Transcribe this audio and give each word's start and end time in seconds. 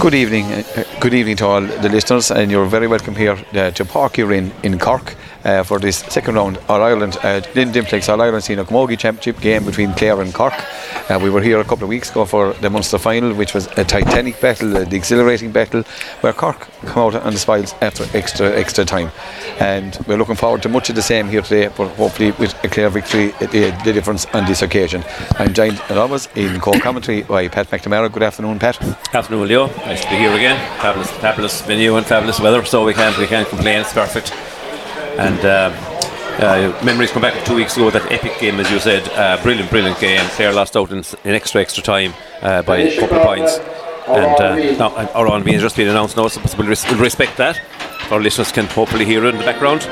Good 0.00 0.14
evening, 0.14 0.46
uh, 0.50 0.84
good 0.98 1.12
evening 1.12 1.36
to 1.36 1.46
all 1.46 1.60
the 1.60 1.90
listeners, 1.90 2.30
and 2.30 2.50
you're 2.50 2.64
very 2.64 2.86
welcome 2.86 3.14
here 3.14 3.36
uh, 3.52 3.70
to 3.72 3.84
Park 3.84 4.16
here 4.16 4.32
in, 4.32 4.50
in 4.62 4.78
Cork 4.78 5.14
uh, 5.44 5.62
for 5.62 5.78
this 5.78 5.98
second 5.98 6.34
round 6.34 6.58
All 6.68 6.82
Ireland, 6.82 7.16
uh, 7.18 7.40
Dimplex 7.40 8.08
All 8.08 8.20
Ireland 8.20 8.44
Senior 8.44 8.64
Camogie 8.64 8.98
Championship 8.98 9.40
game 9.40 9.64
between 9.64 9.92
Clare 9.94 10.20
and 10.20 10.32
Cork. 10.32 10.54
Uh, 11.10 11.18
we 11.22 11.30
were 11.30 11.40
here 11.40 11.60
a 11.60 11.64
couple 11.64 11.84
of 11.84 11.88
weeks 11.88 12.10
ago 12.10 12.24
for 12.24 12.52
the 12.54 12.70
Munster 12.70 12.98
final, 12.98 13.34
which 13.34 13.54
was 13.54 13.66
a 13.76 13.84
titanic 13.84 14.40
battle, 14.40 14.70
the 14.70 14.96
exhilarating 14.96 15.50
battle, 15.52 15.82
where 16.20 16.32
Cork 16.32 16.68
come 16.86 17.02
out 17.02 17.14
on 17.14 17.32
the 17.32 17.38
spoils 17.38 17.74
after 17.80 18.04
extra 18.16 18.50
extra 18.56 18.84
time. 18.84 19.10
And 19.58 19.98
we're 20.06 20.16
looking 20.16 20.36
forward 20.36 20.62
to 20.62 20.68
much 20.68 20.88
of 20.88 20.96
the 20.96 21.02
same 21.02 21.28
here 21.28 21.42
today, 21.42 21.72
but 21.76 21.88
hopefully 21.96 22.32
with 22.32 22.52
a 22.64 22.68
clear 22.68 22.90
victory, 22.90 23.28
the, 23.40 23.76
the 23.84 23.92
difference 23.92 24.26
on 24.26 24.46
this 24.46 24.62
occasion. 24.62 25.04
I'm 25.38 25.52
joined, 25.52 25.80
as 25.88 25.96
always, 25.96 26.28
in 26.34 26.60
co-commentary 26.60 27.22
by 27.22 27.48
Pat 27.48 27.68
McNamara. 27.70 28.12
Good 28.12 28.22
afternoon, 28.22 28.58
Pat. 28.58 28.80
Afternoon, 29.14 29.48
Leo. 29.48 29.66
Nice 29.66 30.04
to 30.04 30.10
be 30.10 30.16
here 30.16 30.32
again. 30.32 30.56
Fabulous, 30.80 31.10
fabulous 31.10 31.62
venue 31.62 31.96
and 31.96 32.06
fabulous 32.06 32.40
weather, 32.40 32.64
so 32.64 32.84
we 32.84 32.94
can't 32.94 33.16
we 33.18 33.26
can't 33.26 33.48
complain. 33.48 33.80
It's 33.80 33.92
perfect. 33.92 34.32
And 35.20 35.44
uh, 35.44 35.70
uh, 36.42 36.84
memories 36.84 37.10
come 37.10 37.20
back 37.20 37.44
two 37.44 37.54
weeks 37.54 37.76
ago. 37.76 37.90
That 37.90 38.10
epic 38.10 38.38
game, 38.40 38.58
as 38.58 38.70
you 38.70 38.80
said, 38.80 39.06
uh, 39.10 39.42
brilliant, 39.42 39.70
brilliant 39.70 40.00
game. 40.00 40.20
Clare 40.30 40.52
lost 40.52 40.76
out 40.76 40.90
in, 40.90 41.04
in 41.24 41.34
extra 41.34 41.60
extra 41.60 41.82
time 41.82 42.14
uh, 42.40 42.62
by 42.62 42.78
a 42.78 42.98
couple 42.98 43.18
of 43.18 43.26
points. 43.26 43.58
And 44.08 44.40
uh, 44.40 44.56
now 44.78 44.88
our 45.12 45.28
on 45.28 45.44
being 45.44 45.60
just 45.60 45.76
been 45.76 45.88
announced 45.88 46.16
now, 46.16 46.28
so 46.28 46.40
we'll 46.56 46.66
respect 46.68 47.36
that. 47.36 47.60
Our 48.10 48.20
listeners 48.20 48.50
can 48.50 48.64
hopefully 48.66 49.04
hear 49.04 49.24
it 49.26 49.34
in 49.34 49.38
the 49.38 49.44
background. 49.44 49.82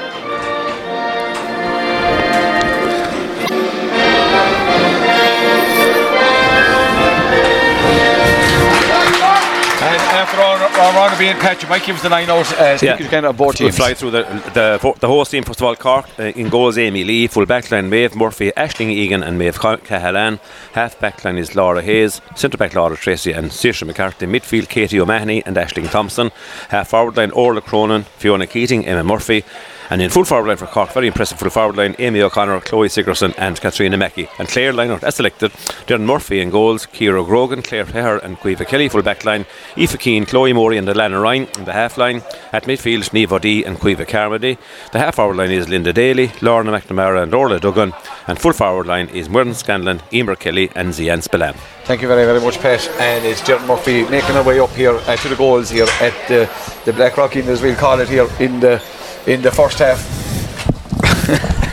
After 10.79 10.91
all, 10.91 10.95
our 10.97 11.01
round 11.09 11.13
of 11.13 11.19
being 11.19 11.37
Pat, 11.37 11.61
you 11.61 11.69
might 11.69 11.85
give 11.85 11.97
us 11.97 12.03
the 12.03 12.09
line 12.09 12.31
out. 12.31 12.53
Uh, 12.53 12.79
Yeah. 12.81 12.97
yeah. 13.01 13.09
kind 13.09 13.27
of 13.27 13.37
both 13.37 13.59
We'll 13.59 13.71
teams. 13.71 13.77
fly 13.77 13.95
through 13.95 14.13
the, 14.13 14.23
the 14.55 14.95
the 15.01 15.09
host 15.09 15.33
team 15.33 15.43
first 15.43 15.61
of 15.61 15.67
all. 15.67 15.75
Cork 15.75 16.07
uh, 16.21 16.23
in 16.37 16.49
goals: 16.49 16.79
Amy 16.79 17.03
Lee, 17.03 17.27
full 17.27 17.47
backline 17.47 17.89
Maeve 17.89 18.15
Murphy, 18.15 18.53
Ashling 18.57 18.91
Egan, 18.91 19.25
and 19.25 19.37
Maeve 19.39 19.59
Ca- 19.59 19.79
Cahalan. 19.79 20.39
Half 20.75 21.01
backline 21.01 21.37
is 21.37 21.57
Laura 21.57 21.83
Hayes, 21.83 22.21
centre 22.37 22.57
back 22.59 22.75
Laura 22.75 22.97
Treacy, 22.97 23.37
and 23.37 23.51
Saoirse 23.51 23.85
McCarthy. 23.87 24.27
Midfield 24.27 24.69
Katie 24.69 25.01
O'Mahony 25.01 25.43
and 25.45 25.57
Ashling 25.57 25.91
Thompson. 25.91 26.31
Half 26.69 26.89
forward 26.91 27.17
line 27.17 27.33
Orla 27.33 27.61
Cronin, 27.61 28.05
Fiona 28.19 28.47
Keating, 28.47 28.87
Emma 28.87 29.03
Murphy. 29.03 29.43
And 29.91 30.03
in 30.03 30.11
full 30.11 30.25
forward 30.25 30.49
line 30.49 30.57
for 30.59 30.67
Cork, 30.67 30.93
very 30.93 31.07
impressive 31.07 31.39
full 31.39 31.49
forward 31.49 31.77
line, 31.77 31.97
Amy 31.99 32.21
O'Connor, 32.21 32.61
Chloe 32.61 32.89
Sigerson 32.89 33.33
and 33.39 33.59
Katrina 33.59 33.97
Mackey. 33.97 34.29
And 34.39 34.47
Clare 34.47 34.73
line 34.73 34.91
out 34.91 35.03
as 35.03 35.15
selected, 35.15 35.51
Darren 35.87 36.05
Murphy 36.05 36.41
in 36.41 36.51
goals, 36.51 36.85
Kira 36.87 37.25
Grogan, 37.25 37.63
Claire 37.63 37.87
Pleher 37.87 38.23
and 38.23 38.39
Caoimhe 38.39 38.67
Kelly 38.67 38.89
full 38.89 39.03
back 39.03 39.25
line, 39.25 39.47
Aoife 39.79 39.99
Keane, 39.99 40.27
Chloe 40.27 40.53
Morey 40.53 40.77
and 40.77 40.87
Alana 40.89 41.23
Ryan 41.23 41.49
in 41.57 41.65
the 41.65 41.73
half 41.73 41.97
line. 41.97 42.23
At 42.53 42.65
midfield, 42.65 43.13
Neve 43.13 43.33
O'Dea 43.33 43.65
and 43.65 43.79
Caoimhe 43.79 44.07
Carmody. 44.07 44.59
The 44.93 44.99
half 44.99 45.15
forward 45.15 45.37
line 45.39 45.53
is 45.53 45.69
Linda 45.69 45.93
Daly, 45.93 46.33
Lorna 46.43 46.73
McNamara 46.73 47.23
and 47.23 47.35
Orla 47.35 47.59
Duggan. 47.59 47.95
And 48.27 48.39
full 48.39 48.53
forward 48.53 48.87
line 48.87 49.09
is 49.09 49.29
Muireann 49.29 49.55
Scanlon, 49.55 50.03
Emer 50.13 50.37
Kelly 50.37 50.71
and 50.75 50.91
Zian 50.91 51.23
Spillane. 51.23 51.57
Thank 51.85 52.03
you 52.03 52.09
very, 52.09 52.27
very 52.27 52.41
much, 52.41 52.59
Pat. 52.61 52.87
And 53.01 53.25
it's 53.25 53.41
Gerald 53.41 53.67
Murphy 53.67 54.07
making 54.09 54.37
our 54.37 54.45
way 54.45 54.61
up 54.61 54.71
here 54.71 54.95
uh, 54.95 55.17
to 55.17 55.29
the 55.31 55.37
goals 55.37 55.71
here 55.71 55.87
at 56.03 56.29
the, 56.29 56.51
the 56.85 56.93
Black 56.93 57.17
Rocking, 57.17 57.47
as 57.49 57.63
we'll 57.63 57.75
call 57.75 57.99
it 58.01 58.09
here, 58.11 58.29
in 58.39 58.61
the 58.61 58.83
in 59.29 59.43
the 59.43 59.51
first 59.51 59.79
half. 59.79 60.01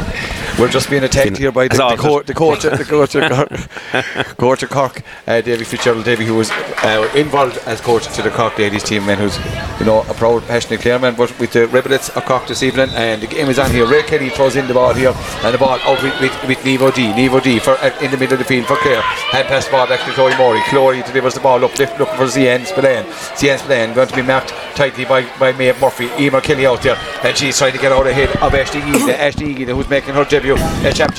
We're 0.57 0.69
just 0.69 0.89
being 0.89 1.03
attacked 1.03 1.35
here 1.37 1.51
by 1.51 1.67
the, 1.67 1.73
As 1.73 1.77
the, 1.79 1.83
always. 1.83 1.99
co- 1.99 2.21
the 2.23 2.33
coach, 2.33 2.61
the 2.63 2.85
coach 2.85 3.13
of 3.15 3.29
Cork, 3.29 4.37
coach 4.37 4.63
of 4.63 4.69
Cork 4.69 5.01
uh, 5.27 5.41
Davy 5.41 5.65
Fitzgerald, 5.65 6.05
Davy, 6.05 6.23
who 6.25 6.35
was 6.35 6.49
uh, 6.49 7.11
involved 7.13 7.57
as 7.65 7.81
coach 7.81 8.07
to 8.15 8.21
the 8.21 8.29
Cork 8.29 8.57
ladies 8.57 8.81
team, 8.83 9.03
and 9.09 9.19
who's 9.19 9.37
you 9.81 9.85
know 9.85 10.03
a 10.03 10.13
proud, 10.13 10.43
passionate 10.43 10.79
Clare 10.79 10.97
man. 10.97 11.15
But 11.15 11.37
with 11.39 11.51
the 11.51 11.67
Rebellets 11.67 12.15
of 12.15 12.23
Cork 12.23 12.47
this 12.47 12.63
evening, 12.63 12.87
and 12.91 13.21
the 13.21 13.27
game 13.27 13.49
is 13.49 13.59
on 13.59 13.69
here. 13.69 13.85
Ray 13.85 14.03
Kelly 14.03 14.29
throws 14.29 14.55
in 14.55 14.65
the 14.67 14.73
ball 14.73 14.93
here, 14.93 15.13
and 15.43 15.53
the 15.53 15.57
ball 15.57 15.77
out 15.83 16.01
with, 16.01 16.17
with, 16.21 16.47
with 16.47 16.63
Neve 16.63 16.83
O'Dea. 16.83 17.13
Neve 17.13 17.33
O'Dea 17.33 17.59
for 17.59 17.71
uh, 17.71 17.91
in 18.01 18.11
the 18.11 18.17
middle 18.17 18.33
of 18.33 18.39
the 18.39 18.45
field 18.45 18.65
for 18.65 18.77
Clare. 18.77 19.01
Hand 19.01 19.49
pass 19.49 19.65
the 19.65 19.71
ball 19.71 19.87
back 19.87 20.05
to 20.05 20.11
Chloe 20.13 20.37
Morey. 20.37 20.61
Chloe 20.69 21.01
delivers 21.03 21.33
the 21.33 21.41
ball 21.41 21.65
up, 21.65 21.77
lift, 21.77 21.99
looking 21.99 22.15
for 22.15 22.25
Zian 22.27 22.65
Spillane. 22.65 23.03
Zian 23.35 23.59
Spillane 23.59 23.93
going 23.93 24.07
to 24.07 24.15
be 24.15 24.21
marked 24.21 24.49
tightly 24.77 25.03
by 25.03 25.23
by 25.37 25.51
Maeve 25.51 25.81
Murphy. 25.81 26.09
Emer 26.17 26.39
Kelly 26.39 26.65
out 26.65 26.81
there, 26.81 26.95
and 27.25 27.35
she's 27.35 27.57
trying 27.57 27.73
to 27.73 27.79
get 27.79 27.91
out 27.91 28.07
ahead 28.07 28.29
of 28.37 28.53
Ashling 28.53 28.87
Egan. 28.87 29.09
Ashling 29.19 29.49
Egan, 29.49 29.75
who's 29.75 29.89
making 29.89 30.13
her 30.13 30.23
debut, 30.23 30.44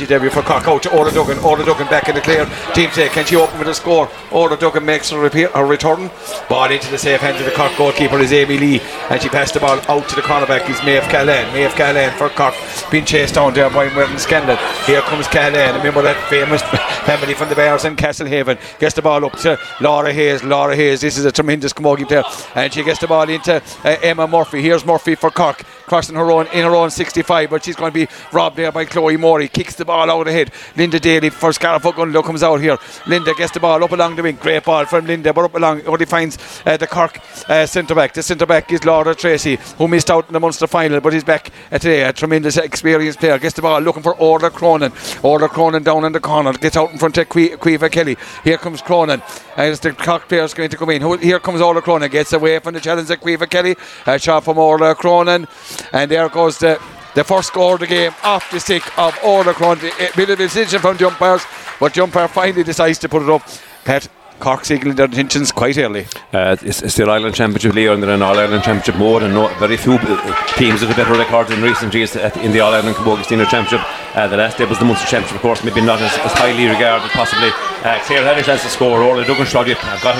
debut 0.06 0.30
for 0.30 0.42
Cork. 0.42 0.68
Out 0.68 0.82
to 0.84 0.96
Orla 0.96 1.10
Duggan. 1.10 1.38
Orla 1.38 1.64
Duggan 1.64 1.86
back 1.88 2.08
in 2.08 2.14
the 2.14 2.20
clear. 2.20 2.46
Team 2.74 2.90
say, 2.90 3.08
Can 3.08 3.24
she 3.24 3.36
open 3.36 3.58
with 3.58 3.68
a 3.68 3.74
score? 3.74 4.08
Orla 4.30 4.56
Duggan 4.56 4.84
makes 4.84 5.10
her, 5.10 5.18
repair, 5.18 5.48
her 5.48 5.66
return. 5.66 6.10
Ball 6.48 6.70
into 6.70 6.90
the 6.90 6.98
safe 6.98 7.20
hands 7.20 7.40
of 7.40 7.46
the 7.46 7.52
Cork 7.52 7.76
goalkeeper 7.76 8.18
is 8.18 8.32
Amy 8.32 8.58
Lee, 8.58 8.80
and 9.10 9.20
she 9.20 9.28
passed 9.28 9.54
the 9.54 9.60
ball 9.60 9.80
out 9.88 10.08
to 10.08 10.14
the 10.14 10.22
cornerback. 10.22 10.68
Is 10.70 10.82
Maeve 10.84 11.02
Callan. 11.04 11.52
Maeve 11.52 11.74
Callan 11.74 12.12
for 12.16 12.28
Cork, 12.30 12.54
being 12.90 13.04
chased 13.04 13.34
down 13.34 13.54
there 13.54 13.70
by 13.70 13.88
Muireann 13.88 14.18
Scanlon. 14.18 14.58
Here 14.84 15.00
comes 15.02 15.26
Callan. 15.28 15.76
Remember 15.76 16.02
that 16.02 16.16
famous 16.28 16.62
family 17.06 17.34
from 17.34 17.48
the 17.48 17.54
Bears 17.54 17.84
in 17.84 17.96
Castlehaven. 17.96 18.58
Gets 18.78 18.94
the 18.94 19.02
ball 19.02 19.24
up 19.24 19.36
to 19.38 19.58
Laura 19.80 20.12
Hayes. 20.12 20.44
Laura 20.44 20.76
Hayes. 20.76 21.00
This 21.00 21.18
is 21.18 21.24
a 21.24 21.32
tremendous 21.32 21.72
camogie 21.72 22.06
player, 22.06 22.24
and 22.54 22.72
she 22.72 22.84
gets 22.84 23.00
the 23.00 23.06
ball 23.06 23.28
into 23.28 23.56
uh, 23.56 23.96
Emma 24.02 24.26
Murphy. 24.26 24.62
Here's 24.62 24.84
Murphy 24.84 25.14
for 25.14 25.30
Cork, 25.30 25.62
crossing 25.86 26.16
her 26.16 26.30
own 26.30 26.46
in 26.48 26.64
her 26.64 26.74
own 26.74 26.90
65, 26.90 27.50
but 27.50 27.64
she's 27.64 27.76
going 27.76 27.92
to 27.92 28.06
be 28.06 28.08
robbed 28.32 28.56
there 28.56 28.72
by 28.72 28.84
Chloe 28.84 29.16
Morey. 29.16 29.48
Kicks 29.48 29.74
the 29.74 29.84
ball 29.84 30.10
out 30.10 30.28
ahead. 30.28 30.50
Linda 30.76 31.00
Daly 31.00 31.30
for 31.30 31.50
Gunlow 31.50 32.24
comes 32.24 32.42
out 32.42 32.60
here. 32.60 32.76
Linda 33.06 33.34
gets 33.34 33.52
the 33.52 33.60
ball 33.60 33.82
up 33.82 33.92
along 33.92 34.16
the 34.16 34.22
wing. 34.22 34.36
Great 34.36 34.64
ball 34.64 34.84
from 34.84 35.06
Linda, 35.06 35.32
but 35.32 35.44
up 35.44 35.54
along. 35.54 35.86
Only 35.86 36.06
finds 36.06 36.38
uh, 36.66 36.76
the 36.76 36.86
Cork 36.86 37.20
uh, 37.48 37.66
centre 37.66 37.94
back. 37.94 38.12
The 38.12 38.22
centre 38.22 38.46
back 38.46 38.70
is 38.72 38.84
Laura 38.84 39.14
Treacy, 39.14 39.56
who 39.76 39.88
missed 39.88 40.10
out 40.10 40.26
in 40.26 40.32
the 40.32 40.40
Munster 40.40 40.66
final, 40.66 41.00
but 41.00 41.12
he's 41.12 41.24
back 41.24 41.50
uh, 41.70 41.78
today. 41.78 42.02
A 42.04 42.12
tremendous 42.12 42.56
experienced 42.56 43.20
player. 43.20 43.38
Gets 43.38 43.54
the 43.54 43.62
ball 43.62 43.80
looking 43.80 44.02
for 44.02 44.14
Orla 44.16 44.50
Cronin. 44.50 44.92
Orla 45.22 45.48
Cronin 45.48 45.82
down 45.82 46.04
in 46.04 46.12
the 46.12 46.20
corner. 46.20 46.52
Gets 46.52 46.76
out 46.76 46.90
in 46.90 46.98
front 46.98 47.16
of 47.18 47.28
Que- 47.28 47.56
Caoimhe 47.56 47.90
Kelly. 47.90 48.16
Here 48.44 48.58
comes 48.58 48.82
Cronin. 48.82 49.22
As 49.56 49.80
the 49.80 49.92
Cork 49.92 50.28
player's 50.28 50.54
going 50.54 50.70
to 50.70 50.76
come 50.76 50.90
in. 50.90 51.20
Here 51.20 51.40
comes 51.40 51.60
Orla 51.60 51.82
Cronin. 51.82 52.10
Gets 52.10 52.32
away 52.32 52.58
from 52.58 52.74
the 52.74 52.80
challenge 52.80 53.10
of 53.10 53.20
Caoimhe 53.20 53.48
Kelly. 53.48 53.76
A 54.06 54.18
shot 54.18 54.44
from 54.44 54.58
Orla 54.58 54.94
Cronin. 54.94 55.46
And 55.92 56.10
there 56.10 56.28
goes 56.28 56.58
the 56.58 56.80
the 57.14 57.24
first 57.24 57.48
score 57.48 57.74
of 57.74 57.80
the 57.80 57.86
game 57.86 58.12
off 58.22 58.50
the 58.50 58.60
stick 58.60 58.82
of 58.98 59.18
Orla 59.24 59.54
Cronin. 59.54 59.90
A 59.98 60.10
bit 60.14 60.28
of 60.28 60.36
decision 60.38 60.80
from 60.80 60.98
the 60.98 61.06
umpires, 61.06 61.42
but 61.80 61.94
the 61.94 62.02
umpire 62.02 62.28
finally 62.28 62.62
decides 62.62 62.98
to 62.98 63.08
put 63.08 63.22
it 63.22 63.30
up. 63.30 63.42
Pat 63.84 64.08
Cork 64.38 64.66
signaling 64.66 64.96
their 64.96 65.06
intentions 65.06 65.50
quite 65.50 65.78
early. 65.78 66.06
Uh, 66.34 66.56
it's, 66.60 66.82
it's 66.82 66.94
the 66.96 67.04
Ireland 67.04 67.34
Championship, 67.34 67.74
Leo, 67.74 67.94
and 67.94 68.02
they're 68.02 68.22
All 68.22 68.38
Ireland 68.38 68.64
Championship 68.64 68.96
mode, 68.96 69.22
and 69.22 69.32
no, 69.32 69.48
very 69.58 69.78
few 69.78 69.94
uh, 69.94 70.46
teams 70.56 70.82
have 70.82 70.90
a 70.90 70.94
better 70.94 71.14
record 71.18 71.50
in 71.50 71.62
recent 71.62 71.94
years 71.94 72.14
at, 72.16 72.36
in 72.36 72.52
the 72.52 72.60
All 72.60 72.74
Ireland 72.74 72.96
Camogie 72.96 73.24
Senior 73.24 73.46
Championship. 73.46 73.80
Uh, 74.16 74.26
the 74.26 74.36
last 74.36 74.56
day 74.56 74.64
was 74.64 74.78
the 74.78 74.84
Munster 74.84 75.06
Championship, 75.06 75.36
of 75.36 75.42
course, 75.42 75.62
maybe 75.62 75.82
not 75.82 76.00
as, 76.00 76.10
as 76.24 76.32
highly 76.32 76.64
regarded, 76.66 77.10
possibly. 77.10 77.50
Uh, 77.84 78.00
Clare 78.04 78.24
had 78.24 78.38
a 78.38 78.42
chance 78.42 78.62
to 78.62 78.68
score. 78.70 79.02
Orla 79.02 79.24
Duggan 79.26 79.46
got 79.52 79.68
it 79.68 79.76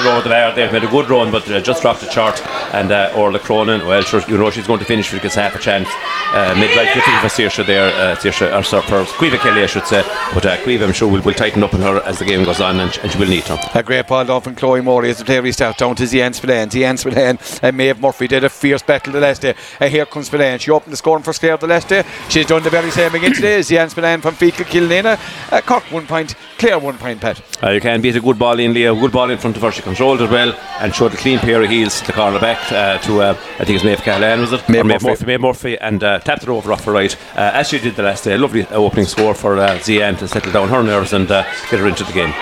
over 0.07 0.21
the 0.21 0.29
bar 0.29 0.55
there, 0.55 0.71
made 0.71 0.85
a 0.85 0.87
good 0.89 1.09
run, 1.09 1.33
but 1.33 1.51
uh, 1.51 1.61
just 1.63 1.81
dropped 1.81 2.03
the 2.03 2.07
chart. 2.07 2.41
And 2.75 2.93
uh, 2.93 3.13
Orla 3.17 3.39
Cronin, 3.39 3.87
well, 3.87 4.03
sure, 4.03 4.23
you 4.29 4.37
know 4.37 4.51
she's 4.51 4.67
going 4.67 4.81
to 4.81 4.85
finish 4.85 5.11
gets 5.11 5.35
half 5.35 5.57
a 5.57 5.59
chance. 5.59 5.89
Uh, 5.91 6.55
mid-right 6.59 6.93
fifty 6.93 7.11
for 7.23 7.29
Saoirse 7.29 7.67
there, 7.67 7.89
uh, 7.89 8.17
Saoirse, 8.17 8.57
or 8.57 8.63
sorry, 8.63 8.83
for 8.83 9.05
Caoimhe 9.05 9.39
Kelly, 9.39 9.63
I 9.63 9.67
should 9.67 9.87
say. 9.87 10.03
But 10.35 10.45
uh, 10.45 10.57
Caoimhe, 10.59 10.85
I'm 10.85 10.93
sure, 10.93 11.11
will, 11.11 11.23
will 11.23 11.33
tighten 11.33 11.63
up 11.63 11.73
on 11.73 11.81
her 11.81 12.03
as 12.05 12.19
the 12.19 12.27
game 12.27 12.45
goes 12.45 12.61
on, 12.61 12.79
and, 12.79 12.97
and 12.99 13.11
she 13.11 13.19
will 13.19 13.29
need 13.29 13.45
to. 13.45 13.59
A 13.79 13.83
great 13.83 14.07
ball 14.07 14.27
down 14.27 14.43
from 14.43 14.55
Chloe 14.55 14.83
Morey 14.83 15.11
as 15.11 15.19
the 15.19 15.25
player 15.25 15.41
restart 15.41 15.79
down 15.79 15.97
to 15.97 16.03
Zian 16.03 16.35
Spillane. 16.35 16.69
Zian 16.69 16.99
Spillane 16.99 17.39
and 17.63 17.77
Maeve 17.77 17.99
Murphy 17.99 18.29
did 18.29 18.45
a 18.45 18.51
fierce 18.51 18.83
battle 18.83 19.15
the 19.15 19.21
last 19.21 19.41
day. 19.41 19.55
And 19.81 19.91
here 19.91 20.05
comes 20.05 20.27
Spillane. 20.27 20.59
She 20.59 20.71
opened 20.71 20.93
the 20.93 20.99
scoring 20.99 21.23
for 21.23 21.33
Clare 21.33 21.57
the 21.57 21.67
last 21.67 21.89
day. 21.89 22.05
She's 22.29 22.47
done 22.47 22.63
the 22.63 22.71
very 22.71 22.91
same 22.91 23.15
again 23.15 23.33
today. 23.33 23.61
Zian 23.61 23.86
Spillane 23.91 24.21
from 24.21 24.35
Feakle 24.35 24.65
Killanena. 24.65 25.19
Uh, 25.53 25.61
Cork 25.61 25.85
one 25.93 26.07
point, 26.07 26.35
Clare 26.59 26.79
one 26.79 26.97
point, 26.97 27.21
Pat. 27.21 27.43
Uh, 27.63 27.71
you 27.71 27.81
can 27.83 28.01
beat 28.01 28.17
a 28.17 28.21
good 28.21 28.39
ball 28.39 28.59
in, 28.59 28.73
Leo. 28.73 28.95
Good 28.95 29.13
ball 29.13 29.29
in 29.31 29.37
front 29.37 29.57
of 29.57 29.63
her. 29.63 29.71
She 29.71 29.83
controlled 29.83 30.23
it 30.23 30.31
well 30.31 30.53
and 30.81 30.95
showed 30.95 31.13
a 31.13 31.17
clean 31.17 31.39
pair 31.39 31.63
of 31.63 31.69
heels 31.69 32.01
to 32.01 32.07
the 32.07 32.13
corner 32.15 32.41
back 32.41 32.73
uh, 32.73 32.99
to, 32.99 33.21
uh, 33.21 33.31
I 33.59 33.65
think 33.65 33.77
it's 33.77 33.85
Maeve 33.85 33.99
Cahalan, 33.99 34.41
was 34.41 34.53
it? 34.55 34.67
Maeve 34.69 34.87
Murphy. 34.87 35.07
Murphy. 35.07 35.27
Maeve 35.27 35.41
Murphy 35.41 35.79
and 35.79 36.03
uh, 36.03 36.19
tapped 36.21 36.45
it 36.45 36.49
over 36.49 36.73
off 36.73 36.85
her 36.85 36.93
right, 36.93 37.15
uh, 37.37 37.51
as 37.53 37.69
she 37.69 37.79
did 37.79 37.95
the 37.97 38.03
last 38.03 38.25
day. 38.25 38.39
Lovely 38.39 38.63
uh, 38.67 38.77
opening 38.77 39.05
score 39.05 39.35
for 39.35 39.59
uh, 39.59 39.79
Zian 39.81 40.19
to 40.19 40.27
settle 40.27 40.51
down 40.51 40.69
her 40.69 40.83
nerves 40.83 41.13
and 41.13 41.31
uh, 41.31 41.43
get 41.71 41.81
her 41.81 41.87
into 41.89 42.05
the 42.05 42.13
game. 42.13 42.33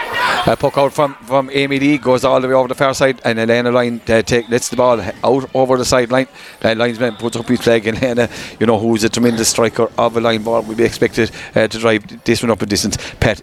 A 0.46 0.56
puck 0.56 0.78
out 0.78 0.92
from, 0.92 1.14
from 1.14 1.50
Amy 1.52 1.80
Lee 1.80 1.98
goes 1.98 2.24
all 2.24 2.40
the 2.40 2.46
way 2.46 2.54
over 2.54 2.68
the 2.68 2.74
far 2.74 2.94
side, 2.94 3.20
and 3.24 3.38
Elena 3.38 3.72
Line 3.72 4.00
uh, 4.08 4.22
take, 4.22 4.48
lets 4.48 4.68
the 4.68 4.76
ball 4.76 5.00
out 5.00 5.50
over 5.54 5.76
the 5.76 5.84
sideline. 5.84 6.28
Uh, 6.62 6.74
linesman 6.76 7.16
puts 7.16 7.36
up 7.36 7.48
his 7.48 7.60
flag, 7.60 7.86
and 7.86 8.00
Elena, 8.00 8.28
you 8.60 8.66
know, 8.66 8.78
who's 8.78 9.02
a 9.02 9.08
tremendous 9.08 9.48
striker 9.48 9.90
of 9.98 10.16
a 10.16 10.20
line 10.20 10.42
ball, 10.44 10.62
will 10.62 10.76
be 10.76 10.84
expected 10.84 11.32
uh, 11.56 11.66
to 11.66 11.78
drive 11.78 12.24
this 12.24 12.42
one 12.42 12.50
up 12.50 12.62
a 12.62 12.66
distance. 12.66 12.96
Pat, 13.18 13.42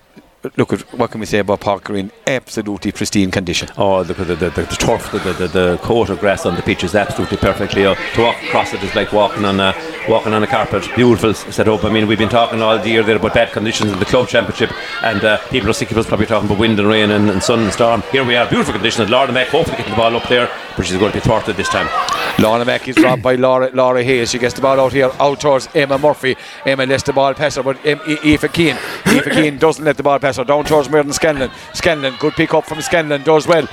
look 0.57 0.73
at 0.73 0.81
what 0.93 1.11
can 1.11 1.19
we 1.19 1.25
say 1.25 1.39
about 1.39 1.59
Parker 1.59 1.95
in 1.95 2.11
absolutely 2.27 2.91
pristine 2.91 3.31
condition. 3.31 3.69
Oh, 3.77 4.03
the, 4.03 4.13
the, 4.13 4.23
the, 4.25 4.35
the, 4.35 4.49
the 4.49 4.75
turf, 4.79 5.11
the, 5.11 5.19
the, 5.19 5.47
the 5.47 5.79
coat 5.81 6.09
of 6.09 6.19
grass 6.19 6.45
on 6.45 6.55
the 6.55 6.61
pitch 6.61 6.83
is 6.83 6.95
absolutely 6.95 7.37
perfect, 7.37 7.75
Leo. 7.75 7.95
To 7.95 8.21
walk 8.21 8.41
across 8.43 8.73
it 8.73 8.83
is 8.83 8.95
like 8.95 9.11
walking 9.11 9.45
on 9.45 9.59
a 9.59 9.73
walking 10.09 10.33
on 10.33 10.43
a 10.43 10.47
carpet. 10.47 10.87
Beautiful 10.95 11.33
set 11.33 11.67
up. 11.67 11.83
I 11.83 11.91
mean, 11.91 12.07
we've 12.07 12.17
been 12.17 12.29
talking 12.29 12.61
all 12.61 12.77
the 12.77 12.89
year 12.89 13.03
there 13.03 13.17
about 13.17 13.33
bad 13.33 13.51
conditions 13.51 13.91
in 13.91 13.99
the 13.99 14.05
club 14.05 14.27
championship, 14.27 14.71
and 15.03 15.23
uh, 15.23 15.37
people 15.49 15.69
are 15.69 15.73
sick 15.73 15.91
of 15.91 15.97
us 15.97 16.07
probably 16.07 16.25
talking 16.25 16.47
about 16.47 16.59
wind 16.59 16.79
and 16.79 16.87
rain 16.87 17.11
and, 17.11 17.29
and 17.29 17.43
sun 17.43 17.59
and 17.59 17.73
storm. 17.73 18.01
Here 18.11 18.23
we 18.23 18.35
are, 18.35 18.49
beautiful 18.49 18.73
conditions. 18.73 19.09
Laura 19.09 19.31
Mack 19.31 19.49
hopefully 19.49 19.77
getting 19.77 19.93
the 19.93 19.97
ball 19.97 20.15
up 20.15 20.27
there, 20.27 20.49
but 20.75 20.85
she's 20.85 20.97
going 20.97 21.11
to 21.11 21.17
be 21.17 21.23
thwarted 21.23 21.55
this 21.55 21.69
time. 21.69 21.87
Laura 22.39 22.65
Mack 22.65 22.87
is 22.87 22.95
dropped 22.95 23.21
by 23.21 23.35
Laura, 23.35 23.69
Laura 23.73 24.03
Hayes. 24.03 24.31
She 24.31 24.39
gets 24.39 24.53
the 24.53 24.61
ball 24.61 24.79
out 24.79 24.93
here, 24.93 25.11
out 25.19 25.39
towards 25.39 25.67
Emma 25.75 25.97
Murphy. 25.97 26.35
Emma 26.65 26.85
lets 26.85 27.03
the 27.03 27.13
ball 27.13 27.33
pass 27.33 27.55
her, 27.55 27.63
but 27.63 27.77
Aoife 27.85 28.51
Keane. 28.53 28.77
Aoife 29.05 29.31
Keane 29.31 29.57
doesn't 29.57 29.83
let 29.83 29.97
the 29.97 30.03
ball 30.03 30.17
pass 30.17 30.30
her. 30.37 30.43
Down 30.43 30.65
towards 30.65 30.87
Muireann 30.87 31.13
Scanlon. 31.13 31.51
Scanlon, 31.73 32.15
good 32.19 32.33
pick 32.33 32.53
up 32.53 32.65
from 32.65 32.81
Scanlon, 32.81 33.23
does 33.23 33.47
well. 33.47 33.67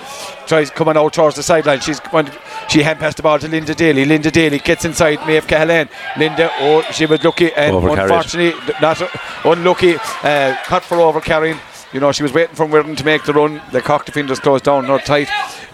Tries 0.47 0.71
coming 0.71 0.97
out 0.97 1.13
towards 1.13 1.37
the 1.37 1.43
sideline. 1.43 1.81
She's 1.81 2.01
going 2.01 2.29
she 2.69 2.83
hand 2.83 2.99
passed 2.99 3.17
the 3.17 3.23
ball 3.23 3.39
to 3.39 3.49
Linda 3.49 3.75
Daly. 3.75 4.05
Linda 4.05 4.31
Daly 4.31 4.59
gets 4.59 4.85
inside 4.85 5.27
Maeve 5.27 5.47
Cahalan. 5.47 5.89
Linda, 6.17 6.51
oh, 6.61 6.83
she 6.93 7.07
was 7.07 7.23
lucky 7.25 7.53
and 7.55 7.75
unfortunately 7.77 8.61
not 8.81 9.01
unlucky. 9.45 9.97
Uh, 10.23 10.57
cut 10.65 10.85
for 10.85 11.01
over 11.01 11.21
carrying. 11.21 11.59
You 11.93 12.01
know, 12.01 12.13
she 12.13 12.23
was 12.23 12.33
waiting 12.35 12.55
for 12.55 12.67
Muireann 12.67 12.97
to 12.99 13.05
make 13.05 13.25
the 13.25 13.33
run. 13.33 13.63
The 13.73 13.81
cock 13.81 14.05
defenders 14.05 14.41
closed 14.41 14.65
down, 14.65 14.87
not 14.87 15.07
tight. 15.07 15.29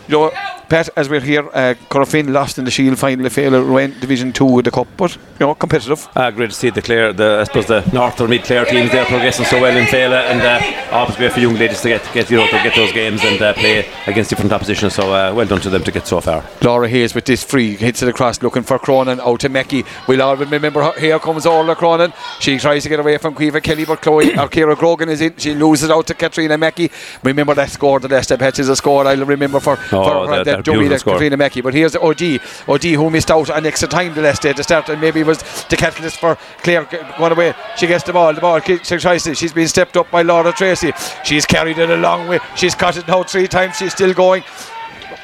You 0.06 0.12
know, 0.18 0.30
Pat, 0.68 0.88
as 0.96 1.08
we're 1.08 1.20
here, 1.20 1.48
uh, 1.52 1.74
Corofin 1.88 2.32
lost 2.32 2.58
in 2.58 2.64
the 2.64 2.70
Shield 2.70 2.98
final, 2.98 3.28
failed 3.28 3.70
went 3.70 4.00
Division 4.00 4.32
2 4.32 4.44
with 4.44 4.64
the 4.64 4.70
Cup, 4.70 4.88
but, 4.96 5.14
you 5.14 5.46
know, 5.46 5.54
competitive. 5.54 6.08
Uh, 6.16 6.30
great 6.30 6.50
to 6.50 6.56
see 6.56 6.70
the 6.70 6.82
Clare, 6.82 7.12
the, 7.12 7.38
I 7.40 7.44
suppose 7.44 7.66
the 7.66 7.88
North 7.92 8.20
or 8.20 8.28
Mid 8.28 8.44
Clare 8.44 8.64
teams 8.64 8.90
there 8.90 9.04
progressing 9.04 9.44
so 9.44 9.60
well 9.60 9.76
in 9.76 9.84
Fela, 9.86 10.24
and 10.24 10.40
uh, 10.42 10.94
always 10.94 11.16
great 11.16 11.32
for 11.32 11.40
young 11.40 11.54
ladies 11.54 11.80
to 11.82 11.88
get, 11.88 12.12
get 12.12 12.30
you 12.30 12.38
know, 12.38 12.46
to 12.46 12.62
get 12.62 12.74
those 12.74 12.92
games 12.92 13.22
and 13.24 13.40
uh, 13.40 13.52
play 13.54 13.86
against 14.06 14.30
different 14.30 14.52
oppositions, 14.52 14.94
so 14.94 15.12
uh, 15.12 15.32
well 15.34 15.46
done 15.46 15.60
to 15.60 15.70
them 15.70 15.84
to 15.84 15.92
get 15.92 16.06
so 16.06 16.20
far. 16.20 16.44
Laura 16.62 16.88
Hayes 16.88 17.14
with 17.14 17.26
this 17.26 17.44
free, 17.44 17.76
hits 17.76 18.02
it 18.02 18.08
across, 18.08 18.42
looking 18.42 18.62
for 18.62 18.78
Cronin, 18.78 19.20
out 19.20 19.40
to 19.40 19.48
Mackey. 19.48 19.84
We'll 20.08 20.22
all 20.22 20.36
remember, 20.36 20.92
here 20.98 21.18
comes 21.18 21.46
Orla 21.46 21.76
Cronin. 21.76 22.12
She 22.40 22.58
tries 22.58 22.82
to 22.84 22.88
get 22.88 23.00
away 23.00 23.18
from 23.18 23.34
Caoimhe 23.34 23.62
Kelly, 23.62 23.84
but 23.84 24.00
Chloe, 24.02 24.32
or 24.38 24.48
Kira 24.48 24.76
Grogan 24.76 25.08
is 25.08 25.20
in. 25.20 25.36
She 25.36 25.54
loses 25.54 25.90
out 25.90 26.06
to 26.08 26.14
Katrina 26.14 26.58
Mackey. 26.58 26.90
Remember 27.22 27.54
that 27.54 27.70
score, 27.70 28.00
the 28.00 28.08
last 28.08 28.26
step 28.26 28.42
is 28.58 28.68
a 28.68 28.76
score 28.76 29.06
I'll 29.06 29.24
remember 29.24 29.60
for, 29.60 29.76
Oh, 29.94 30.26
for 30.26 30.36
that, 30.36 30.44
that 30.44 30.64
dummy 30.64 30.88
that 30.88 31.38
Mackey. 31.38 31.60
But 31.60 31.74
here's 31.74 31.96
OG, 31.96 32.40
OG 32.68 32.82
who 32.82 33.10
missed 33.10 33.30
out 33.30 33.48
an 33.50 33.66
extra 33.66 33.88
time 33.88 34.14
the 34.14 34.22
last 34.22 34.42
day 34.42 34.52
to 34.52 34.62
start, 34.62 34.88
and 34.88 35.00
maybe 35.00 35.22
was 35.22 35.38
the 35.68 35.76
catalyst 35.76 36.18
for 36.18 36.36
Clare 36.58 36.84
going 37.18 37.32
away. 37.32 37.54
She 37.76 37.86
gets 37.86 38.04
the 38.04 38.12
ball, 38.12 38.32
the 38.34 38.40
ball, 38.40 38.60
she's 38.60 39.52
been 39.52 39.68
stepped 39.68 39.96
up 39.96 40.10
by 40.10 40.22
Laura 40.22 40.52
Treacy. 40.52 40.92
She's 41.24 41.46
carried 41.46 41.78
it 41.78 41.90
a 41.90 41.96
long 41.96 42.28
way. 42.28 42.38
She's 42.56 42.74
cut 42.74 42.96
it 42.96 43.06
now 43.08 43.22
three 43.22 43.48
times. 43.48 43.76
She's 43.76 43.92
still 43.92 44.14
going. 44.14 44.42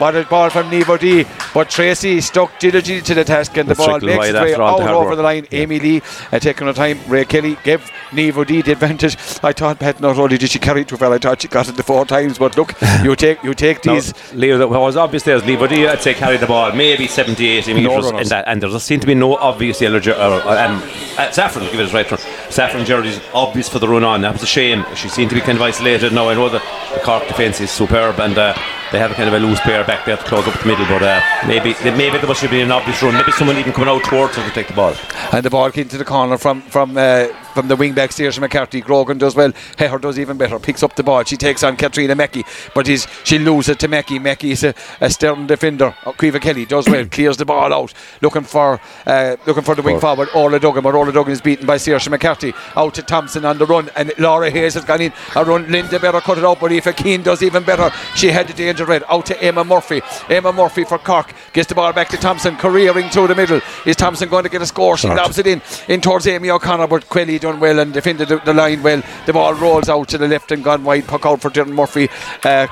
What 0.01 0.17
a 0.17 0.25
ball 0.25 0.49
from 0.49 0.71
Neve 0.71 0.89
O'Dea. 0.89 1.25
But 1.53 1.69
Treacy 1.69 2.23
stuck 2.23 2.59
diligently 2.59 3.03
to 3.03 3.15
the 3.15 3.23
task 3.23 3.55
and 3.59 3.69
the 3.69 3.75
ball 3.75 4.01
makes 4.01 4.29
its 4.29 4.41
way 4.41 4.55
out 4.55 4.81
over 4.81 5.15
the 5.15 5.23
line. 5.23 5.47
Yeah. 5.51 5.61
Amy 5.61 5.79
Lee 5.79 6.03
uh, 6.33 6.39
taking 6.39 6.69
her 6.69 6.73
time. 6.73 6.99
Ray 7.07 7.27
Kelly 7.27 7.59
gave 7.65 7.87
Neve 8.11 8.39
O'Dea 8.39 8.63
the 8.63 8.73
advantage. 8.73 9.17
I 9.43 9.53
thought 9.53 9.79
Pat 9.79 10.01
not 10.01 10.17
only 10.17 10.39
did 10.39 10.53
she 10.53 10.59
carry 10.59 10.81
it 10.81 10.89
too 10.89 10.97
well, 10.97 11.13
I 11.13 11.19
thought 11.19 11.43
she 11.43 11.49
got 11.49 11.69
it 11.69 11.77
the 11.77 11.83
four 11.83 12.07
times. 12.07 12.39
But 12.39 12.57
look, 12.57 12.73
you 13.05 13.15
take 13.15 13.43
you 13.45 13.53
take 13.53 13.83
these. 13.83 14.15
Now, 14.33 14.39
Leo, 14.39 14.69
what 14.69 14.81
was 14.81 14.97
obvious 14.97 15.25
there 15.25 15.37
is 15.37 15.45
Neve 15.45 15.61
O'Dea, 15.61 15.89
I'd 15.89 16.01
say, 16.01 16.15
carried 16.15 16.41
the 16.41 16.47
ball 16.47 16.73
maybe 16.73 17.07
70, 17.07 17.47
80 17.47 17.75
metres. 17.75 18.11
No 18.11 18.17
and, 18.17 18.29
that, 18.31 18.49
and 18.49 18.63
there 18.63 18.69
doesn't 18.69 18.81
seem 18.81 19.01
to 19.01 19.07
be 19.07 19.15
no 19.15 19.37
obvious 19.37 19.83
yellow. 19.83 19.99
Uh, 19.99 20.67
um, 20.67 20.83
uh, 21.19 21.31
Saffron, 21.31 21.67
give 21.67 21.75
it 21.75 21.83
his 21.83 21.93
right 21.93 22.07
turn. 22.07 22.19
Saffron 22.49 22.87
Jerry's 22.87 23.21
obvious 23.35 23.69
for 23.69 23.81
the 23.81 23.87
run 23.87 24.03
on. 24.05 24.23
That 24.23 24.33
was 24.33 24.43
a 24.43 24.47
shame. 24.47 24.83
She 24.95 25.11
seemed 25.11 25.29
to 25.29 25.37
be 25.37 25.43
kind 25.43 25.59
of 25.59 25.63
isolated. 25.63 26.15
Now 26.15 26.31
I 26.31 26.35
know 26.35 26.49
the, 26.49 26.63
the 26.95 27.01
Cork 27.05 27.29
defence 27.29 27.61
is 27.61 27.71
superb 27.71 28.19
and 28.19 28.39
uh, 28.39 28.55
they 28.93 28.99
have 28.99 29.11
a 29.11 29.15
kind 29.15 29.29
of 29.29 29.35
a 29.35 29.39
loose 29.39 29.61
player 29.61 29.85
back 29.85 30.05
there 30.05 30.17
to 30.17 30.25
close 30.25 30.47
up 30.47 30.59
the 30.61 30.67
middle, 30.67 30.87
but 30.87 31.03
uh, 31.03 31.21
maybe 31.47 31.75
maybe 31.97 32.19
there 32.19 32.27
have 32.27 32.51
been 32.51 32.67
an 32.67 32.73
obvious 32.73 33.03
run. 33.03 33.15
Maybe 33.15 33.33
someone 33.33 33.57
even 33.57 33.73
coming 33.73 33.89
out 33.89 34.03
towards 34.05 34.37
her 34.37 34.47
to 34.47 34.55
take 34.55 34.69
the 34.69 34.75
ball. 34.75 34.95
And 35.33 35.45
the 35.45 35.51
ball 35.51 35.71
came 35.71 35.89
to 35.89 35.99
the 35.99 36.05
corner 36.05 36.37
from 36.39 36.63
from 36.63 36.97
uh, 36.97 37.29
from 37.55 37.69
the 37.69 37.77
wing 37.77 37.95
back 37.95 38.11
Saoirse 38.11 38.39
McCarthy. 38.39 38.81
Grogan 38.81 39.19
does 39.19 39.35
well. 39.35 39.53
Heher 39.77 40.01
does 40.01 40.19
even 40.19 40.37
better. 40.37 40.59
Picks 40.59 40.83
up 40.83 40.97
the 40.97 41.03
ball. 41.03 41.25
She 41.25 41.37
takes 41.37 41.63
on 41.63 41.77
Katrina 41.77 42.15
Mackey, 42.15 42.45
but 42.75 42.87
he's, 42.87 43.07
she 43.25 43.39
loses 43.39 43.77
to 43.79 43.89
Mackey. 43.89 44.19
Mackey 44.19 44.53
is 44.53 44.65
a, 44.65 44.75
a 45.01 45.11
stern 45.11 45.47
defender. 45.47 45.95
Oh, 46.07 46.13
Kelly 46.13 46.65
does 46.65 46.89
well. 46.89 47.07
clears 47.07 47.37
the 47.37 47.45
ball 47.45 47.73
out. 47.73 47.93
Looking 48.21 48.43
for 48.43 48.81
uh, 49.07 49.37
looking 49.47 49.63
for 49.63 49.75
the 49.75 49.83
wing 49.83 50.01
forward. 50.01 50.29
Orla 50.35 50.61
Duggan, 50.61 50.83
but 50.83 50.95
Orla 50.95 51.13
Duggan 51.13 51.33
is 51.33 51.41
beaten 51.41 51.67
by 51.67 51.77
Saoirse 51.77 52.09
McCarthy. 52.09 52.53
Out 52.77 52.95
to 52.95 53.03
Thompson 53.03 53.45
on 53.45 53.59
the 53.59 53.67
run, 53.67 53.91
and 53.97 54.13
Laura 54.19 54.51
Hayes 54.51 54.75
has 54.75 54.85
gone 54.85 55.01
in. 55.01 55.13
A 55.37 55.45
run. 55.45 55.71
Linda 55.71 55.99
better 55.99 56.21
cut 56.21 56.39
it 56.39 56.45
out, 56.45 56.61
but 56.61 56.73
Aoife 56.73 56.97
Keane 56.97 57.23
does 57.23 57.43
even 57.43 57.65
better. 57.65 57.91
She 58.15 58.29
had 58.29 58.49
the 58.49 58.53
danger 58.53 58.85
red. 58.85 59.05
Out 59.09 59.27
to 59.27 59.43
Emma 59.43 59.65
Murphy. 59.65 60.03
Emma 60.29 60.53
Murphy 60.53 60.85
for 60.85 60.99
Cork 60.99 61.35
gets 61.53 61.69
the 61.69 61.75
ball 61.75 61.93
back 61.93 62.09
to 62.11 62.17
Thompson, 62.17 62.57
careering 62.57 63.11
through 63.11 63.29
the 63.29 63.35
middle. 63.35 63.61
Is 63.87 63.97
Thompson 63.97 64.29
going 64.29 64.45
to 64.45 64.51
get 64.51 64.63
a 64.63 64.67
score? 64.67 64.97
She 64.97 65.09
lobs 65.09 65.39
it 65.39 65.47
in 65.47 65.63
in 65.89 66.01
towards 66.01 66.27
Amy 66.27 66.51
O'Connor, 66.51 66.87
but 66.87 67.09
Quelly 67.09 67.39
done 67.41 67.61
well 67.61 67.79
and 67.79 67.93
defended 67.93 68.29
the, 68.29 68.39
the, 68.39 68.55
line 68.55 68.83
well. 68.83 69.03
The 69.27 69.33
ball 69.33 69.55
rolls 69.55 69.89
out 69.89 70.09
to 70.09 70.19
the 70.19 70.29
left 70.29 70.53
and 70.53 70.63
gone 70.63 70.85
wide. 70.85 71.07
Puck 71.07 71.27
out 71.27 71.41
for 71.41 71.51
Dylan 71.51 71.73
Murphy. 71.75 72.09
Uh, 72.45 72.67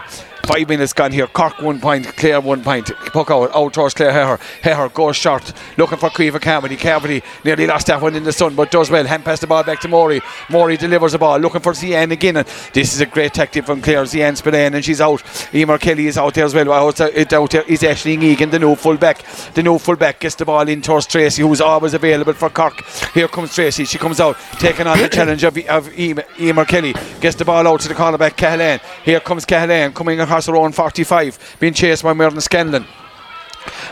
Five 0.47 0.69
minutes 0.69 0.93
gone 0.93 1.13
here. 1.13 1.27
Cork 1.27 1.61
one 1.61 1.81
point, 1.81 2.07
Clare 2.17 2.41
one 2.41 2.63
point. 2.63 2.87
Puck 3.13 3.31
out, 3.31 3.55
out 3.55 3.73
towards 3.73 3.95
Clare 3.95 4.13
Heher. 4.13 4.39
Heher 4.63 4.93
goes 4.95 5.17
short, 5.17 5.53
looking 5.77 5.99
for 5.99 6.09
Caoimhe 6.09 6.41
Carmody. 6.41 6.77
Carmody 6.77 7.23
nearly 7.45 7.67
lost 7.67 7.89
that 7.89 8.01
one 8.01 8.15
in 8.15 8.25
the 8.25 8.33
sun, 8.33 8.55
but 8.55 8.71
does 8.71 8.91
well. 8.91 9.05
Hand 9.05 9.25
pass 9.25 9.41
the 9.41 9.47
ball 9.47 9.63
back 9.63 9.81
to 9.81 9.89
Morey. 9.89 10.21
Morey 10.49 10.77
delivers 10.77 11.13
the 11.13 11.19
ball, 11.19 11.39
looking 11.39 11.61
for 11.61 11.73
Zian 11.73 12.11
again. 12.11 12.39
And 12.39 12.49
this 12.73 12.95
is 12.95 13.01
a 13.01 13.07
great 13.07 13.35
tactic 13.35 13.67
from 13.67 13.83
Clare. 13.83 14.05
Zian 14.05 14.37
Spillane, 14.37 14.75
and 14.75 14.85
she's 14.85 15.01
out. 15.01 15.23
Emer 15.55 15.79
Kelly 15.79 16.07
is 16.07 16.17
out 16.17 16.35
there 16.35 16.45
as 16.45 16.55
well. 16.55 16.73
Out, 16.73 17.01
out 17.01 17.51
there 17.51 17.63
is 17.63 17.83
Ashling 17.83 18.23
Egan, 18.23 18.51
the 18.51 18.59
new 18.59 18.75
fullback. 18.75 19.25
The 19.55 19.63
new 19.63 19.79
fullback 19.79 20.21
gets 20.21 20.37
the 20.37 20.45
ball 20.45 20.67
in 20.69 20.81
towards 20.81 21.07
Treacy, 21.07 21.47
who's 21.47 21.61
always 21.61 21.95
available 21.95 22.33
for 22.33 22.49
Cork. 22.49 22.85
Here 23.13 23.29
comes 23.29 23.51
Treacy. 23.51 23.87
She 23.87 23.99
comes 23.99 24.21
out, 24.21 24.37
taking 24.59 24.87
on 24.87 24.99
the 24.99 25.09
challenge 25.09 25.45
of, 25.45 25.59
of 25.69 25.99
Emer 25.99 26.65
Kelly. 26.65 26.95
Gets 27.21 27.37
the 27.37 27.45
ball 27.45 27.67
out 27.67 27.81
to 27.81 27.89
the 27.89 27.95
cornerback 27.95 28.37
Cahalan. 28.37 28.81
Here 29.05 29.21
comes 29.21 29.45
Cahalan 29.45 29.95
coming 29.95 30.21
across 30.29 30.47
the 30.47 30.53
road 30.53 30.75
45, 30.75 31.57
being 31.59 31.73
chased 31.73 32.03
by 32.03 32.13
Muireann 32.13 32.43
Scanlon. 32.43 32.87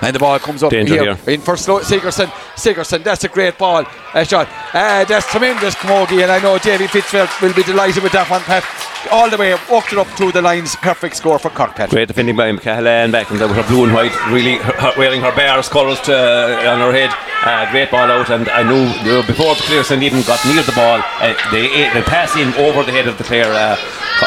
And 0.02 0.14
the 0.14 0.18
ball 0.18 0.38
comes 0.38 0.62
up 0.62 0.70
Danger 0.70 0.94
here, 0.94 1.14
here. 1.16 1.34
in 1.34 1.40
for 1.40 1.56
Sigerson. 1.56 2.30
Sigerson, 2.56 3.02
that's 3.02 3.24
a 3.24 3.28
great 3.28 3.56
ball. 3.58 3.84
Uh, 4.16 4.24
shot. 4.24 4.48
Uh, 4.72 5.04
that's 5.04 5.30
tremendous, 5.30 5.74
Camogie, 5.74 6.22
and 6.22 6.32
I 6.32 6.40
know 6.40 6.56
Davy 6.56 6.86
Fitzgerald 6.86 7.28
will 7.42 7.52
be 7.52 7.62
delighted 7.62 8.02
with 8.02 8.12
that 8.12 8.30
one, 8.30 8.40
Pat 8.40 8.64
all 9.10 9.30
the 9.30 9.36
way, 9.36 9.54
walked 9.70 9.92
it 9.92 9.98
up 9.98 10.08
to 10.16 10.32
the 10.32 10.42
lines. 10.42 10.74
Perfect 10.76 11.16
score 11.16 11.38
for 11.38 11.50
Cork 11.50 11.76
Great 11.90 12.08
defending 12.08 12.34
by 12.34 12.50
Cahalan 12.52 13.12
back 13.12 13.30
with 13.30 13.40
her 13.40 13.62
blue 13.68 13.84
and 13.84 13.94
white, 13.94 14.14
really 14.30 14.56
her, 14.56 14.92
wearing 14.96 15.20
her 15.20 15.34
Bears 15.34 15.68
colours 15.68 16.00
to, 16.02 16.16
uh, 16.16 16.72
on 16.72 16.80
her 16.80 16.92
head. 16.92 17.10
Uh, 17.44 17.70
great 17.70 17.90
ball 17.90 18.10
out, 18.10 18.30
and 18.30 18.48
I 18.48 18.62
knew 18.62 18.86
uh, 19.12 19.26
before 19.26 19.54
the 19.54 19.62
Clare 19.62 19.84
St. 19.84 20.02
even 20.02 20.22
got 20.22 20.44
near 20.46 20.62
the 20.62 20.72
ball, 20.72 21.00
uh, 21.20 21.34
they, 21.52 21.69
they 21.92 22.02
pass 22.02 22.34
in 22.36 22.52
over 22.54 22.82
the 22.82 22.92
head 22.92 23.06
of 23.06 23.19
the 23.19 23.24
Clare 23.24 23.52
uh, 23.52 23.76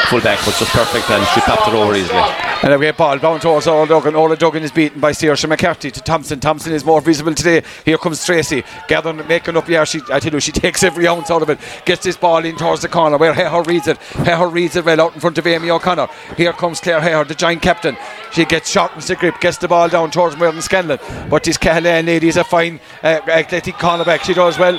fullback 0.08 0.44
was 0.46 0.58
just 0.58 0.70
perfect, 0.70 1.10
and 1.10 1.26
she 1.28 1.40
popped 1.40 1.68
it 1.68 1.74
over 1.74 1.94
easily. 1.94 2.22
And 2.62 2.72
a 2.72 2.76
great 2.76 2.96
ball 2.96 3.18
down 3.18 3.40
towards 3.40 3.66
Orla 3.66 3.88
Duggan. 3.88 4.14
Orla 4.14 4.36
Duggan 4.36 4.62
is 4.62 4.70
beaten 4.70 5.00
by 5.00 5.12
Saoirse 5.12 5.48
McCarthy 5.48 5.90
to 5.90 6.00
Thompson. 6.00 6.40
Thompson 6.40 6.72
is 6.72 6.84
more 6.84 7.00
visible 7.00 7.34
today. 7.34 7.62
Here 7.84 7.98
comes 7.98 8.24
Treacy, 8.24 8.64
gathering, 8.86 9.26
making 9.26 9.56
up. 9.56 9.68
Yeah, 9.80 9.84
she, 9.84 10.02
I 10.12 10.20
tell 10.20 10.32
you, 10.32 10.40
she 10.40 10.52
takes 10.64 10.82
every 10.82 11.08
ounce 11.08 11.30
out 11.30 11.40
of 11.40 11.48
it. 11.48 11.58
Gets 11.86 12.04
this 12.04 12.16
ball 12.16 12.44
in 12.44 12.56
towards 12.56 12.82
the 12.82 12.88
corner 12.88 13.16
where 13.16 13.32
Heher 13.32 13.66
reads 13.66 13.88
it. 13.88 13.98
Heher 14.26 14.52
reads 14.52 14.76
it 14.76 14.84
well 14.84 15.00
out 15.00 15.14
in 15.14 15.20
front 15.20 15.38
of 15.38 15.46
Amy 15.46 15.70
O'Connor. 15.70 16.08
Here 16.36 16.52
comes 16.52 16.80
Claire 16.80 17.00
Heher, 17.00 17.26
the 17.26 17.34
giant 17.34 17.62
captain. 17.62 17.96
She 18.30 18.44
gets 18.44 18.70
shot 18.70 18.94
into 18.94 19.06
the 19.06 19.16
grip, 19.16 19.40
gets 19.40 19.56
the 19.56 19.68
ball 19.68 19.88
down 19.88 20.10
towards 20.10 20.36
Muireann 20.36 20.60
Scanlon. 20.60 20.98
But 21.30 21.44
this 21.44 21.56
Cahalan 21.56 22.06
lady 22.06 22.28
is 22.28 22.36
a 22.36 22.44
fine 22.44 22.78
uh, 23.02 23.20
athletic 23.26 23.76
cornerback. 23.76 24.22
She 24.22 24.34
does 24.34 24.58
well. 24.58 24.78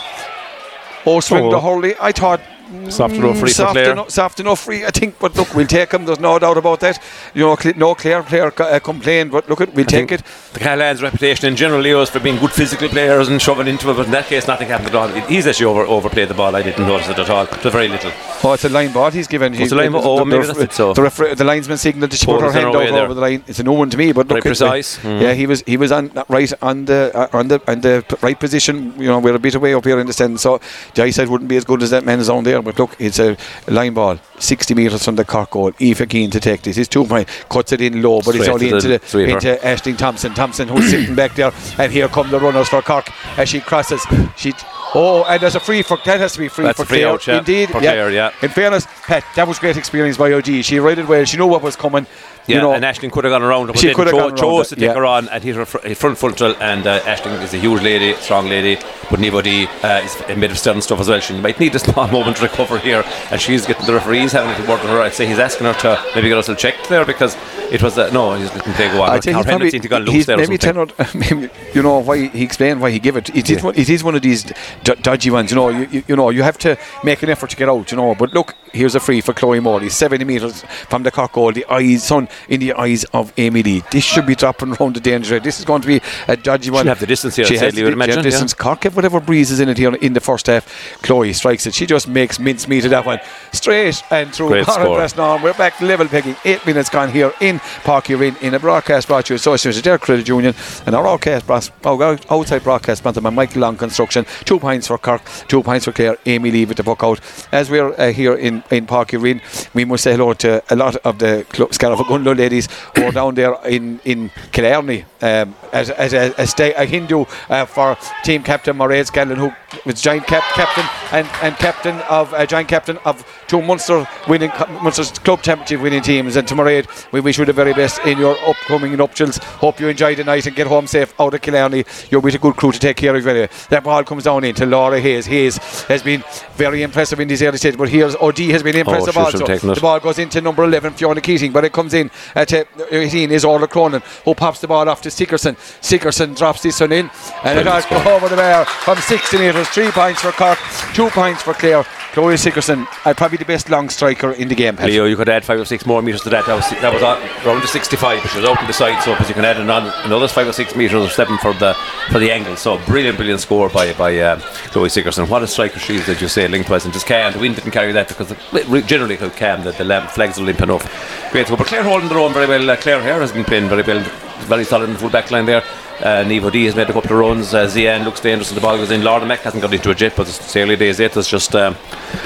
Oh, 1.07 1.19
swing 1.19 1.45
oh. 1.45 1.49
the 1.49 1.59
Hurley. 1.59 1.95
I 1.99 2.11
thought 2.11 2.41
Soft 2.89 3.15
enough 3.15 3.37
free 3.39 3.49
soft 3.49 3.73
for 3.73 3.91
Enough, 3.91 4.09
soft 4.09 4.39
enough 4.39 4.59
free, 4.59 4.85
I 4.85 4.91
think. 4.91 5.19
But 5.19 5.35
look, 5.35 5.53
we'll 5.53 5.67
take 5.67 5.91
him. 5.93 6.05
There's 6.05 6.19
no 6.19 6.39
doubt 6.39 6.57
about 6.57 6.79
that. 6.81 7.01
You 7.33 7.41
know, 7.43 7.57
no 7.75 7.95
Clare 7.95 8.23
player 8.23 8.53
uh, 8.57 8.79
complained, 8.79 9.31
but 9.31 9.49
look, 9.49 9.61
it, 9.61 9.73
we'll 9.73 9.85
I 9.85 9.89
take 9.89 10.11
it. 10.11 10.23
The 10.53 10.59
Cahalan's 10.59 11.01
reputation 11.01 11.47
in 11.47 11.55
general, 11.55 11.81
Leo, 11.81 12.01
is 12.01 12.09
for 12.09 12.19
being 12.19 12.37
good 12.37 12.51
physical 12.51 12.87
players 12.87 13.27
and 13.27 13.41
shoving 13.41 13.67
into 13.67 13.89
it. 13.89 13.95
But 13.95 14.05
in 14.05 14.11
that 14.11 14.25
case, 14.25 14.47
nothing 14.47 14.69
happened 14.69 14.89
at 14.89 14.95
all. 14.95 15.07
He's 15.27 15.47
actually 15.47 15.65
over 15.65 15.85
overplayed 15.85 16.29
the 16.29 16.33
ball. 16.33 16.55
I 16.55 16.61
didn't 16.61 16.87
notice 16.87 17.09
it 17.09 17.19
at 17.19 17.29
all. 17.29 17.45
To 17.47 17.69
very 17.69 17.87
little. 17.87 18.11
Oh, 18.43 18.53
it's 18.53 18.65
a 18.65 18.69
line 18.69 18.91
ball 18.91 19.11
he's 19.11 19.27
given. 19.27 19.53
He's, 19.53 19.71
a 19.71 19.75
line 19.75 19.91
ball. 19.91 20.01
Oh, 20.03 20.19
the, 20.19 20.25
maybe 20.25 20.41
the, 20.41 20.53
that's 20.53 20.59
it. 20.59 20.73
So 20.73 20.93
the, 20.93 21.01
refer- 21.03 21.35
the 21.35 21.43
linesman 21.43 21.77
signalled 21.77 22.11
to 22.11 22.25
put 22.25 22.41
her 22.41 22.51
hand 22.51 22.75
over, 22.75 22.97
over 22.97 23.13
the 23.13 23.21
line. 23.21 23.43
It's 23.47 23.59
a 23.59 23.63
no 23.63 23.73
one 23.73 23.89
to 23.89 23.97
me, 23.97 24.11
but 24.11 24.27
look, 24.27 24.41
precise. 24.41 24.97
Mm. 24.99 25.21
Yeah, 25.21 25.33
he 25.33 25.45
was 25.45 25.61
he 25.63 25.77
was 25.77 25.91
on 25.91 26.11
right 26.29 26.51
on 26.61 26.85
the 26.85 27.11
uh, 27.13 27.37
on 27.37 27.47
the 27.49 27.61
on 27.69 27.81
the 27.81 28.03
right 28.21 28.39
position. 28.39 28.93
You 28.97 29.07
know, 29.07 29.19
we're 29.19 29.35
a 29.35 29.39
bit 29.39 29.55
away 29.55 29.73
up 29.73 29.85
here 29.85 29.99
in 29.99 30.07
the 30.07 30.13
stand, 30.13 30.39
so 30.39 30.59
the 30.95 31.03
eyesight 31.03 31.29
wouldn't 31.29 31.49
be 31.49 31.57
as 31.57 31.65
good 31.65 31.83
as 31.83 31.89
that 31.91 32.03
man's 32.05 32.29
on 32.29 32.43
there. 32.43 32.60
But 32.61 32.77
look, 32.79 32.95
it's 32.99 33.19
a 33.19 33.37
line 33.67 33.93
ball, 33.93 34.19
60 34.39 34.73
metres 34.73 35.03
from 35.03 35.15
the 35.15 35.25
Cork 35.25 35.51
goal. 35.51 35.71
Aoife 35.81 36.07
Keane 36.09 36.31
to 36.31 36.39
take 36.39 36.61
this. 36.61 36.75
He's 36.75 36.87
two 36.87 37.05
point, 37.05 37.27
cuts 37.49 37.71
it 37.71 37.81
in 37.81 38.01
low, 38.01 38.17
but 38.21 38.33
Straight 38.35 38.39
it's 38.39 38.49
only 38.49 38.69
into 38.69 38.87
the, 38.87 38.97
the 38.99 39.33
into 39.33 39.59
Ashling 39.63 39.97
Thompson. 39.97 40.33
Thompson 40.33 40.67
who's 40.67 40.89
sitting 40.91 41.15
back 41.15 41.35
there, 41.35 41.51
and 41.77 41.91
here 41.91 42.07
come 42.07 42.29
the 42.29 42.39
runners 42.39 42.69
for 42.69 42.81
Cork 42.81 43.09
as 43.37 43.49
she 43.49 43.59
crosses. 43.59 44.01
She 44.37 44.53
Oh, 44.93 45.23
and 45.23 45.41
there's 45.41 45.55
a 45.55 45.59
free 45.59 45.83
for 45.83 45.97
that 46.03 46.19
has 46.19 46.33
to 46.33 46.39
be 46.39 46.49
free 46.49 46.65
That's 46.65 46.77
for 46.77 46.85
free 46.85 46.99
Clare. 46.99 47.13
out, 47.13 47.25
yeah, 47.25 47.37
Indeed, 47.37 47.69
Clare, 47.69 48.11
yeah. 48.11 48.33
In 48.41 48.49
fairness, 48.49 48.85
Pat, 49.03 49.23
that 49.37 49.47
was 49.47 49.57
great 49.57 49.77
experience 49.77 50.17
by 50.17 50.33
OG. 50.33 50.63
She 50.63 50.79
righted 50.79 51.07
well. 51.07 51.23
She 51.23 51.37
knew 51.37 51.47
what 51.47 51.61
was 51.61 51.77
coming. 51.77 52.05
Yeah, 52.47 52.55
you 52.55 52.61
know, 52.61 52.73
and 52.73 52.83
Ashling 52.83 53.11
could 53.11 53.23
have 53.23 53.31
gone 53.31 53.43
around 53.43 53.67
her, 53.67 53.73
but 53.73 53.79
She 53.81 53.93
could 53.93 54.07
have 54.07 54.15
cho- 54.15 54.31
chose 54.35 54.69
to 54.69 54.75
take 54.75 54.85
yeah. 54.85 54.93
her 54.95 55.05
on 55.05 55.29
and 55.29 55.43
hit 55.43 55.55
her 55.55 55.65
fr- 55.65 55.93
front 55.93 56.17
frontal. 56.17 56.55
And 56.59 56.87
uh, 56.87 56.99
Ashling 57.01 57.39
is 57.41 57.53
a 57.53 57.57
huge 57.57 57.81
lady, 57.81 58.13
strong 58.15 58.47
lady, 58.49 58.77
but 59.09 59.19
D 59.19 59.67
uh, 59.83 60.01
is 60.03 60.15
a 60.27 60.35
bit 60.35 60.51
of 60.51 60.57
stern 60.57 60.81
stuff 60.81 60.99
as 60.99 61.07
well. 61.09 61.19
She 61.19 61.33
might 61.39 61.59
need 61.59 61.75
a 61.75 61.79
small 61.87 62.07
moment 62.07 62.37
to 62.37 62.43
recover 62.43 62.79
here, 62.79 63.03
and 63.29 63.39
she's 63.39 63.65
getting 63.65 63.85
the 63.85 63.93
referees 63.93 64.31
having 64.31 64.55
to 64.63 64.69
work 64.69 64.81
with 64.81 64.91
her. 64.91 65.01
I'd 65.01 65.13
say 65.13 65.27
he's 65.27 65.39
asking 65.39 65.67
her 65.67 65.73
to 65.73 66.03
maybe 66.15 66.29
get 66.29 66.37
us 66.39 66.49
a 66.49 66.55
check 66.55 66.75
there 66.87 67.05
because 67.05 67.37
it 67.71 67.81
was 67.83 67.97
uh, 67.97 68.09
no, 68.11 68.33
he's 68.35 68.53
letting 68.55 68.73
play 68.73 68.89
go 68.89 69.03
on. 69.03 69.09
I 69.11 69.19
think 69.19 69.37
he's 69.37 69.45
probably, 69.45 69.71
to 69.71 69.87
go 69.87 69.97
loose 69.99 70.09
he's 70.11 70.25
there 70.25 70.37
maybe 70.37 70.57
something. 70.57 70.87
ten 70.95 71.05
or, 71.07 71.09
maybe 71.17 71.49
you 71.73 71.83
know 71.83 71.99
why 71.99 72.27
he 72.27 72.43
explained 72.43 72.81
why 72.81 72.89
he 72.91 72.99
gave 72.99 73.15
it. 73.15 73.29
It 73.35 73.49
is 73.49 73.57
Yeah. 73.59 73.63
one, 73.65 73.75
it 73.75 73.89
is 73.89 74.03
one 74.03 74.15
of 74.15 74.21
these 74.23 74.43
d- 74.83 74.95
dodgy 75.01 75.29
ones. 75.29 75.51
You 75.51 75.55
know, 75.57 75.69
you, 75.69 75.87
you, 75.91 76.03
you 76.07 76.15
know 76.15 76.31
you 76.31 76.41
have 76.43 76.57
to 76.59 76.77
make 77.03 77.21
an 77.23 77.29
effort 77.29 77.51
to 77.51 77.55
get 77.55 77.69
out. 77.69 77.91
You 77.91 77.97
know, 77.97 78.15
but 78.15 78.33
look, 78.33 78.55
here's 78.73 78.95
a 78.95 78.99
free 78.99 79.21
for 79.21 79.33
Chloe 79.33 79.59
Morey, 79.59 79.89
seventy 79.89 80.25
metres 80.25 80.63
from 80.89 81.03
the 81.03 81.11
Cork 81.11 81.33
goal. 81.33 81.51
The 81.51 81.65
eyes, 81.69 82.03
son, 82.03 82.27
in 82.49 82.59
the 82.59 82.73
eyes 82.73 83.03
of 83.13 83.33
Amy 83.37 83.63
Lee. 83.63 83.83
This 83.91 84.03
should 84.03 84.25
be 84.25 84.35
dropping 84.35 84.75
around 84.75 84.95
the 84.95 84.99
danger. 84.99 85.39
This 85.39 85.59
is 85.59 85.65
going 85.65 85.81
to 85.81 85.87
be 85.87 86.01
a 86.27 86.35
dodgy 86.35 86.69
one. 86.69 86.87
have 86.87 86.99
the 86.99 87.05
distance 87.05 87.35
here, 87.35 87.45
She 87.45 87.57
has 87.57 87.73
say, 87.73 87.79
you 87.79 87.85
would 87.85 87.91
the- 87.91 87.97
imagine, 87.97 88.17
yeah, 88.17 88.23
distance. 88.23 88.53
Cork 88.53 88.83
have 88.83 88.95
whatever 88.95 89.19
breezes 89.19 89.59
in 89.59 89.69
it 89.69 89.77
here 89.77 89.93
in 89.95 90.13
the 90.13 90.19
first 90.19 90.47
half. 90.47 90.65
Chloe 91.01 91.33
strikes 91.33 91.65
it. 91.65 91.73
She 91.73 91.85
just 91.85 92.07
makes 92.07 92.39
mincemeat 92.39 92.85
of 92.85 92.91
that 92.91 93.05
one 93.05 93.19
straight 93.51 94.01
and 94.11 94.33
through. 94.33 94.49
Great. 94.49 94.65
Bresnan. 94.65 95.41
We're 95.41 95.53
back 95.53 95.79
level 95.81 96.07
pegging. 96.07 96.35
Eight 96.45 96.65
minutes 96.65 96.89
gone 96.89 97.09
here 97.11 97.33
in 97.39 97.59
Páirc 97.59 98.05
Uí 98.15 98.19
Rinn 98.19 98.35
in 98.41 98.53
a 98.53 98.59
broadcast 98.59 99.07
brought 99.07 99.25
to 99.25 99.33
you 99.33 99.35
associated 99.35 99.77
with 99.77 99.83
Dare 99.83 99.97
Credit 99.97 100.27
Union 100.27 100.53
and 100.85 100.95
our 100.95 101.03
broadcast 101.03 101.71
oh, 101.85 102.17
outside 102.29 102.63
broadcast 102.63 102.99
sponsored 102.99 103.23
by 103.23 103.29
Michael 103.29 103.61
Long 103.61 103.77
Construction. 103.77 104.25
Two 104.45 104.59
points 104.59 104.87
for 104.87 104.97
Kirk, 104.97 105.21
two 105.47 105.61
points 105.63 105.85
for 105.85 105.91
Clare. 105.91 106.17
Amy 106.25 106.51
Lee 106.51 106.65
with 106.65 106.77
the 106.77 106.83
puck 106.83 107.03
out. 107.03 107.19
As 107.51 107.69
we're 107.69 107.93
uh, 107.99 108.11
here 108.11 108.33
in, 108.33 108.63
in 108.71 108.85
Páirc 108.87 109.07
Uí 109.17 109.21
Rinn, 109.21 109.41
we 109.73 109.85
must 109.85 110.03
say 110.03 110.11
hello 110.11 110.33
to 110.33 110.63
a 110.69 110.75
lot 110.75 110.95
of 110.97 111.19
the 111.19 111.45
club, 111.49 111.73
Ladies 112.23 112.67
who 112.95 113.05
are 113.05 113.11
down 113.11 113.35
there 113.35 113.55
in, 113.65 113.99
in 114.05 114.29
Killarney 114.51 115.05
um, 115.21 115.55
as, 115.73 115.89
as 115.89 116.13
a, 116.13 116.33
a, 116.37 116.47
sta- 116.47 116.73
a 116.77 116.85
Hindu 116.85 117.25
uh, 117.49 117.65
for 117.65 117.97
team 118.23 118.43
captain 118.43 118.77
Mairead 118.77 119.07
Scanlon, 119.07 119.37
who 119.37 119.51
was 119.85 120.01
giant 120.01 120.27
cap- 120.27 120.43
captain 120.53 120.85
and, 121.11 121.27
and 121.41 121.55
captain 121.57 121.95
of 122.09 122.33
uh, 122.33 122.45
giant 122.45 122.69
captain 122.69 122.97
of 123.05 123.25
two 123.47 123.61
Munster 123.61 124.07
winning 124.27 124.51
Munster's 124.83 125.11
club 125.11 125.41
championship 125.41 125.81
winning 125.81 126.01
teams. 126.01 126.35
And 126.35 126.47
to 126.47 126.55
Mairead, 126.55 127.11
we 127.11 127.19
wish 127.19 127.37
you 127.37 127.45
the 127.45 127.53
very 127.53 127.73
best 127.73 127.99
in 128.05 128.17
your 128.17 128.37
upcoming 128.47 128.95
nuptials. 128.95 129.37
Hope 129.37 129.79
you 129.79 129.87
enjoy 129.87 130.15
the 130.15 130.23
night 130.23 130.45
and 130.45 130.55
get 130.55 130.67
home 130.67 130.87
safe 130.87 131.13
out 131.19 131.33
of 131.33 131.41
Killarney. 131.41 131.85
You're 132.09 132.21
with 132.21 132.35
a 132.35 132.39
good 132.39 132.55
crew 132.55 132.71
to 132.71 132.79
take 132.79 132.97
care 132.97 133.15
of 133.15 133.25
you. 133.25 133.47
That 133.69 133.83
ball 133.83 134.03
comes 134.03 134.25
down 134.25 134.43
into 134.43 134.65
Laura 134.65 134.99
Hayes. 134.99 135.25
Hayes 135.25 135.57
has 135.83 136.03
been 136.03 136.23
very 136.55 136.83
impressive 136.83 137.19
in 137.19 137.27
these 137.27 137.41
early 137.41 137.57
stages, 137.57 137.77
but 137.77 137.89
here's 137.89 138.15
OD 138.15 138.39
has 138.51 138.63
been 138.63 138.75
impressive 138.75 139.13
should 139.13 139.19
also. 139.19 139.37
have 139.39 139.47
taken 139.47 139.69
it. 139.71 139.75
The 139.75 139.81
ball 139.81 139.99
goes 139.99 140.19
into 140.19 140.41
number 140.41 140.63
11, 140.63 140.93
Fiona 140.93 141.21
Keating, 141.21 141.51
but 141.51 141.65
it 141.65 141.73
comes 141.73 141.93
in 141.93 142.10
uh, 142.35 142.45
18 142.91 143.31
is 143.31 143.45
Orla 143.45 143.67
Cronin, 143.67 144.01
who 144.25 144.35
pops 144.35 144.61
the 144.61 144.67
ball 144.67 144.87
off 144.89 145.01
to 145.01 145.11
Sigerson. 145.11 145.55
Sigerson 145.81 146.33
drops 146.33 146.61
this 146.61 146.79
one 146.79 146.91
in, 146.91 147.09
and 147.43 147.59
it 147.59 147.65
has 147.65 147.85
go 147.85 148.15
over 148.15 148.29
the 148.29 148.35
bar 148.35 148.65
from 148.65 148.97
60 148.97 149.37
metres. 149.37 149.67
Three 149.69 149.91
points 149.91 150.21
for 150.21 150.31
Cork, 150.31 150.59
two 150.93 151.09
points 151.09 151.41
for 151.41 151.53
Clare. 151.53 151.85
Chloe 152.13 152.35
Sigerson, 152.35 152.85
uh, 153.05 153.13
probably 153.13 153.37
the 153.37 153.45
best 153.45 153.69
long 153.69 153.87
striker 153.87 154.33
in 154.33 154.49
the 154.49 154.55
game. 154.55 154.75
Pat. 154.75 154.87
Leo, 154.87 155.05
you 155.05 155.15
could 155.15 155.29
add 155.29 155.45
five 155.45 155.61
or 155.61 155.63
six 155.63 155.85
more 155.85 156.01
metres 156.01 156.21
to 156.23 156.29
that. 156.29 156.45
That 156.45 156.55
was 156.55 156.69
that 156.69 156.93
was 156.93 157.01
around 157.01 157.61
the 157.61 157.67
65, 157.67 158.21
but 158.21 158.29
she 158.29 158.39
was 158.39 158.49
open 158.49 158.67
the 158.67 158.73
side, 158.73 159.01
so 159.01 159.13
because 159.13 159.29
you 159.29 159.33
can 159.35 159.45
add 159.45 159.57
another, 159.57 159.93
another 160.03 160.27
five 160.27 160.45
or 160.45 160.51
six 160.51 160.75
metres 160.75 161.01
or 161.01 161.09
seven 161.09 161.37
for 161.37 161.53
the 161.53 161.73
for 162.11 162.19
the 162.19 162.29
angle. 162.29 162.57
So 162.57 162.83
brilliant, 162.85 163.15
brilliant 163.15 163.39
score 163.39 163.69
by 163.69 163.93
by 163.93 164.19
um, 164.19 164.41
Chloe 164.71 164.89
Sigerson. 164.89 165.29
What 165.29 165.41
a 165.41 165.47
striker 165.47 165.79
she 165.79 165.95
is, 165.95 166.09
as 166.09 166.21
you 166.21 166.27
say, 166.27 166.47
lengthwise 166.47 166.83
and 166.83 166.93
just. 166.93 167.07
The 167.11 167.37
wind 167.39 167.55
didn't 167.55 167.71
carry 167.71 167.91
that 167.91 168.07
because 168.07 168.29
the, 168.29 168.83
generally 168.87 169.17
calm 169.17 169.63
the, 169.63 169.71
the 169.71 170.09
flags 170.13 170.39
are 170.39 170.43
limp 170.43 170.61
enough. 170.61 170.83
Great 171.31 171.45
score, 171.45 171.57
but 171.57 171.67
Claire 171.67 171.83
holding 172.01 172.09
their 172.09 172.19
own 172.25 172.33
very 172.33 172.47
well. 172.47 172.69
Uh, 172.69 172.75
Claire 172.75 173.01
Hare 173.01 173.19
has 173.19 173.31
been 173.31 173.43
playing 173.45 173.69
very 173.69 173.83
well, 173.83 173.99
very 174.47 174.63
solid 174.63 174.85
in 174.85 174.93
the 174.93 174.99
full 174.99 175.09
back 175.09 175.29
line 175.31 175.45
there. 175.45 175.63
Uh, 175.99 176.23
Neve 176.23 176.45
O'Dea 176.45 176.65
has 176.65 176.75
made 176.75 176.89
a 176.89 176.93
couple 176.93 177.11
of 177.11 177.17
runs. 177.19 177.53
Uh, 177.53 177.65
Zian 177.67 178.03
looks 178.05 178.19
dangerous 178.19 178.49
in 178.49 178.55
the 178.55 178.61
ball 178.61 178.75
goes 178.75 178.89
in. 178.89 179.03
Lorna 179.03 179.25
Mack 179.25 179.41
hasn't 179.41 179.61
got 179.61 179.71
into 179.71 179.91
a 179.91 179.95
jet, 179.95 180.13
but 180.17 180.27
it's 180.27 180.55
early 180.55 180.75
days 180.75 180.99
yet. 180.99 181.15
It's 181.15 181.29
just 181.29 181.55
um, 181.55 181.75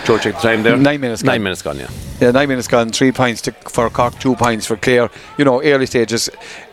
George 0.05 0.23
check 0.23 0.35
the 0.35 0.39
time 0.41 0.63
there. 0.63 0.77
Nine 0.77 1.01
minutes 1.01 1.23
Nine 1.23 1.39
gone. 1.39 1.43
minutes 1.43 1.61
gone. 1.61 1.77
Yeah. 1.79 1.89
Yeah, 2.21 2.31
nine 2.31 2.47
minutes 2.47 2.69
gone, 2.69 2.89
three 2.91 3.11
points 3.11 3.41
to, 3.41 3.51
for 3.51 3.89
Cork, 3.89 4.17
two 4.19 4.35
points 4.35 4.65
for 4.65 4.77
Clare. 4.77 5.09
You 5.37 5.43
know, 5.43 5.61
early 5.61 5.85
stages, 5.87 6.29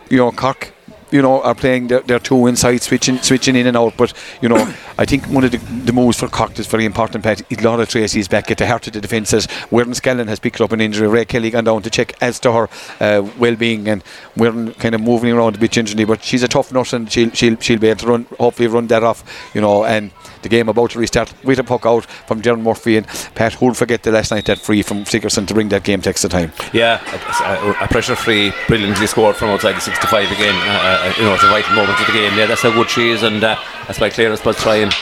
you 0.08 0.18
know, 0.18 0.30
Cork, 0.30 0.72
you 1.12 1.22
know, 1.22 1.42
are 1.42 1.54
playing 1.54 1.88
their, 1.88 2.00
their 2.00 2.18
two 2.18 2.46
inside, 2.46 2.82
switching 2.82 3.18
switching 3.18 3.54
in 3.54 3.66
and 3.66 3.76
out. 3.76 3.96
But, 3.96 4.12
you 4.40 4.48
know, 4.48 4.56
I 4.98 5.04
think 5.04 5.26
one 5.26 5.44
of 5.44 5.52
the, 5.52 5.58
the 5.58 5.92
moves 5.92 6.18
for 6.18 6.28
Cork 6.28 6.58
is 6.58 6.66
very 6.66 6.84
important, 6.84 7.22
Pat, 7.22 7.42
is 7.50 7.62
Laura 7.62 7.86
Treacy's 7.86 8.28
back 8.28 8.50
at 8.50 8.58
the 8.58 8.66
heart 8.66 8.86
of 8.86 8.94
the 8.94 9.00
defences. 9.00 9.46
Muireann 9.70 9.94
Scanlon 9.94 10.28
has 10.28 10.40
picked 10.40 10.60
up 10.60 10.72
an 10.72 10.80
injury. 10.80 11.08
Ray 11.08 11.24
Kelly 11.24 11.50
gone 11.50 11.64
down 11.64 11.82
to 11.82 11.90
check 11.90 12.14
as 12.20 12.40
to 12.40 12.52
her 12.52 12.68
uh, 13.00 13.28
well 13.38 13.56
being, 13.56 13.88
and 13.88 14.02
Muireann 14.36 14.76
kind 14.78 14.94
of 14.94 15.00
moving 15.00 15.32
around 15.32 15.54
a 15.54 15.58
bit 15.58 15.70
gingerly. 15.70 16.04
But 16.04 16.24
she's 16.24 16.42
a 16.42 16.48
tough 16.48 16.72
nut, 16.72 16.92
and 16.92 17.10
she'll, 17.12 17.30
she'll, 17.30 17.56
she'll 17.58 17.78
be 17.78 17.88
able 17.88 18.00
to 18.00 18.06
run, 18.06 18.26
hopefully, 18.38 18.68
run 18.68 18.86
that 18.88 19.04
off, 19.04 19.50
you 19.54 19.60
know, 19.60 19.84
and 19.84 20.10
the 20.42 20.48
game 20.48 20.68
about 20.68 20.90
to 20.92 20.98
restart 20.98 21.32
with 21.44 21.58
a 21.58 21.64
puck 21.64 21.86
out 21.86 22.04
from 22.04 22.42
Darren 22.42 22.62
Murphy 22.62 22.96
and 22.96 23.06
Pat 23.34 23.54
who'll 23.54 23.74
forget 23.74 24.02
the 24.02 24.12
last 24.12 24.30
night 24.30 24.46
that 24.46 24.58
free 24.58 24.82
from 24.82 25.04
Sigerson 25.04 25.46
to 25.46 25.54
bring 25.54 25.68
that 25.70 25.84
game 25.84 26.00
to 26.02 26.10
extra 26.10 26.28
time. 26.28 26.52
Yeah, 26.72 27.00
a, 27.80 27.88
pressure 27.88 28.16
free, 28.16 28.52
brilliantly 28.68 29.06
scored 29.06 29.36
from 29.36 29.50
outside 29.50 29.74
the 29.74 29.80
65 29.80 30.30
again. 30.30 30.54
Uh, 30.54 30.82
uh, 30.82 31.14
you 31.16 31.24
know, 31.24 31.34
it's 31.34 31.44
a 31.44 31.48
vital 31.48 31.74
moment 31.74 32.00
of 32.00 32.06
the 32.06 32.12
game. 32.12 32.36
Yeah, 32.36 32.46
that's 32.46 32.62
how 32.62 32.72
good 32.72 32.90
she 32.90 33.10
is, 33.10 33.22
and 33.22 33.42
uh, 33.42 33.58
that's 33.86 34.00
why 34.00 34.10
Clare 34.10 34.32
is 34.32 34.38
supposed 34.38 34.58
to 34.58 34.64
try 34.64 34.76
and. 34.76 34.92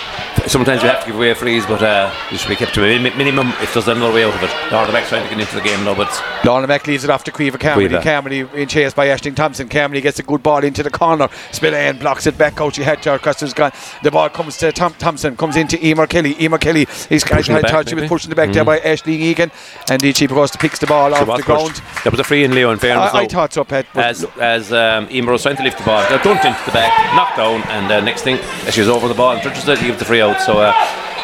Sometimes 0.46 0.82
you 0.82 0.88
have 0.88 1.00
to 1.00 1.06
give 1.06 1.16
away 1.16 1.34
frees, 1.34 1.66
but 1.66 1.82
uh, 1.82 2.12
you 2.30 2.38
should 2.38 2.48
be 2.48 2.56
kept 2.56 2.74
to 2.74 2.84
a 2.84 2.98
minimum 2.98 3.48
if 3.60 3.74
there's 3.74 3.88
another 3.88 4.14
way 4.14 4.24
out 4.24 4.34
of 4.34 4.42
it. 4.42 4.72
Lorna 4.72 4.92
Mack's 4.92 5.10
trying 5.10 5.22
to 5.22 5.28
get 5.28 5.40
into 5.40 5.54
the 5.54 5.60
game 5.60 5.84
now, 5.84 5.94
but 5.94 6.08
Lorna 6.44 6.66
Mack 6.66 6.86
leaves 6.86 7.04
it 7.04 7.10
off 7.10 7.24
to 7.24 7.32
Caoimhe 7.32 7.60
Carmody. 7.60 7.88
Caoimhe. 7.88 8.02
Carmody 8.02 8.40
in 8.54 8.68
chase 8.68 8.94
by 8.94 9.08
Ashling 9.08 9.36
Thompson. 9.36 9.68
Carmody 9.68 10.00
gets 10.00 10.18
a 10.18 10.22
good 10.22 10.42
ball 10.42 10.64
into 10.64 10.82
the 10.82 10.90
corner. 10.90 11.28
Spillane 11.52 11.98
blocks 11.98 12.26
it 12.26 12.38
back 12.38 12.60
out. 12.60 12.74
She 12.74 12.82
had 12.82 13.04
her 13.04 13.18
Custer's 13.18 13.52
gone. 13.52 13.72
The 14.02 14.10
ball 14.10 14.30
comes 14.30 14.56
to 14.58 14.72
Tom 14.72 14.94
Thompson, 14.94 15.29
comes 15.36 15.56
into 15.56 15.84
Emer 15.84 16.06
Kelly. 16.06 16.36
Emer 16.40 16.58
Kelly 16.58 16.86
is 17.10 17.24
I 17.24 17.54
the 17.56 17.62
back, 17.62 17.70
thought 17.70 17.88
was 18.10 18.28
the 18.30 18.34
back 18.34 18.52
there 18.52 18.64
by 18.64 18.78
Ashling 18.80 19.20
Egan. 19.20 19.50
And 19.90 20.00
goes 20.26 20.50
to 20.52 20.58
picks 20.58 20.78
the 20.78 20.86
ball 20.86 21.12
she 21.12 21.20
off 21.20 21.36
the 21.36 21.42
ground. 21.42 21.74
pushed. 21.74 22.04
That 22.04 22.10
was 22.10 22.20
a 22.20 22.24
free 22.24 22.44
in 22.44 22.54
Leo, 22.54 22.70
in 22.70 22.78
fairness. 22.78 23.12
I, 23.12 23.20
I 23.20 23.26
thought 23.26 23.52
so, 23.52 23.64
Pat. 23.64 23.86
as 23.94 24.24
as 24.40 24.72
um, 24.72 25.08
Emer 25.10 25.32
was 25.32 25.42
trying 25.42 25.56
to 25.56 25.62
lift 25.62 25.78
the 25.78 25.84
ball, 25.84 26.02
dunked 26.04 26.44
into 26.44 26.64
the 26.64 26.72
back, 26.72 26.92
knocked 27.14 27.36
down, 27.36 27.62
and 27.70 27.90
uh, 27.92 28.00
next 28.00 28.22
thing, 28.22 28.38
she 28.70 28.80
was 28.80 28.88
over 28.88 29.08
the 29.08 29.14
ball 29.14 29.32
and 29.32 29.42
touches 29.42 29.66
it, 29.68 29.78
he 29.78 29.86
gives 29.86 29.98
the 29.98 30.04
free 30.04 30.20
out. 30.20 30.40
So 30.40 30.58
uh, 30.58 30.72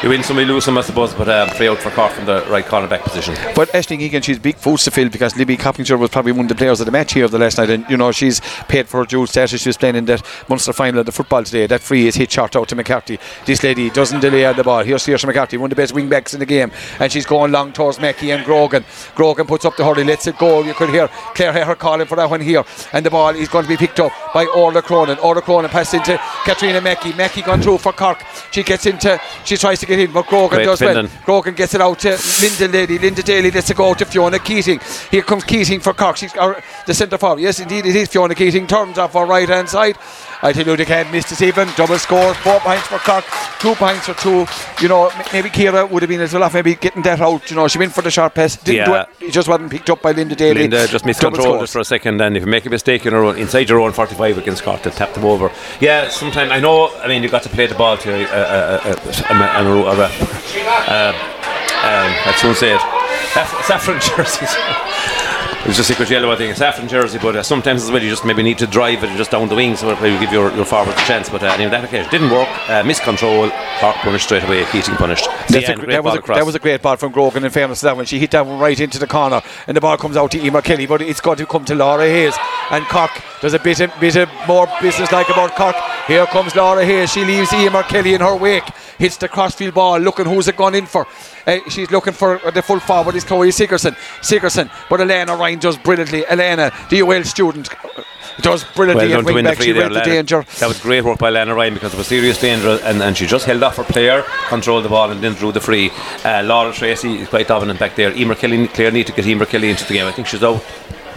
you 0.03 0.09
win 0.11 0.23
some, 0.23 0.39
you 0.39 0.45
lose 0.45 0.65
some, 0.65 0.77
I 0.79 0.83
suppose, 0.83 1.15
but 1.15 1.29
uh, 1.29 1.47
free 1.55 1.69
out 1.69 1.79
for 1.79 1.91
Cork 1.91 2.13
from 2.13 2.27
the 2.27 2.45
right 2.51 2.65
corner 2.65 2.87
back 2.87 3.03
position. 3.03 3.35
But 3.55 3.69
Ashling 3.71 4.01
Egan, 4.01 4.23
she's 4.23 4.39
big 4.39 4.57
foots 4.57 4.85
to 4.85 4.91
fill 4.91 5.09
because 5.09 5.37
Libby 5.37 5.57
Coppinger 5.57 5.97
was 5.97 6.11
probably 6.11 6.33
one 6.33 6.47
of 6.47 6.49
the 6.49 6.55
players 6.55 6.81
of 6.81 6.87
the 6.87 6.93
match 6.93 7.15
here 7.15 7.25
of 7.25 7.31
the 7.31 7.39
last 7.39 7.59
night. 7.59 7.71
And, 7.71 7.89
you 7.89 7.97
know, 7.97 8.13
she's 8.13 8.41
paid 8.69 8.89
for 8.89 9.01
her 9.01 9.07
dual 9.07 9.27
status. 9.27 9.63
She 9.63 9.69
was 9.69 9.77
playing 9.77 9.97
in 9.97 10.05
that 10.07 10.23
Munster 10.49 10.73
final 10.73 11.01
of 11.01 11.07
the 11.07 11.13
football 11.13 11.43
today. 11.45 11.67
That 11.67 11.81
free 11.81 12.07
is 12.07 12.15
hit 12.15 12.31
short 12.31 12.55
out 12.57 12.69
to 12.69 12.77
McCarthy. 12.77 13.19
This 13.47 13.63
lady 13.63 13.91
doesn't 13.91 14.21
delay 14.21 14.45
on 14.45 14.57
the 14.57 14.65
ball. 14.65 14.85
Here's 14.85 15.05
Saoirse 15.07 15.27
McCarthy, 15.27 15.57
one 15.57 15.71
of 15.71 15.77
the 15.77 15.81
best 15.81 15.95
wing 15.95 16.09
backs 16.09 16.35
in 16.35 16.41
the 16.41 16.47
game. 16.47 16.71
And 17.01 17.11
she's 17.11 17.27
going 17.27 17.53
long 17.53 17.73
towards 17.73 17.99
Mackey 17.99 18.31
and 18.33 18.45
Grogan. 18.45 18.85
Grogan 19.15 19.47
puts 19.47 19.65
up 19.65 19.77
the 19.77 19.85
hurley, 19.85 20.05
lets 20.05 20.27
it 20.27 20.39
go. 20.39 20.63
You 20.63 20.75
could 20.75 20.91
hear 20.91 21.09
Claire 21.35 21.53
Hare 21.53 21.75
calling 21.75 22.07
for 22.07 22.17
that 22.17 22.29
one 22.29 22.41
here. 22.41 22.65
And 22.93 23.05
the 23.05 23.11
ball 23.11 23.31
is 23.31 23.49
going 23.49 23.65
to 23.65 23.69
be 23.69 23.77
picked 23.77 24.01
up 24.01 24.13
by 24.35 24.45
Orla 24.47 24.83
Cronin. 24.83 25.19
Orla 25.19 25.43
Cronin 25.43 25.71
passes 25.71 25.95
into 25.95 26.21
Katrina 26.45 26.81
Mackey. 26.81 27.13
Mackey 27.15 27.43
gone 27.43 27.63
through 27.63 27.79
for 27.79 27.93
Cork. 27.93 28.23
She 28.51 28.63
gets 28.63 28.87
into, 28.87 29.21
she 29.45 29.57
tries 29.57 29.81
to 29.81 29.86
get 29.87 29.99
in, 29.99 30.13
but 30.13 30.27
Grogan 30.27 30.59
Great 30.59 30.65
does 30.67 30.81
well. 30.81 30.95
defending. 30.95 31.23
Grogan 31.25 31.55
gets 31.55 31.75
it 31.75 31.81
out 31.81 31.99
to 32.01 32.19
Linda 32.43 32.69
Daly. 32.69 32.99
Linda 32.99 33.23
Daly 33.23 33.51
lets 33.51 33.71
it 33.71 33.77
go 33.77 33.95
to 33.95 34.05
Fiona 34.05 34.39
Keating. 34.39 34.81
Here 35.11 35.23
comes 35.23 35.45
Keating 35.45 35.81
for 35.81 35.93
Cork. 35.95 36.17
She's 36.17 36.35
or 36.37 36.63
the 36.87 36.95
centre 36.95 37.19
forward. 37.19 37.41
Yes, 37.41 37.61
indeed, 37.61 37.87
it 37.87 37.97
is 37.97 38.09
Fiona 38.09 38.35
Keating. 38.35 38.67
Turns 38.67 38.99
off 38.99 39.15
her 39.15 39.25
right 39.25 39.49
hand 39.49 39.69
side. 39.69 39.97
I 40.43 40.53
tell 40.53 40.67
you, 40.67 40.77
they 40.77 40.85
can't 40.85 41.11
miss 41.11 41.29
this 41.31 41.41
even. 41.43 41.69
Double 41.77 41.99
score. 41.99 42.35
Four 42.35 42.61
points 42.61 42.87
for 42.87 42.99
Cork. 42.99 43.25
Two 43.59 43.75
points 43.75 44.07
for 44.07 44.15
two. 44.15 44.47
You 44.83 44.89
know, 44.89 45.11
maybe 45.33 45.49
Kira 45.49 45.89
would 45.91 46.03
have 46.03 46.09
been 46.11 46.21
as 46.21 46.33
well 46.35 46.43
off 46.45 46.55
maybe 46.55 46.75
getting 46.75 47.03
that 47.03 47.21
out. 47.21 47.49
You 47.51 47.57
know, 47.57 47.67
she 47.69 47.79
went 47.79 47.93
for 47.93 48.03
the 48.03 48.11
sharp 48.11 48.35
pass. 48.35 48.57
Didn't 48.57 48.85
do 48.87 48.91
Yeah. 48.93 49.03
it. 49.03 49.09
It 49.29 49.31
just 49.33 49.49
wasn't 49.49 49.71
picked 49.71 49.89
up 49.91 50.03
by 50.03 50.13
Linda 50.13 50.35
Daly. 50.37 50.63
Linda 50.63 50.87
just 50.87 51.05
missed 51.07 51.21
Double 51.21 51.37
control 51.37 51.55
score. 51.57 51.63
just 51.65 51.73
for 51.73 51.81
a 51.81 51.85
second, 51.85 52.21
and 52.21 52.37
if 52.37 52.43
you 52.43 52.47
make 52.51 52.67
a 52.67 52.71
mistake 52.71 53.07
in 53.07 53.13
your 53.13 53.25
own, 53.25 53.37
inside 53.39 53.69
your 53.69 53.81
own 53.81 53.93
45 53.93 54.39
against 54.39 54.63
Cork, 54.63 54.83
to 54.83 54.91
tap 54.91 55.15
them 55.15 55.25
over. 55.25 55.51
Yeah, 55.81 56.09
sometimes 56.11 56.51
I 56.53 56.61
know. 56.61 56.89
I 56.99 57.09
mean, 57.09 57.23
you 57.23 57.29
got 57.29 57.43
to 57.45 57.49
play 57.49 57.67
the 57.67 57.75
ball 57.75 57.97
to 57.99 58.13
uh, 58.13 58.27
uh, 58.29 58.81
uh, 58.85 58.97
a, 59.31 59.33
a, 59.33 59.37
a, 59.37 59.43
a, 59.43 59.95
a, 59.95 60.07
a, 60.89 61.15
a, 62.27 62.51
a 62.51 62.55
say 62.55 62.75
it. 62.75 62.81
Saff- 63.33 63.63
Saffron 63.65 64.01
jerseys. 64.17 64.43
It's 64.43 64.55
a 64.55 65.16
secret 65.75 66.11
yellow, 66.11 66.31
I 66.31 66.37
think. 66.37 66.53
It's 66.53 66.61
after 66.61 66.83
in 66.83 66.89
Jersey, 66.89 67.19
but 67.21 67.37
uh, 67.37 67.43
sometimes 67.43 67.83
as 67.83 67.91
well 67.91 68.03
you 68.03 68.11
just 68.11 68.25
maybe 68.25 68.43
need 68.43 68.59
to 68.59 68.67
drive 68.67 69.03
it 69.03 69.17
just 69.17 69.31
down 69.31 69.49
the 69.49 69.55
wing 69.55 69.77
so 69.77 69.91
it 69.91 70.01
will 70.01 70.19
give 70.21 70.33
your, 70.33 70.55
your 70.55 70.65
forward 70.65 70.95
a 70.95 71.05
chance. 71.07 71.29
But 71.29 71.43
uh, 71.43 71.47
anyway, 71.47 71.71
that 71.71 71.85
occasion 71.85 72.11
didn't 72.11 72.31
work. 72.31 72.49
Uh, 72.69 72.83
miscontrol, 72.83 73.51
Cork 73.81 73.97
punished 73.97 74.27
straight 74.27 74.45
away, 74.45 74.65
Keating 74.67 74.95
punished. 74.95 75.27
That's 75.49 75.69
a, 75.69 75.75
that, 75.87 76.05
was 76.05 76.17
a, 76.17 76.21
that 76.33 76.47
was 76.47 76.55
a 76.55 76.59
great 76.59 76.83
ball 76.83 76.97
from 76.97 77.13
Grogan 77.13 77.45
in 77.45 77.51
fairness 77.51 77.81
to 77.81 77.87
that 77.87 77.97
one. 77.97 78.05
She 78.05 78.19
hit 78.19 78.31
that 78.33 78.47
one 78.47 78.59
right 78.59 78.79
into 78.79 78.99
the 78.99 79.07
corner 79.07 79.43
and 79.67 79.77
the 79.77 79.81
ball 79.81 79.97
comes 79.97 80.17
out 80.17 80.31
to 80.33 80.45
Emer 80.45 80.63
Kelly, 80.63 80.87
but 80.87 81.03
it's 81.03 81.21
got 81.21 81.39
to 81.39 81.47
come 81.47 81.65
to 81.65 81.75
Laura 81.75 82.07
Hayes. 82.07 82.37
And 82.71 82.85
Cork 82.87 83.11
does 83.41 83.55
a 83.55 83.59
bit 83.59 83.81
of, 83.81 83.93
bit 84.01 84.17
of 84.17 84.29
more 84.47 84.69
business 84.81 85.11
like 85.13 85.29
about 85.29 85.55
Cork. 85.57 85.77
Here 86.07 86.27
comes 86.27 86.55
Laura 86.55 86.85
Hayes. 86.85 87.13
She 87.13 87.25
leaves 87.25 87.53
Emer 87.53 87.83
Kelly 87.85 88.15
in 88.15 88.21
her 88.21 88.37
wake. 88.37 88.69
Hits 88.99 89.17
the 89.17 89.29
crossfield 89.29 89.75
ball, 89.75 89.99
looking 89.99 90.27
who's 90.27 90.49
it 90.49 90.57
gone 90.57 90.75
in 90.75 90.87
for. 90.87 91.07
Uh, 91.47 91.59
she's 91.69 91.91
looking 91.91 92.13
for 92.13 92.41
the 92.53 92.63
full 92.63 92.81
forward 92.81 93.15
is 93.15 93.25
Chloe 93.25 93.51
Sigerson. 93.51 93.97
Sigerson, 94.23 94.71
but 94.91 95.01
Elena 95.01 95.37
Ryan 95.37 95.59
does 95.59 95.79
brilliantly. 95.79 96.27
Elena, 96.27 96.73
the 96.91 97.03
UL 97.03 97.25
student, 97.25 97.69
does 98.41 98.65
brilliantly 98.65 99.09
well 99.09 99.21
at 99.21 99.25
wing 99.25 99.45
back. 99.45 99.61
She 99.61 99.73
read 99.73 99.93
the 99.93 100.01
danger. 100.01 100.45
That 100.59 100.69
was 100.69 100.81
great 100.81 101.05
work 101.05 101.19
by 101.19 101.31
Lana 101.31 101.55
Ryan 101.55 101.75
because 101.75 101.95
it 101.95 101.97
was 101.99 102.07
serious 102.07 102.41
danger 102.41 102.79
and, 102.83 103.03
and 103.03 103.17
she 103.17 103.27
just 103.27 103.47
held 103.47 103.63
off 103.63 103.77
her 103.77 103.85
player, 103.85 104.25
controlled 104.49 104.85
the 104.85 104.89
ball 104.89 105.11
and 105.11 105.23
then 105.23 105.35
drew 105.35 105.53
the 105.53 105.61
free. 105.61 105.91
Uh, 106.25 106.43
Laura 106.45 106.73
Treacy 106.73 107.21
is 107.21 107.29
quite 107.29 107.49
dominant 107.49 107.79
back 107.79 107.95
there. 107.95 108.13
Emer 108.13 108.35
Kelly, 108.35 108.67
clear 108.69 108.91
need 108.91 109.07
to 109.07 109.13
get 109.13 109.27
Emer 109.27 109.47
Kelly 109.47 109.71
into 109.71 109.85
the 109.87 109.95
game. 109.95 110.07
I 110.07 110.13
think 110.13 110.27
she's 110.27 110.43
out 110.43 110.65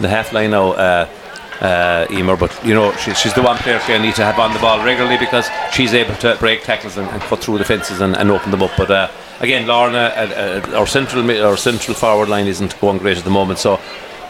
the 0.00 0.08
half 0.08 0.32
line 0.32 0.50
now. 0.50 0.72
Uh, 0.72 1.08
uh, 1.60 2.06
Emer, 2.10 2.36
but 2.36 2.64
you 2.64 2.74
know 2.74 2.92
she, 2.96 3.14
she's 3.14 3.34
the 3.34 3.42
one 3.42 3.56
player 3.58 3.78
Clare 3.80 4.00
need 4.00 4.14
to 4.14 4.24
have 4.24 4.38
on 4.38 4.52
the 4.52 4.58
ball 4.58 4.82
regularly 4.84 5.18
because 5.18 5.48
she's 5.72 5.92
able 5.92 6.14
to 6.16 6.36
break 6.40 6.62
tackles 6.62 6.96
and, 6.96 7.08
and 7.10 7.20
cut 7.22 7.40
through 7.40 7.58
the 7.58 7.64
fences 7.64 8.00
and, 8.00 8.16
and 8.16 8.30
open 8.30 8.50
them 8.50 8.62
up. 8.62 8.70
But 8.76 8.90
uh, 8.90 9.10
again, 9.40 9.66
Lorna, 9.66 9.98
uh, 9.98 10.62
uh, 10.72 10.76
our 10.78 10.86
central 10.86 11.28
our 11.42 11.56
central 11.56 11.94
forward 11.94 12.28
line 12.28 12.46
isn't 12.46 12.78
going 12.80 12.98
great 12.98 13.18
at 13.18 13.24
the 13.24 13.30
moment, 13.30 13.58
so 13.58 13.78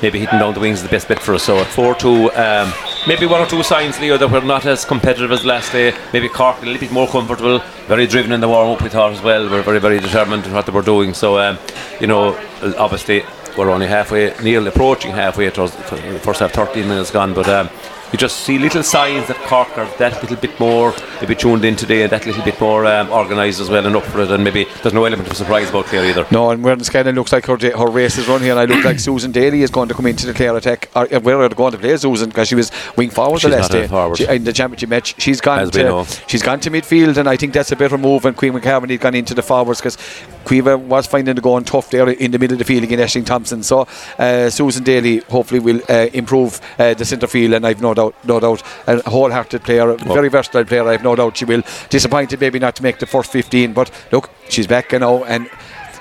maybe 0.03 0.19
hitting 0.19 0.39
down 0.39 0.55
the 0.55 0.61
wings 0.61 0.79
is 0.79 0.83
the 0.83 0.91
best 0.91 1.09
bet 1.09 1.21
for 1.21 1.35
us. 1.35 1.45
So 1.45 1.59
at 1.59 1.67
4 1.67 1.95
2, 1.95 2.33
um, 2.33 2.73
maybe 3.07 3.27
one 3.27 3.41
or 3.41 3.47
two 3.47 3.63
signs, 3.63 4.01
Leo, 4.01 4.17
that 4.17 4.31
we're 4.31 4.41
not 4.41 4.67
as 4.67 4.85
competitive 4.85 5.31
as 5.31 5.45
last 5.45 5.73
day. 5.73 5.95
Maybe 6.13 6.29
Cork 6.29 6.61
a 6.63 6.65
little 6.65 6.81
bit 6.81 6.91
more 6.91 7.07
comfortable, 7.07 7.61
very 7.87 8.07
driven 8.07 8.33
in 8.33 8.41
the 8.41 8.49
warm 8.49 8.71
up, 8.71 8.83
we 8.83 8.89
thought 8.89 9.13
as 9.13 9.23
well. 9.23 9.49
We're 9.49 9.63
very, 9.63 9.79
very 9.79 10.01
determined 10.01 10.47
in 10.47 10.53
what 10.53 10.67
they 10.67 10.73
were 10.73 10.83
doing. 10.83 11.15
So, 11.15 11.39
um, 11.39 11.59
you 12.01 12.07
know, 12.07 12.39
obviously 12.79 13.23
we're 13.57 13.71
only 13.71 13.87
halfway, 13.87 14.35
nearly 14.43 14.69
approaching 14.69 15.13
halfway 15.13 15.51
towards 15.51 15.75
the 15.77 16.21
first 16.23 16.41
half, 16.41 16.53
13 16.53 16.89
minutes 16.89 17.11
gone. 17.11 17.35
But 17.35 17.49
um, 17.49 17.69
you 18.13 18.19
just 18.19 18.41
see 18.41 18.59
little 18.59 18.83
signs 18.83 19.29
that 19.29 19.37
Cork 19.47 19.77
are 19.79 19.87
that 19.99 20.21
little 20.23 20.37
bit 20.37 20.59
more 20.59 20.95
maybe 21.21 21.35
tuned 21.35 21.65
in 21.65 21.77
today 21.77 22.03
and 22.03 22.13
that 22.13 22.27
little 22.27 22.45
bit 22.45 22.61
more 22.61 22.85
um, 22.87 23.11
organised 23.11 23.61
as 23.61 23.71
well 23.71 23.87
and 23.87 23.95
up 23.95 24.03
for 24.05 24.21
it 24.23 24.31
and 24.31 24.43
maybe 24.43 24.67
there's 24.83 24.95
no 24.95 25.05
element 25.05 25.29
of 25.29 25.37
surprise 25.37 25.71
about 25.71 25.87
Clare 25.87 26.05
either. 26.05 26.27
No 26.31 26.51
and 26.51 26.63
when 26.65 26.83
Scanlon 26.83 27.15
looks 27.15 27.33
like 27.33 27.47
her, 27.47 27.57
her 27.57 27.91
race 27.91 28.19
is 28.19 28.27
run 28.29 28.43
here. 28.43 28.53
And 28.53 28.61
I 28.61 28.65
look 28.65 28.85
like 28.85 28.99
Susan 28.99 29.33
Daly 29.33 29.63
is 29.63 29.71
going 29.71 29.89
to 29.89 29.95
come 29.95 30.07
into 30.07 30.27
the 30.27 30.35
Clare 30.35 30.57
attack 30.57 30.91
or 30.97 31.13
uh, 31.15 31.21
where 31.21 31.41
are 31.41 31.49
they 31.49 31.55
going 31.55 31.73
to 31.73 31.79
play 31.79 31.97
Susan 31.97 32.29
because 32.29 32.49
she 32.49 32.55
was 32.55 32.71
wing 32.97 33.11
forward 33.11 33.41
she's 33.41 33.51
the 33.51 33.57
last 33.57 33.71
day. 33.71 34.15
she, 34.15 34.27
in 34.35 34.45
the 34.45 34.53
championship 34.53 34.89
match 34.89 35.21
she's 35.21 35.41
gone 35.41 35.61
as 35.61 35.71
to 35.71 36.07
she's 36.27 36.43
gone 36.43 36.61
to 36.61 36.71
midfield 36.71 37.17
and 37.17 37.29
I 37.29 37.37
think 37.37 37.53
that's 37.53 37.73
a 37.73 37.77
better 37.77 37.99
move 37.99 38.25
and 38.25 38.37
Queen 38.37 38.53
McCartney 38.53 38.99
gone 38.99 39.15
into 39.15 39.35
the 39.35 39.43
forwards 39.43 39.81
because 39.81 39.97
Caoimhe 40.45 40.81
was 40.81 41.07
finding 41.07 41.35
the 41.35 41.41
going 41.41 41.65
tough 41.65 41.91
there 41.91 42.09
in 42.09 42.31
the 42.33 42.39
middle 42.39 42.55
of 42.55 42.59
the 42.59 42.65
field 42.65 42.83
against 42.83 43.15
Ashling 43.15 43.27
Thompson. 43.27 43.63
So 43.63 43.87
uh, 44.19 44.51
Susan 44.51 44.83
Daly 44.83 45.19
hopefully 45.19 45.61
will 45.61 45.81
uh, 45.89 46.09
improve 46.13 46.61
uh, 46.79 46.95
the 46.95 47.05
centre 47.05 47.27
field 47.27 47.53
and 47.55 47.67
I've 47.67 47.81
no 47.81 47.95
doubt 47.95 48.00
no 48.25 48.41
doubt 48.41 48.63
a 48.87 49.09
wholehearted 49.09 49.63
player, 49.63 49.95
very 49.97 50.29
versatile 50.29 50.65
player. 50.65 50.89
I 50.89 50.93
have 50.93 51.05
no 51.05 51.15
doubt 51.15 51.37
she 51.37 51.45
will. 51.45 51.63
Disappointed 51.89 52.41
maybe 52.41 52.59
not 52.59 52.77
to 52.77 52.83
make 52.83 52.99
the 52.99 53.07
first 53.07 53.31
15, 53.33 53.73
but 53.73 53.91
look, 54.13 54.31
she's 54.49 54.67
back 54.67 54.93
you 54.93 54.99
know 54.99 55.25
and 55.25 55.49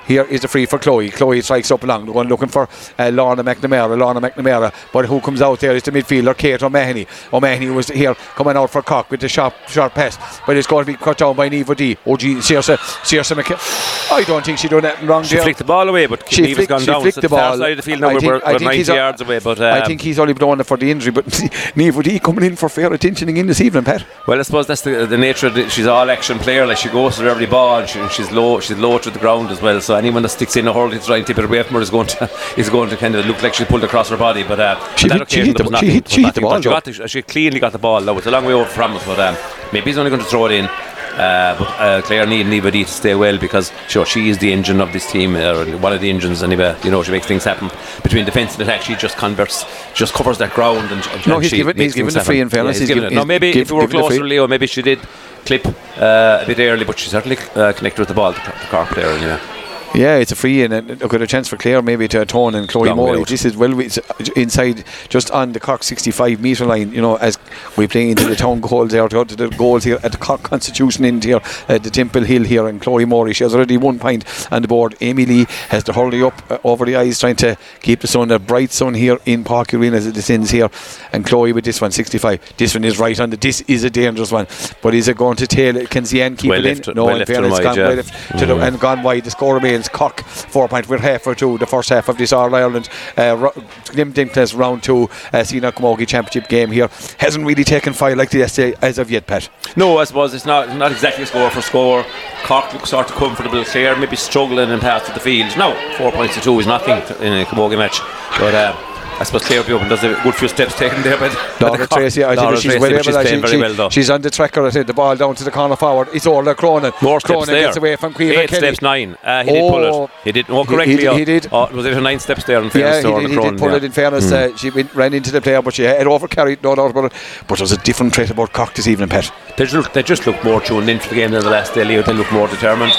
here 0.09 0.23
is 0.23 0.41
the 0.41 0.47
free 0.47 0.65
for 0.65 0.79
Chloe. 0.79 1.11
Chloe 1.11 1.39
strikes 1.41 1.69
up 1.69 1.83
along. 1.83 2.07
The 2.07 2.11
one 2.11 2.27
looking 2.27 2.49
for 2.49 2.67
uh, 2.97 3.11
Lorna 3.13 3.43
McNamara. 3.43 3.95
Lorna 3.95 4.19
McNamara. 4.19 4.73
But 4.91 5.05
who 5.05 5.21
comes 5.21 5.39
out 5.39 5.59
there 5.59 5.75
is 5.75 5.83
the 5.83 5.91
midfielder, 5.91 6.35
Kate 6.35 6.63
O'Mahony. 6.63 7.05
O'Mahony 7.31 7.69
was 7.69 7.89
here 7.89 8.15
coming 8.35 8.57
out 8.57 8.71
for 8.71 8.81
Cock 8.81 9.11
with 9.11 9.21
the 9.21 9.29
sharp, 9.29 9.53
sharp 9.67 9.93
pass. 9.93 10.17
But 10.47 10.57
it's 10.57 10.65
going 10.65 10.85
to 10.85 10.91
be 10.91 10.97
cut 10.97 11.19
down 11.19 11.35
by 11.35 11.47
Neve 11.47 11.69
O'Dea. 11.69 11.95
Oh, 12.07 12.17
gee, 12.17 12.35
Saoirse, 12.35 12.75
Saoirse 13.03 13.39
McK- 13.39 14.11
I 14.11 14.23
don't 14.23 14.43
think 14.43 14.57
she 14.57 14.67
done 14.67 14.83
anything 14.83 15.07
wrong 15.07 15.23
she 15.23 15.35
there. 15.35 15.43
flicked 15.43 15.59
the 15.59 15.63
ball 15.63 15.87
away, 15.87 16.07
but 16.07 16.27
she 16.31 16.41
Neva's 16.41 16.55
flicked, 16.55 16.69
gone 16.69 16.79
she 16.79 16.85
down. 16.87 17.01
flicked 17.01 17.21
the 17.21 17.29
ball. 17.29 17.57
Side 17.57 17.71
of 17.71 17.77
the 17.77 17.83
field 17.83 18.01
now, 18.01 18.09
I 18.09 18.13
we're, 18.15 18.19
think, 18.19 18.31
we're 18.33 18.41
I 18.43 18.49
think 18.53 18.61
90 18.61 18.77
he's 18.77 18.87
yards 18.87 19.21
away. 19.21 19.39
But 19.39 19.59
um, 19.59 19.73
I 19.73 19.85
think 19.85 20.01
he's 20.01 20.17
only 20.17 20.33
done 20.33 20.59
it 20.59 20.63
for 20.65 20.77
the 20.77 20.89
injury. 20.89 21.11
But 21.11 21.39
Neve 21.75 21.97
O'Dea 21.97 22.17
coming 22.17 22.45
in 22.45 22.55
for 22.55 22.67
fair 22.67 22.91
attentioning 22.91 23.37
in 23.37 23.45
this 23.45 23.61
evening, 23.61 23.83
Pat. 23.83 24.03
Well, 24.25 24.39
I 24.39 24.41
suppose 24.41 24.65
that's 24.65 24.81
the, 24.81 25.05
the 25.05 25.17
nature. 25.19 25.45
Of 25.47 25.53
the, 25.53 25.69
she's 25.69 25.85
all 25.85 26.09
action 26.09 26.39
player. 26.39 26.65
Like 26.65 26.77
she 26.77 26.89
goes 26.89 27.17
for 27.17 27.27
every 27.27 27.45
ball. 27.45 27.85
She, 27.85 27.99
she's 28.09 28.31
low. 28.31 28.59
She's 28.59 28.77
low 28.77 28.97
to 28.97 29.11
the 29.11 29.19
ground 29.19 29.49
as 29.51 29.61
well. 29.61 29.79
So 29.81 29.98
anyone 29.99 30.23
that 30.23 30.29
sticks 30.29 30.55
in 30.55 30.67
a 30.67 30.73
hurl 30.73 30.89
to 30.89 30.99
try 30.99 31.17
and 31.17 31.27
tip 31.27 31.37
it 31.37 31.45
away 31.45 31.61
from 31.63 31.75
her 31.75 31.81
is 31.81 31.89
going 31.89 32.07
to 32.07 32.29
is 32.57 32.69
going 32.69 32.89
to 32.89 32.97
kind 32.97 33.15
of 33.15 33.25
look 33.25 33.41
like 33.43 33.53
she 33.53 33.65
pulled 33.65 33.83
across 33.83 34.09
her 34.09 34.17
body. 34.17 34.43
But 34.43 34.59
uh, 34.59 34.95
she, 34.95 35.09
hit, 35.09 35.29
she 35.29 35.41
hit 35.45 35.57
the, 35.57 35.63
nothing, 35.65 35.89
she 35.89 35.93
hit, 35.93 36.07
she 36.09 36.23
hit 36.23 36.35
the 36.35 36.41
ball. 36.41 36.61
She, 36.61 36.69
got 36.69 36.83
the, 36.83 37.07
she 37.07 37.21
cleanly 37.21 37.59
got 37.59 37.71
the 37.71 37.79
ball. 37.79 38.01
Though 38.01 38.17
it's 38.17 38.27
a 38.27 38.31
long 38.31 38.45
way 38.45 38.53
over 38.53 38.69
from 38.69 38.95
us, 38.95 39.05
but 39.05 39.19
um, 39.19 39.37
maybe 39.71 39.85
he's 39.85 39.97
only 39.97 40.09
going 40.09 40.21
to 40.21 40.27
throw 40.27 40.47
it 40.47 40.53
in. 40.53 40.65
Uh, 40.65 41.55
but 41.59 41.67
uh, 41.81 42.01
Clare 42.03 42.25
need 42.25 42.45
Neve 42.45 42.67
O'Dea 42.67 42.85
to 42.85 42.89
stay 42.89 43.13
well 43.13 43.37
because 43.37 43.73
sure 43.89 44.05
she 44.05 44.29
is 44.29 44.37
the 44.37 44.53
engine 44.53 44.79
of 44.79 44.93
this 44.93 45.11
team, 45.11 45.35
or 45.35 45.65
one 45.79 45.91
of 45.91 45.99
the 45.99 46.09
engines. 46.09 46.41
Anyway, 46.43 46.73
you 46.83 46.91
know 46.91 47.03
she 47.03 47.11
makes 47.11 47.25
things 47.25 47.43
happen 47.43 47.69
between 48.03 48.23
defence 48.23 48.53
and 48.53 48.61
attack. 48.61 48.83
She 48.83 48.95
just 48.95 49.17
converts, 49.17 49.65
just 49.93 50.13
covers 50.13 50.37
that 50.37 50.53
ground. 50.53 50.91
And, 50.91 51.05
and 51.05 51.27
no, 51.27 51.39
he's 51.39 51.51
given, 51.51 51.75
he's 51.75 51.93
given 51.93 52.13
the 52.13 52.21
free 52.21 52.39
in 52.39 52.47
fairness. 52.47 52.77
Yeah, 52.77 52.79
he's, 52.79 52.89
he's 52.89 52.95
given 52.95 53.11
it. 53.11 53.15
No, 53.15 53.25
maybe 53.25 53.51
give, 53.51 53.63
if 53.63 53.71
we 53.71 53.79
were 53.79 53.87
closer, 53.87 54.23
Leo, 54.23 54.47
maybe 54.47 54.65
she 54.67 54.81
did 54.81 54.99
clip 55.45 55.65
uh, 55.97 56.39
a 56.41 56.45
bit 56.45 56.59
early, 56.59 56.85
but 56.85 56.97
she 56.97 57.09
certainly 57.09 57.37
uh, 57.55 57.73
connected 57.73 57.99
with 57.99 58.07
the 58.07 58.13
ball, 58.13 58.31
the, 58.31 58.39
the 58.39 58.67
Cork 58.69 58.87
player. 58.89 59.07
Anyway. 59.07 59.58
Yeah, 59.95 60.17
it's 60.17 60.31
a 60.31 60.35
free 60.35 60.63
and 60.63 60.73
a, 60.73 60.81
got 60.81 61.21
a 61.21 61.27
chance 61.27 61.47
for 61.47 61.57
Clare 61.57 61.81
maybe 61.81 62.07
to 62.09 62.21
atone 62.21 62.55
and 62.55 62.69
Chloe 62.69 62.93
Morey. 62.93 63.23
This 63.23 63.43
is 63.43 63.57
well 63.57 63.79
it's 63.79 63.97
inside 64.35 64.83
just 65.09 65.31
on 65.31 65.51
the 65.53 65.59
Cork 65.59 65.83
65 65.83 66.39
metre 66.39 66.65
line. 66.65 66.93
You 66.93 67.01
know, 67.01 67.15
as 67.17 67.37
we 67.75 67.87
play 67.87 68.11
into 68.11 68.25
the 68.25 68.35
town 68.35 68.61
goals 68.61 68.91
there, 68.91 69.07
to 69.07 69.35
the 69.35 69.49
goals 69.49 69.83
here 69.83 69.99
at 70.03 70.11
the 70.11 70.17
Cork 70.17 70.43
Constitution 70.43 71.05
end 71.05 71.23
here 71.23 71.41
at 71.67 71.83
the 71.83 71.89
Temple 71.89 72.23
Hill 72.23 72.43
here, 72.43 72.67
and 72.67 72.81
Chloe 72.81 73.05
Morey. 73.05 73.33
She 73.33 73.43
has 73.43 73.55
already 73.55 73.77
one 73.77 73.99
point 73.99 74.25
on 74.51 74.61
the 74.61 74.67
board. 74.67 74.95
Amy 75.01 75.25
Lee 75.25 75.45
has 75.69 75.83
to 75.85 75.93
hurry 75.93 76.21
up 76.21 76.39
uh, 76.51 76.59
over 76.63 76.85
the 76.85 76.95
eyes, 76.95 77.19
trying 77.19 77.37
to 77.37 77.57
keep 77.81 78.01
the 78.01 78.07
sun, 78.07 78.31
a 78.31 78.39
bright 78.39 78.71
sun 78.71 78.93
here 78.93 79.17
in 79.25 79.43
Páirc 79.43 79.67
Uí 79.67 79.81
Rinn 79.81 79.93
as 79.95 80.05
it 80.05 80.13
descends 80.13 80.51
here. 80.51 80.69
And 81.11 81.25
Chloe 81.25 81.51
with 81.51 81.65
this 81.65 81.81
one 81.81 81.91
65. 81.91 82.57
This 82.57 82.75
one 82.75 82.83
is 82.83 82.99
right 82.99 83.19
on 83.19 83.31
the. 83.31 83.37
This 83.37 83.61
is 83.61 83.83
a 83.83 83.89
dangerous 83.89 84.31
one, 84.31 84.47
but 84.81 84.93
is 84.93 85.07
it 85.07 85.17
going 85.17 85.37
to 85.37 85.47
tail 85.47 85.75
it? 85.77 85.89
Can 85.89 86.03
Zian 86.03 86.37
keep 86.37 86.51
well 86.51 86.65
it 86.65 86.87
in? 86.87 86.95
No, 86.95 87.05
well 87.05 87.19
in 87.19 87.25
fairness, 87.25 87.59
gone 87.59 87.77
yeah. 87.77 87.87
well 87.87 88.03
to 88.39 88.45
the, 88.45 88.55
and 88.57 88.79
gone 88.79 89.01
wide. 89.03 89.23
The 89.23 89.31
score 89.31 89.55
remains 89.55 89.78
Cork 89.87 90.21
four 90.25 90.67
point. 90.67 90.89
We're 90.89 90.97
halfway 90.97 91.35
through 91.35 91.59
the 91.59 91.67
first 91.67 91.89
half 91.89 92.09
of 92.09 92.17
this 92.17 92.33
All 92.33 92.53
Ireland 92.53 92.89
uh, 93.15 93.51
Dimplex 93.93 94.57
round 94.57 94.83
two 94.83 95.09
uh, 95.31 95.43
Sina 95.43 95.71
Camogie 95.71 96.07
Championship 96.07 96.49
game 96.49 96.71
here. 96.71 96.89
Hasn't 97.19 97.45
really 97.45 97.63
taken 97.63 97.93
fire 97.93 98.15
like 98.15 98.31
the 98.31 98.41
essay 98.41 98.73
as 98.81 98.97
of 98.97 99.09
yet, 99.09 99.27
Pat. 99.27 99.49
No, 99.75 99.97
I 99.97 100.03
suppose 100.03 100.33
it's 100.33 100.45
not 100.45 100.75
not 100.75 100.91
exactly 100.91 101.25
score 101.25 101.49
for 101.51 101.61
score. 101.61 102.05
Cork 102.43 102.73
looks 102.73 102.89
sort 102.89 103.09
of 103.09 103.15
comfortable. 103.15 103.63
Clare 103.63 103.95
maybe 103.95 104.15
struggling 104.15 104.69
in 104.71 104.79
parts 104.79 105.07
of 105.07 105.13
the 105.13 105.19
field. 105.19 105.55
No, 105.57 105.73
four 105.97 106.11
points 106.11 106.35
to 106.35 106.41
two 106.41 106.59
is 106.59 106.67
nothing 106.67 106.95
in 107.25 107.41
a 107.41 107.45
Camogie 107.45 107.77
match, 107.77 107.99
but. 108.39 108.53
Uh, 108.53 108.75
I 109.19 109.23
suppose 109.23 109.43
Clare 109.43 109.63
Buban 109.63 109.89
does 109.89 110.01
a 110.03 110.17
good 110.23 110.33
few 110.35 110.47
steps 110.47 110.75
taken 110.79 111.01
there 111.03 111.17
by, 111.17 111.27
Laura 111.59 111.77
the 111.85 111.87
Treacy. 111.87 112.23
I 112.23 112.35
Laura 112.35 112.51
think 112.57 112.61
she's 112.61 112.71
Treacy, 112.73 112.79
well 112.79 112.91
but 112.91 113.03
she's. 113.03 113.29
She, 113.29 113.35
very 113.35 113.47
she, 113.51 113.57
well 113.57 113.73
though. 113.73 113.89
she's 113.89 114.09
on 114.09 114.21
the 114.21 114.29
tracker. 114.29 114.65
I 114.65 114.69
think 114.71 114.87
the 114.87 114.93
ball 114.93 115.15
down 115.17 115.35
to 115.35 115.43
the 115.43 115.51
corner 115.51 115.75
forward. 115.75 116.07
It's 116.13 116.25
Orla 116.25 116.55
Cronin. 116.55 116.93
More 117.01 117.19
steps 117.19 117.29
Cronin 117.31 117.47
there. 117.53 117.63
gets 117.65 117.75
away 117.77 117.95
from 117.97 118.13
Queen 118.13 118.31
Eight 118.31 118.49
Kelly. 118.49 118.59
steps, 118.61 118.81
nine. 118.81 119.17
Uh, 119.23 119.43
he 119.43 119.51
did 119.51 119.59
pull 119.69 119.83
Oh. 119.85 120.03
it. 120.05 120.09
He 120.23 120.31
did. 120.31 120.45
Oh, 120.49 120.63
correctly. 120.63 120.97
he- 120.97 121.07
oh. 121.07 121.15
he 121.17 121.25
did. 121.25 121.47
Oh, 121.51 121.67
was 121.75 121.85
it 121.85 121.93
a 121.93 121.99
nine 122.01 122.19
steps 122.19 122.45
there 122.45 122.59
in 122.59 122.65
Yeah, 122.65 122.69
fairness 122.69 122.97
he 122.97 123.01
to 123.03 123.09
Orla 123.09 123.21
did, 123.21 123.29
he 123.29 123.35
Cronin, 123.35 123.53
did 123.55 123.59
pull 123.59 123.69
yeah. 123.71 123.75
it 123.77 123.83
in 123.83 123.91
fairness. 123.91 124.31
Uh, 124.31 124.55
she 124.55 124.69
went, 124.69 124.95
ran 124.95 125.13
into 125.13 125.31
the 125.31 125.41
player, 125.41 125.61
but 125.61 125.73
she 125.73 125.83
had 125.83 126.07
overcarried, 126.07 126.63
no 126.63 126.75
doubt 126.75 126.91
about 126.91 127.05
it. 127.05 127.13
But 127.45 127.57
there's 127.57 127.73
a 127.73 127.77
different 127.77 128.13
trait 128.13 128.29
about 128.29 128.53
Cork 128.53 128.73
this 128.73 128.87
evening, 128.87 129.09
Pat. 129.09 129.29
They 129.57 129.65
just, 129.65 129.73
look, 129.75 129.91
they 129.91 130.01
just 130.03 130.25
look 130.27 130.41
more 130.45 130.61
tuned 130.61 130.89
into 130.89 131.09
the 131.09 131.15
game 131.15 131.31
than 131.31 131.43
the 131.43 131.49
last 131.49 131.73
day. 131.73 131.83
Leo, 131.83 132.03
they 132.03 132.13
look 132.13 132.31
more 132.31 132.47
determined, 132.47 132.93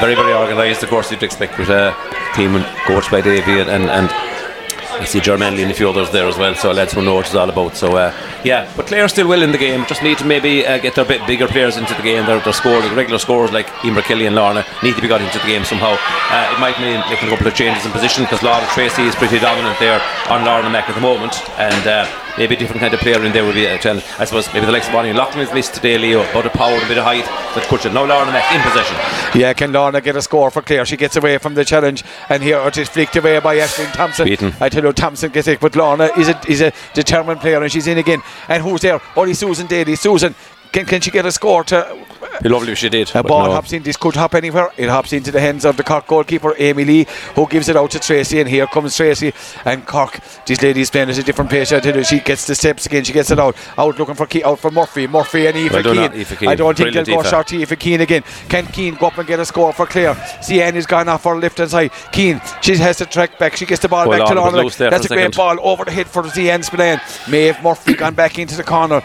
very, 0.00 0.14
very 0.14 0.34
organised. 0.34 0.82
Of 0.82 0.90
course, 0.90 1.10
you'd 1.10 1.22
expect 1.22 1.58
with 1.58 1.70
a 1.70 1.96
team 2.34 2.56
and 2.56 2.64
coached 2.86 3.10
by 3.10 3.22
Davy 3.22 3.58
and, 3.60 3.70
and, 3.70 3.84
and 3.84 4.10
I 5.00 5.04
see 5.04 5.20
Germanley 5.20 5.62
and 5.62 5.70
a 5.70 5.74
few 5.74 5.88
others 5.88 6.10
there 6.10 6.26
as 6.28 6.36
well, 6.36 6.54
so 6.54 6.72
will 6.94 7.02
know 7.02 7.14
what 7.14 7.26
it's 7.26 7.34
all 7.34 7.48
about. 7.48 7.76
So, 7.76 7.96
uh, 7.96 8.12
yeah, 8.44 8.70
but 8.76 8.86
Clare 8.86 9.08
still 9.08 9.26
will 9.26 9.42
in 9.42 9.52
the 9.52 9.58
game. 9.58 9.84
Just 9.86 10.02
need 10.02 10.18
to 10.18 10.24
maybe 10.24 10.66
uh, 10.66 10.78
get 10.78 10.94
their 10.94 11.04
bit 11.04 11.26
bigger 11.26 11.48
players 11.48 11.76
into 11.76 11.94
the 11.94 12.02
game. 12.02 12.26
Their, 12.26 12.40
their 12.40 12.52
score, 12.52 12.80
the 12.82 12.94
regular 12.94 13.18
scores 13.18 13.52
like 13.52 13.68
Emer 13.84 14.02
Kelly 14.02 14.26
and 14.26 14.36
Lorna 14.36 14.64
need 14.82 14.94
to 14.94 15.02
be 15.02 15.08
got 15.08 15.20
into 15.20 15.38
the 15.38 15.46
game 15.46 15.64
somehow. 15.64 15.96
Uh, 16.30 16.54
it 16.54 16.60
might 16.60 16.78
mean 16.80 17.00
making 17.08 17.28
a 17.28 17.30
couple 17.30 17.46
of 17.46 17.54
changes 17.54 17.86
in 17.86 17.92
position 17.92 18.24
because 18.24 18.42
Laura 18.42 18.64
Treacy 18.76 19.06
is 19.06 19.14
pretty 19.16 19.38
dominant 19.38 19.78
there 19.78 20.00
on 20.28 20.44
Lorna 20.44 20.70
Mac 20.70 20.88
at 20.88 20.94
the 20.94 21.00
moment, 21.00 21.40
and 21.58 21.86
uh, 21.86 22.06
maybe 22.38 22.54
a 22.54 22.58
different 22.58 22.80
kind 22.80 22.94
of 22.94 23.00
player 23.00 23.22
in 23.24 23.32
there 23.32 23.44
would 23.44 23.54
be 23.54 23.66
uh, 23.66 23.76
a 23.76 23.78
challenge. 23.78 24.04
I 24.18 24.24
suppose 24.24 24.52
maybe 24.52 24.66
the 24.66 24.72
likes 24.72 24.86
of 24.86 24.92
Bonnie 24.92 25.12
Loughlin 25.12 25.46
is 25.46 25.52
missed 25.52 25.74
today, 25.74 25.98
Leo, 25.98 26.22
about 26.30 26.46
a 26.46 26.50
power 26.50 26.72
and 26.72 26.82
a 26.82 26.88
bit 26.88 26.98
of 26.98 27.04
height 27.04 27.26
puts 27.72 27.86
it. 27.86 27.92
Now 27.92 28.04
Lorna 28.04 28.42
in 28.52 28.60
possession. 28.62 28.96
Yeah, 29.34 29.52
can 29.52 29.72
Lorna 29.72 30.00
get 30.00 30.16
a 30.16 30.22
score 30.22 30.50
for 30.50 30.62
Clare? 30.62 30.84
She 30.84 30.96
gets 30.96 31.16
away 31.16 31.38
from 31.38 31.54
the 31.54 31.64
challenge, 31.64 32.04
and 32.28 32.42
here 32.42 32.58
it 32.58 32.76
is 32.76 32.88
flicked 32.88 33.16
away 33.16 33.38
by 33.40 33.56
Ashling 33.56 33.92
Thompson. 33.92 34.26
Beaten. 34.26 34.54
I 34.60 34.68
tell 34.68 34.84
you, 34.84 34.92
Thompson 34.92 35.30
gets 35.30 35.48
it, 35.48 35.60
but 35.60 35.76
Lorna 35.76 36.10
is 36.18 36.28
a 36.28 36.40
is 36.48 36.60
a 36.60 36.72
determined 36.94 37.40
player, 37.40 37.62
and 37.62 37.72
she's 37.72 37.86
in 37.86 37.98
again. 37.98 38.22
And 38.48 38.62
who's 38.62 38.80
there? 38.82 39.00
Only 39.16 39.34
Susan 39.34 39.66
Daly. 39.66 39.96
Susan, 39.96 40.34
can, 40.72 40.86
can 40.86 41.00
she 41.00 41.10
get 41.10 41.26
a 41.26 41.32
score 41.32 41.64
to? 41.64 42.06
Be 42.42 42.48
lovely 42.48 42.72
if 42.72 42.78
she 42.78 42.88
did. 42.88 43.10
A 43.14 43.22
ball 43.22 43.46
no. 43.46 43.52
hops 43.52 43.72
in. 43.72 43.82
This 43.82 43.96
could 43.96 44.14
hop 44.14 44.34
anywhere. 44.34 44.70
It 44.76 44.88
hops 44.88 45.12
into 45.12 45.30
the 45.30 45.40
hands 45.40 45.64
of 45.64 45.76
the 45.76 45.84
Cork 45.84 46.06
goalkeeper, 46.06 46.54
Amy 46.58 46.84
Lee, 46.84 47.06
who 47.34 47.46
gives 47.46 47.68
it 47.68 47.76
out 47.76 47.90
to 47.92 47.98
Treacy. 47.98 48.40
And 48.40 48.48
here 48.48 48.66
comes 48.66 48.96
Treacy. 48.96 49.34
And 49.64 49.86
Cork, 49.86 50.18
this 50.46 50.62
lady's 50.62 50.90
playing 50.90 51.10
at 51.10 51.18
a 51.18 51.22
different 51.22 51.50
pace. 51.50 51.68
She 51.68 52.20
gets 52.20 52.46
the 52.46 52.54
steps 52.54 52.86
again. 52.86 53.04
She 53.04 53.12
gets 53.12 53.30
it 53.30 53.38
out. 53.38 53.56
Out 53.78 53.98
looking 53.98 54.14
for 54.14 54.26
Ke- 54.26 54.44
out 54.44 54.58
for 54.58 54.70
Murphy. 54.70 55.06
Murphy 55.06 55.46
and 55.46 55.56
Eva 55.56 55.82
well 55.82 55.94
Keane. 56.10 56.24
Keane. 56.24 56.48
I 56.48 56.54
don't 56.54 56.76
think 56.76 56.94
they'll 56.94 57.04
go 57.04 57.22
short 57.22 57.46
to 57.48 57.56
Aoife 57.56 57.78
Keane 57.78 58.00
again. 58.00 58.22
Can 58.48 58.66
Keane 58.66 58.94
go 58.94 59.06
up 59.06 59.18
and 59.18 59.26
get 59.26 59.40
a 59.40 59.46
score 59.46 59.72
for 59.72 59.86
Clare? 59.86 60.14
Cian 60.46 60.76
is 60.76 60.86
gone 60.86 61.08
off 61.08 61.22
for 61.22 61.38
left 61.38 61.58
hand 61.58 61.70
side. 61.70 61.92
Keane, 62.12 62.40
she 62.60 62.76
has 62.76 62.98
to 62.98 63.06
track 63.06 63.38
back. 63.38 63.56
She 63.56 63.66
gets 63.66 63.82
the 63.82 63.88
ball 63.88 64.08
well 64.08 64.18
back 64.18 64.28
to 64.28 64.34
Lorna. 64.34 64.68
That's 64.70 65.06
a, 65.06 65.08
great 65.08 65.36
ball 65.36 65.56
over 65.60 65.84
the 65.84 65.90
head 65.90 66.08
for 66.08 66.28
Cian 66.28 66.62
Spillane. 66.62 67.00
Maeve 67.28 67.62
Murphy 67.62 67.94
gone 67.94 68.14
back 68.14 68.38
into 68.38 68.56
the 68.56 68.64
corner. 68.64 69.02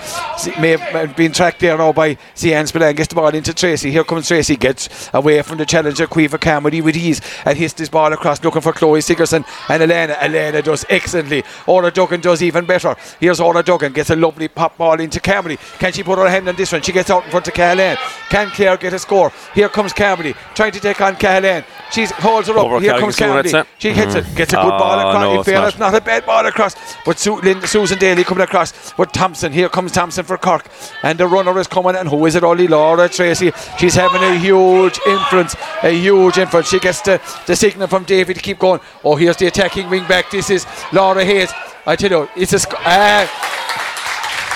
Maeve 0.60 0.82
uh, 0.94 1.08
been 1.16 1.32
tracked 1.32 1.60
there 1.60 1.78
now 1.78 1.92
by 1.94 2.18
Cian 2.36 2.68
Spillane. 2.68 2.96
Gets 2.96 3.07
the 3.08 3.16
ball 3.16 3.30
into 3.30 3.52
Treacy. 3.52 3.92
Here 3.92 4.04
comes 4.04 4.28
Treacy. 4.28 4.60
Gets 4.60 5.10
away 5.14 5.42
from 5.42 5.58
the 5.58 5.66
challenger, 5.66 6.08
Caoimhe 6.08 6.40
Carmody 6.40 6.82
with 6.82 6.96
ease 6.96 7.22
and 7.46 7.58
hits 7.58 7.74
this 7.74 7.90
ball 7.90 8.14
across 8.14 8.44
looking 8.44 8.62
for 8.62 8.74
Chloe 8.74 9.02
Sigerson 9.02 9.46
and 9.70 9.84
Elena. 9.84 10.18
Elena 10.20 10.62
does 10.62 10.86
excellently. 10.90 11.44
Orla 11.66 11.92
Duggan 11.92 12.22
does 12.22 12.42
even 12.44 12.66
better. 12.66 12.96
Here's 13.20 13.40
Orla 13.40 13.64
Duggan. 13.64 13.94
Gets 13.94 14.10
a 14.10 14.16
lovely 14.16 14.48
pop 14.48 14.78
ball 14.78 15.00
into 15.00 15.20
Carmody. 15.20 15.58
Can 15.80 15.94
she 15.94 16.04
put 16.04 16.18
her 16.20 16.30
hand 16.30 16.48
on 16.48 16.56
this 16.56 16.72
one? 16.72 16.82
She 16.82 16.92
gets 16.92 17.10
out 17.10 17.26
in 17.26 17.32
front 17.32 17.48
of 17.48 17.54
Cahalan. 17.54 17.98
Can 18.30 18.50
Clare 18.50 18.78
get 18.78 18.94
a 18.94 19.00
score? 19.00 19.32
Here 19.54 19.70
comes 19.70 19.94
Carmody 19.94 20.34
trying 20.56 20.72
to 20.72 20.80
take 20.80 21.02
on 21.02 21.16
Cahalan. 21.16 21.64
She 21.92 22.06
holds 22.06 22.48
her 22.48 22.58
up. 22.58 22.66
Over 22.66 22.80
Here 22.80 23.00
comes 23.00 23.16
Carmody. 23.16 23.50
She 23.80 23.92
hits 23.92 24.14
mm. 24.14 24.18
it. 24.18 24.36
Gets 24.36 24.54
a 24.54 24.58
good 24.58 24.74
oh, 24.74 24.80
ball 24.80 25.00
across. 25.00 25.36
No, 25.36 25.44
fairness, 25.44 25.78
not. 25.80 25.92
not. 25.94 26.02
a 26.02 26.06
bad 26.06 26.26
ball 26.26 26.46
across. 26.46 26.76
But 27.06 27.20
Su- 27.20 27.42
Susan 27.66 27.98
Daly 27.98 28.24
coming 28.24 28.44
across. 28.44 28.94
But 28.94 29.14
Thompson. 29.14 29.52
Here 29.52 29.70
comes 29.70 29.92
Thompson 29.92 30.26
for 30.26 30.38
Cork. 30.38 30.68
And 31.04 31.18
the 31.18 31.28
runner 31.28 31.58
is 31.60 31.68
coming. 31.68 31.96
And 31.96 32.10
who 32.10 32.26
is 32.26 32.36
it? 32.36 32.44
Only 32.44 32.68
Laura 32.98 33.10
Treacy. 33.10 33.54
She's 33.78 33.94
having 33.94 34.24
a 34.24 34.38
huge 34.38 35.00
influence. 35.06 35.56
A 35.84 35.92
huge 35.92 36.38
influence. 36.38 36.70
She 36.70 36.80
gets 36.80 37.02
the, 37.02 37.22
the 37.46 37.56
signal 37.56 37.88
from 37.88 38.04
Davy 38.04 38.34
to 38.34 38.42
keep 38.42 38.60
going. 38.60 38.80
Oh, 39.04 39.16
here's 39.16 39.38
the 39.38 39.48
attacking 39.48 39.90
wing 39.90 40.06
back. 40.08 40.32
This 40.32 40.50
is 40.50 40.66
Laura 40.92 41.24
Hayes. 41.24 41.52
I 41.86 41.96
tell 41.96 42.10
you, 42.10 42.30
it's 42.36 42.54
a. 42.54 42.60
Sc- 42.60 42.74
uh, 42.74 43.28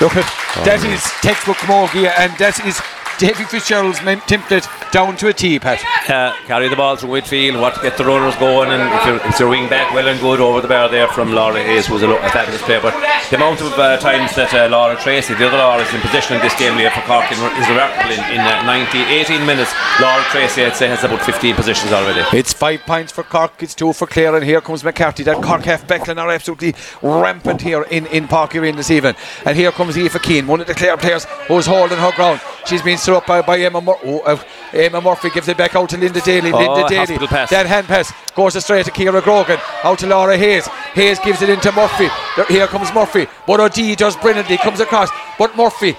look 0.01 0.15
at 0.15 0.25
oh, 0.25 0.63
that 0.65 0.84
is 0.84 1.01
textbook 1.21 1.58
Mogi, 1.69 2.10
and 2.17 2.36
that 2.39 2.60
is 2.65 2.82
Davy 3.21 3.43
Fitzgerald's 3.43 3.99
template 3.99 4.65
down 4.91 5.15
to 5.17 5.27
a 5.27 5.34
tee, 5.34 5.60
Pat. 5.60 5.77
Uh, 6.10 6.34
carry 6.47 6.67
the 6.69 6.75
ball 6.75 6.95
through 6.95 7.21
midfield, 7.21 7.62
what 7.62 7.79
get 7.84 7.95
the 7.95 8.03
runners 8.03 8.36
going, 8.38 8.71
and 8.71 8.81
if 8.81 9.05
you're, 9.05 9.29
if 9.29 9.39
you're 9.39 9.47
wing 9.47 9.69
back 9.69 9.93
well 9.93 10.07
and 10.07 10.19
good 10.19 10.39
over 10.39 10.60
the 10.60 10.67
bar 10.67 10.89
there 10.89 11.07
from 11.07 11.31
Laura 11.31 11.62
Hayes, 11.62 11.86
who's 11.86 12.01
a, 12.01 12.10
a 12.10 12.29
fabulous 12.29 12.63
player. 12.63 12.81
But 12.81 12.97
the 13.29 13.36
amount 13.36 13.62
of 13.62 13.77
uh, 13.77 13.97
times 13.97 14.34
that 14.34 14.51
uh, 14.55 14.67
Laura 14.69 14.95
Treacy, 14.95 15.38
the 15.38 15.45
other 15.45 15.57
Laura, 15.57 15.84
is 15.84 15.93
in 15.93 16.01
position 16.01 16.36
in 16.36 16.41
this 16.41 16.57
game 16.57 16.73
here 16.79 16.89
for 16.89 17.01
Cork 17.01 17.31
is 17.31 17.38
remarkable. 17.38 18.10
In, 18.10 18.19
in 18.34 18.41
uh, 18.41 18.65
90, 18.65 18.97
18 18.97 19.45
minutes, 19.45 19.71
Laura 20.01 20.23
Treacy, 20.34 20.65
I'd 20.65 20.75
say, 20.75 20.88
has 20.88 21.03
about 21.03 21.21
15 21.21 21.53
positions 21.53 21.93
already. 21.93 22.25
It's 22.36 22.53
five 22.53 22.81
points 22.81 23.12
for 23.12 23.21
Cork, 23.21 23.62
it's 23.62 23.75
two 23.75 23.93
for 23.93 24.07
Clare, 24.07 24.36
and 24.36 24.43
here 24.43 24.62
comes 24.62 24.84
McCarthy. 24.84 25.21
That 25.21 25.43
Cork 25.43 25.62
half 25.65 25.86
Beckland 25.86 26.17
are 26.17 26.31
absolutely 26.31 26.73
rampant 27.03 27.62
here 27.62 27.84
in, 27.84 28.07
in 28.07 28.27
Páirc 28.27 28.57
Uí 28.57 28.62
Rinn 28.62 28.77
this 28.77 28.89
evening. 28.89 29.13
And 29.45 29.55
here 29.55 29.71
comes 29.71 29.95
Aoife 29.95 30.19
Keane, 30.23 30.47
one 30.47 30.60
of 30.60 30.65
the 30.65 30.73
Clare 30.73 30.97
players 30.97 31.25
who's 31.47 31.67
holding 31.67 31.99
her 31.99 32.12
ground. 32.13 32.41
She's 32.65 32.81
been 32.81 32.97
up 33.17 33.26
by, 33.26 33.41
by 33.41 33.60
Emma, 33.60 33.82
Mur- 33.82 34.00
oh, 34.04 34.19
uh, 34.21 34.43
Emma 34.74 35.02
Murphy, 35.02 35.30
gives 35.30 35.47
it 35.47 35.58
back 35.58 35.76
out 35.76 35.89
to 35.89 35.97
Linda 35.97 36.21
Daly. 36.21 36.52
Oh, 36.52 36.58
Linda 36.58 36.88
Daly. 36.88 37.17
That 37.28 37.65
hand 37.67 37.88
pass 37.88 38.12
goes 38.36 38.62
straight 38.63 38.86
to 38.86 38.91
Kira 38.91 39.21
Grogan. 39.24 39.60
Out 39.84 40.00
to 40.00 40.08
Laura 40.08 40.38
Hayes. 40.38 40.67
Hayes 40.93 41.19
gives 41.19 41.41
it 41.41 41.50
into 41.50 41.71
Murphy. 41.71 42.10
Here 42.47 42.67
comes 42.67 42.93
Murphy. 42.93 43.28
But 43.45 43.60
O'D 43.60 43.95
does 43.97 44.15
brilliantly. 44.17 44.58
Comes 44.58 44.80
across. 44.80 45.10
But 45.38 45.56
Murphy. 45.56 45.95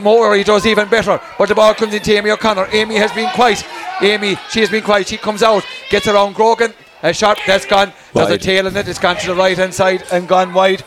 Murray 0.00 0.44
does 0.44 0.66
even 0.66 0.88
better, 0.88 1.20
but 1.36 1.48
the 1.48 1.54
ball 1.54 1.74
comes 1.74 1.94
into 1.94 2.12
Amy 2.12 2.30
O'Connor. 2.30 2.68
Amy 2.70 2.94
has 2.94 3.10
been 3.12 3.28
quiet. 3.30 3.66
Amy, 4.00 4.36
she 4.48 4.60
has 4.60 4.70
been 4.70 4.84
quiet. 4.84 5.08
She 5.08 5.16
comes 5.16 5.42
out, 5.42 5.64
gets 5.90 6.06
around 6.06 6.34
Grogan. 6.34 6.72
A 7.02 7.12
shot 7.12 7.38
that's 7.46 7.66
gone. 7.66 7.92
There's 8.14 8.30
wide. 8.30 8.40
a 8.40 8.42
tail 8.42 8.66
in 8.66 8.76
it. 8.76 8.88
It's 8.88 8.98
gone 8.98 9.16
to 9.16 9.26
the 9.26 9.34
right 9.34 9.58
hand 9.58 9.74
side 9.74 10.04
and 10.10 10.26
gone 10.26 10.54
wide. 10.54 10.82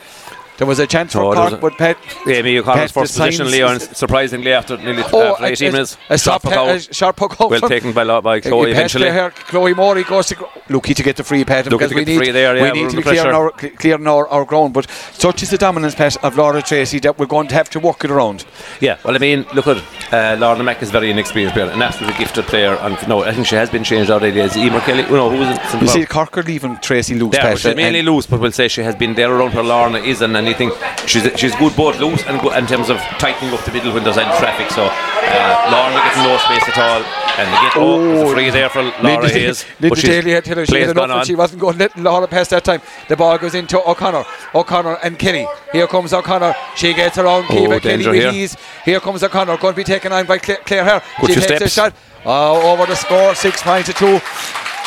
There 0.58 0.66
was 0.66 0.80
a 0.80 0.88
chance 0.88 1.14
for 1.14 1.22
oh, 1.22 1.34
Cork, 1.34 1.62
but 1.62 1.78
Pet. 1.78 1.98
Amy 2.28 2.58
O'Connor's 2.58 2.92
first 2.92 3.16
position, 3.16 3.50
Leon, 3.52 3.80
surprisingly 3.80 4.54
after 4.54 4.78
nearly 4.78 5.04
oh, 5.14 5.34
after 5.34 5.46
18 5.46 5.72
minutes. 5.72 5.98
A, 6.10 6.18
sharp, 6.18 6.42
puck 6.42 6.54
out, 6.54 6.70
a 6.70 6.80
sharp 6.80 7.16
puck 7.16 7.40
out. 7.40 7.52
Well 7.52 7.62
taken 7.62 7.94
by, 7.94 8.04
by 8.22 8.40
Chloe 8.40 8.72
eventually. 8.72 9.12
Here, 9.12 9.30
Chloe 9.32 9.76
Morey 9.76 10.04
goes 10.04 10.28
to 10.28 10.50
lucky 10.70 10.94
to 10.96 11.04
get 11.04 11.16
the 11.16 11.24
free 11.24 11.46
pet 11.46 11.70
because 11.70 11.94
we 11.94 12.06
need, 12.06 12.34
there, 12.34 12.56
yeah, 12.56 12.72
we 12.72 12.82
need 12.82 12.90
to 12.90 12.98
be 12.98 13.04
clearing, 13.04 13.34
our, 13.34 13.52
clearing 13.52 14.08
our, 14.08 14.28
our 14.30 14.46
ground. 14.46 14.74
But 14.74 14.90
such 15.14 15.44
is 15.44 15.52
the 15.52 15.58
dominance 15.60 15.94
pet 15.94 16.24
of 16.24 16.38
Laura 16.38 16.62
Treacy 16.62 17.02
that 17.04 17.20
we're 17.20 17.28
going 17.28 17.48
to 17.50 17.56
have 17.56 17.70
to 17.72 17.80
work 17.80 18.04
it 18.04 18.10
around. 18.10 18.46
Yeah, 18.82 18.98
well, 19.04 19.16
I 19.16 19.20
mean, 19.20 19.46
look 19.54 19.68
at 19.68 19.78
uh, 20.12 20.38
Laura 20.40 20.64
Mack 20.64 20.82
is 20.82 20.90
very 20.90 21.12
inexperienced 21.12 21.54
player, 21.54 21.70
an 21.70 21.82
absolutely 21.82 22.18
gifted 22.18 22.46
player. 22.46 22.74
And 22.82 22.98
no, 23.08 23.24
I 23.24 23.34
think 23.34 23.46
she 23.46 23.56
has 23.56 23.70
been 23.70 23.84
changed 23.84 24.10
already 24.10 24.42
as 24.42 24.58
Emer 24.58 24.80
Kelly. 24.82 25.04
You 25.04 25.12
know, 25.12 25.30
who 25.30 25.38
was 25.38 25.50
it? 25.50 25.82
You 25.82 25.88
see, 25.88 26.06
Cork 26.06 26.36
are 26.38 26.44
leaving 26.44 26.78
Treacy 26.78 27.20
loose. 27.20 27.36
Yeah, 27.36 27.54
she's 27.56 27.76
mainly 27.76 28.02
loose, 28.02 28.26
but 28.26 28.40
we'll 28.40 28.52
say 28.52 28.68
she 28.68 28.82
has 28.82 28.96
been 28.96 29.14
there 29.14 29.32
around 29.32 29.52
her. 29.52 29.64
Lorna 29.64 30.00
isn't 30.00 30.36
anything. 30.48 30.72
She's 31.06 31.28
she's 31.40 31.56
good 31.56 31.76
both 31.76 32.00
loose 32.00 32.24
and 32.24 32.40
good 32.40 32.56
in 32.58 32.66
terms 32.66 32.90
of 32.90 32.98
tightening 33.20 33.54
up 33.54 33.64
the 33.66 33.72
middle 33.72 33.94
when 33.94 34.04
there's 34.04 34.18
any 34.18 34.32
traffic. 34.40 34.72
So 34.72 34.88
uh, 34.88 35.70
Lorna 35.72 36.00
getting 36.08 36.24
no 36.24 36.38
space 36.40 36.66
at 36.72 36.78
all, 36.80 37.02
and 37.38 37.46
they 37.52 37.60
get 37.68 37.76
oh, 37.76 38.28
oh 38.28 38.34
free 38.34 38.50
there 38.50 38.70
for 38.70 38.84
Laura 39.04 39.30
Hayes. 39.30 39.66
Linda 39.80 40.02
Daly 40.02 40.32
had 40.32 40.48
her, 40.48 40.66
she 40.66 41.26
she 41.26 41.36
wasn't 41.36 41.62
going 41.62 41.74
to 41.74 41.80
let 41.80 41.98
Laura 41.98 42.28
pass 42.28 42.48
that 42.50 42.64
time. 42.64 42.82
The 43.10 43.16
ball 43.16 43.38
goes 43.38 43.56
into 43.56 43.78
O'Connor, 43.80 44.24
O'Connor 44.56 44.98
and 45.04 45.20
Kenny. 45.20 45.48
Here 45.72 45.88
comes 45.88 46.14
O'Connor. 46.14 46.56
She 46.76 46.94
gets 46.94 47.18
around 47.18 47.46
oh, 47.50 47.80
Kenny 47.80 48.08
with 48.08 48.16
here. 48.16 48.32
ease. 48.32 48.56
Here 48.86 49.00
comes 49.00 49.24
O'Connor, 49.24 49.58
going 49.58 49.74
to 49.74 49.78
be 49.78 49.84
taken 49.84 50.12
on 50.14 50.26
by 50.26 50.38
Claire, 50.38 50.60
Claire 50.66 50.84
Hare. 50.84 51.04
Good 51.20 51.34
she 51.34 51.42
takes 51.42 51.62
a 51.62 51.70
shot. 51.70 51.94
Oh, 52.26 52.74
over 52.74 52.86
the 52.86 52.96
score, 52.96 53.36
six 53.36 53.62
points 53.62 53.88
to 53.88 53.94
two. 53.94 54.20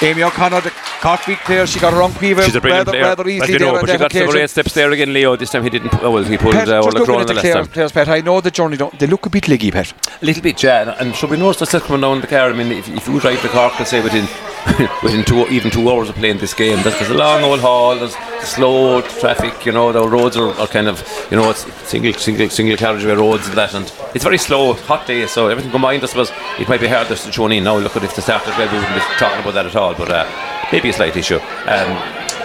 Amy 0.03 0.23
O'Connor, 0.23 0.63
the 0.63 0.71
Cockbeat 1.01 1.39
player, 1.45 1.67
she 1.67 1.79
got 1.79 1.93
her 1.93 2.03
own 2.03 2.11
Peever 2.13 2.45
She's 2.45 2.55
a 2.55 2.61
brilliant 2.61 2.87
rather, 2.89 2.93
player. 2.93 3.03
rather 3.05 3.29
easily 3.29 3.59
there. 3.59 3.73
Know, 3.73 3.81
but 3.81 3.91
she 3.91 3.99
got 3.99 4.13
some 4.13 4.31
great 4.31 4.51
steps 4.51 4.75
there 4.75 4.91
again, 4.91 5.13
Leo. 5.13 5.37
This 5.37 5.51
time 5.51 5.63
he 5.63 5.71
didn't. 5.71 5.95
Oh, 6.03 6.11
well, 6.11 6.25
he 6.25 6.39
pulled 6.39 6.55
Pat, 6.55 6.69
uh, 6.69 6.83
Orla 6.83 7.05
Cronin 7.05 7.27
the 7.27 7.35
last 7.35 7.53
time. 7.53 7.67
Players, 7.67 7.93
Pat, 7.93 8.09
I 8.09 8.21
know 8.21 8.41
the 8.41 8.51
journey. 8.51 8.77
Don't, 8.77 8.99
they 8.99 9.07
look 9.07 9.27
a 9.27 9.31
bit 9.31 9.49
leggy, 9.49 9.71
Pat. 9.71 9.93
A 10.23 10.25
little 10.25 10.43
bit, 10.43 10.63
yeah. 10.63 10.97
And 10.99 11.15
should 11.15 11.31
we 11.31 11.37
notice 11.37 11.71
that's 11.71 11.85
coming 11.85 12.01
down 12.01 12.21
the 12.23 12.27
car? 12.27 12.49
I 12.49 12.53
mean, 12.55 12.73
if, 12.73 12.89
if 12.89 13.07
you 13.09 13.21
drive 13.21 13.43
the 13.43 13.49
Cork, 13.49 13.79
let's 13.79 13.91
say 13.91 14.03
within 14.03 14.27
within 15.03 15.25
two, 15.25 15.47
even 15.49 15.71
two 15.71 15.89
hours 15.91 16.09
of 16.11 16.17
playing 16.17 16.39
this 16.39 16.53
game, 16.53 16.83
there's, 16.83 16.99
there's 16.99 17.11
a 17.11 17.15
long 17.15 17.43
old 17.43 17.61
haul. 17.61 17.97
There's 17.97 18.15
slow 18.43 19.01
traffic. 19.03 19.65
You 19.65 19.73
know, 19.73 19.93
the 19.93 20.07
roads 20.07 20.37
are, 20.37 20.53
are 20.61 20.67
kind 20.67 20.89
of, 20.89 21.03
you 21.31 21.37
know, 21.37 21.51
it's 21.51 21.65
single 21.89 22.13
single 22.15 22.49
single 22.51 22.77
carriageway 22.77 23.15
roads 23.15 23.49
and 23.49 23.57
that, 23.57 23.75
and 23.75 23.91
it's 24.15 24.25
very 24.25 24.39
slow, 24.39 24.75
hot 24.75 25.07
day. 25.07 25.27
So 25.27 25.49
everything 25.49 25.71
combined, 25.73 26.03
I 26.03 26.07
suppose, 26.07 26.31
it 26.59 26.69
might 26.69 26.81
be 26.81 26.89
harder 26.89 27.15
to 27.15 27.31
tune 27.31 27.53
in. 27.53 27.65
Now 27.65 27.79
look 27.79 27.97
at 27.97 28.05
if 28.05 28.15
they 28.15 28.23
started, 28.23 28.51
well, 28.59 28.71
we 28.71 28.79
wouldn't 28.79 28.95
be 28.95 29.01
talking 29.19 29.41
about 29.41 29.55
that 29.55 29.67
at 29.67 29.77
all. 29.77 29.90
But. 29.97 30.11
Uh, 30.11 30.51
maybe 30.73 30.89
a 30.89 30.93
slight 30.93 31.17
issue. 31.17 31.39
Um, 31.67 31.91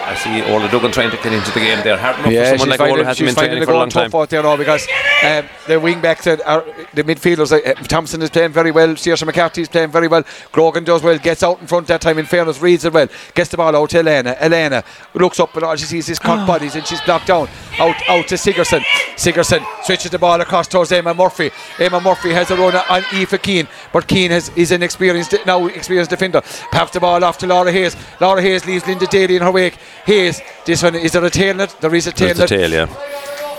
I 0.05 0.15
see 0.15 0.41
Orla 0.51 0.69
Duggan 0.69 0.91
trying 0.91 1.11
to 1.11 1.17
get 1.17 1.33
into 1.33 1.51
the 1.51 1.59
game 1.59 1.83
there. 1.83 1.97
Hard 1.97 2.19
enough 2.19 2.31
yeah, 2.31 2.51
for 2.51 2.57
someone 2.59 2.77
like 2.77 2.89
Orla 2.89 3.03
hasn't 3.03 3.27
been 3.27 3.35
training 3.35 3.65
for 3.65 3.71
a 3.71 3.77
long 3.77 3.89
time. 3.89 4.13
Out 4.13 4.29
there 4.29 4.43
now 4.43 4.55
because 4.55 4.87
um, 5.23 5.45
the 5.67 5.79
wing 5.79 5.99
backs, 6.01 6.27
uh, 6.27 6.35
the 6.93 7.03
midfielders, 7.03 7.51
uh, 7.51 7.73
Thompson 7.87 8.21
is 8.21 8.29
playing 8.29 8.51
very 8.51 8.71
well. 8.71 8.89
Saoirse 8.89 9.25
McCarthy 9.25 9.61
is 9.63 9.67
playing 9.67 9.91
very 9.91 10.07
well. 10.07 10.23
Grogan 10.51 10.83
does 10.83 11.01
well, 11.01 11.17
gets 11.17 11.43
out 11.43 11.59
in 11.59 11.67
front 11.67 11.87
that 11.87 12.01
time. 12.01 12.19
In 12.19 12.25
fairness, 12.25 12.61
reads 12.61 12.85
it 12.85 12.93
well, 12.93 13.07
gets 13.33 13.49
the 13.49 13.57
ball 13.57 13.75
out 13.75 13.89
to 13.89 13.99
Elena. 13.99 14.35
Elena 14.39 14.83
looks 15.13 15.39
up 15.39 15.55
and 15.55 15.63
all 15.63 15.75
she 15.75 15.85
sees 15.85 16.07
is 16.07 16.19
cut 16.19 16.45
bodies 16.45 16.75
and 16.75 16.85
she's 16.85 17.01
blocked 17.01 17.27
down. 17.27 17.49
Out, 17.79 17.95
out 18.07 18.27
to 18.27 18.37
Sigerson. 18.37 18.83
Sigerson 19.17 19.65
switches 19.83 20.11
the 20.11 20.19
ball 20.19 20.39
across 20.39 20.67
towards 20.67 20.91
Emma 20.91 21.13
Murphy. 21.13 21.51
Emma 21.79 21.99
Murphy 21.99 22.31
has 22.31 22.51
a 22.51 22.55
run 22.55 22.75
on 22.75 23.03
Aoife 23.13 23.41
Keane, 23.41 23.67
but 23.91 24.07
Keane 24.07 24.31
has, 24.31 24.49
is 24.55 24.71
an 24.71 24.83
experienced 24.83 25.35
now 25.45 25.65
experienced 25.67 26.09
defender. 26.11 26.41
Pass 26.71 26.91
the 26.91 26.99
ball 26.99 27.23
off 27.23 27.37
to 27.39 27.47
Laura 27.47 27.71
Hayes. 27.71 27.95
Laura 28.21 28.41
Hayes 28.41 28.65
leaves 28.65 28.85
Linda 28.87 29.07
Daly 29.07 29.35
in 29.35 29.41
her 29.41 29.51
wake. 29.51 29.77
Hayes 30.05 30.41
this 30.65 30.83
one, 30.83 30.95
is 30.95 31.11
there 31.11 31.23
a 31.23 31.29
tail 31.29 31.55
in 31.55 31.61
it? 31.61 31.75
There 31.79 31.95
is 31.95 32.07
a 32.07 32.11
tail 32.11 32.35
in 32.35 32.41
it. 32.41 32.47
tail, 32.47 32.71
yeah. 32.71 32.87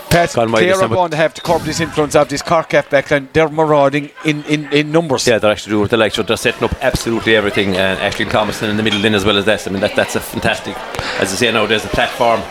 Pat, 0.09 0.31
they 0.31 0.71
are 0.71 0.87
going 0.87 1.11
to 1.11 1.17
have 1.17 1.33
to 1.33 1.41
curb 1.41 1.63
this 1.63 1.81
influence 1.81 2.15
of 2.15 2.29
this 2.29 2.41
Cork 2.41 2.69
backline. 2.69 3.27
They're 3.33 3.49
marauding 3.49 4.09
in, 4.23 4.43
in, 4.45 4.71
in 4.71 4.91
numbers. 4.91 5.27
Yeah, 5.27 5.37
they're 5.37 5.51
actually 5.51 5.71
doing 5.71 5.85
it 5.85 5.89
they 5.89 5.97
like. 5.97 6.13
so 6.13 6.23
they're 6.23 6.37
setting 6.37 6.63
up 6.63 6.73
absolutely 6.81 7.35
everything. 7.35 7.75
And 7.75 7.99
uh, 7.99 8.03
Ashling 8.03 8.31
Thompson 8.31 8.69
in 8.69 8.77
the 8.77 8.83
middle 8.83 9.03
in 9.03 9.13
as 9.15 9.25
well 9.25 9.37
as 9.37 9.43
this. 9.43 9.67
I 9.67 9.71
mean, 9.71 9.81
that 9.81 9.95
that's 9.95 10.15
a 10.15 10.21
fantastic. 10.21 10.77
As 11.19 11.33
I 11.33 11.35
say 11.35 11.51
now, 11.51 11.65
there's 11.65 11.83
a 11.83 11.89
platform. 11.89 12.41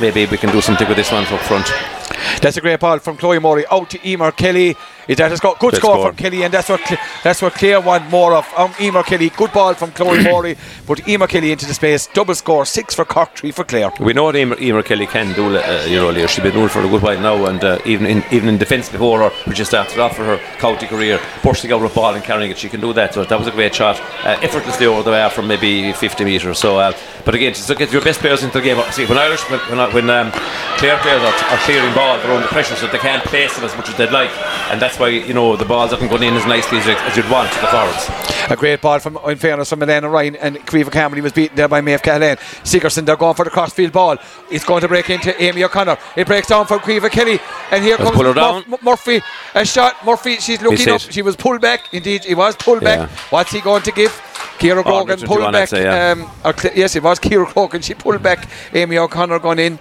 Maybe 0.00 0.26
we 0.26 0.38
can 0.38 0.50
do 0.50 0.60
something 0.60 0.88
with 0.88 0.96
this 0.96 1.12
one 1.12 1.24
up 1.24 1.40
front. 1.42 1.72
That's 2.42 2.56
a 2.56 2.60
great 2.60 2.80
ball 2.80 2.98
from 2.98 3.16
Chloe 3.16 3.38
Morey 3.38 3.64
out 3.70 3.90
to 3.90 4.08
Emer 4.08 4.32
Kelly. 4.32 4.76
Is 5.08 5.16
that 5.16 5.30
has 5.30 5.40
got 5.40 5.58
good, 5.58 5.70
good 5.70 5.78
score, 5.78 5.94
score, 5.94 6.06
from 6.08 6.16
Kelly, 6.16 6.42
and 6.42 6.52
that's 6.52 6.68
what 6.68 6.82
that's 7.24 7.40
what 7.40 7.54
Clare 7.54 7.80
want 7.80 8.10
more 8.10 8.34
of. 8.34 8.46
Um, 8.58 8.74
Emer 8.78 9.02
Kelly, 9.02 9.30
good 9.30 9.50
ball 9.52 9.72
from 9.72 9.90
Chloe 9.92 10.22
Morey, 10.22 10.54
but 10.86 11.08
Emer 11.08 11.26
Kelly 11.26 11.50
into 11.50 11.64
the 11.64 11.72
space, 11.72 12.06
double 12.08 12.34
score, 12.34 12.66
six 12.66 12.94
for 12.94 13.06
Cork, 13.06 13.34
three 13.34 13.50
for 13.50 13.64
Clare. 13.64 13.90
We 14.00 14.12
know 14.12 14.24
what 14.24 14.36
Emer, 14.36 14.60
Emer 14.60 14.82
Kelly 14.82 15.06
can 15.06 15.34
do. 15.34 15.56
Uh, 15.56 15.86
you 15.88 15.96
know, 15.96 16.26
she's 16.26 16.42
been 16.42 16.52
doing 16.52 16.68
for 16.68 16.80
a 16.80 16.88
good 16.88 17.00
while 17.00 17.18
now, 17.18 17.46
and 17.46 17.64
uh, 17.64 17.78
even 17.86 18.06
in 18.06 18.22
even 18.30 18.50
in 18.50 18.58
defence 18.58 18.90
before 18.90 19.20
her, 19.20 19.30
which 19.46 19.56
just 19.56 19.70
started 19.70 19.98
off 19.98 20.14
for 20.14 20.24
her 20.24 20.38
county 20.58 20.86
career, 20.86 21.18
bursting 21.42 21.72
out 21.72 21.82
a 21.82 21.94
ball 21.94 22.14
and 22.14 22.22
carrying 22.22 22.50
it, 22.50 22.58
she 22.58 22.68
can 22.68 22.82
do 22.82 22.92
that. 22.92 23.14
So 23.14 23.24
that 23.24 23.38
was 23.38 23.48
a 23.48 23.52
great 23.52 23.74
shot, 23.74 23.98
uh, 24.24 24.38
effortlessly 24.42 24.84
over 24.84 25.02
the 25.02 25.10
bar 25.10 25.30
from 25.30 25.48
maybe 25.48 25.94
50 25.94 26.22
metres. 26.24 26.58
So, 26.58 26.78
uh, 26.78 26.92
but 27.24 27.34
again, 27.34 27.54
to 27.54 27.74
get 27.74 27.92
your 27.92 28.02
best 28.02 28.20
players 28.20 28.42
into 28.42 28.58
the 28.58 28.64
game. 28.64 28.92
See, 28.92 29.06
when 29.06 29.16
Irish, 29.16 29.40
when 29.50 29.60
when, 29.70 29.94
when 29.94 30.10
um, 30.10 30.32
Clare 30.76 30.98
players 30.98 31.22
are, 31.22 31.32
are 31.32 31.58
clearing 31.64 31.94
ball, 31.94 32.18
they're 32.18 32.32
under 32.32 32.46
pressure, 32.48 32.76
so 32.76 32.86
they 32.88 32.98
can't 32.98 33.24
place 33.24 33.54
them 33.54 33.64
as 33.64 33.74
much 33.74 33.88
as 33.88 33.96
they'd 33.96 34.10
like, 34.10 34.30
and 34.70 34.80
that's 34.80 34.97
that's 34.98 35.00
why 35.00 35.26
you 35.26 35.32
know 35.34 35.56
the 35.56 35.64
balls 35.64 35.90
haven't 35.92 36.08
gone 36.08 36.22
in 36.22 36.34
as 36.34 36.44
nicely 36.46 36.78
as, 36.78 36.86
as 36.88 37.16
you'd 37.16 37.30
want 37.30 37.52
to 37.52 37.60
the 37.60 37.66
forwards. 37.68 38.50
A 38.50 38.56
great 38.56 38.80
ball 38.80 38.98
from, 38.98 39.18
in 39.28 39.36
fairness, 39.36 39.68
from 39.70 39.78
Milena 39.80 40.08
Ryan 40.08 40.36
and 40.36 40.56
Creva 40.58 40.90
Cameron 40.90 41.22
was 41.22 41.32
beaten 41.32 41.56
there 41.56 41.68
by 41.68 41.80
Maeve 41.80 42.02
Callahan. 42.02 42.36
Sigerson, 42.64 43.04
they're 43.04 43.16
going 43.16 43.34
for 43.34 43.44
the 43.44 43.50
crossfield 43.50 43.92
ball. 43.92 44.16
It's 44.50 44.64
going 44.64 44.80
to 44.80 44.88
break 44.88 45.10
into 45.10 45.40
Amy 45.42 45.62
O'Connor. 45.64 45.98
It 46.16 46.26
breaks 46.26 46.48
down 46.48 46.66
for 46.66 46.78
Creva 46.78 47.10
Kelly, 47.10 47.38
and 47.70 47.84
here 47.84 47.96
Let's 47.98 48.10
comes 48.10 48.16
pull 48.22 48.32
down. 48.34 48.64
Mur- 48.66 48.78
Murphy. 48.82 49.20
A 49.54 49.64
shot. 49.64 50.04
Murphy, 50.04 50.36
she's 50.36 50.60
looking 50.62 50.88
up. 50.88 51.00
She 51.00 51.22
was 51.22 51.36
pulled 51.36 51.60
back. 51.60 51.92
Indeed, 51.92 52.24
he 52.24 52.34
was 52.34 52.56
pulled 52.56 52.82
Yeah. 52.82 53.06
back. 53.06 53.10
What's 53.30 53.52
he 53.52 53.60
going 53.60 53.82
to 53.82 53.92
give? 53.92 54.10
Kira 54.58 54.82
Grogan 54.82 55.20
pulled 55.20 55.52
back. 55.52 55.68
say, 55.68 55.84
yeah. 55.84 56.10
um, 56.44 56.54
Cl- 56.56 56.74
yes, 56.74 56.96
it 56.96 57.02
was 57.02 57.20
Kira 57.20 57.52
Grogan. 57.52 57.80
She 57.82 57.94
pulled 57.94 58.22
back. 58.22 58.48
Amy 58.74 58.98
O'Connor 58.98 59.38
gone 59.38 59.58
in. 59.60 59.78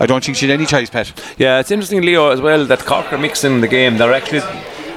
I 0.00 0.06
don't 0.06 0.24
think 0.24 0.36
she 0.36 0.48
had 0.48 0.54
any 0.54 0.66
choice, 0.66 0.90
Pat. 0.90 1.12
Yeah, 1.38 1.60
it's 1.60 1.70
interesting, 1.70 2.02
Leo, 2.02 2.30
as 2.30 2.40
well 2.40 2.64
that 2.66 2.80
Cork 2.80 3.12
are 3.12 3.18
mixing 3.18 3.60
the 3.60 3.68
game. 3.68 3.96
They're 3.96 4.12
actually 4.12 4.42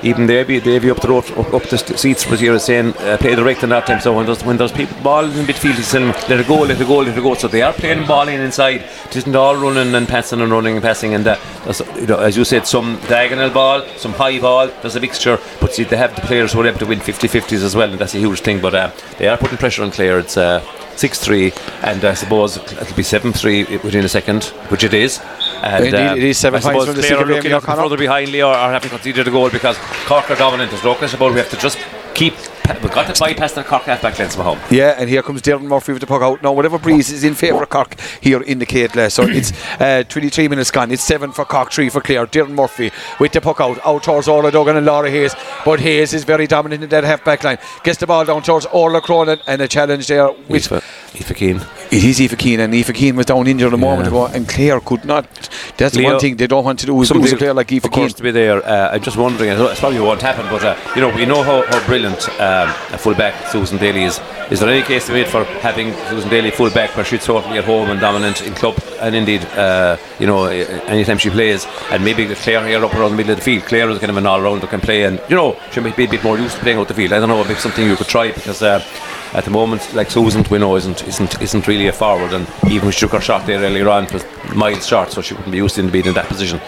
even 0.04 0.28
Davy, 0.28 0.60
Davy 0.60 0.92
up 0.92 1.02
the 1.02 1.08
road, 1.08 1.30
up, 1.32 1.54
up 1.54 1.64
the 1.64 1.78
st- 1.78 1.98
seats 2.00 2.28
was 2.30 2.40
here 2.40 2.58
saying 2.60 2.96
uh, 2.98 3.18
play 3.18 3.36
direct 3.36 3.64
in 3.64 3.70
that 3.70 3.88
time. 3.88 4.00
So 4.00 4.16
when 4.16 4.26
there's 4.26 4.44
when 4.44 4.58
there's 4.58 4.72
people 4.72 4.96
ball 5.02 5.26
in 5.26 5.32
midfield, 5.46 5.76
he's 5.76 5.88
saying 5.88 6.08
let 6.30 6.40
it 6.40 6.48
go, 6.48 6.60
let 6.62 6.80
it 6.80 6.88
go, 6.88 6.98
let 6.98 7.18
it 7.18 7.22
go. 7.22 7.34
So 7.34 7.48
they 7.48 7.62
are 7.62 7.74
playing 7.74 8.06
ball 8.06 8.28
in 8.28 8.40
inside. 8.42 8.82
It 9.06 9.16
isn't 9.16 9.36
all 9.36 9.56
running 9.56 9.94
and 9.96 10.08
passing 10.08 10.42
and 10.42 10.52
running 10.52 10.76
and 10.76 10.84
passing. 10.84 11.14
And 11.14 11.28
uh, 11.28 11.38
you 11.96 12.06
know, 12.06 12.20
as 12.20 12.38
you 12.38 12.46
said, 12.46 12.68
some 12.68 13.00
diagonal 13.08 13.50
ball, 13.50 13.86
some 13.98 14.14
high 14.14 14.40
ball. 14.40 14.68
There's 14.68 14.96
a 14.96 15.00
mixture, 15.00 15.40
but 15.60 15.74
see, 15.74 15.84
they 15.84 15.98
have 15.98 16.16
the 16.16 16.22
players 16.22 16.54
who 16.54 16.62
are 16.62 16.68
able 16.68 16.80
to 16.80 16.86
win 16.86 17.00
50-50s 17.00 17.64
as 17.64 17.76
well, 17.76 17.90
and 17.90 18.00
that's 18.00 18.14
a 18.16 18.20
huge 18.20 18.42
thing. 18.42 18.62
But 18.62 18.76
uh, 18.76 18.92
they 19.18 19.28
are 19.28 19.38
putting 19.38 19.58
pressure 19.58 19.84
on 19.84 19.92
Clare. 19.92 20.20
It's. 20.20 20.38
Uh, 20.38 20.64
6-3 20.98 21.84
and 21.84 22.04
uh, 22.04 22.10
I 22.10 22.14
suppose 22.14 22.58
it'll 22.58 22.96
be 22.96 23.04
7-3 23.04 23.84
within 23.84 24.04
a 24.04 24.10
second 24.10 24.46
which 24.72 24.84
it 24.84 24.94
is 24.94 25.20
and 25.64 25.86
Indeed, 25.86 26.00
uh, 26.00 26.16
it 26.16 26.24
is 26.24 26.38
seven 26.38 26.58
I 26.58 26.62
suppose 26.62 26.86
points 26.86 26.92
from 26.94 27.02
the 27.02 27.08
Clare 27.08 27.24
are 27.24 27.26
looking 27.36 27.54
O'Connor. 27.54 27.82
further 27.84 27.98
behind 27.98 28.32
Leo 28.32 28.50
are 28.50 28.72
having 28.72 28.90
conceded 28.90 29.28
a 29.28 29.32
goal 29.32 29.50
because 29.50 29.78
Cork 30.06 30.30
are 30.30 30.36
dominant. 30.36 30.72
No 30.84 30.94
question 30.96 31.18
about 31.18 31.32
it. 31.32 31.34
We 31.34 31.40
have 31.40 31.50
to 31.50 31.58
just 31.58 31.80
keep. 32.14 32.34
We've 32.68 32.92
got 32.92 33.14
to 33.14 33.20
bypass 33.20 33.54
the 33.54 33.64
Cork 33.64 33.84
half 33.84 34.02
back 34.02 34.20
lane 34.20 34.30
somehow. 34.30 34.58
Yeah, 34.70 34.96
and 34.98 35.10
here 35.10 35.22
comes 35.24 35.42
Darren 35.42 35.64
Murphy 35.64 35.94
with 35.94 36.02
the 36.02 36.08
puck 36.08 36.22
out. 36.22 36.44
Now, 36.44 36.52
whatever 36.52 36.78
breeze 36.78 37.12
is 37.12 37.24
in 37.24 37.34
favour 37.34 37.64
of 37.64 37.70
Cork 37.70 38.00
here 38.22 38.42
in 38.42 38.60
the 38.60 38.66
Caitla. 38.66 39.12
So 39.12 39.24
it's 39.24 39.52
uh, 39.82 40.04
23 40.08 40.48
minutes 40.48 40.72
gone. 40.72 40.92
It's 40.92 41.04
7 41.04 41.32
for 41.32 41.46
Cork, 41.46 41.72
3 41.72 41.90
for 41.90 42.02
Clare. 42.02 42.28
Darren 42.28 42.52
Murphy 42.52 42.92
with 43.20 43.32
the 43.32 43.42
puck 43.42 43.62
out. 43.62 43.80
Out 43.86 44.04
towards 44.04 44.28
Orla 44.28 44.52
Duggan 44.52 44.76
and 44.78 44.86
Laura 44.86 45.10
Hayes. 45.10 45.34
But 45.64 45.80
Hayes 45.80 46.14
is 46.14 46.24
very 46.24 46.48
dominant 46.48 46.84
in 46.84 46.90
that 46.90 47.04
half 47.04 47.24
back 47.24 47.44
line. 47.44 47.58
Gets 47.84 48.00
the 48.00 48.08
ball 48.08 48.26
down 48.26 48.42
towards 48.44 48.66
Orla 48.68 49.02
Cronin 49.02 49.40
and 49.48 49.62
a 49.62 49.68
challenge 49.68 50.08
there. 50.08 50.32
With, 50.50 50.72
Aoife, 50.72 51.36
Keane. 51.36 51.62
it 51.92 52.04
is 52.04 52.20
Aoife 52.20 52.38
Keane, 52.38 52.60
and 52.60 52.74
Aoife 52.74 52.94
Keane 52.94 53.16
was 53.16 53.26
down 53.26 53.48
injured 53.48 53.74
a 53.74 53.78
moment 53.78 54.08
ago, 54.08 54.26
and 54.28 54.48
Clare 54.48 54.80
could 54.82 55.06
not. 55.06 55.26
That's 55.78 55.94
the 55.96 56.02
Leo, 56.02 56.12
one 56.12 56.20
thing 56.20 56.36
they 56.36 56.48
don't 56.48 56.66
want 56.66 56.80
to 56.80 56.86
do 56.86 57.02
is 57.02 57.12
lose 57.12 57.32
a 57.32 57.38
player 57.38 57.54
like 57.54 57.72
Aoife 57.72 57.90
Keane. 57.92 58.10
to 58.10 58.24
be 58.24 58.32
there. 58.32 58.66
Uh, 58.66 58.92
I'm 58.92 59.02
just 59.02 59.18
wondering. 59.18 59.50
It's 59.50 59.80
probably 59.80 60.00
won't 60.00 60.22
happen, 60.22 60.46
but 60.50 60.64
uh, 60.64 60.76
you 60.96 61.02
know, 61.02 61.16
we 61.16 61.26
know 61.26 61.44
how, 61.44 61.64
how 61.66 61.86
brilliant 61.86 62.28
um, 62.58 62.70
a 62.92 62.98
full 62.98 63.14
back 63.14 63.48
Susan 63.48 63.78
Daly 63.78 64.04
is. 64.04 64.20
Is 64.50 64.60
there 64.60 64.70
any 64.70 64.84
case 64.84 65.08
to 65.08 65.14
made 65.14 65.28
for 65.28 65.44
having 65.62 65.94
Susan 66.10 66.30
Daly 66.30 66.52
full 66.52 66.70
back 66.70 66.96
where 66.96 67.06
she's 67.06 67.26
totally 67.26 67.58
at 67.58 67.66
home 67.66 67.90
and 67.90 68.00
dominant 68.00 68.42
in 68.42 68.54
club, 68.54 68.82
and 69.00 69.16
indeed, 69.16 69.44
uh, 69.46 69.98
you 70.20 70.28
know, 70.28 70.46
anytime 70.46 71.18
she 71.18 71.30
plays, 71.30 71.66
and 71.92 72.04
maybe 72.04 72.34
Claire 72.36 72.66
here 72.66 72.84
up 72.84 72.94
around 72.96 73.12
the 73.12 73.18
middle 73.18 73.34
of 73.34 73.38
the 73.38 73.44
field. 73.44 73.64
Claire 73.64 73.90
is 73.90 74.00
kind 74.00 74.10
of 74.10 74.18
an 74.18 74.26
all-rounder 74.26 74.68
can 74.68 74.82
play, 74.82 75.04
and 75.04 75.22
you 75.30 75.36
know, 75.36 75.60
she 75.72 75.80
might 75.80 75.96
be 75.96 76.06
a 76.06 76.10
bit 76.10 76.24
more 76.24 76.38
used 76.38 76.56
to 76.56 76.62
playing 76.62 76.78
out 76.78 76.88
the 76.88 76.94
field. 76.94 77.14
I 77.14 77.20
don't 77.20 77.30
know, 77.30 77.44
maybe 77.44 77.60
something 77.60 77.86
you 77.86 77.96
could 77.96 78.08
try 78.08 78.32
because. 78.32 78.62
Uh, 78.62 78.84
at 79.34 79.44
the 79.44 79.52
moment, 79.52 79.94
like 79.94 80.10
Susan, 80.10 80.46
we 80.50 80.58
know 80.58 80.78
isn't 80.78 81.06
isn't 81.06 81.42
isn't 81.42 81.68
really 81.68 81.88
a 81.88 81.94
forward, 81.94 82.32
and 82.32 82.48
even 82.72 82.86
when 82.86 82.92
she 82.94 83.02
took 83.02 83.12
her 83.12 83.20
shot 83.20 83.46
there 83.46 83.60
earlier 83.60 83.90
on, 83.90 84.06
it 84.06 84.14
was 84.14 84.26
miles 84.56 84.88
short, 84.88 85.12
so 85.12 85.22
she 85.22 85.34
wouldn't 85.34 85.52
be 85.52 85.58
used 85.58 85.76
to 85.76 85.92
being 85.92 86.06
in 86.06 86.14
that 86.14 86.28
position. 86.28 86.62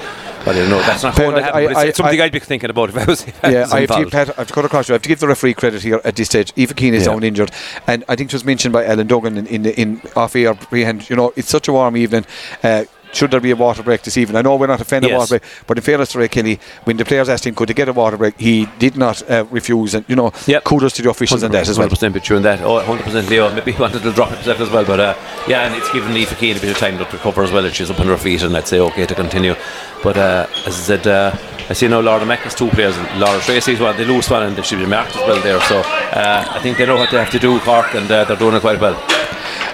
I 0.45 0.54
don't 0.54 0.69
know 0.69 0.80
that's 0.80 1.04
not 1.04 1.15
going 1.15 1.36
to 1.36 1.43
happen. 1.43 1.75
I- 1.75 1.84
it's 1.86 1.97
something 1.97 2.19
I- 2.21 2.25
I'd 2.25 2.32
be 2.32 2.39
thinking 2.39 2.69
about 2.69 2.89
if 2.89 2.97
I 2.97 3.06
was. 3.06 3.23
If 3.28 3.39
Yeah, 3.43 3.67
I 3.71 3.82
have. 3.82 3.89
Pat, 4.10 4.30
I 4.30 4.41
have 4.41 4.47
to 4.47 4.54
cut 4.54 4.65
across. 4.65 4.88
you. 4.89 4.93
I 4.93 4.95
have 4.95 5.02
to 5.02 5.10
give 5.10 5.19
the 5.19 5.28
referee 5.28 5.54
credit 5.54 5.82
here 5.82 6.02
at 6.04 6.15
this 6.15 6.28
stage. 6.28 6.54
Aoife 6.58 6.75
Keane 6.75 6.93
is 6.93 7.06
Yeah. 7.06 7.12
down 7.13 7.23
injured, 7.23 7.52
and 7.88 8.04
I 8.08 8.15
think 8.15 8.32
it 8.32 8.34
was 8.34 8.45
mentioned 8.45 8.73
by 8.73 8.86
Ellen 8.86 9.08
Duggan 9.08 9.38
in 9.38 9.45
in, 9.47 9.65
in 9.65 10.02
off 10.15 10.36
air 10.36 10.54
prehend. 10.56 11.10
You 11.10 11.15
know, 11.17 11.34
it's 11.36 11.49
such 11.49 11.67
a 11.67 11.73
warm 11.73 11.97
evening. 11.97 12.25
Uh, 12.63 12.86
should 13.12 13.32
there 13.32 13.39
be 13.41 13.52
a 13.52 13.56
water 13.56 13.84
break 13.84 14.04
this 14.04 14.17
evening? 14.17 14.38
I 14.38 14.41
know 14.41 14.56
we're 14.56 14.67
not 14.67 14.82
a 14.82 14.86
fan 14.86 15.04
of 15.04 15.12
water 15.12 15.39
break, 15.39 15.43
but 15.67 15.78
in 15.78 15.84
fairness 15.84 16.12
to 16.13 16.19
Ray 16.19 16.28
Kelly, 16.28 16.60
when 16.84 16.98
the 16.98 17.06
players 17.06 17.30
asked 17.30 17.45
him 17.45 17.56
could 17.56 17.69
they 17.69 17.74
get 17.74 17.88
a 17.89 17.93
water 17.93 18.17
break, 18.17 18.39
he 18.39 18.67
did 18.78 18.95
not 18.98 19.28
uh, 19.30 19.45
refuse. 19.50 19.93
And 19.95 20.06
you 20.08 20.15
know, 20.15 20.32
Yep. 20.48 20.63
kudos 20.63 20.93
to 20.93 21.02
the 21.02 21.10
officials 21.10 21.43
on 21.43 21.52
that 21.52 21.67
as 21.67 21.78
well. 21.80 21.88
100% 21.89 22.13
picture 22.13 22.36
in 22.36 22.43
that. 22.43 22.62
Oh, 22.62 22.80
100% 22.82 23.30
Leo. 23.30 23.54
Maybe 23.54 23.72
he 23.72 23.82
wanted 23.82 24.04
to 24.04 24.12
drop 24.13 24.30
himself 24.30 24.60
as 24.60 24.69
well, 24.69 24.86
but 24.86 25.00
uh, 25.00 25.15
yeah, 25.48 25.65
and 25.65 25.76
it's 25.76 25.91
given 25.91 26.12
Aoife 26.15 26.38
Keane 26.39 26.58
a 26.58 26.60
bit 26.60 26.72
of 26.72 26.78
time 26.78 26.98
to 26.98 27.04
recover 27.06 27.43
as 27.43 27.52
well, 27.52 27.65
and 27.65 27.74
she's 27.74 27.89
up 27.89 28.00
on 28.00 28.08
her 28.08 28.17
feet, 28.17 28.43
and 28.43 28.56
I'd 28.56 28.67
say 28.67 28.80
okay 28.80 29.06
to 29.06 29.15
continue. 29.15 29.56
But 30.04 30.17
uh, 30.17 30.48
as 30.65 30.76
I 30.76 30.98
said, 30.98 31.08
uh, 31.08 31.36
I 31.69 31.74
see 31.74 31.88
now 31.88 32.00
Laura 32.00 32.26
Mack 32.26 32.39
has 32.39 32.56
two 32.56 32.69
players, 32.69 32.98
and 32.98 33.19
Laura 33.19 33.39
Treacy's 33.41 33.80
one, 33.80 33.95
they 33.98 34.06
lose 34.06 34.30
one, 34.30 34.43
and 34.43 34.56
they 34.56 34.62
should 34.62 34.80
be 34.80 34.86
marked 34.86 35.15
as 35.15 35.28
well 35.28 35.41
there. 35.41 35.60
So 35.62 35.80
uh, 35.80 36.45
I 36.50 36.60
think 36.62 36.78
they 36.78 36.86
know 36.86 36.95
what 36.95 37.12
they 37.12 37.17
have 37.17 37.30
to 37.32 37.39
do, 37.39 37.60
Cork, 37.60 37.93
and 37.95 38.10
uh, 38.10 38.24
they're 38.26 38.38
doing 38.38 38.56
it 38.56 38.62
quite 38.62 38.80
well. 38.80 38.95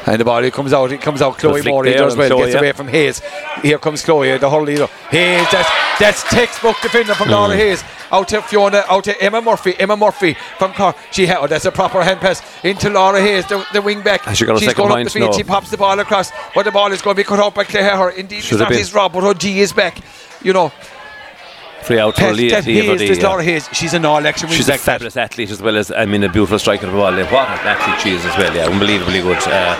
And 0.07 0.21
the 0.21 0.25
ball 0.25 0.43
it 0.43 0.53
comes 0.53 0.71
out, 0.71 0.91
it 0.91 1.01
comes 1.01 1.21
out. 1.21 1.37
Chloe 1.37 1.63
Morey 1.63 1.93
does 1.93 2.15
well, 2.15 2.29
Chloe, 2.29 2.41
gets 2.43 2.53
yeah. 2.53 2.59
away 2.59 2.71
from 2.73 2.87
Hayes. 2.87 3.21
Here 3.63 3.79
comes 3.79 4.03
Chloe, 4.03 4.37
the 4.37 4.49
whole 4.49 4.61
leader. 4.61 4.87
Hayes, 5.09 5.47
that's 5.51 5.69
that's 5.99 6.23
textbook 6.23 6.79
defender 6.81 7.15
from 7.15 7.29
Mm. 7.29 7.31
Laura 7.31 7.55
Hayes. 7.55 7.83
Out 8.11 8.27
to 8.27 8.41
Fiona, 8.43 8.83
out 8.87 9.03
to 9.05 9.19
Emma 9.19 9.41
Murphy. 9.41 9.73
Emma 9.79 9.97
Murphy 9.97 10.37
from 10.59 10.73
Cork. 10.73 10.95
She 11.11 11.25
ha- 11.25 11.39
oh, 11.41 11.47
that's 11.47 11.65
a 11.65 11.71
proper 11.71 12.03
hand 12.03 12.19
pass 12.19 12.41
into 12.63 12.89
Laura 12.91 13.19
Hayes, 13.19 13.47
the, 13.47 13.65
the 13.73 13.81
wing 13.81 14.03
back. 14.03 14.23
She 14.29 14.45
She's 14.45 14.73
going 14.75 14.91
up 14.91 15.03
the 15.03 15.09
field. 15.09 15.31
No. 15.31 15.37
She 15.37 15.43
pops 15.43 15.71
the 15.71 15.77
ball 15.77 15.99
across, 15.99 16.31
but 16.53 16.63
the 16.63 16.71
ball 16.71 16.91
is 16.91 17.01
going 17.01 17.15
to 17.15 17.19
be 17.19 17.23
cut 17.25 17.39
out 17.39 17.55
by 17.55 17.63
Claire. 17.63 17.97
Her. 17.97 18.09
Indeed, 18.11 18.43
Should 18.43 18.61
it's 18.61 18.69
not 18.69 18.71
his 18.71 18.93
Rob, 18.93 19.13
but 19.13 19.23
her 19.23 19.33
G 19.33 19.59
is 19.59 19.73
back. 19.73 19.97
You 20.43 20.53
know, 20.53 20.71
Free 21.85 21.99
out 21.99 22.15
for 22.15 22.21
Ted, 22.21 22.35
Leah. 22.35 22.61
Hayes, 22.61 22.85
Vardy, 22.87 22.97
there's. 23.07 23.21
Laura 23.21 23.43
Hayes. 23.43 23.69
She's 23.71 23.93
an 23.93 24.05
all-action 24.05 24.49
She's 24.49 24.69
a 24.69 24.77
fabulous 24.77 25.15
athlete 25.17 25.51
as 25.51 25.61
well 25.61 25.77
as 25.77 25.91
I 25.91 26.05
mean 26.05 26.23
a 26.23 26.29
beautiful 26.31 26.57
striker 26.57 26.87
of 26.87 26.93
the 26.93 26.97
ball. 26.97 27.11
Like, 27.11 27.31
What 27.31 27.47
an 27.47 27.67
athlete 27.67 28.01
she 28.01 28.15
is 28.15 28.25
as 28.25 28.35
well. 28.37 28.55
Yeah, 28.55 28.65
unbelievably 28.65 29.21
good. 29.21 29.37
Uh, 29.47 29.77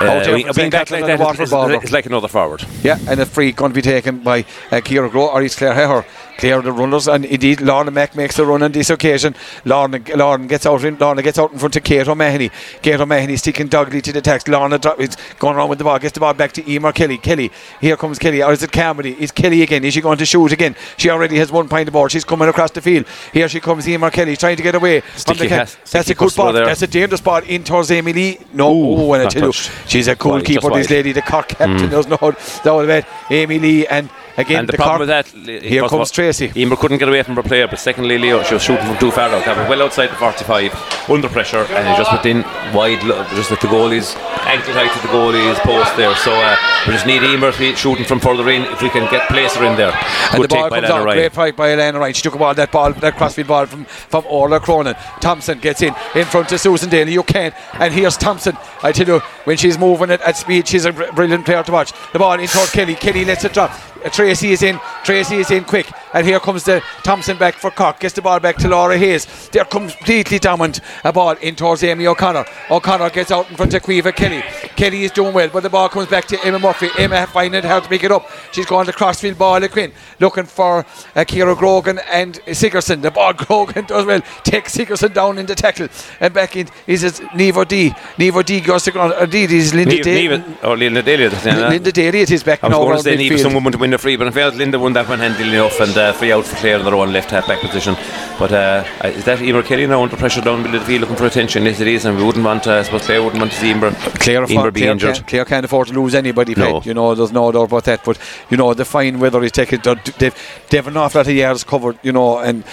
uh, 0.00 0.22
there 0.24 0.32
wing- 0.32 0.42
from 0.46 0.50
a 0.50 0.52
wing 0.52 0.52
St. 0.54 0.72
back 0.72 0.90
like 0.90 1.04
that 1.04 1.82
is, 1.84 1.92
like 1.92 2.06
another 2.06 2.28
forward. 2.28 2.64
Yeah, 2.82 2.98
and 3.08 3.20
a 3.20 3.26
free 3.26 3.52
going 3.52 3.72
to 3.72 3.74
be 3.74 3.82
taken 3.82 4.20
by 4.20 4.40
uh, 4.70 4.76
Kira 4.80 5.10
Grow, 5.10 5.26
or 5.28 5.42
it's 5.42 5.56
Claire 5.56 5.74
Heher. 5.74 6.04
Claire 6.40 6.62
the 6.62 6.72
runners, 6.72 7.06
and 7.06 7.26
indeed 7.26 7.60
Lorna 7.60 7.90
Mack 7.90 8.16
makes 8.16 8.36
the 8.36 8.46
run 8.46 8.62
on 8.62 8.72
this 8.72 8.88
occasion. 8.88 9.34
Lorna, 9.66 10.00
Lorna 10.16 10.46
gets 10.46 10.64
out 10.64 10.82
in 10.84 10.96
Lorna 10.96 11.20
gets 11.22 11.38
out 11.38 11.52
in 11.52 11.58
front 11.58 11.76
of 11.76 11.84
Kate 11.84 12.08
O'Mahony. 12.08 12.50
Kate 12.80 12.98
O'Mahony 12.98 13.36
sticking 13.36 13.68
doggedly 13.68 14.00
to 14.00 14.12
the 14.12 14.22
text. 14.22 14.48
Lorna 14.48 14.80
is 14.98 15.16
going 15.38 15.54
around 15.54 15.68
with 15.68 15.78
the 15.78 15.84
ball, 15.84 15.98
gets 15.98 16.14
the 16.14 16.20
ball 16.20 16.32
back 16.32 16.52
to 16.52 16.70
Emer 16.70 16.92
Kelly. 16.92 17.18
Kelly, 17.18 17.52
here 17.82 17.94
comes 17.98 18.18
Kelly, 18.18 18.42
or 18.42 18.52
is 18.52 18.62
it 18.62 18.72
Carmody? 18.72 19.12
Is 19.22 19.30
Kelly 19.30 19.60
again? 19.62 19.84
Is 19.84 19.92
she 19.92 20.00
going 20.00 20.16
to 20.16 20.24
shoot 20.24 20.50
again? 20.50 20.74
She 20.96 21.10
already 21.10 21.36
has 21.36 21.52
one 21.52 21.68
point 21.68 21.88
of 21.88 21.92
ball. 21.92 22.08
She's 22.08 22.24
coming 22.24 22.48
across 22.48 22.70
the 22.70 22.80
field. 22.80 23.04
Here 23.34 23.46
she 23.46 23.60
comes, 23.60 23.86
Emer 23.86 24.10
Kelly, 24.10 24.34
trying 24.36 24.56
to 24.56 24.62
get 24.62 24.74
away. 24.74 25.00
from 25.00 25.18
Sticky 25.18 25.38
the 25.40 25.48
ca- 25.48 25.58
pass- 25.58 25.76
That's 25.90 26.08
a 26.08 26.14
good 26.14 26.34
ball. 26.34 26.54
there. 26.54 26.64
That's 26.64 26.80
a 26.80 26.86
dangerous 26.86 27.20
ball 27.20 27.42
in 27.42 27.64
towards 27.64 27.90
Amy 27.90 28.14
Lee. 28.14 28.38
No, 28.54 28.72
Ooh, 28.74 28.96
oh, 28.96 29.12
and 29.12 29.20
I 29.20 29.24
not 29.24 29.32
tell 29.32 29.46
you, 29.46 29.52
she's 29.52 30.08
a 30.08 30.16
cool 30.16 30.32
Wide, 30.32 30.46
keeper. 30.46 30.70
This 30.70 30.88
lady, 30.88 31.12
the 31.12 31.20
Cork 31.20 31.48
captain, 31.48 31.88
mm. 31.88 31.90
does 31.90 32.06
know 32.06 32.16
that 32.16 32.72
was 32.72 32.86
bad. 32.86 33.06
Amy 33.30 33.58
Lee, 33.58 33.86
and 33.86 34.08
again 34.40 34.60
And 34.60 34.68
the, 34.68 34.72
the 34.72 34.76
problem 34.76 35.08
Cork- 35.08 35.32
with 35.34 35.44
that, 35.46 35.62
Here 35.64 35.86
comes 35.88 36.10
Treacy. 36.12 36.54
Emer 36.56 36.76
couldn't 36.76 36.98
get 36.98 37.08
away 37.08 37.22
from 37.22 37.36
her 37.36 37.42
player, 37.42 37.66
but 37.68 37.78
secondly, 37.78 38.18
Leo, 38.18 38.42
she 38.42 38.54
was 38.54 38.62
shooting 38.62 38.86
from 38.86 38.98
too 38.98 39.10
far 39.10 39.28
out. 39.30 39.44
They 39.44 39.52
were 39.54 39.68
well 39.68 39.82
outside 39.82 40.08
the 40.08 40.16
45, 40.16 41.10
under 41.10 41.28
pressure, 41.28 41.64
and 41.70 41.88
he 41.88 41.94
just 41.96 42.12
within 42.12 42.42
wide, 42.74 43.00
just 43.36 43.52
at 43.52 43.60
the 43.60 43.68
goalie's 43.68 44.14
ankle 44.46 44.72
height 44.74 44.92
to 44.92 45.00
the 45.06 45.12
goalie's 45.12 45.58
post 45.60 45.96
there. 45.96 46.14
So 46.16 46.32
uh, 46.32 46.56
we 46.86 46.92
just 46.92 47.06
need 47.06 47.22
Emer 47.22 47.52
shooting 47.52 48.04
from 48.04 48.20
further 48.20 48.48
in 48.50 48.62
if 48.62 48.82
we 48.82 48.88
can 48.90 49.10
get 49.10 49.28
Placer 49.28 49.64
in 49.64 49.76
there. 49.76 49.92
And 50.32 50.42
the 50.42 50.48
ball 50.48 50.62
take 50.64 50.70
by 50.70 50.80
comes 50.80 50.88
Lana 50.90 51.00
out, 51.00 51.04
Ryan. 51.04 51.18
great 51.18 51.32
fight 51.32 51.56
by 51.56 51.72
Elena 51.72 51.98
Ryan. 51.98 52.14
She 52.14 52.22
took 52.22 52.34
a 52.34 52.38
ball, 52.38 52.54
that 52.54 52.72
ball, 52.72 52.92
that 52.92 53.16
crossfield 53.16 53.48
ball 53.48 53.66
from, 53.66 53.84
from 53.84 54.24
Orla 54.26 54.60
Cronin. 54.60 54.94
Thompson 55.20 55.58
gets 55.58 55.82
in, 55.82 55.94
in 56.14 56.24
front 56.24 56.50
of 56.52 56.60
Susan 56.60 56.88
Daly. 56.88 57.12
You 57.12 57.22
can't. 57.22 57.54
And 57.74 57.92
here's 57.92 58.16
Thompson. 58.16 58.56
I 58.82 58.92
tell 58.92 59.06
you, 59.06 59.20
when 59.44 59.56
she's 59.56 59.78
moving 59.78 60.10
it 60.10 60.20
at 60.22 60.36
speed, 60.36 60.66
she's 60.68 60.84
a 60.84 60.92
br- 60.92 61.10
brilliant 61.14 61.44
player 61.44 61.62
to 61.62 61.72
watch. 61.72 61.92
The 62.12 62.18
ball 62.18 62.38
in 62.38 62.46
toward 62.48 62.68
Kelly. 62.70 62.94
Kelly 62.94 63.24
lets 63.24 63.44
it 63.44 63.52
drop. 63.52 63.70
Uh, 64.04 64.08
Treacy 64.08 64.50
is 64.50 64.62
in. 64.62 64.76
Treacy 65.04 65.38
is 65.38 65.50
in 65.50 65.64
quick. 65.64 65.90
And 66.12 66.26
here 66.26 66.40
comes 66.40 66.64
the 66.64 66.82
Thompson 67.04 67.36
back 67.38 67.54
for 67.54 67.70
Cork. 67.70 68.00
Gets 68.00 68.14
the 68.14 68.22
ball 68.22 68.40
back 68.40 68.56
to 68.56 68.68
Laura 68.68 68.98
Hayes. 68.98 69.48
They're 69.50 69.64
completely 69.64 70.38
dominant. 70.38 70.80
A 71.04 71.12
ball 71.12 71.32
in 71.40 71.54
towards 71.54 71.82
Amy 71.84 72.06
O'Connor. 72.06 72.44
O'Connor 72.70 73.10
gets 73.10 73.30
out 73.30 73.48
in 73.50 73.56
front 73.56 73.72
of 73.74 73.82
Caoimhe 73.82 74.14
Kelly. 74.16 74.42
Kelly 74.76 75.04
is 75.04 75.12
doing 75.12 75.32
well, 75.32 75.48
but 75.52 75.62
the 75.62 75.70
ball 75.70 75.88
comes 75.88 76.08
back 76.08 76.24
to 76.26 76.44
Emma 76.44 76.58
Murphy. 76.58 76.88
Emma 76.98 77.26
finding 77.28 77.62
how 77.62 77.78
to 77.80 77.88
pick 77.88 78.02
it 78.02 78.10
up. 78.10 78.28
She's 78.50 78.66
going 78.66 78.86
to 78.86 78.92
crossfield 78.92 79.38
ball 79.38 79.62
at 79.62 79.70
Quinn, 79.70 79.92
looking 80.18 80.44
for 80.46 80.80
uh, 80.80 80.84
Kira 81.24 81.56
Grogan 81.56 82.00
and 82.10 82.40
Sigerson. 82.52 83.02
The 83.02 83.10
ball 83.12 83.32
Grogan 83.34 83.84
does 83.84 84.04
well. 84.04 84.20
Takes 84.42 84.72
Sigerson 84.72 85.12
down 85.12 85.38
in 85.38 85.46
the 85.46 85.54
tackle. 85.54 85.88
And 86.18 86.34
back 86.34 86.56
in 86.56 86.68
is 86.88 87.04
it 87.04 87.20
Neve 87.36 87.56
O'Dea. 87.58 87.94
Neve 88.18 88.36
O'Dea 88.36 88.60
goes 88.60 88.82
to 88.84 88.90
ground. 88.90 89.14
Indeed, 89.20 89.52
is 89.52 89.74
Linda 89.74 90.02
Daly. 90.02 90.28
Neve- 90.38 90.64
Linda 90.64 91.02
Daly. 91.02 91.26
uh, 91.26 91.68
Linda 91.68 91.92
Daly, 91.92 92.20
it 92.22 92.30
is 92.32 92.42
back 92.42 92.64
I 92.64 92.68
was 92.68 92.72
now 92.76 92.84
going 92.84 92.96
to 92.96 93.02
say 93.04 93.16
midfield. 93.16 93.38
some 93.42 93.54
woman 93.54 93.72
to 93.72 93.78
win 93.78 93.89
of 93.94 94.00
free, 94.00 94.16
but 94.16 94.26
in 94.26 94.32
fairness, 94.32 94.56
Linda 94.56 94.78
won 94.78 94.92
that 94.94 95.08
one 95.08 95.18
handily 95.18 95.54
enough 95.54 95.80
and 95.80 95.96
uh, 95.96 96.12
free 96.12 96.32
out 96.32 96.44
for 96.44 96.56
Clare 96.56 96.78
in 96.78 96.84
their 96.84 96.94
own 96.94 97.12
left 97.12 97.30
half 97.30 97.46
back 97.46 97.60
position. 97.60 97.94
But 98.38 98.52
uh, 98.52 98.84
is 99.04 99.24
that 99.24 99.42
Emer 99.42 99.62
Kelly 99.62 99.86
now 99.86 100.02
under 100.02 100.16
pressure 100.16 100.40
down 100.40 100.62
below 100.62 100.78
the 100.78 100.84
field 100.84 101.02
looking 101.02 101.16
for 101.16 101.26
attention? 101.26 101.64
Yes, 101.64 101.80
it 101.80 101.88
is, 101.88 102.04
and 102.04 102.16
we 102.16 102.24
wouldn't 102.24 102.44
want, 102.44 102.66
uh, 102.66 102.78
I 102.78 102.82
suppose 102.82 103.04
Clare 103.04 103.22
wouldn't 103.22 103.40
want 103.40 103.52
to 103.52 103.58
see 103.58 103.70
Emer, 103.70 103.90
Clare, 103.92 104.44
Emer 104.50 104.70
be 104.70 104.80
Clare, 104.80 104.92
injured. 104.92 105.14
Can't, 105.14 105.26
Clare 105.26 105.44
can't 105.44 105.64
afford 105.64 105.88
to 105.88 105.94
lose 105.94 106.14
anybody, 106.14 106.54
No. 106.54 106.80
You 106.82 106.94
know, 106.94 107.14
there's 107.14 107.32
no 107.32 107.52
doubt 107.52 107.64
about 107.64 107.84
that. 107.84 108.04
But, 108.04 108.18
you 108.48 108.56
know, 108.56 108.72
the 108.74 108.84
fine 108.84 109.18
weather 109.18 109.42
is 109.42 109.52
taking, 109.52 109.80
they've, 110.18 110.34
they've 110.68 110.86
an 110.86 110.96
awful 110.96 111.18
lot 111.20 111.28
of 111.28 111.34
yards 111.34 111.64
covered, 111.64 111.98
you 112.02 112.12
know, 112.12 112.38
and 112.38 112.64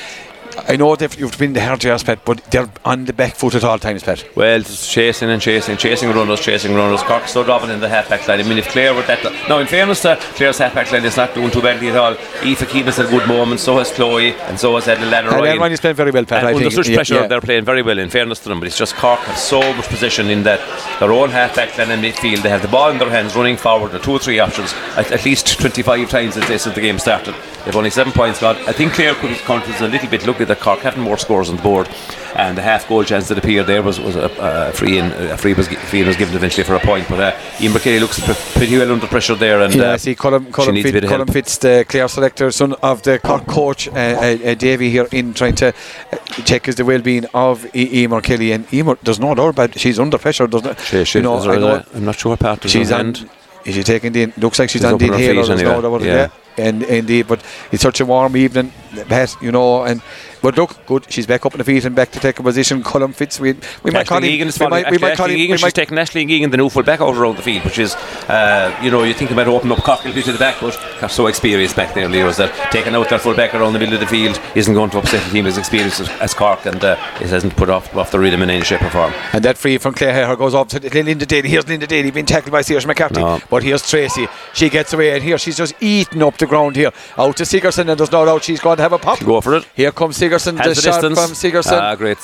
I 0.68 0.76
know 0.76 0.96
they've, 0.96 1.20
you've 1.20 1.38
been 1.38 1.54
the 1.54 1.62
hard 1.62 1.84
yards, 1.84 2.04
Pat, 2.04 2.26
but 2.26 2.44
they're 2.46 2.70
on 2.84 3.06
the 3.06 3.14
back 3.14 3.36
foot 3.36 3.56
at 3.56 3.64
all 3.64 3.78
times, 3.78 4.04
Pat. 4.04 4.26
Well, 4.36 4.60
just 4.60 4.90
chasing 4.90 5.30
and 5.30 5.42
chasing, 5.42 5.78
chasing 5.78 6.10
runners, 6.10 6.42
chasing 6.42 6.74
runners. 6.74 7.04
Cork 7.04 7.28
so 7.28 7.44
dropping 7.44 7.70
in 7.70 7.80
the 7.80 7.90
half 7.90 8.10
back 8.10 8.28
line. 8.28 8.40
I 8.40 8.44
mean, 8.44 8.58
if 8.58 8.68
Clare 8.70 8.94
were 8.94 9.04
that. 9.04 9.24
Now, 9.48 9.60
in 9.60 9.68
fairness 9.68 10.02
to 10.02 10.18
Clare's 10.36 10.58
half 10.58 10.74
back 10.74 10.92
line, 10.92 11.06
is 11.06 11.18
not 11.18 11.34
doing 11.34 11.52
too 11.52 11.62
badly 11.62 11.90
at 11.90 11.96
all. 11.96 12.14
Aoife 12.44 12.70
Keane 12.70 12.86
has 12.86 12.98
had 12.98 13.10
good 13.10 13.28
moments, 13.28 13.64
so 13.64 13.78
has 13.78 13.92
Chloe, 13.92 14.34
and 14.34 14.60
so 14.60 14.76
has 14.76 14.88
And 14.88 15.02
Ryan. 15.12 15.60
Ryan 15.60 15.72
is 15.72 15.80
playing 15.80 15.96
very 15.96 16.12
well, 16.12 16.26
Pat. 16.26 16.40
And 16.40 16.48
I 16.48 16.54
under 16.54 16.70
think. 16.70 16.86
such 16.86 16.94
pressure, 16.94 17.16
yeah. 17.16 17.28
they're 17.28 17.42
playing 17.42 17.66
very 17.66 17.82
well. 17.82 18.00
In 18.00 18.10
fairness 18.10 18.40
to 18.40 18.50
them, 18.50 18.60
but 18.60 18.68
it's 18.68 18.78
just 18.78 18.96
Cork 18.96 19.20
have 19.22 19.38
so 19.38 19.62
much 19.74 19.88
position 19.88 20.30
in 20.30 20.44
that 20.44 20.60
their 21.00 21.12
own 21.12 21.30
half 21.30 21.56
back 21.56 21.78
line 21.78 21.92
and 21.92 22.04
midfield. 22.04 22.42
They 22.42 22.50
have 22.50 22.62
the 22.62 22.68
ball 22.68 22.92
in 22.92 22.98
their 22.98 23.10
hands, 23.10 23.36
running 23.36 23.58
forward. 23.58 23.94
Are 23.94 24.00
two 24.00 24.12
or 24.12 24.20
three 24.20 24.40
options 24.40 24.74
at, 24.96 25.12
at 25.12 25.24
least 25.26 25.60
25 25.60 26.10
times 26.10 26.34
since 26.34 26.64
the 26.64 26.82
game 26.82 27.00
started. 27.00 27.36
They've 27.68 27.76
only 27.76 27.90
seven 27.90 28.14
points 28.14 28.40
got. 28.40 28.56
I 28.66 28.72
think 28.72 28.94
Clare 28.94 29.14
could 29.16 29.30
have 29.30 29.42
counted 29.42 29.76
a 29.82 29.90
little 29.90 30.10
bit 30.10 30.26
lucky 30.26 30.46
that 30.46 30.62
Cork 30.62 30.80
having 30.80 31.04
more 31.04 31.18
scores 31.18 31.50
on 31.50 31.58
the 31.58 31.62
board, 31.62 31.90
and 32.34 32.58
the 32.58 32.62
half 32.62 32.88
goal 32.88 33.04
chance 33.04 33.28
that 33.28 33.38
appeared 33.38 33.68
there 33.68 33.84
was 33.84 34.00
was 34.00 34.16
a, 34.16 34.32
a 34.40 34.72
free 34.72 34.98
in. 34.98 35.12
A 35.12 35.36
free 35.36 35.54
was 35.54 35.68
free 35.68 36.00
in 36.00 36.08
was 36.08 36.16
given 36.16 36.34
eventually 36.34 36.64
for 36.64 36.76
a 36.76 36.80
point, 36.80 37.10
but 37.10 37.20
uh, 37.20 37.38
Ian 37.60 37.74
Kelly 37.74 38.00
looks 38.00 38.22
pretty 38.54 38.78
well 38.78 38.90
under 38.94 39.06
pressure 39.08 39.36
there, 39.36 39.60
and 39.60 39.76
Yeah, 39.76 39.92
uh, 39.92 39.98
see, 39.98 40.16
Colin, 40.16 40.50
Colin, 40.50 40.76
needs 40.76 40.86
Fit, 40.86 40.92
a 40.92 41.02
bit 41.02 41.04
of 41.04 41.10
Colin. 41.10 41.28
Fitz, 41.28 41.58
the 41.58 41.86
Clare 41.90 42.08
selector, 42.08 42.52
son 42.52 42.72
of 42.82 43.02
the 43.04 43.20
Cork 43.20 43.46
coach, 43.48 43.90
uh, 43.90 43.92
uh, 43.92 44.54
Davy 44.56 44.90
here, 44.90 45.10
in 45.12 45.34
trying 45.34 45.56
to 45.56 45.68
uh, 46.14 46.18
check 46.46 46.70
is 46.70 46.76
the 46.76 46.86
well-being 46.86 47.26
of 47.34 47.66
Emer 47.76 48.22
Kelly. 48.22 48.54
And 48.54 48.66
Emer, 48.74 48.98
there's 49.04 49.20
no 49.20 49.36
doubt 49.36 49.50
about 49.50 49.78
she's 49.78 50.00
under 50.00 50.18
pressure, 50.18 50.48
doesn't 50.48 50.72
it? 50.72 50.80
She, 50.80 51.04
she, 51.04 51.18
you 51.20 51.24
know, 51.24 51.38
I 51.38 51.58
know 51.58 51.84
I'm 51.94 52.06
not 52.06 52.16
sure 52.16 52.38
part 52.38 52.64
of 52.64 52.72
she's 52.72 52.94
on. 52.94 53.14
Is 53.66 53.76
she 53.76 53.84
taking 53.84 54.14
the? 54.14 54.32
Looks 54.38 54.58
like 54.58 54.70
she's, 54.70 54.84
She's 54.84 54.86
on 54.90 54.98
the 54.98 55.08
inhaler. 55.08 55.46
no 55.46 55.96
anyway. 55.96 56.06
Yeah. 56.08 56.30
And 56.58 56.84
indeed, 56.84 57.28
but 57.28 57.44
it's 57.72 57.84
such 57.84 58.00
a 58.02 58.06
warm 58.06 58.36
evening. 58.36 58.72
You 59.42 59.52
know, 59.52 59.84
and 59.84 60.02
but 60.42 60.58
look, 60.58 60.86
good. 60.86 61.12
She's 61.12 61.26
back 61.28 61.46
up 61.46 61.54
on 61.54 61.58
the 61.58 61.64
feet 61.64 61.86
and 61.86 61.96
back 61.96 62.12
to 62.12 62.20
take 62.20 62.40
a 62.40 62.44
position. 62.44 62.84
Colin 62.84 63.14
Fitz, 63.14 63.40
we 63.40 63.54
we 63.84 63.92
might 63.92 64.08
call 64.08 64.18
him. 64.24 64.24
We 64.32 64.68
might, 64.68 64.92
we 64.92 64.98
might 64.98 65.18
call 65.18 65.28
him. 65.28 65.38
Egan, 65.38 65.52
We 65.54 65.58
she's 65.58 65.64
might, 65.64 65.74
taking 65.74 65.98
Ashling 65.98 66.30
Egan, 66.30 66.50
the 66.52 66.58
new 66.58 66.70
full 66.70 66.84
back, 66.84 67.02
out 67.02 67.16
around 67.16 67.38
the 67.38 67.42
field, 67.42 67.64
which 67.66 67.80
is, 67.80 67.96
uh, 68.28 68.78
you 68.84 68.92
know, 68.92 69.04
you 69.04 69.14
think 69.14 69.32
about 69.32 69.48
opening 69.48 69.78
up 69.78 69.84
Cork 69.84 70.06
a 70.06 70.12
to 70.12 70.32
the 70.32 70.38
back, 70.38 70.60
but 70.62 70.74
Cork's 71.00 71.14
so 71.14 71.28
experienced 71.28 71.76
back 71.76 71.94
there, 71.94 72.08
Leo, 72.10 72.28
is 72.28 72.38
that 72.38 72.72
taking 72.72 72.96
out 72.96 73.10
their 73.10 73.20
full 73.20 73.36
back 73.36 73.54
around 73.54 73.74
the 73.74 73.80
middle 73.80 73.94
of 73.94 74.00
the 74.00 74.08
field 74.08 74.40
isn't 74.56 74.74
going 74.74 74.90
to 74.92 74.98
upset 75.00 75.24
the 75.26 75.32
team 75.32 75.46
as 75.46 75.58
experienced 75.58 76.00
as, 76.00 76.10
as 76.22 76.34
Cork, 76.34 76.66
and 76.66 76.84
uh, 76.84 76.98
it 77.22 77.28
hasn't 77.28 77.56
put 77.56 77.70
off, 77.70 77.96
off 77.96 78.12
the 78.12 78.20
rhythm 78.20 78.42
in 78.42 78.50
any 78.50 78.64
shape 78.64 78.82
or 78.82 78.90
form. 78.90 79.14
And 79.34 79.44
that 79.46 79.58
free 79.58 79.78
from 79.78 79.94
Claire 79.94 80.14
Hair 80.14 80.36
goes 80.36 80.54
off 80.54 80.68
to 80.70 80.80
Linda 80.80 81.26
Daly. 81.26 81.50
Here's 81.50 81.68
Linda 81.68 81.88
Daly 81.88 82.12
being 82.12 82.26
tackled 82.26 82.52
by 82.52 82.62
Saoirse 82.62 82.86
McCarthy. 82.86 83.22
No. 83.22 83.40
But 83.50 83.64
here's 83.64 83.84
Treacy. 83.84 84.30
She 84.54 84.70
gets 84.70 84.94
away, 84.94 85.14
and 85.14 85.24
here 85.24 85.38
she's 85.38 85.58
just 85.58 85.74
eating 85.82 86.22
up 86.24 86.38
the 86.38 86.46
ground 86.46 86.76
here. 86.76 86.92
Out 87.18 87.38
to 87.38 87.46
Sigerson, 87.46 87.90
and 87.90 88.00
there's 88.00 88.12
no 88.12 88.26
doubt 88.26 88.44
she's 88.44 88.60
going 88.60 88.78
to 88.78 88.84
have 88.84 88.94
a 88.94 88.98
pop. 89.00 89.20
Go 89.24 89.42
for 89.42 89.56
it. 89.56 89.68
Here 89.76 89.92
comes 89.92 90.18
Sigerson, 90.18 90.27
Has 90.30 90.76
the, 90.76 90.82
shot 90.82 91.02
distance. 91.02 91.20
from 91.20 91.36
Sigerson. 91.36 91.80
Ah, 91.80 91.96
great. 91.96 92.18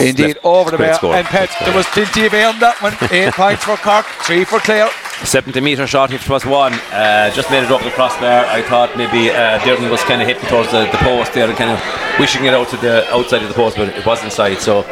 Indeed, 0.00 0.36
left- 0.36 0.44
over 0.44 0.70
the 0.70 0.78
bar. 0.78 1.16
And 1.16 1.26
Pat, 1.26 1.50
there 1.64 1.74
was 1.74 1.86
plenty 1.86 2.26
of 2.26 2.34
air 2.34 2.48
on 2.48 2.58
that 2.60 2.80
one. 2.80 2.94
Eight 3.10 3.32
points 3.34 3.64
for 3.64 3.76
Cork, 3.76 4.06
three 4.22 4.44
for 4.44 4.60
Clare. 4.60 4.90
70 5.24 5.60
metre 5.60 5.86
shot, 5.86 6.12
it 6.12 6.28
was 6.28 6.46
one, 6.46 6.72
uh, 6.92 7.30
just 7.32 7.50
made 7.50 7.64
it 7.64 7.70
up 7.72 7.82
the 7.82 7.90
crossbar. 7.90 8.44
I 8.46 8.62
thought 8.62 8.96
maybe 8.96 9.30
uh, 9.30 9.58
was 9.90 10.02
kind 10.04 10.22
of 10.22 10.28
hitting 10.28 10.48
towards 10.48 10.70
the, 10.70 10.84
the 10.92 10.98
post 10.98 11.32
there 11.32 11.48
and 11.48 11.58
kind 11.58 11.70
of 11.72 12.20
wishing 12.20 12.44
it 12.44 12.54
out 12.54 12.68
to 12.68 12.76
the 12.76 13.04
outside 13.12 13.42
of 13.42 13.48
the 13.48 13.54
post, 13.54 13.76
but 13.76 13.88
it 13.88 14.06
was 14.06 14.22
inside. 14.22 14.58
So 14.58 14.84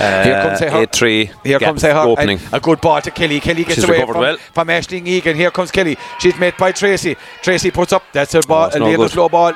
uh, 0.00 0.24
Here 0.24 0.42
comes. 0.42 0.62
8 0.62 0.92
3. 0.92 1.30
Here 1.44 1.58
comes 1.60 1.84
opening. 1.84 2.40
A 2.52 2.58
good 2.60 2.80
ball 2.80 3.00
to 3.02 3.10
Kelly. 3.10 3.38
Kelly 3.38 3.62
gets 3.64 3.76
She's 3.76 3.84
away 3.84 4.04
from, 4.04 4.18
well. 4.18 4.36
from 4.36 4.68
Ashling 4.68 5.06
Egan. 5.06 5.36
Here 5.36 5.50
comes 5.50 5.70
Kelly. 5.70 5.96
She's 6.18 6.36
met 6.38 6.56
by 6.58 6.72
Treacy. 6.72 7.16
Treacy 7.42 7.72
puts 7.72 7.92
up. 7.92 8.02
That's 8.12 8.34
a 8.34 8.40
ball, 8.40 8.66
it's 8.66 8.76
a 8.76 8.78
no 8.80 8.86
little 8.86 9.04
good. 9.04 9.12
slow 9.12 9.28
ball. 9.28 9.54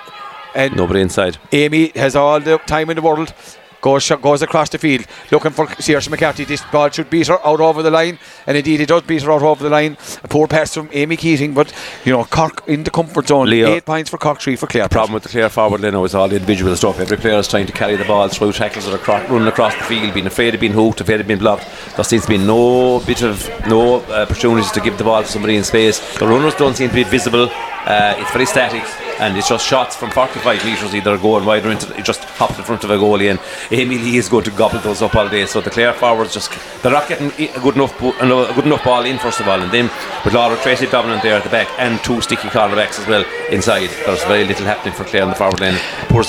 And 0.55 0.77
Nobody 0.77 1.01
inside. 1.01 1.39
Amy 1.53 1.89
has 1.95 2.15
all 2.17 2.41
the 2.41 2.59
time 2.59 2.91
in 2.91 2.97
the 2.97 3.03
world. 3.03 3.33
Goes, 3.81 4.09
goes 4.09 4.41
across 4.41 4.71
the 4.71 4.79
field 4.79 5.05
looking 5.31 5.51
for 5.51 5.67
Saoirse 5.67 6.09
McCarthy. 6.09 6.45
This 6.47 6.63
ball 6.73 6.89
should 6.89 7.11
beat 7.11 7.27
her 7.27 7.39
out 7.47 7.61
over 7.61 7.83
the 7.83 7.91
line, 7.91 8.19
and 8.47 8.57
indeed 8.57 8.81
it 8.81 8.89
does 8.89 9.03
beat 9.03 9.21
her 9.21 9.31
out 9.31 9.43
over 9.43 9.63
the 9.63 9.69
line. 9.69 9.99
A 10.23 10.29
poor 10.29 10.49
pass 10.49 10.73
from 10.73 10.89
Amy 10.93 11.19
Keating, 11.19 11.53
but 11.53 11.71
you 12.03 12.11
know 12.11 12.25
Cork 12.25 12.67
in 12.67 12.85
the 12.85 12.91
comfort 12.91 13.29
zone. 13.29 13.51
Leo. 13.51 13.69
Eight 13.75 13.85
points 13.85 14.09
for 14.09 14.17
Cork, 14.17 14.41
three 14.41 14.57
for 14.57 14.67
Clare. 14.69 14.89
problem 14.89 15.13
with 15.13 15.25
the 15.25 15.29
clear 15.29 15.51
forward 15.51 15.83
line 15.83 15.95
is 15.97 16.15
all 16.15 16.29
the 16.29 16.37
individual 16.37 16.75
stuff. 16.77 16.99
Every 16.99 17.19
player 17.19 17.37
is 17.37 17.47
trying 17.47 17.67
to 17.67 17.73
carry 17.73 17.97
the 17.97 18.07
ball 18.07 18.27
through 18.29 18.53
tackles 18.53 18.87
that 18.87 18.95
are 18.95 19.05
cro- 19.05 19.23
running 19.29 19.49
across 19.49 19.75
the 19.77 19.85
field, 19.85 20.15
being 20.15 20.27
afraid 20.27 20.55
of 20.55 20.61
being 20.61 20.73
hooked, 20.73 21.03
afraid 21.03 21.21
of 21.21 21.27
being 21.27 21.41
blocked. 21.41 21.67
There 21.95 22.05
seems 22.07 22.23
to 22.23 22.29
be 22.31 22.39
no 22.39 23.01
bit 23.01 23.23
of 23.23 23.47
no 23.69 23.97
uh, 23.97 24.23
opportunities 24.23 24.73
to 24.73 24.81
give 24.81 24.97
the 24.97 25.05
ball 25.05 25.23
to 25.25 25.29
somebody 25.29 25.57
in 25.57 25.63
space. 25.65 25.99
The 26.17 26.27
runners 26.27 26.55
don't 26.55 26.75
seem 26.75 26.89
to 26.89 26.95
be 26.95 27.05
visible. 27.05 27.51
Uh, 27.85 28.15
it's 28.17 28.31
very 28.31 28.47
static, 28.47 28.83
and 29.21 29.37
it's 29.37 29.49
just 29.49 29.67
shots 29.67 29.97
from 29.97 30.11
45 30.11 30.65
metres 30.65 30.95
either 30.95 31.17
going 31.19 31.45
wide 31.45 31.65
or 31.65 31.71
into 31.71 31.93
it 31.97 32.05
just 32.05 32.25
hopped 32.25 32.59
in 32.59 32.65
front 32.65 32.85
of 32.85 32.91
a 32.91 32.97
goalie. 32.97 33.31
And 33.31 33.41
Amy 33.71 33.99
Lee 33.99 34.17
is 34.17 34.29
going 34.29 34.45
to 34.45 34.51
gobble 34.51 34.81
those 34.81 35.03
up 35.03 35.15
all 35.15 35.29
day. 35.29 35.47
So 35.47 35.61
the 35.61 35.71
Clare 35.71 35.93
forwards 35.93 36.35
just 36.35 36.53
they're 36.83 36.93
not 36.93 37.09
getting 37.09 37.29
a 37.33 37.61
good 37.61 37.77
enough 37.77 37.95
a 38.01 38.55
good 38.55 38.67
enough 38.67 38.85
ball 38.85 39.05
in 39.05 39.19
first 39.19 39.41
of 39.41 39.49
all, 39.49 39.61
and 39.61 39.73
then 39.73 39.91
with 40.25 40.35
Laura 40.35 40.57
Treacy 40.57 40.91
dominant 40.91 41.23
there 41.23 41.37
at 41.37 41.45
the 41.45 41.51
back 41.51 41.69
and 41.79 42.03
two 42.05 42.21
sticky 42.21 42.49
cornerbacks 42.49 42.99
as 43.01 43.07
well 43.07 43.25
inside. 43.51 43.91
There's 44.05 44.25
very 44.25 44.45
little 44.45 44.67
happening 44.67 44.95
for 44.95 45.05
Clare 45.05 45.23
on 45.23 45.31
the 45.31 45.35
forward 45.35 45.61
line. 45.61 45.79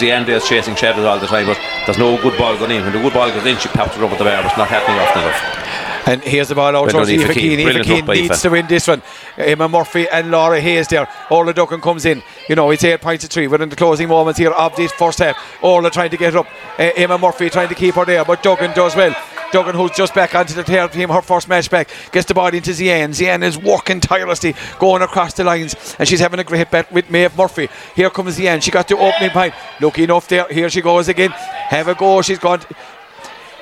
End, 0.06 0.28
there's 0.28 0.48
chasing 0.48 0.76
shadows 0.76 1.06
all 1.06 1.19
the 1.19 1.26
time, 1.26 1.48
but 1.48 1.60
there's 1.86 1.98
no 1.98 2.21
good 2.21 2.38
ball 2.38 2.58
going 2.58 2.71
in. 2.71 2.84
When 2.84 2.93
the 2.93 3.00
good 3.00 3.13
ball 3.13 3.30
goes 3.32 3.45
in, 3.45 3.58
she 3.58 3.69
pops 3.69 3.95
it 3.95 4.02
over 4.02 4.15
the 4.15 4.24
bar, 4.24 4.43
but 4.43 4.52
it's 4.52 4.58
not 4.58 4.67
happening 4.67 5.00
often 5.00 5.24
enough. 5.24 5.64
And 6.08 6.22
here's 6.22 6.50
the 6.50 6.56
ball 6.56 6.76
out 6.76 6.89
towards 6.91 7.10
Aoife 7.10 7.34
Keane. 7.34 7.60
Aoife 7.60 7.84
Keane 7.84 8.06
needs 8.06 8.41
to 8.41 8.50
win 8.50 8.68
this 8.68 8.88
one. 8.88 9.02
Emma 9.38 9.68
Murphy 9.68 10.08
and 10.08 10.30
Laura 10.30 10.62
Hayes 10.62 10.88
there. 10.88 11.08
Orla 11.32 11.54
Duggan 11.54 11.82
comes 11.82 12.06
in. 12.06 12.22
You 12.48 12.56
know, 12.56 12.70
it's 12.70 12.84
eight 12.84 13.02
points 13.02 13.24
to 13.24 13.30
three. 13.30 13.48
We're 13.48 13.62
in 13.62 13.70
the 13.70 13.76
closing 13.76 14.08
moments 14.08 14.38
here 14.38 14.52
of 14.52 14.76
this 14.76 14.91
first 14.91 15.18
half. 15.18 15.36
Orla 15.63 15.89
trying 15.89 16.12
to 16.12 16.18
get 16.18 16.36
up. 16.36 16.46
Uh, 16.78 16.91
Emma 16.96 17.18
Murphy 17.18 17.50
trying 17.50 17.70
to 17.70 17.76
keep 17.76 17.96
her 17.96 18.06
there, 18.06 18.24
but 18.24 18.44
Duggan 18.44 18.74
does 18.76 18.96
well. 18.96 19.15
Duggan, 19.52 19.76
who's 19.76 19.91
just 19.91 20.13
back 20.13 20.36
onto 20.36 20.54
the 20.54 20.63
third 20.63 20.91
team, 20.91 21.10
her 21.10 21.22
first 21.22 21.48
match 21.48 21.70
back, 21.70 21.89
gets 22.12 22.28
the 22.28 22.34
ball 22.34 22.48
into 22.48 22.72
Zian. 22.72 23.10
Zian 23.10 23.41
is 23.41 23.58
working 23.58 24.00
tirelessly, 24.00 24.54
going 24.80 25.02
across 25.02 25.34
the 25.34 25.44
lines, 25.44 25.96
and 25.98 26.08
she's 26.08 26.20
having 26.20 26.39
a 26.39 26.44
great 26.44 26.70
bet 26.70 26.91
with 26.91 27.10
Maeve 27.10 27.36
Murphy. 27.38 27.70
Here 27.96 28.10
comes 28.10 28.38
Zian. 28.38 28.62
She 28.62 28.70
got 28.70 28.88
the 28.88 28.98
opening 28.98 29.30
point. 29.30 29.54
Lucky 29.80 30.04
enough 30.04 30.28
there. 30.28 30.48
Here 30.50 30.70
she 30.70 30.82
goes 30.82 31.08
again. 31.08 31.32
Have 31.32 31.88
a 31.88 31.96
go. 31.96 32.22
She's 32.22 32.39
gone. 32.39 32.60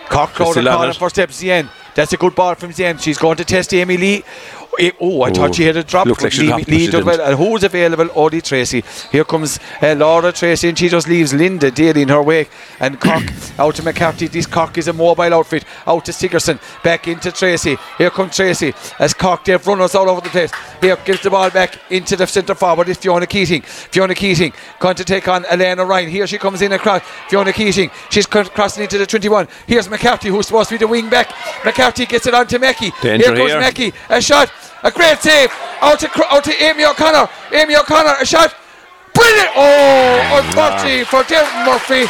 Cork 0.09 0.31
crowd 0.31 0.57
on 0.57 0.65
calling 0.65 0.93
for 0.93 1.09
steps. 1.09 1.41
Zien. 1.41 1.69
That's 1.95 2.13
a 2.13 2.17
good 2.17 2.35
ball 2.35 2.55
from 2.55 2.71
Zien. 2.71 2.99
She's 2.99 3.17
going 3.17 3.37
to 3.37 3.45
test 3.45 3.73
Amy 3.73 3.97
Lee. 3.97 4.23
Oh, 4.99 5.21
I 5.21 5.29
Oh, 5.29 5.33
thought 5.33 5.55
she 5.55 5.63
had 5.63 5.77
a 5.77 5.83
drop. 5.83 6.07
looked 6.07 6.23
like 6.23 6.31
she 6.31 6.47
dropped, 6.47 6.67
Lee 6.67 6.89
well. 6.89 7.21
And 7.21 7.37
who's 7.37 7.63
available? 7.63 8.05
Odie 8.07 8.41
Treacy. 8.41 8.83
Here 9.11 9.23
comes 9.23 9.59
uh, 9.81 9.93
Laura 9.95 10.31
Treacy, 10.31 10.69
and 10.69 10.77
she 10.77 10.89
just 10.89 11.07
leaves 11.07 11.33
Linda 11.33 11.69
Daly 11.69 12.01
in 12.01 12.09
her 12.09 12.21
wake. 12.23 12.49
And 12.79 12.99
Cork 12.99 13.23
out 13.59 13.75
to 13.75 13.83
McCarthy. 13.83 14.27
This 14.27 14.47
Cork 14.47 14.77
is 14.77 14.87
a 14.87 14.93
mobile 14.93 15.33
outfit. 15.33 15.63
Out 15.85 16.05
to 16.05 16.13
Sigerson. 16.13 16.59
Back 16.83 17.07
into 17.07 17.29
Treacy. 17.29 17.77
Here 17.97 18.09
comes 18.09 18.31
Treacy. 18.31 18.73
As 18.99 19.13
Cork, 19.13 19.45
they've 19.45 19.65
runners 19.67 19.93
all 19.95 20.09
over 20.09 20.21
the 20.21 20.29
place. 20.29 20.51
Here 20.81 20.97
gives 21.05 21.21
the 21.21 21.29
ball 21.29 21.49
back 21.51 21.77
into 21.91 22.15
the 22.15 22.25
centre 22.25 22.55
forward. 22.55 22.89
It's 22.89 22.99
Fiona 22.99 23.27
Keating. 23.27 23.61
Fiona 23.61 24.15
Keating 24.15 24.53
going 24.79 24.95
to 24.95 25.03
take 25.03 25.27
on 25.27 25.45
Elena 25.45 25.85
Ryan. 25.85 26.09
Here 26.09 26.25
she 26.25 26.37
comes 26.39 26.61
in 26.63 26.71
across. 26.71 27.03
Fiona 27.29 27.53
Keating. 27.53 27.91
She's 28.09 28.25
crossing 28.25 28.83
into 28.83 28.97
the 28.97 29.05
21. 29.05 29.47
Here's 29.67 29.87
McCarthy, 29.89 30.29
who's 30.29 30.47
supposed 30.47 30.69
to 30.69 30.75
be 30.75 30.79
the 30.79 30.87
wing 30.87 31.09
back. 31.09 31.31
McCarthy 31.63 32.05
gets 32.07 32.25
it 32.25 32.33
on 32.33 32.47
to 32.47 32.57
Mackey. 32.59 32.91
Danger 33.01 33.27
here 33.27 33.35
goes 33.35 33.51
here. 33.51 33.59
Mackey. 33.59 33.93
A 34.09 34.21
shot. 34.21 34.51
A 34.83 34.91
great 34.91 35.19
save. 35.19 35.49
Out 35.81 35.99
to, 35.99 36.09
out 36.29 36.43
to 36.45 36.53
Amy 36.63 36.85
O'Connor. 36.85 37.29
Amy 37.53 37.75
O'Connor. 37.75 38.15
A 38.21 38.25
shot. 38.25 38.53
Brilliant. 39.13 39.49
Oh, 39.55 40.41
unfortunately 40.43 41.03
for 41.05 41.23
Dermot 41.23 41.65
Murphy. 41.65 42.05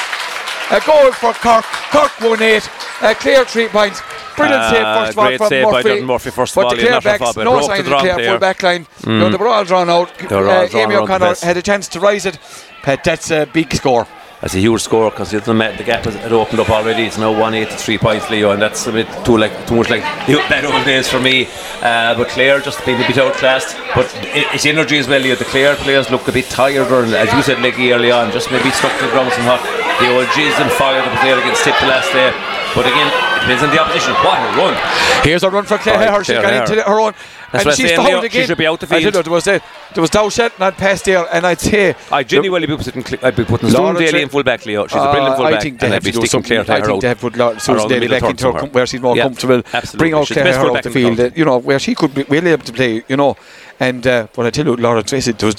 A 0.71 0.79
goal 0.85 1.11
for 1.11 1.33
Cork. 1.33 1.65
Cork 1.91 2.11
won 2.21 2.41
eight. 2.41 2.67
A 3.01 3.13
clear 3.13 3.45
three 3.45 3.67
points. 3.67 4.01
Brilliant 4.35 4.63
Ah, 4.63 4.71
save, 4.71 4.83
first 5.05 5.11
of 5.11 5.19
all, 5.19 5.37
from 5.37 5.47
save 5.49 5.63
by 5.65 5.71
Murphy. 5.71 5.89
Dermot 5.89 6.05
Murphy, 6.05 6.29
first 6.31 6.51
of 6.53 6.55
but 6.55 6.63
all, 6.65 6.69
the 6.71 6.81
clear 6.81 7.01
backs, 7.01 7.35
no 7.37 7.61
sign 7.61 7.79
of 7.81 7.85
the 7.85 7.97
clear 7.97 8.15
there. 8.17 8.29
full 8.31 8.39
back 8.39 8.63
line. 8.63 8.87
No, 9.05 9.29
they 9.29 9.37
were 9.37 9.47
all 9.47 9.63
drawn 9.65 9.89
out. 9.89 10.31
All 10.31 10.49
Uh, 10.49 10.67
drawn 10.67 10.81
Amy 10.83 10.95
O'Connor 10.95 11.35
had 11.41 11.57
a 11.57 11.61
chance 11.61 11.87
to 11.89 11.99
rise 11.99 12.25
it. 12.25 12.39
Pat, 12.81 13.03
that's 13.03 13.29
a 13.29 13.45
big 13.45 13.71
score. 13.73 14.07
That's 14.43 14.55
a 14.55 14.59
huge 14.59 14.81
score 14.81 15.09
because 15.09 15.31
the, 15.31 15.39
the 15.39 15.83
gap 15.85 16.03
has 16.03 16.17
opened 16.29 16.59
up 16.59 16.69
already. 16.69 17.03
It's 17.03 17.17
now 17.17 17.31
one 17.31 17.53
eight 17.53 17.69
to 17.69 17.77
three 17.77 17.97
points, 17.97 18.29
Leo, 18.29 18.51
and 18.51 18.61
that's 18.61 18.85
a 18.87 18.91
bit 18.91 19.07
too 19.23 19.37
like 19.37 19.55
too 19.65 19.75
much 19.77 19.89
like 19.89 20.03
the 20.27 20.35
bad 20.49 20.65
old 20.65 20.83
days 20.83 21.07
for 21.07 21.21
me. 21.21 21.47
Uh, 21.81 22.13
but 22.15 22.27
Clare 22.27 22.59
just 22.59 22.85
being 22.85 23.01
a 23.01 23.07
bit 23.07 23.17
outclassed. 23.17 23.77
But 23.95 24.11
it's 24.53 24.65
energy 24.65 24.97
as 24.97 25.07
well, 25.07 25.21
Leo. 25.21 25.35
The 25.35 25.45
Clare 25.45 25.77
players 25.77 26.11
look 26.11 26.27
a 26.27 26.33
bit 26.33 26.49
tired, 26.49 26.91
or 26.91 27.05
as 27.15 27.31
you 27.31 27.41
said, 27.41 27.61
Leggy 27.61 27.93
early 27.93 28.11
on, 28.11 28.33
just 28.33 28.51
maybe 28.51 28.69
stuck 28.71 28.91
to 28.99 29.05
the 29.05 29.11
ground 29.11 29.31
somewhat. 29.31 29.63
The 30.01 30.11
old 30.11 30.27
jizz 30.35 30.59
and 30.59 30.69
fire 30.73 30.99
that 30.99 31.13
was 31.13 31.23
there 31.23 31.39
against 31.39 31.63
Tip 31.63 31.79
the 31.79 31.87
last 31.87 32.11
day. 32.11 32.52
But 32.75 32.87
again, 32.87 33.07
it 33.07 33.41
depends 33.41 33.63
on 33.63 33.69
the 33.69 33.79
opposition. 33.79 34.13
What 34.15 34.39
a 34.39 34.57
run! 34.57 35.23
Here's 35.23 35.43
a 35.43 35.49
run 35.49 35.63
for 35.65 35.77
Claire 35.77 35.97
Hare. 36.11 36.23
She 36.23 36.33
got 36.33 36.69
into 36.69 36.81
her 36.81 36.99
own. 36.99 37.13
That's 37.51 37.65
and 37.67 37.75
she's 37.75 37.91
fouled 37.91 38.07
Leo. 38.23 38.27
She 38.29 38.45
should 38.47 38.57
be 38.57 38.65
out 38.65 38.79
the 38.79 38.87
I 38.87 38.89
tell 38.89 38.99
field. 39.01 39.15
you, 39.15 39.21
there 39.23 39.31
was 39.33 39.43
there, 39.43 39.61
there 39.93 40.01
was 40.01 40.09
Dowshet 40.09 40.57
not 40.57 40.75
past 40.75 41.05
there, 41.05 41.23
and 41.31 41.45
I'd 41.45 41.59
say 41.59 41.93
I 42.11 42.23
genuinely 42.23 42.65
be 42.65 42.75
putting, 42.75 43.03
I'd 43.21 43.35
be 43.35 43.45
putting 43.45 43.69
Laura 43.71 43.93
Susan 43.95 44.05
Daly 44.11 44.23
in 44.23 44.29
full 44.29 44.41
back, 44.41 44.65
Leo. 44.65 44.87
She's 44.87 44.95
a 44.95 45.01
Uh, 45.01 45.11
brilliant 45.11 45.35
full 45.37 45.45
I 45.45 45.59
think 45.59 45.79
they 45.79 45.85
and 45.85 45.93
have 45.93 46.03
I'd 46.03 46.13
to 46.13 46.19
do 46.19 46.25
sticking 46.25 46.29
something. 46.29 46.65
Claire 46.65 46.81
I 46.81 46.81
think 46.87 47.01
they 47.01 47.07
have 47.09 47.19
to 47.21 47.29
put 47.29 47.61
Susan 47.61 47.87
Daly 47.87 48.07
back 48.07 48.23
into 48.23 48.45
her, 48.47 48.51
somewhere. 48.53 48.71
where 48.71 48.85
she's 48.87 49.01
more 49.01 49.15
Yeah, 49.15 49.23
comfortable. 49.23 49.61
absolutely. 49.71 49.97
Bring 49.99 50.13
out 50.19 50.27
She's 50.27 50.37
Claire 50.37 50.53
Hare 50.53 50.71
out 50.77 50.81
the 50.83 50.89
field, 50.89 51.37
you 51.37 51.45
know, 51.45 51.57
where 51.59 51.77
she 51.77 51.93
could 51.93 52.15
be 52.15 52.23
really 52.23 52.49
able 52.51 52.63
to 52.65 52.73
play, 52.73 53.03
you 53.07 53.17
know. 53.17 53.37
And 53.79 54.07
uh, 54.07 54.27
but 54.33 54.47
I 54.47 54.49
tell 54.49 54.65
you, 54.65 54.75
Laura 54.75 55.03
Treacy, 55.03 55.33
was. 55.43 55.55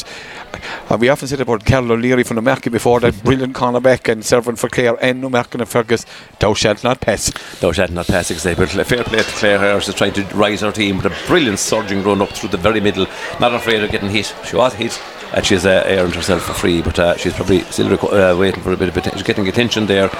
And 0.91 1.01
we 1.01 1.09
often 1.09 1.29
said 1.29 1.41
about 1.41 1.65
Carol 1.65 1.93
O'Leary 1.93 2.23
from 2.25 2.37
the 2.37 2.43
market 2.43 2.71
before 2.71 3.01
that 3.01 3.23
brilliant 3.25 3.55
cornerback 3.55 4.11
and 4.11 4.25
serving 4.25 4.57
for 4.57 4.69
Clare 4.69 4.97
and 5.03 5.21
no 5.21 5.29
and 5.29 5.69
Fergus. 5.69 6.07
Thou 6.39 6.55
shalt 6.55 6.85
not 6.85 7.01
pass. 7.01 7.33
She 7.61 7.81
had 7.81 7.93
not 7.93 8.07
passing 8.07 8.37
today, 8.37 8.55
but 8.55 8.69
fair 8.71 9.05
play 9.05 9.19
to 9.19 9.25
Claire 9.25 9.59
Hare. 9.59 9.81
She's 9.81 9.95
trying 9.95 10.13
to 10.15 10.23
rise 10.35 10.61
her 10.61 10.73
team 10.73 10.97
with 10.99 11.07
a 11.07 11.27
brilliant 11.27 11.59
surging 11.59 12.03
run 12.03 12.23
up 12.23 12.31
through 12.31 12.51
the 12.51 12.57
very 12.57 12.81
middle. 12.81 13.07
Not 13.41 13.55
afraid 13.55 13.83
of 13.83 13.91
getting 13.91 14.11
hit. 14.11 14.35
She 14.45 14.57
was 14.57 14.75
hit, 14.75 15.01
and 15.35 15.45
she's 15.45 15.67
uh, 15.67 15.85
earned 15.87 16.15
herself 16.15 16.43
for 16.43 16.55
free, 16.55 16.83
but 16.83 16.99
uh, 16.99 17.17
she's 17.17 17.33
probably 17.35 17.61
still 17.65 17.89
reco- 17.89 18.13
uh, 18.35 18.39
waiting 18.39 18.63
for 18.63 18.73
a 18.73 18.77
bit 18.77 18.89
of 18.89 18.97
atten- 18.97 19.15
she's 19.15 19.23
getting 19.23 19.49
attention 19.49 19.87
there. 19.87 20.11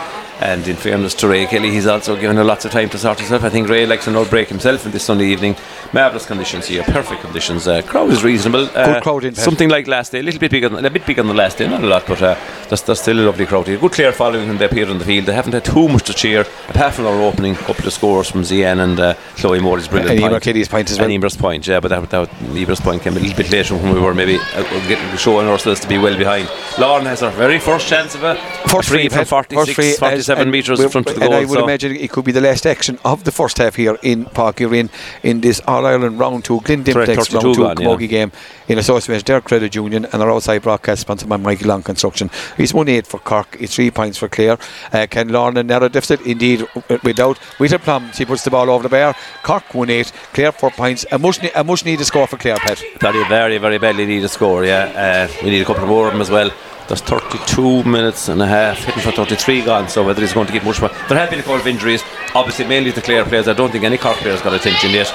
And 0.41 0.67
in 0.67 0.77
fairness 0.77 1.15
to 1.15 1.29
Ray 1.29 1.47
Kelly, 1.47 1.71
he's 1.71 1.87
also 1.87 2.17
given 2.19 2.39
a 2.39 2.45
lots 2.45 2.65
of 2.65 2.73
time 2.73 2.91
to 2.91 2.99
sort 2.99 3.19
himself. 3.19 3.45
I 3.45 3.51
think 3.51 3.69
Ray 3.69 3.87
likes 3.87 4.07
an 4.07 4.17
old 4.17 4.31
break 4.31 4.49
himself 4.49 4.85
in 4.85 4.93
this 4.93 5.05
Sunday 5.05 5.27
evening. 5.27 5.57
Marvellous 5.93 6.27
conditions 6.27 6.67
here, 6.67 6.83
perfect 6.83 7.23
conditions. 7.23 7.69
Uh, 7.69 7.83
crowd 7.83 8.11
is 8.11 8.25
reasonable. 8.25 8.69
Uh, 8.75 8.95
good 8.95 9.03
crowd 9.03 9.25
in 9.25 9.35
Something 9.35 9.69
like 9.69 9.87
last 9.87 10.13
day, 10.13 10.19
a 10.19 10.23
little 10.23 10.41
bit 10.41 10.51
bigger, 10.51 10.67
a 10.67 10.91
bit 10.91 11.07
bigger 11.07 11.23
than 11.23 11.29
the 11.29 11.35
last 11.35 11.59
day, 11.59 11.69
not 11.69 11.85
a 11.85 11.87
lot, 11.87 12.05
but 12.07 12.21
uh, 12.21 12.35
there's, 12.69 12.83
there's, 12.83 13.01
still 13.01 13.21
a 13.21 13.25
lovely 13.27 13.47
crowd 13.47 13.69
here. 13.69 13.79
Good 13.79 13.93
clear 13.93 14.13
following 14.13 14.49
when 14.49 14.59
they 14.59 14.65
appear 14.65 14.89
on 14.89 14.99
the 14.99 15.05
field. 15.05 15.27
They 15.27 15.35
haven't 15.35 15.53
had 15.53 15.65
too 15.65 15.89
much 15.89 16.05
to 16.05 16.15
cheer, 16.15 16.41
apart 16.69 16.95
from 16.95 17.07
our 17.07 17.21
opening 17.23 17.55
couple 17.55 17.87
of 17.87 17.93
scores 17.93 18.31
from 18.31 18.43
Zian 18.43 18.83
and 18.83 18.99
uh, 18.99 19.15
Chloe 19.37 19.61
Morey's 19.61 19.87
brilliant 19.87 20.13
and 20.13 20.21
point. 20.21 20.47
Eber 20.47 20.67
point 20.69 20.91
as 20.91 20.99
well. 20.99 21.09
And 21.09 21.15
Eber's 21.15 21.37
point, 21.37 21.67
yeah, 21.67 21.79
but 21.79 21.89
that, 21.89 22.11
that 22.11 22.29
Eber's 22.57 22.81
point 22.81 23.03
came 23.03 23.17
a 23.17 23.21
little 23.21 23.37
bit 23.37 23.51
later 23.51 23.77
when 23.77 23.95
we 23.95 24.01
were 24.01 24.15
maybe 24.15 24.39
uh, 24.39 24.89
getting, 24.89 25.17
showing 25.17 25.47
ourselves 25.47 25.81
to 25.81 25.89
be 25.89 25.99
well 25.99 26.17
behind. 26.19 26.51
Lauren 26.79 27.07
has 27.07 27.21
her 27.21 27.31
very 27.31 27.61
first 27.61 27.87
chance 27.87 28.15
of 28.15 28.25
a 28.25 28.37
first 28.67 28.89
free 28.89 29.09
from 29.09 29.25
46, 29.25 29.75
free, 29.75 29.93
46 29.93 30.24
37 30.27 30.51
metres 30.51 30.81
in 30.81 30.89
front 30.89 31.09
of 31.09 31.15
the 31.15 31.21
goal. 31.21 31.33
And 31.33 31.35
I 31.35 31.49
would 31.49 31.59
so. 31.59 31.65
imagine 31.65 31.97
it 31.97 32.11
could 32.11 32.25
be 32.25 32.33
the 32.33 32.41
last 32.41 32.67
action 32.67 32.99
of 33.05 33.25
the 33.25 33.33
first 33.33 33.59
half 33.59 33.75
here 33.75 33.99
in 34.03 34.25
Park 34.27 34.61
in 34.61 35.41
this 35.41 35.61
All 35.67 35.85
Ireland 35.87 36.19
round 36.19 36.45
two, 36.45 36.61
Glen 36.61 36.85
Dimplex 36.85 37.33
round 37.33 37.55
two 37.55 37.55
gone, 37.55 37.77
Camogie 37.77 38.03
yeah. 38.03 38.07
game 38.07 38.33
in 38.69 38.79
association 38.79 39.15
with 39.15 39.25
their 39.25 39.41
credit 39.41 39.75
union 39.75 40.07
and 40.07 40.23
our 40.23 40.31
outside 40.31 40.63
broadcast 40.63 41.03
sponsored 41.03 41.29
by 41.29 41.37
Michael 41.37 41.69
Long 41.69 41.83
Construction. 41.83 42.31
It's 42.59 42.73
1 42.73 42.89
8 42.89 43.07
for 43.07 43.19
Cork, 43.19 43.57
it's 43.61 43.75
3 43.75 43.91
points 43.91 44.19
for 44.19 44.29
Clare. 44.29 44.59
Uh, 44.93 45.07
Ken 45.09 45.29
Lorne 45.29 45.57
and 45.57 45.69
narrow 45.69 45.89
deficit, 45.89 46.21
indeed, 46.23 46.67
without 47.03 47.39
a 47.61 47.79
Plum. 47.79 48.11
She 48.13 48.25
puts 48.25 48.45
the 48.45 48.51
ball 48.51 48.71
over 48.71 48.83
the 48.83 48.89
bar. 48.89 49.15
Cork 49.43 49.75
1 49.75 49.91
8, 49.91 50.13
Clare 50.33 50.53
4 50.53 50.71
points. 50.71 51.07
A 51.13 51.19
much, 51.19 51.39
a 51.55 51.65
much 51.65 51.85
needed 51.85 52.05
score 52.05 52.27
for 52.27 52.37
Clare, 52.37 52.57
Pet. 52.57 52.83
Very, 53.01 53.25
very, 53.29 53.59
very 53.59 53.79
badly 53.79 54.07
needed 54.07 54.29
score, 54.31 54.65
yeah. 54.65 55.29
Uh, 55.31 55.43
we 55.43 55.51
need 55.51 55.63
a 55.63 55.65
couple 55.65 55.87
more 55.87 56.07
of 56.07 56.13
them 56.13 56.23
as 56.23 56.31
well. 56.31 56.51
There's 56.87 57.01
32 57.01 57.85
minutes 57.85 58.29
and 58.29 58.43
a 58.43 58.47
half, 58.47 58.85
hitting 58.85 59.03
for 59.03 59.13
33 59.13 59.65
gone, 59.65 59.89
so 59.89 60.05
whether 60.05 60.21
he's 60.21 60.35
going 60.35 60.47
to 60.47 60.53
get 60.53 60.65
much 60.65 60.81
more. 60.81 60.91
There 61.09 61.19
have 61.19 61.31
been 61.31 61.39
a 61.39 61.43
couple 61.43 61.57
of 61.61 61.67
injuries, 61.67 62.03
obviously 62.35 62.67
mainly 62.67 62.91
the 62.91 63.01
Clare 63.01 63.25
players. 63.25 63.49
I 63.49 63.55
don't 63.55 63.71
think 63.71 63.85
any 63.85 63.97
Cork 63.97 64.19
players 64.19 64.43
got 64.43 64.53
attention 64.53 64.91
yet. 64.91 65.11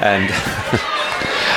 And 0.00 0.24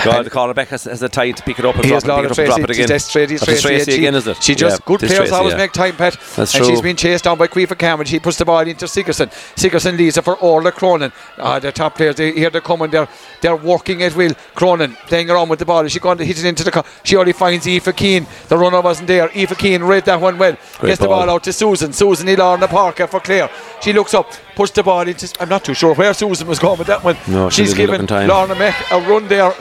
God, 0.05 0.25
the 0.25 0.29
cornerback 0.29 0.67
has, 0.67 0.83
has 0.85 0.99
the 0.99 1.09
time 1.09 1.33
to 1.33 1.43
pick 1.43 1.59
it 1.59 1.65
up 1.65 1.75
and 1.75 1.85
Here's 1.85 2.03
drop 2.03 2.19
it, 2.19 2.27
Laura 2.27 2.29
pick 2.29 2.37
it 2.39 2.49
up 2.49 2.57
and 2.57 2.65
drop 2.65 2.69
it 2.69 2.73
again. 2.75 2.87
That's 2.87 3.11
Treacy, 3.11 3.39
Treacy, 3.39 3.61
Treacy 3.69 3.85
she, 3.85 3.97
again, 3.97 4.15
is 4.15 4.27
it? 4.27 4.41
She 4.43 4.55
just 4.55 4.79
Yeah, 4.79 4.85
good 4.85 4.99
players 4.99 5.29
Treacy, 5.29 5.31
always 5.33 5.53
yeah. 5.53 5.57
make 5.57 5.71
time, 5.73 5.95
Pat. 5.95 6.17
That's 6.35 6.53
and 6.55 6.63
true. 6.63 6.65
she's 6.65 6.81
been 6.81 6.95
chased 6.95 7.23
down 7.23 7.37
by 7.37 7.47
Queefa 7.47 7.77
Cameron. 7.77 8.07
She 8.07 8.19
puts 8.19 8.37
the 8.37 8.45
ball 8.45 8.59
into 8.61 8.87
Sigerson. 8.87 9.29
Sigerson 9.55 9.97
leads 9.97 10.17
it 10.17 10.23
for 10.23 10.35
Orla 10.37 10.71
Cronin. 10.71 11.11
Uh, 11.37 11.59
the 11.59 11.71
top 11.71 11.95
players, 11.95 12.15
they, 12.15 12.31
here 12.31 12.49
they're 12.49 12.61
coming. 12.61 12.89
They're 12.91 13.07
they're 13.41 13.55
working 13.55 14.01
at 14.03 14.15
will. 14.15 14.33
Cronin 14.55 14.93
playing 15.07 15.29
around 15.29 15.49
with 15.49 15.59
the 15.59 15.65
ball. 15.65 15.85
Is 15.85 15.91
she 15.91 15.99
going 15.99 16.17
to 16.17 16.25
hit 16.25 16.37
it 16.39 16.45
into 16.45 16.63
the? 16.63 16.71
Co- 16.71 16.83
she 17.03 17.15
only 17.15 17.33
finds 17.33 17.67
Aoife 17.67 17.95
Keane. 17.95 18.25
The 18.47 18.57
runner 18.57 18.81
wasn't 18.81 19.07
there. 19.07 19.29
Aoife 19.35 19.57
Keane 19.57 19.83
read 19.83 20.05
that 20.05 20.19
one 20.21 20.37
well. 20.37 20.57
Great 20.79 20.89
Gets 20.89 21.01
the 21.01 21.07
ball. 21.07 21.25
ball 21.25 21.35
out 21.35 21.43
to 21.45 21.53
Susan. 21.53 21.93
Susan 21.93 22.27
Ilarna 22.27 22.67
Parker 22.67 23.07
for 23.07 23.19
Clare. 23.19 23.49
She 23.81 23.93
looks 23.93 24.13
up, 24.13 24.31
puts 24.55 24.71
the 24.71 24.83
ball 24.83 25.07
into. 25.07 25.31
I'm 25.39 25.49
not 25.49 25.63
too 25.63 25.73
sure 25.73 25.93
where 25.95 26.13
Susan 26.13 26.47
was 26.47 26.59
going 26.59 26.77
with 26.79 26.87
that 26.87 27.03
one. 27.03 27.17
No, 27.27 27.49
she 27.49 27.63
she's 27.63 27.73
given. 27.73 28.05
Lorna 28.05 28.55
Meck 28.55 28.75
a 28.91 28.99
run 29.01 29.27
there. 29.27 29.53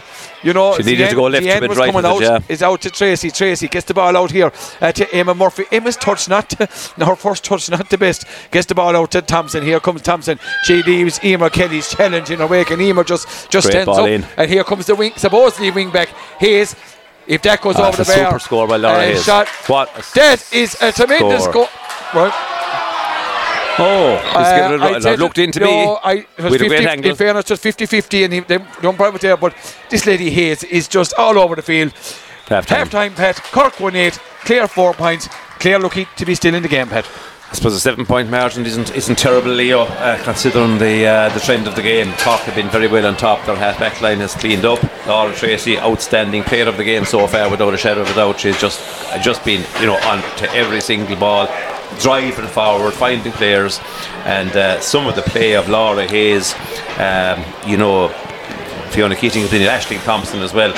You 0.45 0.53
know, 0.53 0.77
She 0.77 0.83
needed 0.83 1.09
to 1.11 1.15
go 1.17 1.25
left 1.25 1.43
the 1.45 1.51
end 1.51 1.67
was 1.67 1.79
right 1.79 1.91
coming 1.93 2.05
out. 2.09 2.21
it, 2.21 2.25
yeah. 2.25 2.39
Is 2.49 2.63
out 2.63 2.81
to 2.83 2.91
Treacy. 2.91 3.31
Treacy 3.33 3.71
gets 3.71 3.87
the 3.87 3.95
ball 3.95 4.17
out 4.17 4.31
here 4.31 4.53
uh, 4.81 4.93
to 4.93 5.15
Emma 5.15 5.35
Murphy. 5.35 5.65
Emma's 5.73 5.97
touch 5.97 6.29
not 6.29 6.55
no, 6.99 7.07
her 7.11 7.17
first 7.17 7.45
touch 7.45 7.71
not 7.71 7.89
the 7.91 7.99
best. 7.99 8.27
Gets 8.51 8.67
the 8.67 8.75
ball 8.75 8.95
out 8.95 9.11
to 9.13 9.23
Thompson. 9.23 9.63
Here 9.65 9.81
comes 9.81 10.03
Thompson. 10.03 10.39
She 10.65 10.83
leaves 10.83 11.19
Emma 11.23 11.49
Kelly's 11.51 11.89
challenge 11.91 12.31
in 12.31 12.39
her 12.41 12.47
wake, 12.47 12.71
and 12.71 12.81
Emma 12.83 13.03
just 13.05 13.27
just 13.51 13.71
Great 13.71 13.83
stands 13.85 13.99
up. 13.99 14.07
in. 14.09 14.25
And 14.37 14.51
here 14.51 14.65
comes 14.65 14.87
the 14.87 14.95
wing, 14.95 15.13
supposedly 15.17 15.71
wing 15.71 15.91
back. 15.91 16.09
Hayes. 16.39 16.77
If 17.27 17.41
that 17.43 17.63
goes 17.63 17.77
Ah, 17.77 17.89
over 17.89 17.97
the 17.97 18.05
bar, 18.05 18.27
super 18.27 18.39
score 18.39 18.67
by 18.69 18.77
Laura 18.77 18.99
and 18.99 19.13
Hayes. 19.15 19.25
Shot. 19.25 19.49
What 19.67 19.89
a 19.97 20.15
That 20.15 20.53
is 20.53 20.77
a 20.83 20.93
tremendous 20.93 21.45
score. 21.45 21.69
score. 21.69 22.23
Right. 22.23 22.33
Oh, 23.79 24.15
Uh, 24.35 24.69
given 24.71 24.83
it 24.83 25.05
a 25.05 25.11
I 25.11 25.15
looked 25.17 25.39
into 25.39 25.61
no, 25.61 25.67
me. 25.67 25.97
I, 26.03 26.13
it 26.13 26.43
was 26.43 26.53
with 26.53 26.63
a 26.63 26.69
great 26.69 26.79
50 26.81 26.89
angle. 26.89 27.11
In 27.11 27.17
fairness, 27.17 27.45
just 27.45 27.63
50 27.63 27.87
50, 27.87 28.25
and 28.25 28.33
he, 28.33 28.41
they 28.41 28.59
don't 28.83 29.21
there, 29.21 29.37
but 29.37 29.55
this 29.91 30.07
lady 30.07 30.31
Hayes 30.31 30.63
is 30.65 30.89
just 30.89 31.15
all 31.15 31.39
over 31.39 31.57
the 31.57 31.63
field. 31.63 31.93
Half 32.49 32.67
time. 32.67 32.79
Half 32.79 32.91
time, 32.91 33.15
Pat. 33.15 33.43
Cork 33.53 33.81
1 33.81 33.97
8, 33.97 34.19
Clare 34.45 34.69
4 34.69 34.95
points. 34.95 35.29
Clare 35.59 35.79
lucky 35.79 36.07
to 36.17 36.27
be 36.27 36.35
still 36.35 36.55
in 36.55 36.63
the 36.63 36.69
game, 36.69 36.89
Pat. 36.89 37.09
I 37.51 37.57
suppose 37.57 37.75
a 37.75 37.81
seven 37.81 38.05
point 38.05 38.31
margin 38.31 38.67
isn't 38.67 38.97
isn't 38.97 39.17
terrible, 39.17 39.53
Leo, 39.53 39.83
uh, 39.83 40.21
considering 40.25 40.79
the 40.79 41.07
uh, 41.07 41.29
the 41.29 41.39
trend 41.39 41.69
of 41.69 41.77
the 41.77 41.83
game. 41.83 42.13
Cork 42.19 42.41
have 42.41 42.57
been 42.57 42.69
very 42.69 42.89
well 42.89 43.07
on 43.07 43.17
top. 43.17 43.47
Their 43.47 43.55
half 43.55 43.79
back 43.79 44.01
line 44.01 44.19
has 44.19 44.35
cleaned 44.35 44.65
up. 44.65 44.83
Laura 45.07 45.33
Treacy, 45.33 45.79
outstanding 45.79 46.43
player 46.43 46.67
of 46.67 46.77
the 46.77 46.83
game 46.83 47.05
so 47.05 47.29
far, 47.29 47.49
without 47.49 47.73
a 47.73 47.77
shadow 47.77 48.01
of 48.01 48.11
a 48.11 48.15
doubt. 48.15 48.41
She's 48.41 48.61
just 48.61 48.81
just 49.23 49.45
been 49.45 49.65
you 49.81 49.87
know 49.87 49.97
on 49.99 50.21
to 50.39 50.51
every 50.53 50.81
single 50.81 51.15
ball, 51.15 51.47
driving 52.01 52.47
forward, 52.47 52.93
finding 52.93 53.33
players, 53.33 53.81
and 54.25 54.51
uh, 54.57 54.81
some 54.81 55.07
of 55.07 55.17
the 55.17 55.23
play 55.23 55.55
of 55.55 55.69
Laura 55.69 56.07
Hayes, 56.07 56.55
um, 56.99 57.45
you 57.67 57.77
know, 57.77 58.09
Fiona 58.91 59.17
Keating, 59.17 59.45
opinion, 59.45 59.71
Ashling 59.71 60.03
Thompson 60.05 60.41
as 60.41 60.55
well. 60.55 60.73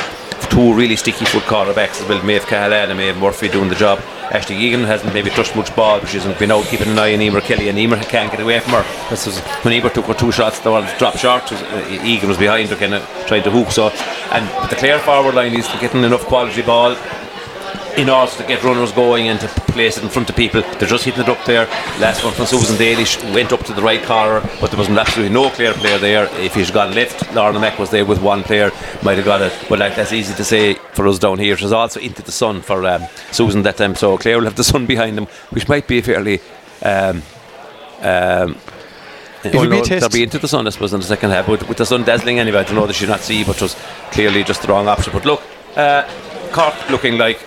Two 0.51 0.75
really 0.75 0.97
sticky 0.97 1.25
foot 1.25 1.43
quarterbacks 1.43 2.01
as 2.01 2.09
well. 2.09 2.23
Maeve 2.23 2.43
Cahalan 2.43 2.89
and 2.89 2.99
Maeve 2.99 3.17
Murphy 3.17 3.49
doing 3.49 3.69
the 3.69 3.75
job. 3.75 3.99
Ashling 4.31 4.61
Egan 4.61 4.85
hasn't 4.85 5.13
maybe 5.13 5.31
touched 5.31 5.55
much 5.55 5.75
ball, 5.77 6.01
but 6.01 6.09
she's 6.09 6.25
been 6.39 6.51
out 6.51 6.65
keeping 6.65 6.89
an 6.89 6.99
eye 6.99 7.15
on 7.15 7.21
Emer 7.21 7.41
Kelly, 7.41 7.69
and 7.69 7.79
Emer 7.79 8.03
can't 8.05 8.31
get 8.31 8.41
away 8.41 8.59
from 8.61 8.73
her. 8.73 9.09
This 9.11 9.27
was 9.27 9.39
when 9.63 9.75
Emer 9.75 9.91
took 9.91 10.07
her 10.07 10.15
two 10.15 10.33
shots, 10.33 10.61
the 10.61 10.71
one 10.71 10.85
dropped 10.99 11.19
short. 11.19 11.51
uh, 11.53 12.03
Egan 12.05 12.29
was 12.29 12.39
behind 12.39 12.69
her, 12.71 12.77
kind 12.77 12.95
of 12.95 13.03
trying 13.27 13.43
to 13.45 13.51
hook. 13.51 13.71
So, 13.71 13.89
and 14.33 14.71
the 14.71 14.77
Clare 14.77 14.99
forward 14.99 15.35
line 15.35 15.55
is 15.55 15.69
getting 15.81 16.05
enough 16.05 16.25
quality 16.25 16.63
ball 16.63 16.97
in 17.97 18.11
order 18.11 18.31
to 18.33 18.43
get 18.47 18.63
runners 18.63 18.93
going 18.93 19.29
and 19.29 19.41
to 19.41 19.49
place 19.73 19.97
it 19.97 20.05
in 20.05 20.11
front 20.11 20.29
of 20.29 20.37
people. 20.37 20.61
They're 20.63 20.89
just 20.89 21.05
hitting 21.05 21.23
it 21.23 21.29
up 21.29 21.43
there. 21.45 21.67
Last 21.99 22.25
one 22.25 22.33
from 22.35 22.47
Susan 22.47 22.77
Daly 22.77 23.05
sh- 23.05 23.23
went 23.25 23.53
up 23.53 23.65
to 23.65 23.73
the 23.73 23.83
right 23.83 24.03
corner, 24.03 24.41
but 24.61 24.71
there 24.71 24.79
was 24.79 24.89
absolutely 24.89 25.33
no 25.35 25.51
clear 25.51 25.73
player 25.73 25.99
there. 25.99 26.29
If 26.41 26.55
he'd 26.55 26.73
gone 26.73 26.95
left, 26.95 27.35
Lorna 27.35 27.59
Mack 27.59 27.79
was 27.79 27.91
there 27.91 28.05
with 28.05 28.21
one 28.21 28.43
player, 28.43 28.71
might 29.03 29.17
have 29.17 29.25
got 29.25 29.41
it. 29.43 29.53
But 29.69 29.79
like 29.79 29.97
that's 29.97 30.13
easy 30.13 30.35
to 30.35 30.45
say 30.45 30.75
for 30.93 31.07
us 31.09 31.19
down 31.19 31.39
here. 31.39 31.55
It 31.55 31.63
was 31.63 31.73
also 31.73 32.01
into 32.01 32.23
the 32.23 32.33
sun 32.33 32.61
for 32.61 32.85
um, 32.87 33.05
Susan 33.33 33.63
that 33.63 33.77
time, 33.79 33.95
so 33.95 34.19
Clare 34.19 34.37
will 34.39 34.45
have 34.45 34.57
the 34.57 34.65
sun 34.65 34.87
behind 34.87 35.17
them, 35.17 35.27
which 35.51 35.69
might 35.69 35.87
be 35.89 35.99
a 35.99 36.03
fairly. 36.03 36.41
Um, 36.83 37.23
um, 38.01 38.57
It'll 39.45 39.71
be 39.71 39.79
a 39.79 39.83
test. 39.83 40.01
They'll 40.01 40.19
be 40.19 40.25
into 40.25 40.39
the 40.39 40.49
sun, 40.49 40.67
I 40.67 40.71
suppose, 40.71 40.93
in 40.93 41.01
the 41.01 41.07
second 41.07 41.31
half. 41.31 41.47
But 41.47 41.69
with 41.69 41.79
the 41.79 41.87
sun 41.87 42.03
dazzling 42.05 42.41
anyway, 42.41 42.59
I 42.59 42.65
don't 42.65 42.75
know 42.75 42.87
that 42.87 42.95
she 42.95 43.07
not 43.07 43.21
see, 43.21 43.45
but 43.45 43.57
it 43.57 43.63
was 43.63 43.77
clearly 44.11 44.43
just 44.43 44.63
the 44.63 44.69
wrong 44.69 44.89
option. 44.89 45.13
But 45.13 45.25
look, 45.25 45.43
uh, 45.77 46.03
Cork 46.53 46.91
looking 46.91 47.17
like 47.19 47.39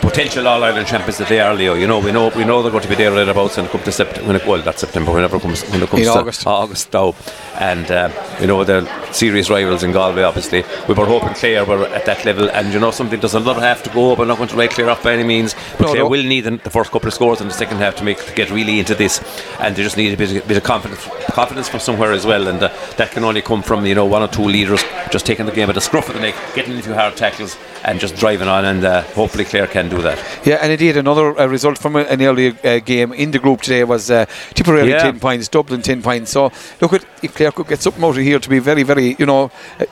potential 0.00 0.46
All 0.48 0.62
Ireland 0.62 0.86
champions 0.86 1.18
that 1.18 1.28
they 1.28 1.40
are, 1.40 1.54
Leo. 1.54 1.74
You 1.74 1.86
know, 1.86 1.98
we 1.98 2.12
know 2.12 2.28
we 2.30 2.44
know 2.44 2.62
they're 2.62 2.70
going 2.70 2.82
to 2.82 2.88
be 2.88 2.94
there 2.94 3.10
thereabouts 3.10 3.56
when 3.56 3.66
it 3.66 3.72
comes 3.72 3.84
to 3.84 3.92
September. 3.92 4.26
When 4.26 4.36
it, 4.36 4.46
well, 4.46 4.62
that's 4.62 4.80
September. 4.80 5.12
Whenever 5.12 5.36
it 5.36 5.42
comes, 5.42 5.62
when 5.70 5.82
it 5.82 5.88
comes 5.88 6.06
In 6.06 6.12
to 6.12 6.18
August. 6.20 6.46
August 6.46 6.92
now, 6.92 7.14
and 7.58 7.90
um, 7.90 8.12
you 8.40 8.46
know 8.46 8.64
they're 8.64 8.86
serious 9.12 9.50
rivals 9.50 9.82
in 9.82 9.92
Galway. 9.92 10.22
Obviously, 10.22 10.64
we 10.88 10.94
were 10.94 11.06
hoping 11.06 11.34
Clare 11.34 11.64
were 11.64 11.86
at 11.88 12.06
that 12.06 12.24
level, 12.24 12.48
and 12.50 12.72
you 12.72 12.80
know 12.80 12.90
something 12.90 13.20
does 13.20 13.34
another 13.34 13.60
half 13.60 13.82
to 13.84 13.90
go. 13.90 14.12
up, 14.12 14.18
but 14.18 14.26
not 14.28 14.36
going 14.38 14.48
to 14.48 14.56
write 14.56 14.70
Clare 14.70 14.90
off 14.90 15.02
by 15.02 15.12
any 15.12 15.24
means. 15.24 15.54
But 15.78 15.82
No, 15.82 15.86
Clare 15.92 16.02
no. 16.04 16.08
will 16.08 16.22
need 16.24 16.44
the 16.44 16.70
first 16.70 16.90
couple 16.90 17.08
of 17.08 17.14
scores 17.14 17.40
in 17.40 17.48
the 17.48 17.54
second 17.54 17.78
half 17.78 17.96
to 17.96 18.04
make 18.04 18.24
to 18.24 18.34
get 18.34 18.50
really 18.50 18.78
into 18.78 18.94
this, 18.94 19.20
and 19.60 19.74
they 19.76 19.82
just 19.82 19.96
need 19.96 20.12
a 20.12 20.16
bit, 20.16 20.36
of- 20.36 20.48
bit 20.48 20.56
of 20.56 20.64
confidence, 20.64 21.06
confidence 21.32 21.68
from 21.68 21.80
somewhere 21.80 22.12
as 22.12 22.26
well, 22.26 22.48
and 22.48 22.62
uh, 22.62 22.68
that 22.96 23.10
can 23.10 23.24
only 23.24 23.42
come 23.42 23.62
from 23.62 23.84
you 23.86 23.94
know 23.94 24.04
one 24.06 24.22
or 24.22 24.28
two 24.28 24.42
leaders 24.44 24.82
just 25.10 25.26
taking 25.26 25.46
the 25.46 25.52
game 25.52 25.68
at 25.68 25.74
the 25.74 25.80
scruff 25.80 26.08
of 26.08 26.14
the 26.14 26.20
neck, 26.20 26.34
getting 26.54 26.74
into 26.74 26.94
hard 26.94 27.16
tackles, 27.16 27.56
and 27.84 28.00
just 28.00 28.16
driving 28.16 28.48
on, 28.48 28.64
and 28.64 28.84
uh, 28.84 29.02
hopefully 29.12 29.44
Clare 29.44 29.66
can 29.66 29.81
do 29.88 30.02
that. 30.02 30.18
Yeah, 30.44 30.56
and 30.62 30.72
indeed, 30.72 30.96
another 30.96 31.38
uh, 31.38 31.46
result 31.46 31.78
from 31.78 31.96
an 31.96 32.20
earlier 32.22 32.56
uh, 32.64 32.78
game 32.80 33.12
in 33.12 33.30
the 33.30 33.38
group 33.38 33.62
today 33.62 33.84
was 33.84 34.10
uh, 34.10 34.26
Tipperary 34.54 34.90
Yeah. 34.90 35.02
10 35.02 35.20
points, 35.20 35.48
Dublin 35.48 35.82
10 35.82 36.02
points. 36.02 36.30
So, 36.30 36.50
look, 36.80 36.92
at 36.92 37.04
if 37.22 37.34
Clare 37.34 37.52
could 37.52 37.68
get 37.68 37.80
something 37.80 38.02
out 38.02 38.16
of 38.16 38.22
here 38.22 38.38
to 38.38 38.48
be 38.48 38.58
very, 38.58 38.82
very, 38.82 39.16
you 39.18 39.26
know, 39.26 39.50
uh, 39.80 39.84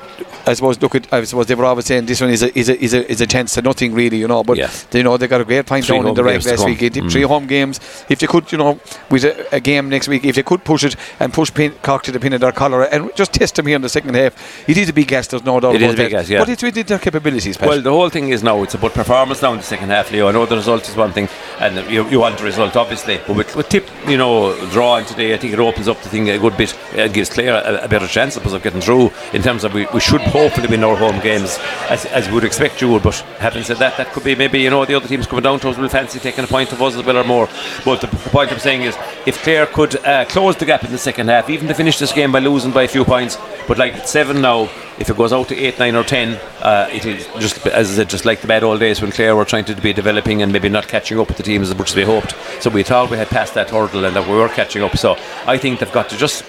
I 0.46 0.54
suppose 0.54 0.80
look 0.80 0.94
at 0.94 1.12
I 1.12 1.22
suppose 1.24 1.46
they 1.46 1.54
were 1.54 1.64
always 1.64 1.86
saying 1.86 2.06
this 2.06 2.20
one 2.20 2.30
is 2.30 2.42
a 2.42 2.56
is 2.58 2.68
a 2.68 2.82
is 2.82 2.94
a, 2.94 3.10
is 3.10 3.20
a 3.20 3.26
chance 3.26 3.54
to 3.54 3.62
nothing 3.62 3.92
really, 3.94 4.18
you 4.18 4.28
know. 4.28 4.42
But 4.42 4.58
Yeah. 4.58 4.70
you 4.92 5.02
know 5.02 5.16
they 5.16 5.26
got 5.28 5.40
a 5.40 5.44
great 5.44 5.66
point 5.66 5.84
Three 5.84 5.98
down 5.98 6.06
in 6.08 6.14
the 6.14 6.24
reg 6.24 6.34
games 6.42 6.46
last 6.46 6.64
week. 6.66 6.78
Mm. 6.80 7.10
Three 7.10 7.22
home 7.22 7.46
games. 7.46 7.80
If 8.08 8.18
they 8.20 8.26
could, 8.26 8.50
you 8.52 8.58
know, 8.58 8.78
with 9.10 9.24
a, 9.24 9.54
a 9.56 9.60
game 9.60 9.88
next 9.88 10.08
week, 10.08 10.24
if 10.24 10.34
they 10.36 10.42
could 10.42 10.64
push 10.64 10.84
it 10.84 10.96
and 11.18 11.32
push 11.32 11.52
pin, 11.52 11.72
Cork 11.82 12.02
to 12.04 12.12
the 12.12 12.20
pin 12.20 12.32
of 12.32 12.40
their 12.40 12.52
collar 12.52 12.84
and 12.84 13.10
just 13.14 13.32
test 13.32 13.56
them 13.56 13.66
here 13.66 13.76
in 13.76 13.82
the 13.82 13.88
second 13.88 14.14
half, 14.14 14.68
it 14.68 14.76
is 14.76 14.88
a 14.88 14.92
big 14.92 15.08
gas. 15.08 15.26
There's 15.26 15.44
no 15.44 15.60
doubt 15.60 15.74
It 15.74 15.82
about 15.82 15.88
is 15.88 15.94
a 15.94 15.96
big 15.96 16.12
that. 16.12 16.18
gas, 16.18 16.28
yeah. 16.30 16.38
But 16.40 16.48
it's 16.48 16.62
within 16.62 16.86
their 16.86 16.98
capabilities. 16.98 17.56
Pat. 17.56 17.68
Well, 17.68 17.82
the 17.82 17.90
whole 17.90 18.08
thing 18.10 18.28
is 18.30 18.42
now 18.42 18.62
it's 18.62 18.74
about 18.74 18.94
performance 18.94 19.42
now 19.42 19.52
in 19.52 19.58
the 19.58 19.64
second 19.64 19.90
half, 19.90 20.10
Leo. 20.10 20.28
I 20.28 20.32
know 20.32 20.46
the 20.46 20.56
result 20.56 20.88
is 20.88 20.96
one 20.96 21.12
thing, 21.12 21.28
and 21.58 21.88
you, 21.90 22.08
you 22.08 22.20
want 22.20 22.38
the 22.38 22.44
result 22.44 22.76
obviously, 22.76 23.20
but 23.26 23.36
with, 23.36 23.54
with 23.56 23.68
tip, 23.68 23.88
you 24.08 24.16
know, 24.16 24.54
drawing 24.70 25.04
today, 25.04 25.34
I 25.34 25.36
think 25.36 25.52
it 25.52 25.58
opens 25.58 25.88
up 25.88 26.00
the 26.02 26.08
thing 26.08 26.28
a 26.30 26.38
good 26.38 26.56
bit. 26.56 26.76
It 26.94 27.12
gives 27.12 27.30
Clare 27.30 27.54
a, 27.64 27.84
a 27.84 27.88
better 27.88 28.06
chance, 28.06 28.34
I 28.36 28.40
suppose, 28.40 28.52
of 28.54 28.62
getting 28.62 28.80
through. 28.80 29.10
In 29.32 29.42
terms 29.42 29.64
of 29.64 29.74
we, 29.74 29.86
we 29.94 30.00
should 30.00 30.20
hopefully 30.30 30.68
win 30.68 30.84
our 30.84 30.96
home 30.96 31.20
games, 31.20 31.58
as, 31.88 32.06
as 32.06 32.28
we 32.28 32.34
would 32.34 32.44
expect 32.44 32.80
you 32.80 32.88
would. 32.90 33.02
But 33.02 33.16
having 33.38 33.62
said 33.62 33.78
that, 33.78 33.96
that 33.96 34.12
could 34.12 34.24
be 34.24 34.34
maybe 34.34 34.60
you 34.60 34.70
know 34.70 34.84
the 34.84 34.94
other 34.94 35.08
teams 35.08 35.26
coming 35.26 35.42
down 35.42 35.60
to 35.60 35.68
us 35.68 35.76
will 35.76 35.88
fancy 35.88 36.18
taking 36.18 36.44
a 36.44 36.46
point 36.46 36.72
of 36.72 36.80
us 36.80 36.96
as 36.96 37.04
well 37.04 37.18
or 37.18 37.24
more. 37.24 37.48
But 37.84 38.00
the, 38.00 38.06
point 38.30 38.52
I'm 38.52 38.58
saying 38.58 38.82
is, 38.82 38.96
if 39.26 39.42
Clare 39.42 39.66
could 39.66 39.96
uh, 40.04 40.24
close 40.26 40.56
the 40.56 40.66
gap 40.66 40.84
in 40.84 40.92
the 40.92 40.98
second 40.98 41.28
half, 41.28 41.50
even 41.50 41.68
to 41.68 41.74
finish 41.74 41.98
this 41.98 42.12
game 42.12 42.32
by 42.32 42.38
losing 42.38 42.70
by 42.70 42.84
a 42.84 42.88
few 42.88 43.04
points, 43.04 43.36
but 43.66 43.78
like 43.78 44.06
seven 44.06 44.40
now, 44.40 44.64
if 44.98 45.10
it 45.10 45.16
goes 45.16 45.32
out 45.32 45.48
to 45.48 45.56
eight, 45.56 45.78
nine, 45.78 45.96
or 45.96 46.04
ten, 46.04 46.40
uh, 46.60 46.88
it 46.92 47.04
is 47.04 47.26
just 47.38 47.66
as 47.66 47.90
I 47.90 47.94
said, 47.94 48.10
just 48.10 48.24
like 48.24 48.40
the 48.40 48.46
bad 48.46 48.62
old 48.62 48.80
days 48.80 49.00
when 49.00 49.10
Clare 49.10 49.34
were 49.34 49.44
trying 49.44 49.64
to 49.66 49.74
be 49.74 49.92
developing 49.92 50.42
and 50.42 50.52
maybe 50.52 50.68
not 50.68 50.88
catching 50.88 51.18
up 51.18 51.28
with 51.28 51.36
the 51.36 51.42
teams 51.42 51.70
as 51.70 51.76
much 51.76 51.90
as 51.90 51.96
we 51.96 52.04
hoped. 52.04 52.34
So 52.62 52.70
we 52.70 52.82
thought 52.82 53.10
we 53.10 53.16
had 53.16 53.28
passed 53.28 53.54
that 53.54 53.70
hurdle 53.70 54.04
and 54.04 54.14
that 54.14 54.28
we 54.28 54.34
were 54.34 54.48
catching 54.48 54.82
up. 54.82 54.96
So 54.96 55.16
I 55.46 55.58
think 55.58 55.80
they've 55.80 55.92
got 55.92 56.08
to 56.10 56.16
just. 56.16 56.44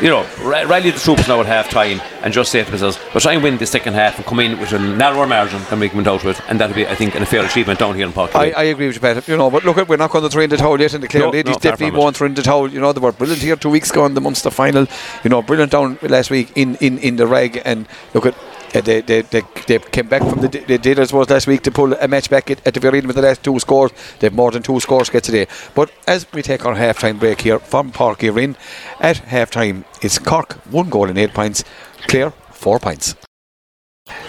You 0.00 0.08
know, 0.10 0.26
ra- 0.42 0.62
rally 0.68 0.90
the 0.90 0.98
troops 0.98 1.26
now 1.26 1.40
at 1.40 1.46
half 1.46 1.70
time 1.70 2.02
and 2.22 2.32
just 2.32 2.52
say 2.52 2.62
to 2.62 2.70
themselves, 2.70 2.98
we'll 3.14 3.20
try 3.22 3.32
and 3.32 3.42
win 3.42 3.56
the 3.56 3.64
second 3.64 3.94
half 3.94 4.16
and 4.16 4.26
come 4.26 4.40
in 4.40 4.58
with 4.60 4.70
a 4.72 4.78
narrower 4.78 5.26
margin 5.26 5.62
than 5.70 5.80
we 5.80 5.88
went 5.88 6.06
out 6.06 6.22
with, 6.22 6.38
and 6.48 6.60
that'll 6.60 6.76
be, 6.76 6.86
I 6.86 6.94
think, 6.94 7.14
a 7.14 7.24
fair 7.24 7.42
achievement 7.44 7.78
down 7.78 7.94
here 7.94 8.04
in 8.06 8.12
Park. 8.12 8.36
I, 8.36 8.50
I 8.50 8.62
agree 8.64 8.88
with 8.88 8.96
you, 8.96 9.00
Pat. 9.00 9.26
You 9.26 9.38
know, 9.38 9.50
but 9.50 9.64
look, 9.64 9.76
we're 9.88 9.96
not 9.96 10.10
going 10.10 10.22
to 10.24 10.28
throw 10.28 10.42
in 10.42 10.50
the 10.50 10.58
towel 10.58 10.78
yet 10.78 10.92
in 10.92 11.00
the 11.00 11.08
Clare 11.08 11.22
No, 11.24 11.30
ladies. 11.30 11.54
no, 11.54 11.58
definitely 11.58 11.98
won't 11.98 12.14
throw 12.14 12.26
in 12.26 12.34
the 12.34 12.42
towel. 12.42 12.68
You 12.70 12.78
know, 12.78 12.92
they 12.92 13.00
were 13.00 13.12
brilliant 13.12 13.40
here 13.40 13.56
two 13.56 13.70
weeks 13.70 13.90
ago 13.90 14.04
in 14.04 14.12
the 14.12 14.20
Munster 14.20 14.50
final. 14.50 14.86
You 15.24 15.30
know, 15.30 15.40
brilliant 15.40 15.72
down 15.72 15.98
last 16.02 16.30
week 16.30 16.52
in, 16.56 16.74
in, 16.76 16.98
in 16.98 17.16
the 17.16 17.26
reg. 17.26 17.62
And 17.64 17.86
look 18.12 18.26
at. 18.26 18.34
Uh, 18.76 18.80
they, 18.82 19.00
they, 19.00 19.22
they, 19.22 19.42
they 19.66 19.78
came 19.78 20.06
back 20.06 20.20
from 20.20 20.40
the 20.42 20.48
they 20.48 20.76
did 20.76 20.98
as 20.98 21.10
was 21.10 21.30
last 21.30 21.46
week 21.46 21.62
to 21.62 21.70
pull 21.70 21.94
a 21.94 22.06
match 22.06 22.28
back 22.28 22.50
at, 22.50 22.66
at 22.66 22.74
the 22.74 22.80
very 22.80 22.98
end 22.98 23.06
with 23.06 23.16
the 23.16 23.22
last 23.22 23.42
two 23.42 23.58
scores. 23.58 23.90
They've 24.18 24.32
more 24.32 24.50
than 24.50 24.62
two 24.62 24.80
scores 24.80 25.08
get 25.08 25.24
today. 25.24 25.46
But 25.74 25.90
as 26.06 26.26
we 26.34 26.42
take 26.42 26.66
our 26.66 26.74
half 26.74 26.98
time 26.98 27.18
break 27.18 27.40
here 27.40 27.58
from 27.58 27.90
Park 27.90 28.22
in 28.22 28.54
at 29.00 29.16
half 29.16 29.50
time, 29.50 29.86
it's 30.02 30.18
Cork 30.18 30.52
one 30.70 30.90
goal 30.90 31.08
and 31.08 31.16
eight 31.16 31.32
points, 31.32 31.64
Clare 32.06 32.32
four 32.50 32.78
points. 32.78 33.14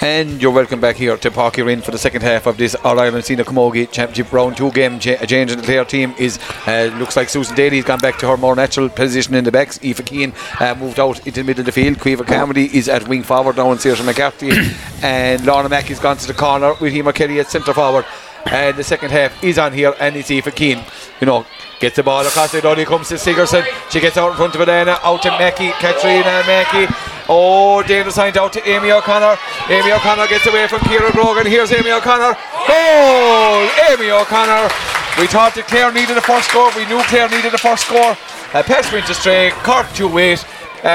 And 0.01 0.41
you're 0.41 0.51
welcome 0.51 0.79
back 0.79 0.95
here 0.95 1.17
to 1.17 1.29
Park 1.31 1.59
in 1.59 1.81
for 1.81 1.91
the 1.91 1.99
second 1.99 2.23
half 2.23 2.47
of 2.47 2.57
this 2.57 2.73
All 2.75 2.99
Ireland 2.99 3.25
Senior 3.25 3.43
Camogie 3.43 3.91
Championship 3.91 4.33
round 4.33 4.57
two 4.57 4.71
game. 4.71 4.99
Cha- 4.99 5.17
a 5.21 5.27
change 5.27 5.51
in 5.51 5.59
the 5.59 5.63
Clare 5.63 5.85
team 5.85 6.15
is 6.17 6.39
uh, 6.65 6.91
looks 6.97 7.15
like 7.15 7.29
Susan 7.29 7.55
Daly's 7.55 7.83
gone 7.83 7.99
back 7.99 8.17
to 8.19 8.27
her 8.27 8.37
more 8.37 8.55
natural 8.55 8.89
position 8.89 9.35
in 9.35 9.43
the 9.43 9.51
backs. 9.51 9.79
Aoife 9.83 10.03
Keane 10.05 10.33
uh, 10.59 10.73
moved 10.75 10.99
out 10.99 11.19
into 11.27 11.41
the 11.41 11.43
middle 11.43 11.59
of 11.61 11.67
the 11.67 11.71
field. 11.71 11.97
Caoimhe 11.97 12.25
Carmody 12.25 12.75
is 12.75 12.89
at 12.89 13.07
wing 13.07 13.21
forward 13.21 13.57
now, 13.57 13.69
and 13.69 13.79
Saoirse 13.79 14.03
McCarthy 14.03 14.49
and 15.03 15.45
Lorna 15.45 15.69
Mackey's 15.69 15.99
gone 15.99 16.17
to 16.17 16.27
the 16.27 16.33
corner 16.33 16.73
with 16.81 16.93
Hema 16.93 17.13
Kelly 17.13 17.39
at 17.39 17.51
centre 17.51 17.73
forward. 17.73 18.05
And 18.45 18.77
the 18.77 18.83
second 18.83 19.11
half 19.11 19.43
is 19.43 19.59
on 19.59 19.73
here, 19.73 19.93
and 19.99 20.15
it's 20.15 20.31
Aoife 20.31 20.55
Keane. 20.55 20.83
You 21.21 21.27
know, 21.27 21.45
gets 21.79 21.95
the 21.95 22.03
ball 22.03 22.25
across 22.25 22.53
it. 22.53 22.65
Only 22.65 22.85
comes 22.85 23.09
to 23.09 23.17
Sigerson. 23.17 23.63
She 23.89 23.99
gets 23.99 24.17
out 24.17 24.31
in 24.31 24.37
front 24.37 24.55
of 24.55 24.61
Elena, 24.61 24.99
out 25.03 25.21
to 25.23 25.29
Mackey, 25.31 25.71
Katrina 25.79 26.43
Mackey. 26.45 26.91
Oh, 27.29 27.83
Dana 27.83 28.09
signed 28.11 28.37
out 28.37 28.53
to 28.53 28.67
Amy 28.67 28.91
O'Connor. 28.91 29.37
Amy 29.69 29.91
O'Connor 29.91 30.27
gets 30.27 30.45
away 30.47 30.67
from 30.67 30.79
Kira 30.81 31.11
Grogan. 31.11 31.45
Here's 31.45 31.71
Amy 31.71 31.91
O'Connor. 31.91 32.37
Goal! 32.67 33.69
Amy 33.91 34.11
O'Connor. 34.11 34.71
We 35.19 35.27
thought 35.27 35.53
that 35.55 35.65
Clare 35.67 35.91
needed 35.91 36.15
a 36.15 36.21
first 36.21 36.49
score. 36.49 36.71
We 36.75 36.85
knew 36.85 37.01
Clare 37.03 37.27
needed 37.27 37.53
a 37.53 37.57
first 37.57 37.85
score. 37.85 38.15
Uh, 38.53 38.63
pass 38.63 38.91
went 38.93 39.09
astray. 39.09 39.51
Cork 39.63 39.87
2 39.93 40.17
8. 40.17 40.45
Uh, 40.83 40.87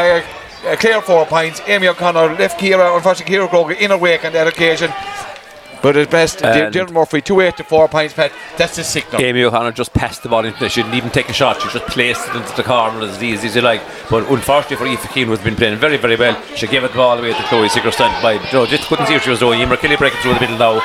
uh, 0.65 0.77
Clare 0.77 1.03
4 1.03 1.27
points. 1.27 1.61
Amy 1.67 1.89
O'Connor 1.89 2.35
left 2.39 2.59
Kira, 2.59 2.95
unfortunately, 2.95 3.35
Kira 3.35 3.51
Grogan 3.51 3.77
in 3.77 3.91
a 3.91 3.99
wake 3.99 4.25
on 4.25 4.33
that 4.33 4.47
occasion. 4.47 4.91
But 5.83 5.97
at 5.97 6.11
best, 6.11 6.43
And- 6.43 6.73
Dylan 6.73 6.93
Murphy 6.93 7.21
2 7.21 7.41
8 7.41 7.57
to 7.57 7.65
4 7.65 7.89
points, 7.89 8.15
Pat. 8.15 8.31
That's 8.57 8.77
the 8.77 8.85
signal. 8.85 9.21
Amy 9.21 9.43
O'Connor 9.43 9.73
just 9.73 9.93
passed 9.93 10.23
the 10.23 10.29
ball 10.29 10.45
into. 10.45 10.69
She 10.69 10.83
didn't 10.83 10.95
even 10.95 11.11
take 11.11 11.29
a 11.29 11.33
shot. 11.33 11.61
She 11.61 11.69
just 11.71 11.87
placed 11.87 12.29
it 12.29 12.37
into 12.37 12.55
the 12.55 12.63
corner 12.63 13.01
as 13.05 13.21
easy 13.23 13.49
as 13.49 13.57
you 13.57 13.63
like. 13.63 13.83
But 14.09 14.29
unfortunately 14.31 14.77
for 14.77 14.87
Aoife 14.87 15.13
Keane, 15.13 15.27
who's 15.27 15.41
been 15.41 15.57
playing 15.57 15.79
very, 15.79 15.97
very 15.97 16.17
well, 16.17 16.41
she 16.55 16.69
gave 16.69 16.85
it 16.85 16.93
the 16.93 16.97
ball 16.97 17.19
away 17.19 17.33
to 17.33 17.43
Chloe 17.45 17.69
Sigerson. 17.69 18.11
By 18.23 18.35
know, 18.53 18.65
just 18.67 18.87
couldn't 18.89 19.07
see 19.07 19.15
what 19.15 19.23
she 19.25 19.31
was 19.31 19.41
doing. 19.41 19.61
Emer 19.61 19.77
Kelly 19.77 19.97
breaking 19.97 20.21
through 20.21 20.35
the 20.35 20.41
middle 20.41 20.57
now, 20.59 20.83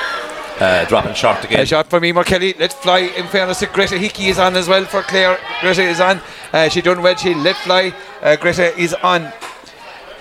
uh, 0.59 0.85
dropping 0.85 1.13
short 1.13 1.43
again. 1.45 1.59
A 1.59 1.65
shot 1.65 1.87
from 1.87 2.03
Emer 2.03 2.23
Kelly. 2.23 2.55
Let's 2.57 2.73
fly. 2.73 2.99
In 2.99 3.27
fairness, 3.27 3.59
to 3.59 3.67
Greta 3.67 3.99
Hickey 3.99 4.29
is 4.29 4.39
on 4.39 4.55
as 4.55 4.67
well 4.67 4.83
for 4.85 5.03
Clare. 5.03 5.37
Greta 5.61 5.83
is 5.83 5.99
on. 5.99 6.19
Uh, 6.51 6.69
she 6.69 6.81
done 6.81 7.03
well. 7.03 7.15
She 7.15 7.35
let 7.35 7.55
fly. 7.57 7.93
Uh, 8.23 8.35
Greta 8.35 8.75
is 8.79 8.95
on. 8.95 9.31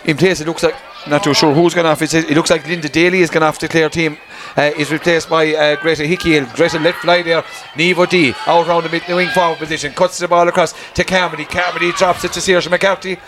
In 0.05 0.16
place, 0.18 0.41
it 0.41 0.47
looks 0.47 0.62
like. 0.62 0.74
Not 1.09 1.22
too 1.22 1.34
sure 1.34 1.54
who's 1.54 1.72
gone 1.72 1.86
off. 1.86 2.02
It's, 2.02 2.14
it 2.14 2.30
looks 2.30 2.50
like 2.50 2.66
Linda 2.66 2.88
Daly 2.88 3.20
is 3.20 3.30
gone 3.30 3.44
off 3.44 3.61
the 3.61 3.68
Clare 3.68 3.88
team. 3.88 4.18
Uh, 4.57 4.70
is 4.76 4.90
replaced 4.90 5.28
by 5.28 5.54
uh, 5.54 5.76
Greta 5.76 6.07
Hickey. 6.07 6.40
Greta 6.40 6.78
let 6.78 6.94
fly 6.96 7.22
there. 7.22 7.44
Neve 7.76 7.98
O'Dea 7.98 8.34
out 8.46 8.66
round 8.66 8.84
the 8.86 8.88
mid 8.88 9.02
the 9.07 9.14
wing 9.14 9.28
forward 9.28 9.59
position. 9.59 9.92
Cuts 9.92 10.18
the 10.18 10.26
ball 10.26 10.48
across 10.48 10.74
to 10.94 11.04
Carmody. 11.04 11.44
Carmody 11.44 11.92
drops 11.92 12.24
it 12.24 12.32
to 12.32 12.40
Saoirse 12.40 12.70
McCarthy. 12.70 13.18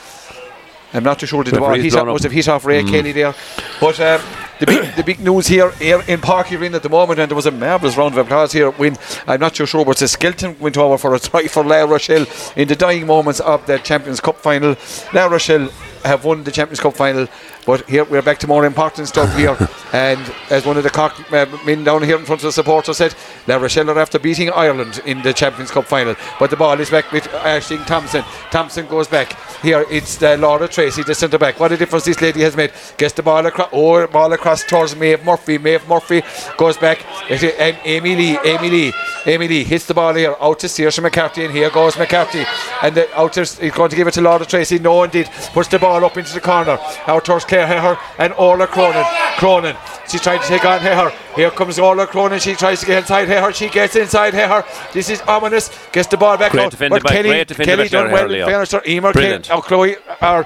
I'm 0.95 1.05
not 1.05 1.19
too 1.19 1.27
sure 1.27 1.45
did 1.45 1.55
the 1.55 1.61
ball 1.61 1.75
hit 1.75 1.95
off, 1.95 2.07
must 2.07 2.23
have 2.23 2.33
hit 2.33 2.49
off 2.49 2.65
Ray 2.65 2.83
Kelly 2.83 3.13
there. 3.13 3.35
But 3.79 4.01
um, 4.01 4.23
the, 4.59 4.67
big, 4.67 4.95
the 4.97 5.05
big 5.05 5.21
news 5.21 5.47
here, 5.47 5.71
here 5.73 6.03
in 6.09 6.21
Park 6.21 6.51
Arena 6.51 6.77
at 6.77 6.83
the 6.83 6.89
moment, 6.89 7.21
and 7.21 7.31
there 7.31 7.37
was 7.37 7.45
a 7.45 7.51
marvellous 7.51 7.97
round 7.97 8.15
of 8.15 8.27
applause 8.27 8.53
here 8.53 8.71
when 8.71 8.97
I'm 9.27 9.39
not 9.39 9.55
too 9.55 9.67
sure, 9.67 9.85
but 9.85 9.99
the 9.99 10.09
Skelton 10.09 10.59
went 10.59 10.79
over 10.79 10.97
for 10.97 11.15
a 11.15 11.19
try 11.19 11.47
for 11.47 11.63
La 11.63 11.85
Rochelle 11.85 12.27
in 12.57 12.69
the 12.69 12.75
dying 12.75 13.07
moments 13.07 13.41
of 13.41 13.67
the 13.67 13.79
Champions 13.79 14.21
Cup 14.21 14.39
final. 14.39 14.77
La 15.13 15.27
Rochelle 15.27 15.69
have 16.05 16.25
won 16.25 16.45
the 16.45 16.51
Champions 16.51 16.81
Cup 16.81 16.95
final, 16.95 17.29
but 17.67 17.89
here 17.89 18.05
we're 18.05 18.23
back 18.23 18.39
to 18.39 18.47
more 18.47 18.65
important 18.65 19.09
stuff 19.09 19.35
here. 19.37 19.57
and 19.93 20.21
as 20.51 20.67
one 20.67 20.77
of 20.77 20.83
the 20.83 20.91
Cork 20.91 21.13
uh, 21.33 21.47
men 21.65 21.85
down 21.85 22.03
here 22.03 22.19
in 22.19 22.25
front 22.25 22.41
of 22.41 22.47
the 22.47 22.53
supporters 22.53 22.97
said, 22.97 23.15
La 23.47 23.57
Rochelle 23.57 23.91
are 23.91 23.99
after 23.99 24.19
beating 24.19 24.51
Ireland 24.51 25.01
in 25.05 25.23
the 25.23 25.33
Champions 25.33 25.71
Cup 25.71 25.85
final. 25.87 26.15
But 26.39 26.51
the 26.51 26.57
ball 26.57 26.81
is 26.81 26.91
back 26.91 27.11
with 27.13 27.25
Ashling 27.25 27.87
Thompson. 27.87 28.23
Thompson 28.51 28.87
goes 28.87 29.09
back. 29.09 29.37
Here 29.63 29.85
it's 29.91 30.23
uh, 30.23 30.37
Laura 30.39 30.69
Treacy, 30.69 31.05
the 31.05 31.15
centre 31.15 31.39
back. 31.39 31.59
What 31.59 31.73
a 31.73 31.77
difference 31.77 32.05
this 32.05 32.21
lady 32.21 32.41
has 32.41 32.57
made. 32.57 32.73
Gets 32.97 33.15
the 33.15 33.23
ball 33.23 33.45
across, 33.47 33.69
oh, 33.73 34.07
ball 34.07 34.33
across 34.33 34.65
towards 34.65 34.95
Maeve 34.97 35.25
Murphy. 35.25 35.59
Maeve 35.59 35.87
Murphy 35.89 36.23
goes 36.57 36.77
back. 36.77 37.05
And 37.31 37.79
Amy 37.85 38.17
Lee, 38.17 38.39
Amy 38.45 38.71
Lee, 38.71 38.93
Amy 39.27 39.49
Lee 39.49 39.65
hits 39.65 39.87
the 39.87 39.95
ball 39.95 40.15
here 40.15 40.35
out 40.41 40.61
to 40.61 40.67
Saoirse 40.67 41.03
McCarthy, 41.03 41.45
and 41.45 41.55
here 41.55 41.71
goes 41.71 41.99
McCarthy. 41.99 42.45
And 42.83 42.95
the, 42.95 43.19
out 43.19 43.33
to, 43.35 43.41
he's 43.41 43.73
going 43.73 43.91
to 43.91 43.97
give 43.97 44.07
it 44.07 44.15
to 44.15 44.21
Laura 44.21 44.45
Treacy. 44.45 44.81
No, 44.81 45.03
indeed. 45.03 45.29
Puts 45.53 45.69
the 45.69 45.79
ball 45.79 45.98
up 46.05 46.17
into 46.17 46.33
the 46.35 46.41
corner. 46.41 46.79
Out 47.07 47.25
towards 47.25 47.45
Claire 47.45 47.67
Heher 47.67 47.99
and 48.19 48.33
Orla 48.35 48.67
Cronin. 48.67 49.05
Cronin. 49.39 49.77
She's 50.09 50.21
trying 50.23 50.41
to 50.41 50.47
take 50.47 50.65
on 50.65 50.81
Heher. 50.81 51.11
Here 51.35 51.51
comes 51.51 51.79
Orla 51.79 52.07
Cronin. 52.07 52.39
She 52.41 52.55
tries 52.55 52.81
to 52.81 52.87
get 52.87 52.99
inside 52.99 53.29
Heher. 53.29 53.55
She 53.55 53.69
gets 53.69 53.97
inside 53.97 54.35
Heher. 54.35 54.65
This 54.93 55.11
is 55.11 55.21
ominous. 55.23 55.71
Gets 55.93 56.09
the 56.09 56.17
ball 56.17 56.37
back 56.37 56.53
Great 56.53 56.65
out. 56.67 56.71
defended 56.71 57.03
But 57.03 57.09
by- 57.11 57.15
Kelly, 57.23 57.45
Kelly 57.45 57.89
done 57.89 58.11
well. 58.11 58.25
Heher, 58.27 58.31
Leo. 58.31 58.45
In 58.47 58.51
fairness 58.51 58.69
to 58.71 58.77
her, 58.79 58.83
Emer 58.87 59.13
Brilliant. 59.13 59.47
Kelly, 59.47 59.59
oh, 59.59 59.63
Chloe, 59.63 59.97
or 59.97 60.45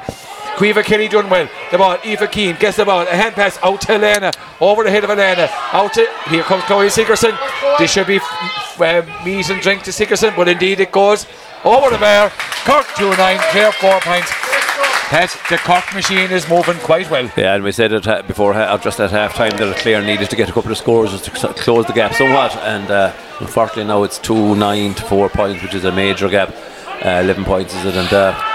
Caoimhe 0.56 0.84
Kelly 0.84 1.08
done 1.08 1.30
well. 1.30 1.48
The 1.70 1.78
ball, 1.78 1.96
Aoife 2.04 2.30
Keane 2.30 2.56
gets 2.58 2.76
the 2.76 2.84
ball. 2.84 3.02
A 3.02 3.06
hand 3.06 3.34
pass 3.34 3.58
out 3.62 3.80
to 3.82 3.92
Elena. 3.94 4.32
Over 4.60 4.84
the 4.84 4.90
head 4.90 5.04
of 5.04 5.10
Elena. 5.10 5.48
Out 5.72 5.94
to, 5.94 6.06
here 6.28 6.42
comes 6.42 6.62
Chloe 6.64 6.90
Sigerson. 6.90 7.36
This 7.78 7.90
should 7.92 8.06
be 8.06 8.16
f- 8.16 8.80
uh, 8.80 9.02
meat 9.24 9.48
and 9.48 9.60
drink 9.62 9.82
to 9.84 9.92
Sigerson, 9.92 10.34
but 10.36 10.48
indeed 10.48 10.80
it 10.80 10.92
goes 10.92 11.26
over 11.64 11.88
the 11.90 11.98
bar. 11.98 12.30
Cork 12.64 12.86
2 12.96 13.08
9, 13.16 13.38
Clare 13.50 13.72
4 13.72 14.00
points. 14.00 14.30
Pat, 15.12 15.38
the 15.50 15.58
Cork 15.58 15.94
machine 15.94 16.30
is 16.30 16.48
moving 16.48 16.78
quite 16.78 17.10
well. 17.10 17.30
Yeah, 17.36 17.54
and 17.54 17.62
we 17.62 17.70
said 17.70 17.92
it 17.92 18.08
uh, 18.08 18.22
before, 18.22 18.54
uh, 18.54 18.78
just 18.78 18.98
at 18.98 19.10
half 19.10 19.34
time, 19.34 19.50
that 19.58 19.76
Clare 19.76 20.00
needed 20.00 20.30
to 20.30 20.36
get 20.36 20.48
a 20.48 20.52
couple 20.52 20.72
of 20.72 20.78
scores 20.78 21.10
just 21.10 21.26
to 21.26 21.48
close 21.52 21.84
the 21.84 21.92
gap 21.92 22.14
somewhat. 22.14 22.56
And 22.56 22.90
uh, 22.90 23.12
unfortunately, 23.38 23.84
now 23.84 24.04
it's 24.04 24.18
2 24.20 24.56
9 24.56 24.94
to 24.94 25.02
4 25.02 25.28
points, 25.28 25.62
which 25.62 25.74
is 25.74 25.84
a 25.84 25.92
major 25.92 26.30
gap. 26.30 26.54
Uh, 27.04 27.20
11 27.24 27.44
points 27.44 27.74
is 27.74 27.84
it? 27.84 27.94
And 27.94 28.10
uh, 28.10 28.52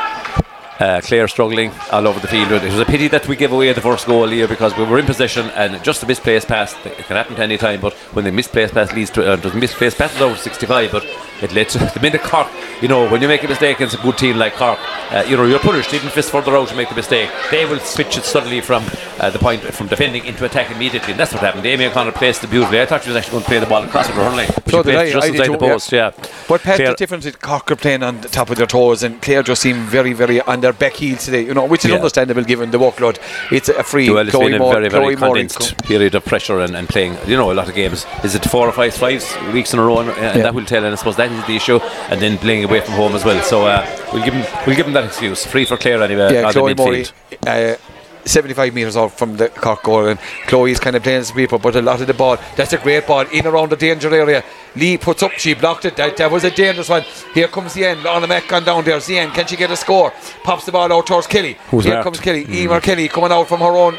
uh, 0.80 1.01
Clare 1.01 1.28
struggling 1.28 1.72
all 1.91 2.08
over 2.08 2.20
the 2.20 2.28
field. 2.28 2.51
It 2.51 2.64
was 2.64 2.80
a 2.80 2.86
pity 2.86 3.08
that 3.10 3.28
we 3.28 3.36
gave 3.36 3.51
away 3.51 3.72
the 3.74 3.82
first 3.82 4.08
goal 4.08 4.28
here 4.28 4.47
because 4.47 4.76
we 4.76 4.84
were 4.84 4.97
in 4.97 5.05
possession 5.05 5.51
and 5.51 5.84
just 5.84 6.01
a 6.01 6.08
misplaced 6.08 6.47
pass. 6.47 6.74
It 6.86 6.97
can 7.05 7.18
happen 7.18 7.36
to 7.36 7.43
any 7.43 7.58
time, 7.58 7.82
but 7.82 7.93
when 8.14 8.26
the 8.26 8.32
misplaced 8.32 8.74
pass 8.74 8.91
leads 8.93 9.12
to 9.12 9.34
uh, 9.34 9.53
misplaced 9.53 9.99
pass 9.99 10.16
is 10.16 10.22
over 10.22 10.36
65, 10.36 10.91
but 10.91 11.05
it 11.42 11.52
led 11.54 11.70
to 11.70 11.78
the 11.94 12.00
minute 12.02 12.22
Cork 12.22 12.48
you 12.82 12.88
know, 12.88 13.10
when 13.10 13.22
you 13.22 13.28
make 13.28 13.44
a 13.44 13.48
mistake 13.48 13.78
against 13.78 13.96
a 13.96 14.02
good 14.02 14.18
team 14.18 14.38
like 14.38 14.54
Cork, 14.54 14.78
uh, 15.12 15.26
you 15.28 15.36
know, 15.36 15.46
you're 15.46 15.60
punished 15.60 15.94
even 15.94 16.10
fist 16.10 16.32
further 16.32 16.56
out 16.56 16.68
to 16.68 16.76
make 16.76 16.90
the 16.90 16.96
mistake. 16.96 17.30
They 17.50 17.66
will 17.66 17.80
switch 17.80 18.18
it 18.18 18.24
suddenly 18.24 18.62
from 18.62 18.84
uh, 19.20 19.30
the 19.32 19.40
point 19.40 19.62
from 19.62 19.88
defending 19.88 20.26
into 20.26 20.46
attack 20.46 20.70
immediately, 20.70 21.12
and 21.12 21.20
that's 21.20 21.34
what 21.34 21.42
happened. 21.42 21.66
Amy 21.66 21.86
O'Connor 21.86 22.12
placed 22.12 22.42
the 22.42 22.48
beautifully. 22.48 22.80
I 22.82 22.86
thought 22.86 23.04
she 23.04 23.10
was 23.10 23.18
actually 23.18 23.32
going 23.32 23.44
to 23.44 23.50
play 23.50 23.60
the 23.60 23.66
ball 23.66 23.84
across 23.84 24.08
with 24.08 24.18
her 24.18 24.30
line. 24.30 24.48
So 24.68 24.84
did 24.84 24.96
I. 24.96 25.10
Just 25.12 25.26
I 25.26 25.30
inside 25.30 25.48
the 25.60 25.78
too, 25.80 25.96
yeah. 25.96 26.12
yeah. 26.16 26.28
But 26.48 26.62
Pat, 26.62 26.76
Claire- 26.76 26.90
the 26.90 26.96
difference 26.96 27.26
is 27.26 27.36
Cork 27.36 27.72
are 27.72 27.76
playing 27.76 28.04
on 28.04 28.22
the 28.22 28.30
top 28.30 28.50
of 28.50 28.58
their 28.58 28.68
toes, 28.68 29.02
and 29.02 29.20
Clare 29.22 29.42
just 29.42 29.62
seem 29.62 29.78
very, 29.86 30.14
very 30.14 30.42
on 30.42 30.62
their 30.62 30.74
back 30.74 30.94
heels 30.94 31.26
today. 31.26 31.44
You 31.46 31.54
know, 31.56 31.66
which 31.66 31.84
is 31.86 31.90
Yeah. 31.90 31.98
understandable 31.98 32.44
given 32.44 32.70
the 32.70 32.78
workload. 32.78 33.18
It's 33.52 33.70
a 33.70 33.84
free. 33.84 34.10
Well, 34.10 34.20
it's 34.28 34.32
Chloe 34.32 34.52
been 34.52 34.56
a 34.56 34.60
Moore- 34.60 34.74
very, 34.74 34.90
very 34.90 35.16
Chloe 35.16 35.34
Moore 35.46 35.48
period 35.84 36.14
of 36.14 36.26
pressure 36.26 36.60
and, 36.60 36.76
and 36.76 36.88
playing, 36.88 37.18
you 37.26 37.38
know, 37.38 37.52
a 37.52 37.56
lot 37.56 37.68
of 37.68 37.74
games. 37.76 38.06
Is 38.24 38.36
it 38.36 38.46
four 38.46 38.68
or 38.68 38.72
five, 38.72 38.94
five 38.94 39.24
weeks 39.54 39.74
in 39.74 39.80
a 39.80 39.84
row? 39.84 40.00
And, 40.00 40.10
and 40.10 40.38
Yeah. 40.38 40.44
that 40.44 40.54
will 40.54 40.66
tell, 40.66 40.84
and 40.84 40.94
I 40.94 40.96
suppose 40.96 41.16
that 41.16 41.26
is 41.34 41.45
the 41.45 41.55
issue. 41.55 41.78
And 42.09 42.21
then 42.21 42.38
playing 42.38 42.63
away 42.65 42.82
from 42.82 42.93
home 42.95 43.13
as 43.15 43.23
well. 43.25 43.41
So 43.43 43.65
uh, 43.65 43.86
we'll 44.13 44.23
give 44.23 44.34
them, 44.34 44.45
we'll 44.65 44.75
give 44.75 44.86
them 44.86 44.93
that 44.93 45.05
excuse. 45.05 45.45
Free 45.45 45.65
for 45.65 45.78
Clare 45.78 46.01
anyway. 46.03 46.34
yeah, 46.34 46.51
Chloe 46.51 46.73
the 46.73 46.84
Morey, 46.84 47.03
midfield. 47.03 47.73
uh, 47.73 47.78
75 48.25 48.73
metres 48.73 48.97
off 48.97 49.17
from 49.17 49.38
the 49.38 49.47
Cork 49.47 49.84
goal, 49.84 50.05
and 50.07 50.19
Chloe's 50.47 50.82
kind 50.82 50.97
of 50.97 51.03
playing 51.03 51.19
as 51.21 51.32
people, 51.32 51.59
but 51.59 51.78
a 51.78 51.82
lot 51.82 52.01
of 52.01 52.07
the 52.07 52.13
ball, 52.13 52.36
that's 52.57 52.73
a 52.73 52.78
great 52.78 53.07
ball 53.07 53.21
in 53.28 53.47
around 53.47 53.69
the 53.69 53.78
danger 53.78 54.13
area. 54.13 54.43
Lee 54.75 54.97
puts 54.97 55.23
up, 55.23 55.32
she 55.38 55.53
blocked 55.53 55.86
it, 55.86 55.95
that, 55.95 56.17
that 56.17 56.30
was 56.30 56.43
a 56.43 56.51
dangerous 56.51 56.89
one. 56.89 57.03
Here 57.34 57.47
comes 57.47 57.73
the 57.73 57.86
end, 57.86 58.03
Lorna 58.03 58.28
Mack 58.28 58.49
gone 58.49 58.65
down 58.65 58.84
there. 58.84 58.97
Zien, 58.97 59.34
can 59.34 59.47
she 59.47 59.55
get 59.55 59.71
a 59.71 59.78
score? 59.78 60.11
Pops 60.43 60.65
the 60.65 60.73
ball 60.73 60.91
out 60.91 61.07
towards 61.07 61.25
Kelly. 61.25 61.57
Who's 61.69 61.86
Here 61.86 61.93
marked? 61.93 62.03
comes 62.03 62.19
Kelly, 62.19 62.45
Emer 62.49 62.82
Kelly 62.82 63.07
coming 63.07 63.32
out 63.32 63.47
from 63.47 63.61
her 63.61 63.78
own, 63.78 63.95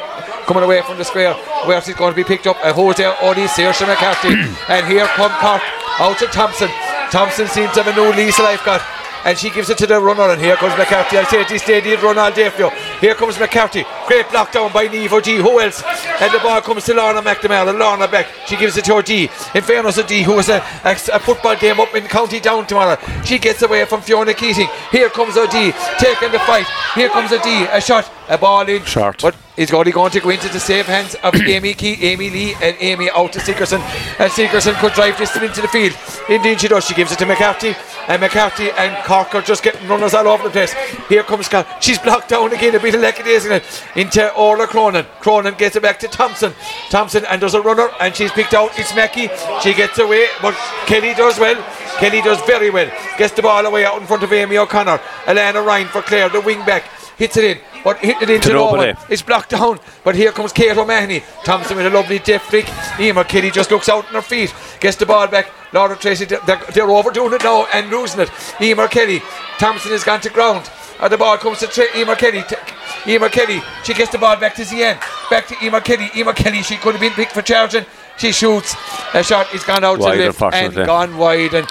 coming 0.47 0.63
away 0.63 0.83
from 0.83 0.99
the 0.99 1.05
square, 1.05 1.33
where 1.65 1.81
she's 1.81 1.95
going 1.95 2.13
to 2.13 2.17
be 2.17 2.25
picked 2.25 2.47
up. 2.47 2.59
A 2.63 2.71
hose 2.75 2.97
there, 2.97 3.13
Odie 3.15 3.47
Saoirse 3.49 3.87
McCarthy, 3.87 4.35
and 4.69 4.87
here 4.87 5.07
come 5.07 5.31
Cork 5.41 5.63
out 6.01 6.19
to 6.19 6.27
Thompson. 6.27 6.69
Thompson 7.11 7.47
seems 7.47 7.73
to 7.73 7.83
have 7.83 7.97
a 7.97 8.01
new 8.01 8.13
lease 8.13 8.39
of 8.39 8.45
life 8.45 8.65
got 8.65 8.83
and 9.25 9.37
she 9.37 9.51
gives 9.51 9.69
it 9.69 9.77
to 9.79 9.87
the 9.87 10.01
runner 10.01 10.31
and 10.31 10.41
here 10.41 10.57
comes 10.57 10.77
McCarthy. 10.79 11.19
I 11.19 11.25
say 11.25 11.43
at 11.43 11.49
this 11.49 11.63
stage 11.63 11.85
he'd 11.85 12.01
run 12.03 12.19
all 12.19 12.31
day 12.31 12.49
for 12.51 12.63
you 12.63 12.71
here 13.01 13.15
comes 13.15 13.39
McCarthy. 13.39 13.85
Great 14.07 14.29
block 14.31 14.53
down 14.53 14.73
by 14.73 14.89
Nevo 14.89 15.23
G. 15.23 15.37
Who 15.37 15.61
else? 15.61 15.83
And 16.21 16.33
the 16.33 16.39
ball 16.39 16.61
comes 16.61 16.85
to 16.87 16.95
Lorna 16.95 17.23
McNamara. 17.23 17.79
Lorna 17.79 18.09
back. 18.09 18.27
She 18.47 18.57
gives 18.57 18.77
it 18.77 18.85
to 18.87 18.97
her 18.97 19.03
D. 19.03 19.29
In 19.55 19.63
fairness 19.63 19.97
to 19.97 20.03
D 20.03 20.23
who 20.23 20.35
was 20.35 20.49
a, 20.49 20.59
a, 20.85 20.93
a 21.13 21.19
football 21.19 21.57
game 21.57 21.79
up 21.81 21.95
in 21.95 22.05
County 22.05 22.41
Down 22.41 22.67
tomorrow. 22.67 22.99
She 23.25 23.39
gets 23.39 23.63
away 23.63 23.85
from 23.85 24.01
Fiona 24.01 24.35
Keating. 24.35 24.69
Here 24.91 25.11
comes 25.11 25.35
her 25.35 25.47
D 25.47 25.73
taking 25.99 26.33
the 26.33 26.41
fight. 26.41 26.67
Here 26.95 27.09
comes 27.09 27.33
a 27.33 27.41
D 27.43 27.67
a 27.71 27.81
shot 27.81 28.11
a 28.29 28.39
ball 28.39 28.69
in 28.69 28.85
Short. 28.85 29.21
but 29.23 29.37
it's 29.57 29.73
only 29.73 29.91
going 29.91 30.13
to 30.13 30.21
go 30.21 30.31
into 30.31 30.49
the 30.49 30.61
safe 30.61 30.87
hands 30.87 31.17
of 31.17 31.35
Amy 31.41 31.75
Key, 31.75 31.95
Amy 32.05 32.31
Lee, 32.31 32.55
and 32.63 32.77
Amy 32.79 33.11
out 33.11 33.33
to 33.33 33.41
Sigerson. 33.41 33.81
And 34.19 34.31
Sigerson 34.31 34.75
could 34.77 34.93
drive 34.93 35.19
this 35.19 35.35
into 35.37 35.61
the 35.61 35.69
field. 35.69 35.97
Indeed, 36.29 36.61
she 36.61 36.69
does. 36.69 36.87
She 36.87 36.95
gives 36.95 37.11
it 37.11 37.19
to 37.19 37.27
McCarthy, 37.27 37.75
and 38.07 38.21
McCarthy 38.21 38.71
and 38.71 39.05
Cork 39.05 39.35
are 39.35 39.43
just 39.43 39.63
getting 39.65 39.89
runners 39.89 40.15
all 40.15 40.29
over 40.29 40.45
the 40.45 40.51
place. 40.51 40.73
Here 41.09 41.23
comes 41.25 41.47
Scott. 41.47 41.83
She's 41.83 41.99
blocked 41.99 42.29
down 42.29 42.53
again. 42.53 42.75
A 42.75 42.81
bit 42.81 42.95
of 42.95 43.01
lackadaisicalness 43.01 43.97
into 43.97 44.33
Orla 44.35 44.67
Cronin. 44.67 45.07
Cronin 45.21 45.55
gets 45.55 45.75
it 45.75 45.83
back 45.83 45.99
to 46.01 46.09
Thompson. 46.09 46.53
Thompson, 46.91 47.25
and 47.27 47.43
there's 47.43 47.55
a 47.55 47.61
runner, 47.63 47.89
and 48.01 48.15
she's 48.15 48.31
picked 48.31 48.55
out. 48.55 48.79
It's 48.79 48.95
Mackey. 48.95 49.29
She 49.63 49.75
gets 49.75 49.99
away, 49.99 50.27
but 50.41 50.55
Kelly 50.87 51.15
does 51.15 51.39
well. 51.41 51.57
Kelly 51.99 52.21
does 52.23 52.41
very 52.47 52.71
well. 52.71 52.91
Gets 53.17 53.35
the 53.35 53.43
ball 53.43 53.67
away 53.67 53.85
out 53.85 54.01
in 54.01 54.07
front 54.07 54.23
of 54.23 54.33
Amy 54.33 54.57
O'Connor. 54.59 54.99
Alana 55.25 55.65
Ryan 55.65 55.89
for 55.89 56.03
Clare, 56.03 56.29
the 56.29 56.41
wing 56.41 56.65
back. 56.65 56.85
Hits 57.17 57.37
it 57.37 57.43
in, 57.45 57.59
but 57.85 57.99
hit 57.99 58.21
it 58.23 58.31
into 58.31 58.49
To 58.49 58.55
no 58.55 58.71
nobody. 58.71 58.99
It's 59.09 59.23
blocked 59.23 59.51
down, 59.51 59.79
but 60.05 60.15
here 60.15 60.33
comes 60.33 60.53
Kate 60.53 60.77
O'Mahony. 60.77 61.23
Thompson 61.45 61.77
with 61.77 61.87
a 61.87 61.91
lovely 61.91 62.19
deft 62.19 62.51
flick. 62.51 62.69
Emer 63.01 63.25
Kelly 63.25 63.51
just 63.51 63.71
looks 63.71 63.89
out 63.89 64.07
on 64.07 64.15
her 64.15 64.23
feet, 64.23 64.55
gets 64.81 64.97
the 64.97 65.07
ball 65.07 65.27
back. 65.27 65.51
Laura 65.73 65.97
Treacy, 65.97 66.27
they're, 66.29 66.73
they're 66.73 66.91
overdoing 66.91 67.33
it 67.35 67.45
now 67.45 67.67
and 67.75 67.91
losing 67.91 68.21
it. 68.21 68.31
Emer 68.61 68.89
Kelly, 68.89 69.21
Thompson 69.59 69.93
has 69.93 70.05
gone 70.05 70.21
to 70.23 70.31
ground. 70.31 70.71
And 71.01 71.13
the 71.13 71.17
ball 71.17 71.39
comes 71.39 71.61
to 71.61 71.69
Tra- 71.69 71.97
Emer 71.97 72.17
Kelly. 72.17 72.43
T- 72.49 73.13
Emer 73.13 73.29
Kelly, 73.29 73.63
she 73.85 73.95
gets 73.95 74.11
the 74.11 74.19
ball 74.19 74.37
back 74.37 74.55
to 74.57 74.63
Zien. 74.63 74.99
Back 75.31 75.47
to 75.47 75.55
Emer 75.65 75.81
Kelly. 75.81 76.11
Emer 76.17 76.33
Kelly, 76.33 76.63
she 76.63 76.77
could 76.77 76.93
have 76.93 77.01
been 77.01 77.13
picked 77.13 77.33
for 77.33 77.43
charging. 77.43 77.87
She 78.17 78.33
shoots. 78.33 78.75
A 79.15 79.23
shot 79.23 79.55
is 79.55 79.63
gone 79.63 79.85
out 79.85 80.01
Wide, 80.01 80.17
to 80.17 80.27
left 80.27 80.55
and 80.55 80.75
gone 80.75 81.17
wide. 81.17 81.55
And 81.55 81.69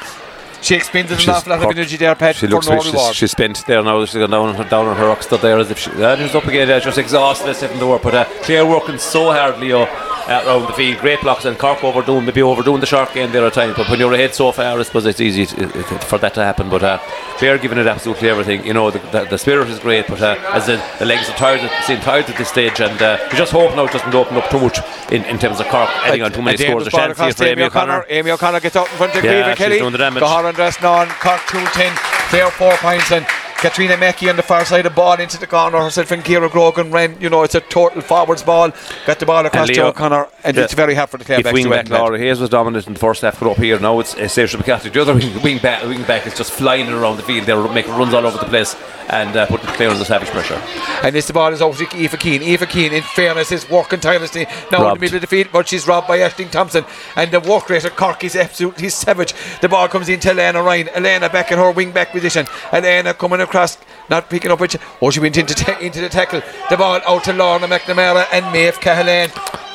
she 0.62 0.76
expended 0.76 1.20
She's 1.20 1.28
lot 1.28 1.48
of 1.48 1.64
energy 1.64 1.98
there, 1.98 2.16
Pat, 2.16 2.36
She 2.36 2.48
looks 2.48 2.68
like 2.68 2.82
she's, 2.82 3.16
she's 3.16 3.32
spent 3.32 3.66
there 3.68 3.84
now. 3.84 4.04
She's 4.06 4.16
gone 4.16 4.30
down 4.30 4.50
on 4.50 4.56
her, 4.56 4.64
down 4.64 4.86
on 4.88 4.96
her 4.98 5.06
rockster 5.06 5.40
there 5.42 5.58
as 5.60 5.72
if 5.72 5.80
she, 5.80 5.92
uh, 5.92 6.16
she's 6.18 6.36
up 6.36 6.46
again. 6.46 6.70
Uh, 6.70 6.80
just 6.80 6.98
exhausted, 6.98 7.72
in 7.72 7.80
the 7.80 7.88
work. 7.88 8.02
But 8.02 8.16
uh, 8.16 8.26
Claire 8.44 8.66
working 8.66 8.98
so 8.98 9.32
hard, 9.32 9.60
Leo, 9.60 9.84
uh, 9.84 10.44
around 10.46 10.64
the 10.68 10.74
field. 10.74 11.00
Great 11.00 11.22
blocks 11.22 11.46
and 11.46 11.58
Cork 11.58 11.84
overdoing, 11.84 12.26
maybe 12.26 12.42
overdoing 12.42 12.80
the 12.82 12.86
short 12.86 13.14
game 13.14 13.32
there 13.32 13.46
at 13.46 13.54
times. 13.54 13.76
But 13.78 13.90
when 13.90 14.00
you're 14.00 14.14
ahead 14.14 14.36
so 14.36 14.52
far, 14.52 14.78
I 14.80 14.84
suppose 14.84 15.06
it's 15.06 15.22
easy 15.22 15.46
to, 15.46 15.64
it, 15.64 15.76
it- 15.76 16.04
for 16.04 16.18
that 16.18 16.34
to 16.34 16.44
happen. 16.44 16.70
But 16.70 16.84
uh, 16.84 16.98
Claire 17.38 17.58
giving 17.58 17.78
it 17.78 17.88
absolutely 17.88 18.30
everything. 18.30 18.66
You 18.66 18.74
know, 18.74 18.92
the, 18.92 19.00
the, 19.12 19.26
the 19.26 19.38
spirit 19.38 19.70
is 19.70 19.80
great, 19.80 20.08
but 20.08 20.22
uh, 20.22 20.36
as 20.50 20.66
the, 20.66 20.84
the 21.00 21.06
legs 21.06 21.30
are 21.30 21.36
tired, 21.38 21.62
at- 21.62 21.84
seem 21.86 22.00
tired 22.00 22.30
at 22.30 22.38
this 22.38 22.50
stage, 22.50 22.80
and 22.82 23.02
uh, 23.02 23.18
we 23.32 23.38
just 23.38 23.52
hope 23.52 23.74
now 23.76 23.86
it 23.86 23.92
doesn't 23.94 24.14
open 24.14 24.36
up 24.38 24.50
too 24.50 24.60
much 24.60 24.80
in, 25.12 25.24
in 25.26 25.38
terms 25.40 25.60
of 25.60 25.68
Cork 25.68 25.90
adding 25.90 26.24
on 26.24 26.32
too 26.34 26.42
many 26.42 26.58
scores. 26.58 26.88
A 26.88 26.92
chance 26.92 27.18
here 27.20 27.32
for 27.34 27.44
Amy 27.46 27.64
O'Connor. 27.64 28.06
Amy 28.10 28.32
O'Connor 28.32 28.60
gets 28.60 28.76
out 28.76 28.90
in 28.92 28.98
front 28.98 29.16
of 29.16 29.24
Yeah, 29.24 29.50
she's 29.52 29.58
Kelly. 29.58 29.80
doing 29.80 29.92
the 29.94 29.98
damage. 29.98 30.20
Goharan 30.48 30.56
Dressnon, 30.56 31.08
Cork 31.20 31.42
210, 31.48 31.94
Clare 32.30 32.52
4 32.52 32.72
points, 32.78 33.12
and 33.12 33.26
Katrina 33.58 33.98
Mackey 33.98 34.30
on 34.30 34.36
the 34.36 34.44
far 34.44 34.64
side 34.66 34.86
of 34.86 34.94
ball 34.94 35.20
into 35.20 35.40
the 35.40 35.48
corner. 35.48 35.80
Herself 35.80 36.12
and 36.12 36.24
Kira 36.24 36.50
Grogan 36.50 36.92
ran, 36.92 37.20
you 37.20 37.28
know, 37.30 37.42
it's 37.42 37.56
a 37.56 37.60
total 37.62 38.02
forwards 38.02 38.44
ball. 38.44 38.72
Got 39.08 39.20
the 39.20 39.26
ball 39.26 39.46
across 39.46 39.68
to 39.68 39.74
Leo- 39.74 39.88
O'Connor, 39.88 40.28
and 40.44 40.56
Yeah. 40.56 40.64
it's 40.64 40.74
very 40.74 40.94
hard 40.94 41.10
for 41.10 41.18
the 41.18 41.26
Clare 41.26 41.40
if 41.40 41.52
wing 41.52 41.64
to 41.64 41.70
back. 41.72 41.90
Laura 41.90 42.20
Hayes 42.20 42.40
was 42.40 42.50
dominant 42.52 42.86
in 42.86 42.94
the 42.94 43.00
first 43.00 43.22
half, 43.24 43.42
up 43.42 43.58
here 43.58 43.80
now 43.80 44.00
it's 44.00 44.14
uh, 44.14 44.20
Saoirse 44.20 44.58
McCarthy. 44.58 44.90
The 44.90 45.02
other 45.02 45.16
wing, 45.16 45.42
wing 45.42 45.58
back, 45.58 45.82
wing 45.84 46.04
back 46.04 46.28
is 46.28 46.38
just 46.38 46.52
flying 46.52 46.88
around 46.90 47.18
the 47.18 47.24
field. 47.24 47.48
They're 47.48 47.68
making 47.70 47.96
runs 47.96 48.14
all 48.14 48.28
over 48.28 48.38
the 48.38 48.46
place 48.46 48.76
and 49.10 49.36
uh, 49.36 49.46
putting 49.48 49.66
Clare 49.68 49.90
under 49.90 50.04
savage 50.06 50.30
pressure. 50.30 50.62
And 51.04 51.16
this 51.16 51.26
the 51.28 51.34
ball 51.34 51.52
is 51.54 51.62
over 51.62 51.84
to 51.84 51.98
Aoife 51.98 52.20
Keane. 52.20 52.44
Aoife 52.44 52.70
Keane, 52.70 52.94
in 52.94 53.02
fairness, 53.02 53.52
is 53.52 53.68
working 53.70 54.00
tirelessly 54.02 54.44
now 54.46 54.50
in 54.50 54.70
the 54.70 54.78
Robbed. 54.80 55.02
middle 55.02 55.16
of 55.16 55.22
the 55.22 55.28
field, 55.28 55.48
but 55.52 55.68
she's 55.68 55.88
robbed 55.88 56.08
by 56.08 56.20
Ashling 56.20 56.52
Thompson. 56.52 56.86
And 57.16 57.32
the 57.32 57.40
work 57.40 57.70
rate 57.70 57.86
of 57.86 57.96
Cork 57.96 58.24
is 58.24 58.36
absolutely 58.36 58.90
savage. 58.90 59.34
The 59.62 59.70
ball 59.70 59.88
comes 59.88 60.10
into 60.10 60.30
Elena 60.30 60.62
Ryan. 60.62 60.90
Elena 60.90 61.30
back 61.30 61.52
in 61.52 61.58
her 61.58 61.72
wing 61.72 61.92
back 61.92 62.12
position. 62.12 62.46
Elena 62.72 63.14
coming 63.14 63.40
across, 63.48 63.78
not 64.10 64.30
picking 64.30 64.52
up 64.52 64.60
which. 64.60 64.76
Oh, 65.02 65.10
she 65.10 65.20
went 65.20 65.38
into, 65.38 65.56
ta- 65.56 65.80
into 65.80 66.02
the 66.02 66.10
tackle. 66.10 66.42
The 66.70 66.78
ball 66.78 67.02
out 67.08 67.24
to 67.26 67.34
Lorna 67.34 67.68
McNamara 67.68 68.26
and 68.32 68.46
Maeve 68.54 68.80
Cahalan. 68.80 69.30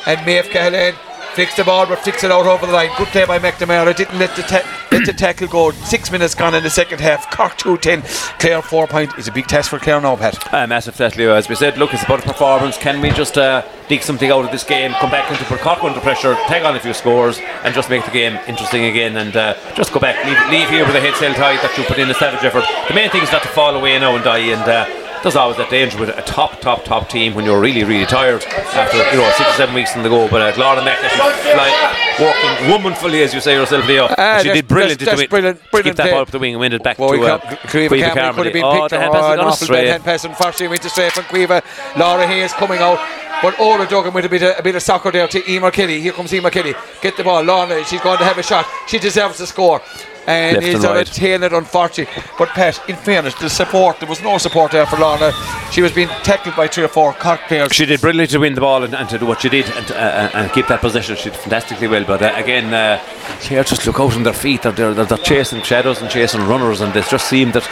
And 0.05 0.25
Maeve 0.25 0.45
Cahalan 0.45 0.95
flicks 1.33 1.55
the 1.55 1.63
ball, 1.63 1.85
but 1.85 1.99
flicks 1.99 2.23
it 2.23 2.31
out 2.31 2.45
over 2.45 2.65
the 2.65 2.71
line. 2.71 2.89
Good 2.97 3.07
play 3.09 3.25
by 3.25 3.39
McNamara. 3.39 3.95
Didn't 3.95 4.19
let 4.19 4.35
the, 4.35 4.43
ta- 4.43 4.87
let 4.91 5.05
the 5.05 5.13
tackle 5.13 5.47
go. 5.47 5.71
Six 5.71 6.11
minutes 6.11 6.35
gone 6.35 6.55
in 6.55 6.63
the 6.63 6.69
second 6.69 6.99
half. 6.99 7.29
Cork 7.35 7.57
2 7.57 7.77
10. 7.77 8.01
Clare 8.39 8.61
4 8.61 8.87
point. 8.87 9.17
is 9.17 9.27
a 9.27 9.31
big 9.31 9.47
test 9.47 9.69
for 9.69 9.79
Clare 9.79 10.01
now, 10.01 10.15
Pat. 10.15 10.53
Uh, 10.53 10.67
massive 10.67 10.95
test, 10.95 11.17
Leo. 11.17 11.33
As 11.33 11.49
we 11.49 11.55
said, 11.55 11.77
look, 11.77 11.93
it's 11.93 12.03
about 12.03 12.19
a 12.19 12.23
performance. 12.23 12.77
Can 12.77 13.01
we 13.01 13.11
just 13.11 13.37
uh, 13.37 13.63
dig 13.87 14.03
something 14.03 14.31
out 14.31 14.45
of 14.45 14.51
this 14.51 14.63
game, 14.63 14.91
come 14.93 15.11
back 15.11 15.29
into 15.31 15.43
Cork 15.57 15.83
under 15.83 15.99
pressure, 15.99 16.35
tag 16.47 16.63
on 16.63 16.75
a 16.75 16.79
few 16.79 16.93
scores, 16.93 17.39
and 17.63 17.73
just 17.73 17.89
make 17.89 18.05
the 18.05 18.11
game 18.11 18.39
interesting 18.47 18.85
again, 18.85 19.17
and 19.17 19.35
uh, 19.35 19.55
just 19.75 19.93
go 19.93 19.99
back, 19.99 20.23
leave, 20.25 20.59
leave 20.59 20.69
here 20.69 20.85
with 20.85 20.95
a 20.95 21.01
head 21.01 21.13
held 21.13 21.35
tight 21.35 21.61
that 21.61 21.77
you 21.77 21.83
put 21.83 21.99
in 21.99 22.09
a 22.09 22.13
savage 22.13 22.43
effort. 22.43 22.65
The 22.87 22.93
main 22.93 23.09
thing 23.09 23.23
is 23.23 23.31
not 23.31 23.43
to 23.43 23.49
fall 23.49 23.75
away 23.75 23.97
now 23.99 24.15
and 24.15 24.23
die, 24.23 24.39
and 24.39 24.61
uh, 24.61 25.02
there's 25.23 25.35
always 25.35 25.57
that 25.57 25.69
danger 25.69 25.97
with 25.99 26.09
a 26.09 26.21
top, 26.23 26.59
top, 26.61 26.83
top 26.83 27.09
team 27.09 27.33
when 27.33 27.45
you're 27.45 27.59
really, 27.59 27.83
really 27.83 28.05
tired 28.05 28.43
after 28.43 28.97
you 28.97 29.17
know 29.17 29.31
six 29.37 29.49
or 29.49 29.53
seven 29.53 29.73
weeks 29.73 29.95
in 29.95 30.03
the 30.03 30.09
go. 30.09 30.29
But 30.29 30.55
uh, 30.57 30.61
Laura 30.61 30.83
Mack, 30.83 30.99
she 30.99 31.17
fly, 31.17 32.15
working 32.19 32.69
womanfully, 32.69 33.23
as 33.23 33.33
you 33.33 33.39
say 33.41 33.53
yourself, 33.53 33.87
Leo. 33.87 34.07
Ah, 34.17 34.39
she 34.43 34.51
did 34.51 34.67
brilliant 34.67 34.99
that's- 34.99 34.99
to, 34.99 35.05
that's 35.05 35.17
win, 35.21 35.29
brilliant- 35.29 35.63
to 35.63 35.69
brilliant 35.71 35.97
keep 35.97 36.05
that 36.05 36.11
ball 36.11 36.21
up 36.21 36.31
the 36.31 36.39
wing 36.39 36.53
and 36.53 36.59
win 36.59 36.73
it 36.73 36.83
back 36.83 36.99
Well, 36.99 37.11
to 37.13 37.23
uh, 37.23 37.39
Caoimhe 37.39 37.99
Cameron 37.99 38.35
could 38.35 38.45
have 38.45 38.53
been 38.53 38.63
Oh, 38.63 38.73
picked 38.81 38.89
the 38.91 38.95
on 38.97 39.01
hand 39.01 39.13
pass 39.13 39.23
has 39.23 39.39
an 39.39 39.45
awful 39.45 39.67
bad 39.67 39.87
hand 39.87 40.03
pass. 40.03 40.23
Unfortunately, 40.25 40.67
went 40.67 40.85
astray 40.85 41.09
from 41.09 41.23
Caoimhe. 41.23 41.97
Laura 41.97 42.27
Hayes 42.27 42.53
coming 42.53 42.79
out. 42.79 42.99
But 43.43 43.59
Orla 43.59 43.85
Duggan 43.85 44.13
with 44.13 44.23
a 44.23 44.29
bit 44.29 44.41
of, 44.41 44.57
a 44.57 44.63
bit 44.63 44.73
of 44.75 44.81
soccer 44.81 45.11
there 45.11 45.27
to 45.27 45.51
Emer 45.51 45.69
Kelly. 45.69 45.99
Here 45.99 46.13
comes 46.13 46.33
Emer 46.33 46.49
Kelly. 46.49 46.73
Get 47.01 47.17
the 47.17 47.25
ball. 47.25 47.43
Lorna, 47.43 47.83
she's 47.83 47.99
going 47.99 48.17
to 48.17 48.23
have 48.23 48.37
a 48.37 48.43
shot. 48.43 48.65
She 48.87 48.99
deserves 48.99 49.37
to 49.37 49.45
score. 49.45 49.81
And 50.25 50.55
Left 50.55 50.65
he's 50.65 50.75
and 50.75 50.83
right. 50.85 51.05
tail 51.05 51.43
it, 51.43 51.51
unfortunately. 51.51 52.23
But 52.37 52.47
Pat, 52.49 52.81
in 52.87 52.95
fairness, 52.95 53.35
the 53.35 53.49
support, 53.49 53.99
there 53.99 54.07
was 54.07 54.21
no 54.21 54.37
support 54.37 54.71
there 54.71 54.85
for 54.85 54.95
Lorna. 54.95 55.33
She 55.73 55.81
was 55.81 55.91
being 55.91 56.07
tackled 56.07 56.55
by 56.55 56.69
three 56.69 56.85
or 56.85 56.87
four 56.87 57.11
Cork 57.11 57.41
players. 57.49 57.73
She 57.73 57.85
did 57.85 57.99
brilliantly 57.99 58.27
to 58.27 58.39
win 58.39 58.55
the 58.55 58.61
ball 58.61 58.85
and, 58.85 58.95
and 58.95 59.09
to 59.09 59.19
do 59.19 59.25
what 59.25 59.41
she 59.41 59.49
did 59.49 59.65
and, 59.65 59.91
uh, 59.91 59.95
uh, 59.95 60.29
and 60.35 60.51
keep 60.53 60.67
that 60.67 60.79
possession. 60.79 61.17
She 61.17 61.29
did 61.29 61.35
fantastically 61.35 61.89
well. 61.89 62.05
But 62.05 62.21
uh, 62.21 62.31
again, 62.37 62.73
uh, 62.73 63.03
Clare 63.41 63.65
just 63.65 63.85
look 63.85 63.99
out 63.99 64.15
on 64.15 64.23
their 64.23 64.31
feet. 64.31 64.61
They're, 64.61 64.71
they're, 64.71 65.03
they're 65.03 65.17
chasing 65.17 65.61
shadows 65.63 66.01
and 66.01 66.09
chasing 66.09 66.47
runners, 66.47 66.79
and 66.79 66.95
it 66.95 67.05
just 67.09 67.27
seemed 67.27 67.51
that 67.55 67.67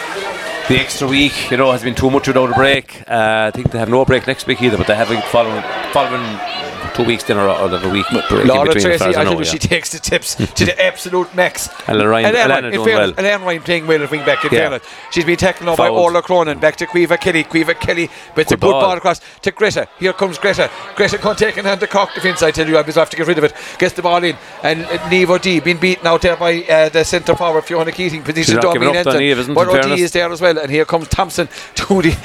the 0.68 0.80
extra 0.80 1.08
week, 1.08 1.52
you 1.52 1.58
know, 1.58 1.72
has 1.72 1.84
been 1.84 1.96
too 1.96 2.10
much 2.10 2.28
without 2.28 2.50
a 2.52 2.54
break. 2.54 3.02
Uh, 3.08 3.48
I 3.48 3.52
think 3.52 3.72
they 3.72 3.80
have 3.80 3.90
no 3.90 4.06
break 4.06 4.28
next 4.28 4.48
week 4.48 4.62
either, 4.62 4.78
but 4.78 4.88
they 4.88 4.96
haven't 4.96 5.24
following 5.26 5.64
following 5.92 6.71
two 7.02 7.08
weeks 7.08 7.24
dinner 7.24 7.48
out 7.48 7.74
of 7.74 7.84
a 7.84 7.90
week. 7.90 8.06
break 8.10 8.46
Laura 8.46 8.74
between, 8.74 8.84
Treacy, 8.94 9.16
I 9.16 9.22
I 9.22 9.24
know, 9.24 9.32
think 9.32 9.46
yeah. 9.46 9.52
she 9.52 9.60
takes 9.60 9.90
the 9.92 10.00
tips 10.00 10.36
to 10.36 10.66
the 10.66 10.84
absolute 10.84 11.34
max. 11.36 11.70
Ellen 11.88 12.08
Ryan- 12.08 12.26
And 12.28 12.36
Ellen, 12.38 12.66
are 12.66 12.72
doing 12.72 12.86
fairness, 12.86 13.18
well. 13.18 13.26
Ellen 13.26 13.42
Ryan 13.44 13.62
playing 13.62 13.88
well 13.88 14.04
at 14.04 14.12
wing 14.12 14.26
back. 14.26 14.44
In 14.46 14.52
Yeah. 14.54 14.60
fairness, 14.60 14.84
she's 15.12 15.26
been 15.26 15.38
tackled 15.38 15.68
now 15.68 15.76
by. 15.76 15.90
Orla 15.90 16.22
Cronin. 16.22 16.60
Back 16.60 16.76
to 16.78 16.86
Caoimhe 16.88 17.20
Kelly. 17.20 17.44
Caoimhe 17.44 17.80
Kelly, 17.80 18.10
but 18.36 18.42
it's 18.42 18.52
a 18.52 18.56
Good 18.56 18.72
ball. 18.72 18.92
across 18.98 19.20
to 19.42 19.52
Greta. 19.52 19.88
Here 20.00 20.14
comes 20.14 20.38
Greta. 20.38 20.70
Greta 20.96 21.18
can't 21.18 21.38
take 21.38 21.58
in 21.58 21.66
hand 21.66 21.80
the 21.82 21.88
cock 21.88 22.14
defence. 22.14 22.42
I 22.44 22.52
tell 22.52 22.68
you, 22.68 22.78
I 22.78 22.82
was 22.82 22.96
have 22.96 23.10
to 23.10 23.18
get 23.18 23.28
rid 23.28 23.38
of 23.38 23.44
it. 23.44 23.54
Gets 23.78 23.94
the 23.94 24.02
ball 24.02 24.24
in, 24.24 24.36
and 24.64 24.88
Neve 25.10 25.30
O'Dea 25.32 25.60
been 25.60 25.78
beaten 25.78 26.08
out 26.08 26.22
there 26.22 26.36
by 26.36 26.64
uh, 26.64 26.90
the 26.90 27.04
centre 27.04 27.36
forward 27.36 27.66
Fiona 27.66 27.92
Keating. 27.92 28.24
Position 28.24 28.56
not 28.56 28.64
down 28.64 28.74
giving 28.74 28.92
being 28.92 28.98
up, 29.08 29.14
Donny, 29.14 29.30
entered. 29.30 29.42
isn't 29.42 29.54
But 29.54 29.68
O'Dea 29.68 30.02
is 30.02 30.12
there 30.12 30.32
as 30.32 30.42
well, 30.42 30.58
and 30.58 30.70
here 30.72 30.86
comes 30.86 31.08
Thompson. 31.08 31.48
To 31.76 32.02
the 32.02 32.18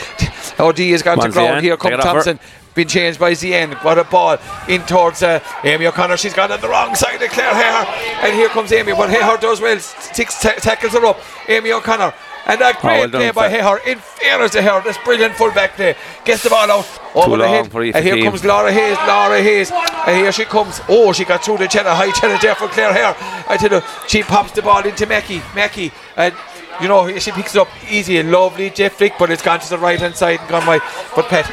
O'Dea 0.58 0.90
has 0.92 1.02
gone 1.02 1.18
to 1.18 1.28
ground. 1.30 1.62
Here 1.64 1.76
comes 1.76 1.94
it 1.94 2.00
off 2.00 2.06
her. 2.06 2.12
Thompson 2.12 2.40
been 2.76 2.86
changed 2.86 3.18
by 3.18 3.32
Zien. 3.32 3.74
What 3.82 3.98
a 3.98 4.04
ball 4.04 4.38
in 4.68 4.82
towards 4.82 5.22
uh, 5.22 5.40
Amy 5.64 5.86
O'Connor. 5.86 6.16
She's 6.18 6.34
gone 6.34 6.52
on 6.52 6.60
the 6.60 6.68
wrong 6.68 6.94
side 6.94 7.20
of 7.20 7.30
Claire 7.30 7.54
Hare. 7.54 8.24
And 8.24 8.34
here 8.34 8.48
comes 8.50 8.70
Amy. 8.70 8.92
But 8.92 9.10
Hare 9.10 9.36
does 9.38 9.60
well. 9.60 9.78
Six 9.80 10.40
ta- 10.40 10.54
tackles 10.58 10.92
her 10.92 11.04
up. 11.06 11.18
Amy 11.48 11.72
O'Connor. 11.72 12.14
And 12.48 12.60
that 12.60 12.80
great 12.80 12.96
Oh, 12.96 13.00
well 13.00 13.08
play 13.08 13.30
by 13.32 13.48
Hare. 13.48 13.78
In 13.78 13.98
fairness 13.98 14.52
to 14.52 14.62
Hare. 14.62 14.80
This 14.82 14.96
brilliant 14.98 15.34
full 15.34 15.50
back 15.50 15.72
play. 15.74 15.96
Gets 16.24 16.44
the 16.44 16.50
ball 16.50 16.70
out. 16.70 16.86
Over 17.14 17.38
the 17.38 17.42
long 17.42 17.64
head. 17.70 17.94
And 17.96 18.04
here 18.04 18.22
comes 18.22 18.44
Laura 18.44 18.70
Hayes. 18.70 18.96
Laura 19.08 19.42
Hayes. 19.42 19.72
And 20.06 20.16
here 20.16 20.30
she 20.30 20.44
comes. 20.44 20.80
Oh, 20.88 21.12
she 21.12 21.24
got 21.24 21.44
through 21.44 21.58
the 21.58 21.66
channel. 21.66 21.92
High 21.94 22.12
challenge 22.12 22.42
there 22.42 22.54
for 22.54 22.68
Claire 22.68 22.92
Hare. 22.92 23.16
I 23.48 23.56
tell 23.56 23.72
you, 23.72 23.80
she 24.06 24.22
pops 24.22 24.52
the 24.52 24.62
ball 24.62 24.86
into 24.86 25.06
Mackey. 25.06 25.42
Mackey. 25.56 25.90
And 26.16 26.34
you 26.80 26.88
know, 26.88 27.18
she 27.18 27.30
picks 27.32 27.54
it 27.54 27.60
up 27.60 27.68
easy 27.90 28.18
and 28.18 28.30
lovely, 28.30 28.70
Jeff 28.70 28.94
Flick, 28.94 29.14
but 29.18 29.30
it's 29.30 29.42
gone 29.42 29.60
to 29.60 29.68
the 29.68 29.78
right 29.78 29.98
hand 30.00 30.16
side 30.16 30.40
and 30.40 30.48
gone 30.48 30.66
wide. 30.66 30.80
But 31.14 31.26
Pet, 31.26 31.44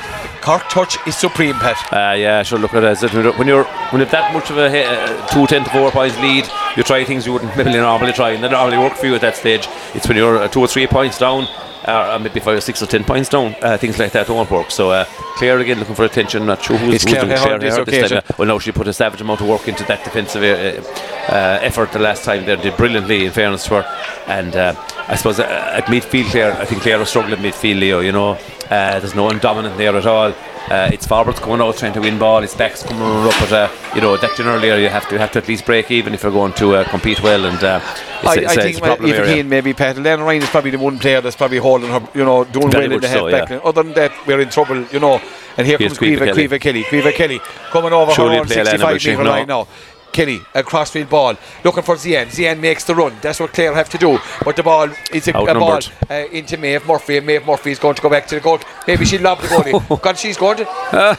Cork 0.41 0.63
touch 0.69 0.97
is 1.07 1.15
supreme, 1.15 1.55
Pet. 1.55 1.77
Uh, 1.91 2.15
yeah, 2.17 2.43
sure. 2.43 2.59
Look 2.59 2.73
at 2.73 2.83
it. 2.83 3.37
When 3.37 3.47
you're 3.47 3.63
when 3.63 4.01
you've 4.01 4.11
that 4.11 4.33
much 4.33 4.49
of 4.49 4.57
a 4.57 4.69
he- 4.69 4.83
uh, 4.83 5.27
two 5.27 5.47
ten 5.47 5.63
to 5.63 5.69
four 5.69 5.89
points 5.91 6.17
lead, 6.19 6.47
you 6.75 6.83
try 6.83 7.03
things 7.05 7.25
you 7.25 7.33
wouldn't 7.33 7.55
normally 7.57 8.11
try, 8.13 8.31
and 8.31 8.43
they 8.43 8.49
normally 8.49 8.77
work 8.77 8.93
for 8.93 9.05
you 9.05 9.15
at 9.15 9.21
that 9.21 9.35
stage. 9.37 9.67
It's 9.93 10.07
when 10.07 10.17
you're 10.17 10.37
uh, 10.37 10.47
two 10.49 10.59
or 10.59 10.67
three 10.67 10.87
points 10.87 11.17
down, 11.17 11.47
uh, 11.85 12.15
or 12.15 12.19
maybe 12.19 12.39
five 12.39 12.57
or 12.57 12.61
six 12.61 12.81
or 12.81 12.85
ten 12.85 13.03
points 13.03 13.29
down. 13.29 13.55
Uh, 13.61 13.77
things 13.77 13.99
like 13.99 14.11
that 14.11 14.27
don't 14.27 14.49
work. 14.49 14.71
So 14.71 14.91
uh, 14.91 15.05
Claire 15.37 15.59
again 15.59 15.79
looking 15.79 15.95
for 15.95 16.05
attention. 16.05 16.45
Not 16.45 16.63
sure 16.63 16.77
who's, 16.77 16.95
It's 16.95 17.03
who's 17.03 17.13
Claire 17.13 17.25
doing 17.37 17.53
on 17.53 17.59
this 17.59 17.85
this 17.85 18.09
time. 18.11 18.23
Well, 18.37 18.47
no, 18.47 18.59
she 18.59 18.71
put 18.71 18.87
a 18.87 18.93
savage 18.93 19.21
amount 19.21 19.41
of 19.41 19.47
work 19.47 19.67
into 19.67 19.83
that 19.85 20.03
defensive 20.03 20.43
uh, 20.43 21.31
uh, 21.31 21.59
effort 21.61 21.91
the 21.91 21.99
last 21.99 22.23
time. 22.25 22.45
They 22.45 22.55
did 22.55 22.77
brilliantly, 22.77 23.25
in 23.25 23.31
fairness 23.31 23.65
to 23.65 23.81
her. 23.81 24.23
And 24.27 24.55
uh, 24.55 24.75
I 25.07 25.15
suppose 25.15 25.39
uh, 25.39 25.43
at 25.43 25.85
midfield, 25.85 26.31
Claire, 26.31 26.53
I 26.53 26.65
think 26.65 26.81
Claire 26.81 26.99
was 26.99 27.09
struggling 27.09 27.39
at 27.39 27.39
midfield, 27.39 27.79
Leo. 27.79 27.99
You 27.99 28.11
know, 28.11 28.37
uh, 28.73 28.99
there's 28.99 29.15
no 29.15 29.23
one 29.23 29.37
dominant 29.39 29.77
there 29.77 29.95
at 29.95 30.05
all. 30.05 30.33
Uh, 30.69 30.89
it's 30.93 31.05
forwards 31.05 31.39
coming 31.39 31.59
out 31.61 31.75
trying 31.77 31.93
to 31.93 31.99
win 31.99 32.17
ball. 32.17 32.41
It's 32.41 32.55
backs 32.55 32.83
coming 32.83 33.01
up, 33.03 33.35
but 33.39 33.51
uh, 33.51 33.69
you 33.93 34.01
know 34.01 34.15
that 34.17 34.35
generally 34.37 34.69
you 34.81 34.89
have 34.89 35.07
to 35.09 35.19
have 35.19 35.31
to 35.33 35.39
at 35.39 35.47
least 35.47 35.65
break 35.65 35.91
even 35.91 36.13
if 36.13 36.23
you're 36.23 36.31
going 36.31 36.53
to 36.53 36.75
uh, 36.75 36.83
compete 36.89 37.21
well. 37.21 37.45
And 37.45 37.61
uh, 37.63 37.81
it's, 37.83 38.25
I, 38.27 38.35
a- 38.35 38.41
it's, 38.41 38.49
I 38.49 38.53
a- 38.53 38.63
think 38.63 38.77
it's 38.77 38.79
problem 38.79 39.25
Keane, 39.25 39.49
maybe 39.49 39.73
Pat. 39.73 39.97
Lena 39.97 40.23
Ryan 40.23 40.41
is 40.43 40.49
probably 40.49 40.71
the 40.71 40.79
one 40.79 40.97
player 40.99 41.19
that's 41.21 41.35
probably 41.35 41.57
holding 41.57 41.89
her, 41.89 42.01
you 42.15 42.23
know, 42.23 42.45
doing 42.45 42.71
Very 42.71 42.87
well 42.87 42.95
in 42.95 43.01
the 43.01 43.07
half 43.09 43.17
so, 43.17 43.31
back 43.31 43.49
yeah. 43.49 43.57
Other 43.57 43.83
than 43.83 43.93
that, 43.93 44.11
we're 44.25 44.39
in 44.39 44.49
trouble, 44.49 44.81
you 44.85 44.99
know. 44.99 45.21
And 45.57 45.67
here 45.67 45.77
Here's 45.77 45.97
comes 45.97 46.09
Caoimhe, 46.09 46.33
Caoimhe 46.33 46.59
Caoimhe 46.59 46.61
Kelly. 46.61 47.13
Kelly 47.13 47.39
coming 47.69 47.93
over 47.93 48.11
Surely 48.13 48.35
her 48.35 48.41
own 48.41 48.47
65 48.47 48.91
will 48.91 48.97
she? 48.97 49.11
metre 49.11 49.23
line 49.25 49.47
now. 49.47 49.67
Kelly, 50.13 50.41
a 50.53 50.63
crossfield 50.63 51.09
ball, 51.09 51.35
looking 51.63 51.83
for 51.83 51.95
Zien. 51.95 52.27
Zien 52.27 52.59
makes 52.59 52.83
the 52.85 52.95
run. 52.95 53.13
That's 53.21 53.39
what 53.39 53.51
Clare 53.51 53.73
have 53.73 53.89
to 53.89 53.97
do. 53.97 54.19
But 54.45 54.55
the 54.55 54.63
ball 54.63 54.89
is 55.11 55.27
a, 55.27 55.31
a 55.31 55.53
ball 55.55 55.79
uh, 56.09 56.13
into 56.31 56.57
Maeve 56.57 56.85
Murphy. 56.87 57.17
And 57.17 57.25
Maeve 57.25 57.45
Murphy 57.45 57.71
is 57.71 57.79
going 57.79 57.95
to 57.95 58.01
go 58.01 58.09
back 58.09 58.27
to 58.27 58.35
the 58.35 58.41
goal. 58.41 58.59
Maybe 58.87 59.05
she'll 59.05 59.21
lob 59.21 59.41
the 59.41 59.47
goalie. 59.47 60.01
God, 60.01 60.17
she's 60.17 60.37
going 60.37 60.57
to. 60.57 61.17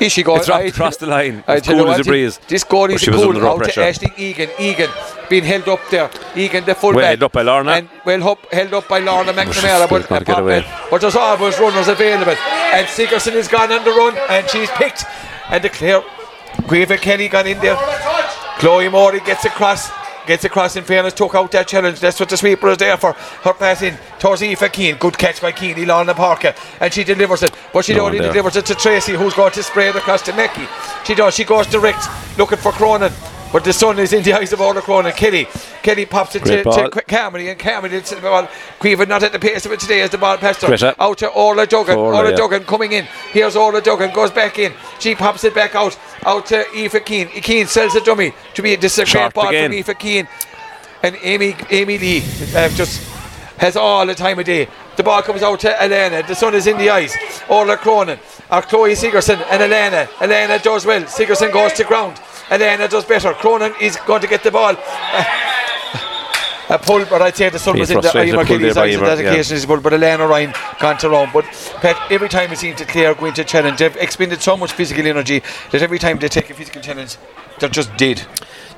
Is 0.00 0.12
she 0.12 0.22
going? 0.22 0.40
It's 0.40 0.48
I- 0.48 0.62
across 0.62 0.96
the 0.96 1.06
line. 1.06 1.44
It's 1.48 1.68
cool 1.68 1.88
as 1.90 2.00
a 2.00 2.04
breeze. 2.04 2.38
This 2.48 2.64
goal 2.64 2.90
is 2.90 3.04
cool 3.04 3.46
out 3.46 3.58
to 3.58 3.72
pressure. 3.72 3.80
Ashling 3.82 4.18
Egan. 4.18 4.50
Egan 4.58 4.90
being 5.30 5.44
held 5.44 5.68
up 5.68 5.80
there. 5.90 6.10
Egan, 6.36 6.64
the 6.64 6.74
full 6.74 6.92
Well 6.94 7.06
held 7.06 7.22
up 7.22 7.32
by 7.32 7.42
Lorna. 7.42 7.72
And 7.72 7.88
well 8.04 8.28
up, 8.30 8.52
held 8.52 8.74
up 8.74 8.88
by 8.88 8.98
Lorna 8.98 9.32
McNamara. 9.32 9.88
But, 9.88 10.06
can't 10.06 10.26
get 10.26 10.38
away. 10.38 10.64
but 10.90 11.00
there's 11.00 11.16
always 11.16 11.58
runners 11.58 11.88
available. 11.88 12.36
And 12.74 12.86
Sigerson 12.88 13.34
is 13.34 13.48
gone 13.48 13.72
on 13.72 13.84
the 13.84 13.92
run 13.92 14.16
and 14.28 14.48
she's 14.50 14.70
picked. 14.72 15.04
And 15.48 15.62
the 15.62 15.70
clear. 15.70 16.02
Caoimhe 16.68 17.00
Kelly 17.00 17.28
got 17.28 17.46
in 17.46 17.58
there. 17.60 17.76
Chloe 18.62 18.88
Morey 18.88 19.18
gets 19.18 19.44
across. 19.44 19.90
Gets 20.24 20.44
across 20.44 20.76
in 20.76 20.84
fairness, 20.84 21.14
took 21.14 21.34
out 21.34 21.50
that 21.50 21.66
challenge. 21.66 21.98
That's 21.98 22.20
what 22.20 22.28
the 22.28 22.36
sweeper 22.36 22.68
is 22.68 22.78
there 22.78 22.96
for. 22.96 23.12
Her 23.12 23.52
pass 23.52 23.82
in 23.82 23.98
towards 24.20 24.40
Aoife 24.40 24.70
Keane. 24.72 24.94
Good 24.98 25.18
catch 25.18 25.42
by 25.42 25.50
Keane, 25.50 25.84
Lorna 25.84 26.14
Parker. 26.14 26.54
And 26.78 26.94
she 26.94 27.02
delivers 27.02 27.42
it. 27.42 27.52
But 27.72 27.84
she 27.84 27.94
No 27.94 28.06
only 28.06 28.20
delivers 28.20 28.54
it 28.54 28.64
to 28.66 28.74
Treacy, 28.74 29.16
who's 29.16 29.34
going 29.34 29.50
to 29.50 29.64
spray 29.64 29.88
it 29.88 29.96
across 29.96 30.22
to 30.22 30.32
Mackey. 30.34 30.68
She 31.04 31.16
does. 31.16 31.34
She 31.34 31.42
goes 31.42 31.66
direct, 31.66 32.06
looking 32.38 32.58
for 32.58 32.70
Cronin. 32.70 33.10
But 33.52 33.64
the 33.64 33.72
sun 33.72 33.98
is 33.98 34.14
in 34.14 34.22
the 34.22 34.32
eyes 34.32 34.52
of 34.54 34.60
Orla 34.62 34.80
Cronin. 34.80 35.12
Kelly. 35.12 35.46
Kelly 35.82 36.06
pops 36.06 36.34
it 36.34 36.40
to, 36.40 36.44
Great 36.46 36.58
to 36.58 36.70
ball. 36.70 36.88
Qu- 36.88 37.00
Carmody, 37.02 37.48
and 37.50 37.58
Carmody 37.58 37.96
it's 37.96 38.10
the 38.10 38.20
ball. 38.20 38.48
Caoimhe 38.80 39.06
not 39.06 39.22
at 39.22 39.32
the 39.32 39.38
pace 39.38 39.66
of 39.66 39.72
it 39.72 39.80
today 39.80 40.00
as 40.00 40.08
the 40.10 40.16
ball 40.16 40.38
passed 40.38 40.62
her. 40.62 40.94
Out 40.98 41.18
to 41.18 41.28
Orla 41.28 41.66
Duggan. 41.66 41.98
Orla, 41.98 42.16
Orla 42.18 42.30
yeah. 42.30 42.36
Duggan 42.36 42.64
coming 42.64 42.92
in. 42.92 43.04
Here's 43.30 43.54
Orla 43.54 43.82
Duggan, 43.82 44.14
goes 44.14 44.30
back 44.30 44.58
in. 44.58 44.72
She 45.00 45.14
pops 45.14 45.44
it 45.44 45.54
back 45.54 45.74
out. 45.74 45.98
Out 46.24 46.46
to 46.46 46.64
Aoife 46.74 47.04
Keane. 47.04 47.28
Keane 47.28 47.66
sells 47.66 47.94
a 47.94 48.00
dummy 48.00 48.32
to 48.54 48.62
be 48.62 48.72
a 48.72 48.88
Sharp 48.88 49.34
ball 49.34 49.48
again. 49.48 49.70
from 49.70 49.78
Aoife 49.78 49.98
Keane. 49.98 50.28
And 51.02 51.18
Amy 51.20 51.54
Amy 51.70 51.98
Lee 51.98 52.22
uh, 52.56 52.68
just 52.70 53.06
has 53.58 53.76
all 53.76 54.06
the 54.06 54.14
time 54.14 54.38
of 54.38 54.46
day. 54.46 54.68
The 54.96 55.02
ball 55.02 55.20
comes 55.22 55.42
out 55.42 55.60
to 55.60 55.82
Elena. 55.82 56.22
The 56.26 56.34
sun 56.34 56.54
is 56.54 56.66
in 56.66 56.78
the 56.78 56.88
eyes. 56.90 57.14
Orla 57.48 57.76
Cronin, 57.76 58.18
or 58.50 58.62
Chloe 58.62 58.94
Sigerson, 58.94 59.40
and 59.50 59.62
Elena. 59.62 60.08
Elena 60.20 60.58
does 60.58 60.86
well. 60.86 61.06
Sigerson 61.06 61.50
goes 61.50 61.72
to 61.74 61.84
ground. 61.84 62.18
Elena 62.50 62.88
does 62.88 63.04
better. 63.04 63.32
Cronin 63.34 63.74
is 63.80 63.96
going 64.06 64.20
to 64.20 64.28
get 64.28 64.42
the 64.42 64.50
ball. 64.50 64.76
A 66.68 66.78
pull, 66.78 67.04
but 67.04 67.20
I'd 67.20 67.36
say 67.36 67.50
the 67.50 67.58
sun 67.58 67.78
was 67.78 67.90
in 67.90 67.96
the 67.96 68.02
frustrated, 68.02 68.34
Eva 68.34 68.44
pulled 68.46 68.60
Kelly's 68.60 68.74
there 68.74 68.82
by 68.82 68.88
eyes 68.88 68.96
on 68.96 69.04
that 69.04 69.18
yeah. 69.22 69.32
occasion. 69.32 69.56
Is 69.56 69.66
but 69.66 69.92
Elena 69.92 70.26
Ryan 70.26 70.52
can't 70.78 71.02
round. 71.02 71.30
But 71.32 71.44
Pat, 71.82 72.10
every 72.10 72.28
time 72.28 72.50
it 72.52 72.58
seems 72.58 72.78
to 72.78 72.86
Clare 72.86 73.14
going 73.14 73.34
to 73.34 73.44
challenge, 73.44 73.78
they've 73.78 73.96
expended 73.96 74.40
so 74.40 74.56
much 74.56 74.72
physical 74.72 75.06
energy 75.06 75.42
that 75.70 75.82
every 75.82 75.98
time 75.98 76.18
they 76.18 76.28
take 76.28 76.48
a 76.50 76.54
physical 76.54 76.80
challenge, 76.80 77.16
they're 77.58 77.68
just 77.68 77.94
dead. 77.96 78.24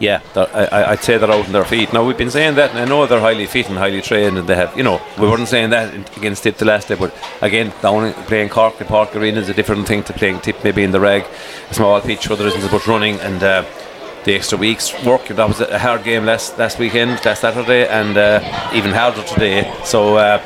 Yeah, 0.01 0.21
I, 0.35 0.93
I'd 0.93 1.05
say 1.05 1.19
they're 1.19 1.31
out 1.31 1.47
on 1.47 1.53
their 1.53 1.65
feet. 1.65 1.93
Now 1.93 2.05
we've 2.05 2.19
been 2.19 2.31
saying 2.31 2.57
that, 2.57 2.71
and 2.71 2.79
I 2.81 2.85
know 2.85 3.07
they're 3.07 3.21
highly 3.21 3.47
fit 3.47 3.69
and 3.69 3.79
highly 3.79 4.03
trained, 4.03 4.37
and 4.37 4.49
they 4.49 4.57
have, 4.57 4.77
you 4.77 4.83
know, 4.83 5.01
we 5.19 5.29
weren't 5.29 5.49
saying 5.49 5.71
that 5.71 6.17
against 6.17 6.43
Tip 6.43 6.57
the 6.57 6.65
last 6.65 6.89
day, 6.89 6.97
but 6.97 7.15
again, 7.41 7.73
down 7.81 8.13
playing 8.25 8.49
Cork 8.49 8.81
and 8.81 8.89
Park 8.89 9.15
Arena 9.15 9.41
is 9.41 9.49
a 9.49 9.55
different 9.55 9.87
thing 9.87 10.03
to 10.05 10.13
playing 10.13 10.41
Tip 10.41 10.63
maybe 10.65 10.83
in 10.83 10.91
the 10.91 11.01
reg, 11.01 11.25
a 11.71 11.75
small 11.75 12.01
pitch 12.01 12.29
where 12.29 12.37
there 12.37 12.49
isn't 12.49 12.63
as 12.63 12.73
much 12.73 12.87
running, 12.89 13.21
and 13.21 13.43
uh, 13.43 13.65
the 14.25 14.35
extra 14.35 14.59
weeks 14.59 14.93
work. 15.05 15.27
That 15.29 15.47
was 15.47 15.61
a 15.61 15.79
hard 15.79 16.03
game 16.03 16.25
last 16.27 16.59
last 16.59 16.79
weekend, 16.79 17.25
last 17.25 17.43
Saturday, 17.43 17.87
and 17.87 18.17
uh, 18.17 18.71
even 18.75 18.91
harder 18.91 19.23
today. 19.23 19.73
So. 19.85 20.17
Uh, 20.17 20.43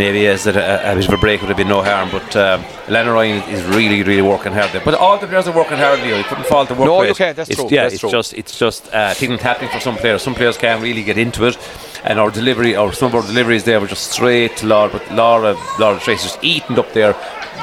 Maybe 0.00 0.26
as 0.28 0.46
a, 0.46 0.50
a, 0.50 0.94
bit 0.94 1.06
of 1.08 1.12
a 1.12 1.18
break 1.18 1.42
would 1.42 1.48
have 1.48 1.58
been 1.58 1.68
no 1.68 1.82
harm, 1.82 2.08
but 2.10 2.34
um, 2.34 2.64
Lennon 2.88 3.12
Ryan 3.12 3.46
is 3.50 3.62
really, 3.64 4.02
really 4.02 4.22
working 4.22 4.50
hard 4.50 4.70
there. 4.72 4.80
But 4.82 4.94
all 4.94 5.18
the 5.18 5.26
players 5.26 5.46
are 5.46 5.54
working 5.54 5.76
hard. 5.76 6.00
You 6.00 6.24
couldn't 6.24 6.46
fault 6.46 6.68
the 6.68 6.74
work 6.74 6.86
No, 6.86 7.02
rate. 7.02 7.14
can't, 7.18 7.36
that's 7.36 7.50
it's, 7.50 7.60
true, 7.60 7.68
Yeah, 7.70 7.82
that's 7.82 7.96
it's 7.96 8.00
true. 8.00 8.10
just 8.10 8.32
it's 8.32 8.58
just 8.58 8.90
uh, 8.94 9.12
things 9.12 9.42
happening 9.42 9.68
for 9.70 9.78
some 9.78 9.96
players. 9.96 10.22
Some 10.22 10.34
players 10.34 10.56
can't 10.56 10.82
really 10.82 11.02
get 11.02 11.18
into 11.18 11.44
it, 11.46 11.58
and 12.02 12.18
our 12.18 12.30
delivery, 12.30 12.74
or 12.74 12.94
some 12.94 13.08
of 13.08 13.14
our 13.16 13.26
deliveries 13.26 13.64
there 13.64 13.78
were 13.78 13.88
just 13.88 14.10
straight 14.10 14.56
to 14.56 14.66
Laura. 14.66 14.88
But 14.90 15.12
Laura, 15.12 15.54
Laura 15.78 16.00
Trace 16.00 16.22
just 16.22 16.42
eaten 16.42 16.78
up 16.78 16.90
there. 16.94 17.14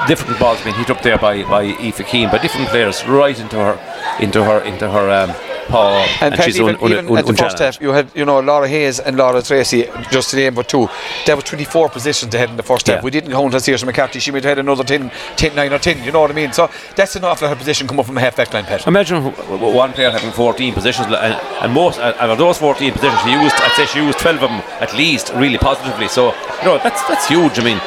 Different 0.07 0.39
balls 0.39 0.61
being 0.63 0.75
hit 0.75 0.91
up 0.91 1.01
there 1.01 1.17
by 1.17 1.41
by 1.49 1.63
Aoife 1.63 2.05
Keane, 2.05 2.29
by 2.29 2.37
different 2.37 2.67
players, 2.69 3.03
right 3.07 3.39
into 3.39 3.55
her, 3.55 3.79
into 4.19 4.43
her, 4.43 4.61
into 4.61 4.87
her 4.91 5.09
um, 5.09 5.56
paw, 5.67 6.05
And, 6.21 6.35
Pat, 6.35 6.45
she's 6.45 6.59
even, 6.59 6.75
un, 6.75 6.83
un, 6.83 6.91
even 6.91 7.09
un, 7.09 7.17
at 7.17 7.25
the 7.25 7.33
first 7.33 7.59
half, 7.59 7.81
you 7.81 7.89
had 7.89 8.09
you 8.15 8.25
know 8.25 8.39
Laura 8.39 8.67
Hayes 8.67 8.99
and 8.99 9.17
Laura 9.17 9.41
Treacy 9.41 9.85
just 10.11 10.29
today, 10.29 10.49
but 10.49 10.67
two. 10.67 10.87
There 11.25 11.35
was 11.35 11.45
24 11.45 11.89
positions 11.89 12.33
ahead 12.33 12.49
in 12.49 12.57
the 12.57 12.63
first 12.63 12.87
half. 12.87 12.97
Yeah. 12.97 13.03
We 13.03 13.11
didn't 13.11 13.31
count 13.31 13.53
on 13.53 13.59
Saoirse 13.59 13.85
McCarthy. 13.85 14.19
She 14.19 14.31
might 14.31 14.43
have 14.43 14.57
had 14.57 14.59
another 14.59 14.83
10, 14.83 15.11
10, 15.35 15.55
9 15.55 15.73
or 15.73 15.79
10. 15.79 16.03
You 16.03 16.11
know 16.11 16.21
what 16.21 16.31
I 16.31 16.33
mean? 16.33 16.53
So 16.53 16.69
that's 16.95 17.15
an 17.15 17.23
awful 17.23 17.53
position 17.55 17.87
come 17.87 17.99
up 17.99 18.05
from 18.05 18.17
a 18.17 18.21
half 18.21 18.35
back 18.35 18.53
line, 18.53 18.65
Pat. 18.65 18.87
Imagine 18.87 19.23
one 19.23 19.93
player 19.93 20.11
having 20.11 20.31
14 20.31 20.73
positions, 20.73 21.07
and, 21.07 21.15
and 21.15 21.73
most 21.73 21.99
and 21.99 22.31
of 22.31 22.37
those 22.37 22.57
14 22.57 22.93
positions, 22.93 23.21
she 23.21 23.31
used, 23.31 23.55
I'd 23.55 23.71
say 23.75 23.85
she 23.85 23.99
used 23.99 24.19
12 24.19 24.43
of 24.43 24.49
them 24.49 24.61
at 24.81 24.93
least, 24.95 25.31
really 25.33 25.57
positively. 25.57 26.07
So, 26.07 26.33
you 26.59 26.65
know, 26.65 26.77
that's 26.79 27.01
that's 27.07 27.27
huge. 27.27 27.59
I 27.59 27.63
mean, 27.63 27.79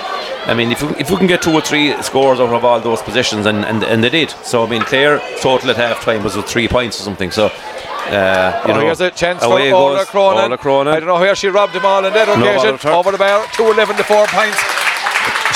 I 0.47 0.55
mean, 0.55 0.73
if 0.73 0.83
we, 0.83 0.89
if 0.97 1.11
we 1.11 1.17
can 1.17 1.27
get 1.27 1.43
two 1.43 1.53
or 1.53 1.61
three 1.61 2.01
scores 2.03 2.41
out 2.41 2.53
of 2.53 2.65
all 2.65 2.81
those 2.81 3.03
positions, 3.03 3.47
and, 3.47 3.65
and, 3.65 3.85
and 3.85 4.03
they 4.03 4.09
did. 4.09 4.31
So, 4.31 4.65
I 4.65 4.69
mean, 4.71 4.83
Claire 4.83 5.21
total 5.41 5.71
at 5.71 5.77
half 5.77 6.03
time 6.03 6.23
was 6.25 6.37
with 6.37 6.47
three 6.47 6.67
points 6.67 6.99
or 6.99 7.03
something. 7.05 7.31
So, 7.31 7.47
uh, 7.47 8.63
you 8.67 8.73
Oh, 8.73 8.77
know, 8.77 8.81
here's 8.87 9.01
a 9.01 9.11
chance 9.11 9.43
for 9.43 9.59
goes 9.59 10.07
Cronin. 10.07 10.43
Orla 10.45 10.59
Cronin. 10.59 10.95
I 10.95 11.01
don't 11.01 11.09
know 11.09 11.21
where 11.21 11.35
she 11.35 11.49
robbed 11.49 11.75
them 11.75 11.85
all 11.85 12.05
on 12.05 12.13
that 12.13 12.29
occasion. 12.29 12.91
Over 12.91 13.13
the 13.13 13.19
bar, 13.19 13.45
211 13.53 13.97
to 13.97 14.05
4 14.05 14.27
points. 14.29 14.59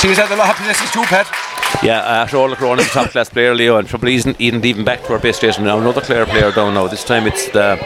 She's 0.00 0.18
had 0.18 0.30
a 0.30 0.36
lot 0.36 0.50
of 0.50 0.56
possessions 0.56 0.90
too, 0.90 1.02
Pat. 1.04 1.26
Yeah, 1.82 2.00
after 2.00 2.36
all 2.36 2.48
the 2.48 2.56
Cronin, 2.56 2.84
top 2.86 3.10
class 3.10 3.28
player 3.30 3.54
Leo, 3.54 3.78
and 3.78 3.88
probably 3.88 4.14
isn't 4.14 4.40
even 4.40 4.64
even 4.64 4.84
back 4.84 5.02
to 5.04 5.12
our 5.12 5.18
base 5.18 5.36
station 5.36 5.64
now. 5.64 5.78
Another 5.78 6.00
Clare 6.00 6.24
player 6.26 6.52
down 6.52 6.74
now. 6.74 6.86
This 6.86 7.02
time 7.04 7.26
it's 7.26 7.48
the 7.48 7.76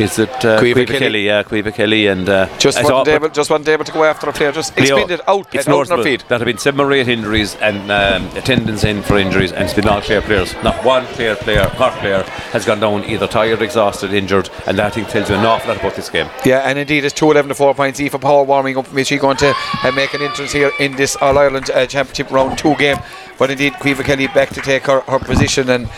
Is 0.00 0.18
it 0.18 0.30
uh, 0.44 0.60
Caoimhe 0.60 0.86
Kelly. 0.86 1.26
Yeah, 1.26 1.42
Caoimhe 1.42 1.74
Kelly. 1.74 2.06
And 2.06 2.28
uh, 2.28 2.48
Just 2.58 2.82
one 2.82 2.92
wasn't, 2.92 3.08
able, 3.08 3.28
just 3.28 3.50
wasn't 3.50 3.68
able 3.68 3.84
to 3.84 3.92
go 3.92 4.04
after 4.04 4.28
a 4.28 4.32
player. 4.32 4.50
Just 4.52 4.76
Leo, 4.76 4.96
expended 4.96 5.20
out, 5.28 5.54
It's 5.54 5.68
out 5.68 5.88
her 5.88 6.02
feet. 6.02 6.24
that 6.28 6.40
have 6.40 6.46
been 6.46 6.58
seven 6.58 6.80
or 6.80 6.92
eight 6.92 7.08
injuries 7.08 7.54
and 7.56 7.90
um, 7.90 8.26
attendance 8.36 8.84
in 8.84 9.02
for 9.02 9.18
injuries, 9.18 9.52
and 9.52 9.64
it's 9.64 9.74
been 9.74 9.88
all 9.88 10.00
clear 10.00 10.22
players. 10.22 10.54
Not 10.64 10.82
one 10.84 11.04
clear 11.06 11.36
player, 11.36 11.66
Cork 11.76 11.92
player, 11.94 12.22
has 12.52 12.64
gone 12.64 12.80
down 12.80 13.04
either 13.04 13.26
tired, 13.26 13.60
exhausted, 13.62 14.12
injured, 14.12 14.48
and 14.66 14.78
that 14.78 14.86
I 14.86 14.90
think 14.90 15.08
tells 15.08 15.28
you 15.28 15.36
an 15.36 15.44
awful 15.44 15.68
lot 15.68 15.78
about 15.80 15.94
this 15.94 16.08
game. 16.08 16.28
Yeah, 16.44 16.60
and 16.60 16.78
indeed 16.78 17.04
it's 17.04 17.14
two 17.14 17.30
eleven 17.30 17.48
to 17.50 17.54
4 17.54 17.74
points. 17.74 18.00
Eva 18.00 18.18
Power 18.18 18.44
warming 18.44 18.78
up. 18.78 18.92
Is 18.96 19.08
she 19.08 19.18
going 19.18 19.36
to 19.38 19.54
uh, 19.84 19.92
make 19.92 20.14
an 20.14 20.22
entrance 20.22 20.52
here 20.52 20.72
in 20.80 20.96
this 20.96 21.16
All 21.16 21.36
Ireland 21.36 21.70
uh, 21.70 21.86
Championship 21.86 22.30
round 22.30 22.56
2 22.58 22.76
game? 22.76 22.96
But 23.38 23.50
indeed, 23.50 23.74
Caoimhe 23.74 24.04
Kelly 24.04 24.26
back 24.28 24.50
to 24.50 24.60
take 24.60 24.84
her, 24.86 25.00
her 25.00 25.18
position, 25.18 25.68
and 25.70 25.88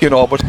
you 0.00 0.10
know, 0.10 0.26
but 0.26 0.40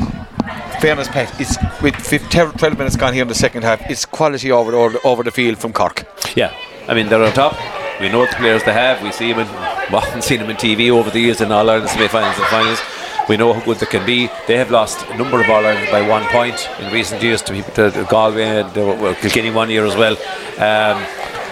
fairness, 0.81 1.07
Pat, 1.07 1.33
it's 1.39 1.57
with 1.81 1.95
fif- 1.95 2.29
12 2.29 2.77
minutes 2.77 2.95
gone 2.95 3.13
here 3.13 3.23
in 3.23 3.27
the 3.27 3.35
second 3.35 3.63
half, 3.63 3.81
it's 3.89 4.05
quality 4.05 4.51
over, 4.51 4.75
over, 4.75 4.99
over 5.03 5.23
the 5.23 5.31
field 5.31 5.57
from 5.57 5.73
Cork. 5.73 6.05
Yeah, 6.35 6.53
I 6.87 6.93
mean 6.93 7.07
they're 7.09 7.23
on 7.23 7.33
top. 7.33 7.57
We 7.99 8.09
know 8.09 8.25
the 8.25 8.35
players 8.35 8.63
they 8.63 8.73
have. 8.73 9.01
We 9.01 9.11
see 9.11 9.33
them 9.33 9.47
in, 9.47 9.53
well, 9.91 10.01
haven't 10.05 10.23
seen 10.23 10.39
them 10.39 10.49
in 10.49 10.57
TV 10.57 10.91
over 10.91 11.09
the 11.09 11.19
years 11.19 11.41
in 11.41 11.51
All 11.51 11.69
Ireland 11.69 11.89
semi-finals 11.89 12.37
and 12.37 12.45
finals. 12.47 12.79
We 13.27 13.35
know 13.35 13.51
how 13.53 13.59
good 13.65 13.77
they 13.77 13.85
can 13.87 14.05
be. 14.05 14.29
They 14.47 14.55
have 14.57 14.71
lost 14.71 15.05
a 15.07 15.17
number 15.17 15.41
of 15.41 15.49
All 15.49 15.65
Ireland 15.65 15.89
by 15.91 16.07
one 16.07 16.23
point 16.25 16.69
in 16.79 16.93
recent 16.93 17.21
years 17.21 17.41
to, 17.43 17.61
to 17.61 18.07
Galway 18.09 18.43
and 18.43 18.75
well, 18.75 19.15
Kilkenny 19.15 19.49
one 19.49 19.69
year 19.69 19.85
as 19.85 19.95
well. 19.95 20.13
Um, 20.57 21.03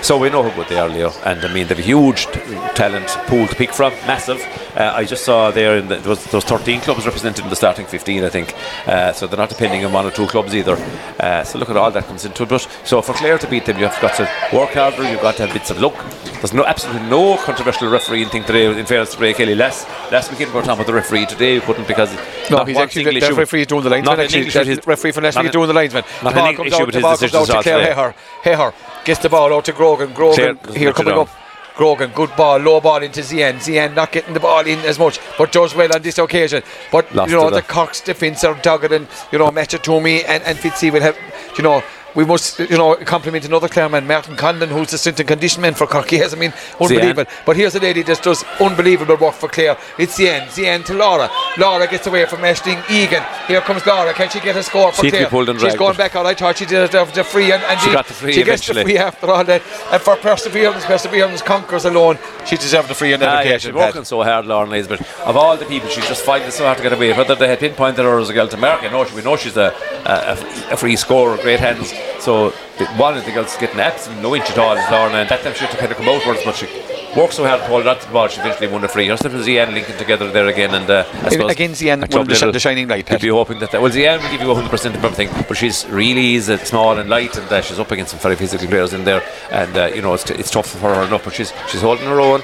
so 0.06 0.20
we 0.20 0.30
know 0.30 0.44
how 0.44 0.56
good 0.56 0.68
they 0.68 0.78
are, 0.78 0.88
Leo. 0.88 1.10
And 1.26 1.44
I 1.44 1.52
mean, 1.52 1.66
they've 1.68 1.80
a 1.80 1.82
huge 1.82 2.28
t- 2.28 2.40
talent 2.76 3.08
pool 3.26 3.48
to 3.48 3.56
pick 3.56 3.74
from, 3.74 3.92
massive. 4.06 4.40
Uh, 4.78 4.92
I 4.94 5.04
just 5.04 5.26
saw 5.26 5.50
there 5.50 5.78
in 5.78 5.88
the, 5.88 5.96
there 5.96 6.10
was 6.10 6.24
there 6.26 6.38
was 6.38 6.44
13 6.44 6.82
clubs 6.82 7.06
represented 7.08 7.44
in 7.44 7.50
the 7.50 7.56
starting 7.56 7.88
15, 7.88 8.24
I 8.24 8.30
think. 8.30 8.54
Uh, 8.86 9.14
so 9.14 9.26
they're 9.26 9.38
not 9.38 9.50
depending 9.50 9.84
on 9.84 9.92
one 9.92 10.06
or 10.06 10.12
two 10.12 10.28
clubs 10.28 10.54
either. 10.54 10.76
Uh, 11.20 11.44
so 11.44 11.58
look 11.58 11.72
at 11.72 11.78
all 11.78 11.90
that 11.90 12.04
comes 12.04 12.24
into 12.24 12.44
it. 12.44 12.50
But 12.50 12.68
so 12.84 13.02
for 13.02 13.14
Clare 13.14 13.40
to 13.40 13.48
beat 13.48 13.66
them, 13.66 13.80
you've 13.80 14.00
got 14.00 14.14
to 14.18 14.30
work 14.56 14.72
harder. 14.74 15.10
You've 15.10 15.22
got 15.22 15.38
to 15.38 15.48
have 15.48 15.54
bits 15.56 15.72
of 15.72 15.82
luck. 15.82 15.96
There's 16.36 16.54
no 16.54 16.66
absolutely 16.66 17.10
no 17.10 17.38
controversial 17.38 17.90
refereeing 17.90 18.30
thing 18.30 18.44
today. 18.44 18.68
In 18.78 18.86
fairness 18.86 19.16
to 19.16 19.20
Ray 19.20 19.34
Kelly, 19.34 19.56
last 19.56 19.88
last 20.12 20.30
weekend 20.30 20.52
we 20.52 20.58
were 20.58 20.62
talking 20.62 20.76
about 20.76 20.86
the 20.88 20.94
referee. 20.94 21.26
Today 21.26 21.56
we 21.56 21.62
couldn't 21.62 21.88
because 21.88 22.14
No, 22.52 22.64
he's 22.64 22.78
actually 22.78 23.20
the 23.20 23.34
referee 23.34 23.62
is 23.62 23.68
doing 23.68 23.84
the 23.84 23.90
linesman. 23.90 24.18
Not 24.18 24.24
Actually, 24.26 24.42
English 24.42 24.54
the 24.54 24.82
referee 24.86 25.14
for 25.14 25.22
last 25.22 25.38
week 25.38 25.48
is 25.48 25.52
doing 25.52 25.68
the 25.68 25.74
linesman. 25.74 26.04
not 26.22 26.36
the 26.36 26.40
an 26.42 26.46
ball 26.46 26.48
ing- 26.50 26.56
comes 26.58 26.74
issue 26.74 26.86
with 26.86 26.96
his 26.96 27.04
decisions 27.04 27.50
Claire 27.50 27.80
today. 27.80 28.14
Hayher. 28.44 28.74
Gets 29.06 29.20
the 29.20 29.30
ball 29.30 29.54
out 29.54 29.66
to 29.66 29.72
Grogan. 29.72 30.14
Grogan 30.14 30.58
here 30.74 30.92
coming 30.92 31.14
up. 31.14 31.30
Grogan, 31.76 32.12
good 32.12 32.36
ball, 32.38 32.58
low 32.58 32.80
ball 32.82 33.04
into 33.04 33.20
Zien. 33.20 33.56
Zien 33.60 33.94
not 33.94 34.12
getting 34.12 34.34
the 34.34 34.40
ball 34.40 34.66
in 34.66 34.80
as 34.80 34.98
much, 34.98 35.20
but 35.38 35.52
does 35.52 35.76
well 35.76 35.94
on 35.94 36.02
this 36.02 36.18
occasion. 36.18 36.64
But 36.92 37.14
Lost 37.14 37.30
you 37.30 37.38
know 37.38 37.50
the 37.50 37.62
Cox 37.62 38.02
defence 38.02 38.44
are 38.44 38.56
dogged, 38.62 38.92
and 38.92 39.08
you 39.32 39.38
know 39.38 39.52
Matchatumi 39.52 40.24
and 40.28 40.42
and 40.44 40.58
Fitzy 40.58 40.92
will 40.92 41.02
have, 41.02 41.18
you 41.58 41.64
know. 41.64 41.84
We 42.16 42.24
must, 42.24 42.60
you 42.60 42.78
know, 42.78 42.96
compliment 42.96 43.44
another 43.46 43.68
Clare 43.68 43.90
man, 43.90 44.08
Martin 44.08 44.38
Condon, 44.38 44.70
who's 44.70 44.92
the 44.92 44.98
strength 44.98 45.20
and 45.20 45.28
condition 45.28 45.62
man 45.62 45.74
for 45.74 45.86
Cork. 45.86 46.10
He 46.16 46.18
has, 46.20 46.34
I 46.34 46.38
mean, 46.38 46.54
unbelievable. 46.80 47.26
But 47.46 47.58
here's 47.58 47.76
a 47.76 47.80
lady 47.80 48.02
that 48.04 48.24
does 48.24 48.44
unbelievable 48.62 49.18
work 49.18 49.34
for 49.34 49.50
Clare. 49.50 49.78
It's 49.98 50.16
the 50.16 50.30
end, 50.30 50.50
the 50.52 50.66
end 50.66 50.86
to 50.86 50.94
Laura. 50.94 51.30
Laura 51.58 51.88
gets 51.88 52.08
away 52.08 52.26
from 52.26 52.40
Ashling 52.40 52.90
Egan. 52.90 53.22
Here 53.48 53.60
comes 53.60 53.86
Laura. 53.86 54.14
Can 54.14 54.30
she 54.30 54.40
get 54.40 54.56
a 54.56 54.64
score 54.64 54.94
for 54.94 55.02
She'd 55.04 55.12
Clare? 55.12 55.28
and 55.50 55.50
She's 55.60 55.62
dragged, 55.62 55.78
going 55.78 55.98
back 55.98 56.16
out. 56.16 56.26
I 56.26 56.34
thought 56.36 56.58
she 56.58 56.66
did 56.66 56.94
it 56.94 57.14
the 57.14 57.24
free, 57.24 57.52
and, 57.52 57.62
and 57.64 57.80
She 57.82 57.92
got 57.92 58.08
the 58.08 58.14
free 58.14 58.32
She 58.32 58.44
gets 58.44 58.66
the 58.66 58.72
eventually. 58.72 58.94
free 58.94 58.98
after 58.98 59.30
all 59.30 59.44
that. 59.44 59.62
And 59.92 60.02
for 60.02 60.16
perseverance, 60.16 60.86
perseverance 60.86 61.42
conquers 61.42 61.84
alone. 61.84 62.18
She 62.46 62.56
deserved 62.56 62.88
the 62.88 62.96
free 62.96 63.14
on 63.14 63.20
that 63.20 63.30
Ah, 63.30 63.42
yeah, 63.42 63.58
she's 63.58 63.74
working 63.74 64.06
so 64.06 64.24
hard, 64.24 64.46
Lauren 64.46 64.70
Lees, 64.70 64.88
but 64.88 65.02
of 65.26 65.36
all 65.36 65.58
the 65.58 65.66
people, 65.66 65.90
she's 65.90 66.08
just 66.08 66.24
finding 66.24 66.48
it 66.48 66.54
so 66.54 66.64
hard 66.64 66.78
to 66.78 66.84
get 66.84 66.94
away. 66.94 67.12
Whether 67.12 67.36
they 67.36 67.48
had 67.50 67.60
pinpointed 67.60 68.06
her 68.06 68.20
as 68.20 68.30
a 68.30 68.34
girl 68.34 68.48
to 68.48 68.56
America, 68.56 68.90
no, 68.90 69.06
we 69.14 69.22
know 69.22 69.36
she's 69.36 69.58
a, 69.58 69.74
a, 70.06 70.72
a 70.74 70.78
free 70.78 70.96
scorer, 70.96 71.38
great 71.38 71.60
hands. 71.60 71.92
So 72.20 72.52
the- 72.78 72.86
one 72.98 73.18
of 73.18 73.26
the 73.26 73.32
girls 73.32 73.56
getting 73.58 73.80
absolutely 73.80 74.24
no 74.24 74.36
inch 74.36 74.50
at 74.50 74.58
all 74.58 74.76
is 74.78 74.90
Lauren, 74.92 75.16
and 75.16 75.30
that 75.30 75.44
time 75.44 75.54
she 75.54 75.62
had 75.66 75.72
to 75.72 75.78
kind 75.78 75.92
of 75.92 75.98
come 75.98 76.10
outwards, 76.10 76.42
but 76.44 76.56
she 76.56 76.68
worked 77.16 77.34
so 77.34 77.46
hard 77.46 77.62
to 77.62 77.68
hold 77.68 77.88
on 77.88 77.98
to 77.98 78.06
the 78.08 78.12
ball, 78.12 78.28
she 78.28 78.40
eventually 78.42 78.68
won 78.68 78.82
the 78.82 78.88
free. 78.90 79.08
Herself 79.08 79.34
and 79.34 79.44
Zian 79.44 79.74
linking 79.74 79.96
together 79.98 80.30
there 80.32 80.48
again, 80.48 80.74
and 80.76 80.90
uh, 80.90 81.06
I 81.24 81.30
suppose 81.30 81.52
Again, 81.52 81.72
Zian, 81.72 82.02
the, 82.28 82.36
sh- 82.36 82.52
the 82.52 82.60
shining 82.60 82.88
light. 82.90 83.10
You'd 83.10 83.22
be 83.22 83.30
hoping 83.30 83.60
that, 83.60 83.72
that 83.72 83.82
well, 83.82 83.92
Zian 83.92 84.22
will 84.22 84.30
give 84.32 84.42
you 84.42 84.48
100% 84.48 84.96
of 84.96 85.06
everything, 85.06 85.30
but 85.48 85.56
she's 85.56 85.86
really 85.88 86.36
is 86.36 86.50
uh, 86.50 86.58
small 86.58 86.98
and 86.98 87.10
light, 87.10 87.38
and 87.38 87.50
uh, 87.52 87.62
she's 87.62 87.80
up 87.80 87.92
against 87.92 88.12
some 88.12 88.20
very 88.20 88.36
physical 88.36 88.68
players 88.68 88.92
in 88.94 89.06
there, 89.06 89.24
and 89.52 89.78
uh, 89.78 89.86
you 89.96 90.02
know 90.02 90.14
it's, 90.14 90.30
it's 90.32 90.52
tough 90.52 90.68
for 90.68 90.94
her 90.94 91.04
enough, 91.04 91.24
but 91.24 91.34
she's 91.34 91.54
she's 91.70 91.82
holding 91.82 92.06
her 92.06 92.20
own. 92.20 92.42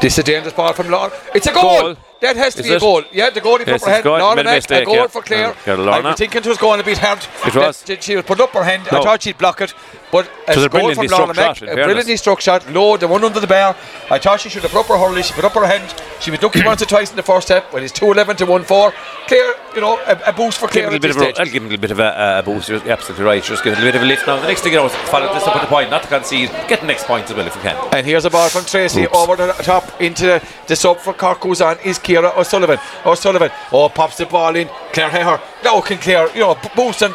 This 0.00 0.14
is 0.14 0.18
a 0.20 0.22
dangerous 0.22 0.54
ball 0.54 0.72
from 0.72 0.88
Laura. 0.90 1.12
It's 1.34 1.46
a 1.46 1.52
goal. 1.52 1.80
Goal. 1.94 1.96
That 2.24 2.36
has 2.36 2.54
to 2.54 2.60
Is 2.62 2.66
be 2.68 2.72
a 2.72 2.76
it? 2.76 2.80
goal. 2.80 3.02
Yeah, 3.12 3.28
the 3.28 3.42
goal 3.42 3.56
in 3.56 3.68
Yes, 3.68 3.84
her 3.84 3.92
it's 3.96 4.02
goal. 4.02 4.14
A 4.14 4.18
a 4.18 4.84
goal 4.86 4.94
yeah. 4.96 5.06
for 5.08 5.20
Claire. 5.22 5.54
Yeah, 5.66 5.74
I 5.74 6.00
was 6.00 6.16
thinking 6.16 6.40
it 6.40 6.46
was 6.46 6.56
going 6.56 6.80
a 6.80 6.82
bit 6.82 6.96
hard. 6.96 7.18
It 7.46 7.54
was. 7.54 7.82
That- 7.82 8.02
She 8.02 8.16
was 8.16 8.24
put 8.24 8.40
up 8.40 8.50
her 8.52 8.64
hand. 8.64 8.82
I 8.90 9.00
thought 9.02 9.22
she'd 9.22 9.36
block 9.36 9.60
it, 9.60 9.74
but 10.10 10.24
a 10.48 10.52
a 10.64 10.68
goal 10.70 10.94
from 10.94 11.06
Lorna 11.06 11.34
struck 11.34 11.36
Mack, 11.36 11.56
shot, 11.56 11.68
in 11.68 11.78
a 11.78 11.84
brilliantly 11.84 12.16
struck 12.16 12.40
shot, 12.40 12.60
low, 12.70 12.96
the 12.96 13.06
one 13.08 13.22
under 13.24 13.40
the 13.40 13.46
bar. 13.46 13.76
I 14.10 14.18
thought 14.18 14.40
she 14.40 14.48
should 14.48 14.62
have 14.62 14.72
put 14.72 14.80
up 14.80 14.86
her 14.86 14.96
hurley. 14.98 15.22
She 15.22 15.34
put 15.34 15.44
up 15.44 15.52
her 15.52 15.66
hand. 15.66 15.94
She 16.20 16.30
was 16.30 16.42
lucky 16.42 16.62
once 16.64 16.80
or 16.80 16.86
twice 16.86 17.10
in 17.10 17.16
the 17.16 17.22
first 17.22 17.46
step. 17.48 17.70
Well, 17.72 17.82
it's 17.82 17.92
two 17.92 18.10
eleven 18.10 18.36
to 18.36 18.46
one 18.46 18.64
four. 18.64 18.92
Claire, 19.26 19.54
you 19.74 19.80
know, 19.82 19.98
a, 20.06 20.30
a 20.30 20.32
boost 20.32 20.58
for 20.58 20.66
Give 20.68 20.84
Claire 20.84 20.86
it 20.86 20.92
a 20.92 20.94
at 20.96 21.02
this 21.02 21.16
stage. 21.16 21.36
I'll 21.38 21.44
give 21.44 21.62
him 21.62 21.66
a 21.66 21.70
little 21.70 21.80
bit 21.82 21.90
of 21.90 21.98
a, 22.00 22.38
a 22.38 22.42
boost. 22.42 22.68
You're 22.70 22.88
absolutely 22.90 23.24
right. 23.26 23.42
Just 23.42 23.62
give 23.64 23.74
it 23.74 23.78
a 23.78 23.82
little 23.82 23.92
bit 23.92 24.02
of 24.02 24.02
a 24.02 24.06
lift 24.06 24.26
now. 24.26 24.40
The 24.40 24.46
next 24.48 24.62
thing 24.62 24.72
you 24.72 24.78
know 24.78 24.86
is 24.86 24.94
follow 25.12 25.32
this 25.34 25.46
up 25.46 25.56
at 25.56 25.60
the 25.62 25.68
point, 25.68 25.90
not 25.90 26.02
to 26.04 26.08
concede. 26.08 26.48
Get 26.68 26.80
the 26.80 26.86
next 26.86 27.04
point 27.04 27.28
as 27.28 27.34
well 27.36 27.46
if 27.46 27.54
you 27.54 27.60
can. 27.62 27.76
And 27.92 28.06
here's 28.06 28.24
a 28.24 28.30
ball 28.30 28.48
from 28.48 28.62
Treacy 28.62 29.04
Oops. 29.04 29.14
over 29.14 29.36
the 29.36 29.52
top 29.62 30.00
into 30.00 30.40
the 30.68 30.76
sub 30.76 30.98
for 30.98 31.12
Cork 31.12 31.42
who's 31.42 31.60
on 31.60 31.78
is 31.84 31.98
Kira 32.14 32.36
O'Sullivan. 32.36 32.78
O'Sullivan. 33.04 33.50
Oh, 33.72 33.88
pops 33.88 34.16
the 34.18 34.26
ball 34.26 34.54
in. 34.54 34.68
Claire 34.92 35.10
Heher. 35.10 35.40
Now 35.64 35.80
can 35.80 35.98
Claire, 35.98 36.28
you 36.34 36.40
know, 36.40 36.56
boost 36.76 37.02
and 37.02 37.14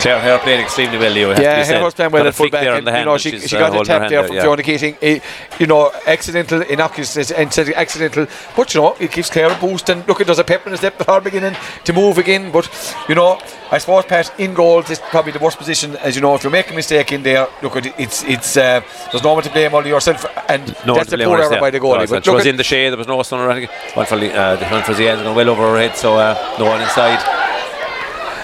Claire 0.00 0.20
Hare 0.20 0.38
playing 0.38 0.60
extremely 0.60 0.98
well, 0.98 1.12
Leo. 1.12 1.30
it 1.30 1.40
yeah, 1.40 1.78
be 1.78 1.84
was 1.84 1.94
playing 1.94 2.12
well 2.12 2.22
Got 2.22 2.28
at 2.28 2.34
flick 2.34 2.52
full 2.52 2.58
back. 2.58 2.64
there 2.64 2.72
on 2.72 2.78
And, 2.78 2.86
the 2.86 2.98
you 2.98 3.04
know, 3.04 3.18
she, 3.18 3.38
she 3.40 3.56
got 3.56 3.74
a 3.74 3.84
tap 3.84 4.02
her 4.02 4.08
there 4.08 4.24
from 4.26 4.36
yeah. 4.36 4.42
Fiona 4.42 4.62
Keating. 4.62 4.96
Eh, 5.02 5.20
you 5.58 5.66
know, 5.66 5.90
accidental, 6.06 6.62
innocuous, 6.62 7.16
of 7.16 7.68
accidental. 7.70 8.26
But 8.56 8.74
you 8.74 8.80
know, 8.80 8.96
it 9.00 9.10
gives 9.12 9.30
Claire 9.30 9.50
a 9.52 9.54
boost. 9.56 9.88
And 9.90 10.06
look, 10.06 10.20
it 10.20 10.26
does 10.26 10.38
a 10.38 10.44
pep 10.44 10.64
in 10.66 10.72
the 10.72 10.78
step 10.78 11.00
at 11.00 11.06
her 11.08 11.20
beginning 11.20 11.56
to 11.84 11.92
move 11.92 12.18
again. 12.18 12.50
But 12.52 12.68
you 13.08 13.14
know, 13.14 13.40
I 13.70 13.78
suppose 13.78 14.04
Pat 14.04 14.32
in 14.38 14.54
goals 14.54 14.88
is 14.90 14.98
probably 15.00 15.32
the 15.32 15.38
worst 15.40 15.58
position. 15.58 15.96
As 15.96 16.14
you 16.14 16.22
know, 16.22 16.34
if 16.34 16.44
you 16.44 16.50
make 16.50 16.70
a 16.70 16.74
mistake 16.74 17.12
in 17.12 17.22
there, 17.22 17.48
look, 17.62 17.76
it, 17.76 17.92
it's 17.98 18.22
it's 18.24 18.56
uh, 18.56 18.80
there's 19.10 19.24
no 19.24 19.34
one 19.34 19.42
to 19.42 19.50
blame 19.50 19.74
only 19.74 19.90
yourself. 19.90 20.24
And 20.48 20.74
No 20.86 20.94
that's 20.94 21.12
a 21.12 21.18
poor 21.18 21.38
error 21.38 21.52
yeah. 21.54 21.60
by 21.60 21.70
the 21.70 21.78
No, 21.78 21.86
goalie. 21.86 22.02
it's 22.02 22.12
but 22.12 22.24
she 22.24 22.30
was 22.30 22.46
in 22.46 22.56
the 22.56 22.64
shade. 22.64 22.90
There 22.90 22.98
was 22.98 23.08
no 23.08 23.22
sun 23.22 23.40
or 23.40 23.50
anything. 23.50 23.74
One 23.94 24.06
for 24.06 24.16
the 24.18 24.32
uh, 24.32 24.56
the 24.56 24.66
one 24.66 24.82
for 24.84 24.94
the 24.94 25.08
end 25.08 25.22
going 25.22 25.34
well 25.36 25.50
over 25.50 25.62
her 25.72 25.78
head, 25.78 25.96
so 25.96 26.16
uh, 26.16 26.56
no 26.58 26.66
one 26.66 26.80
inside. 26.80 27.47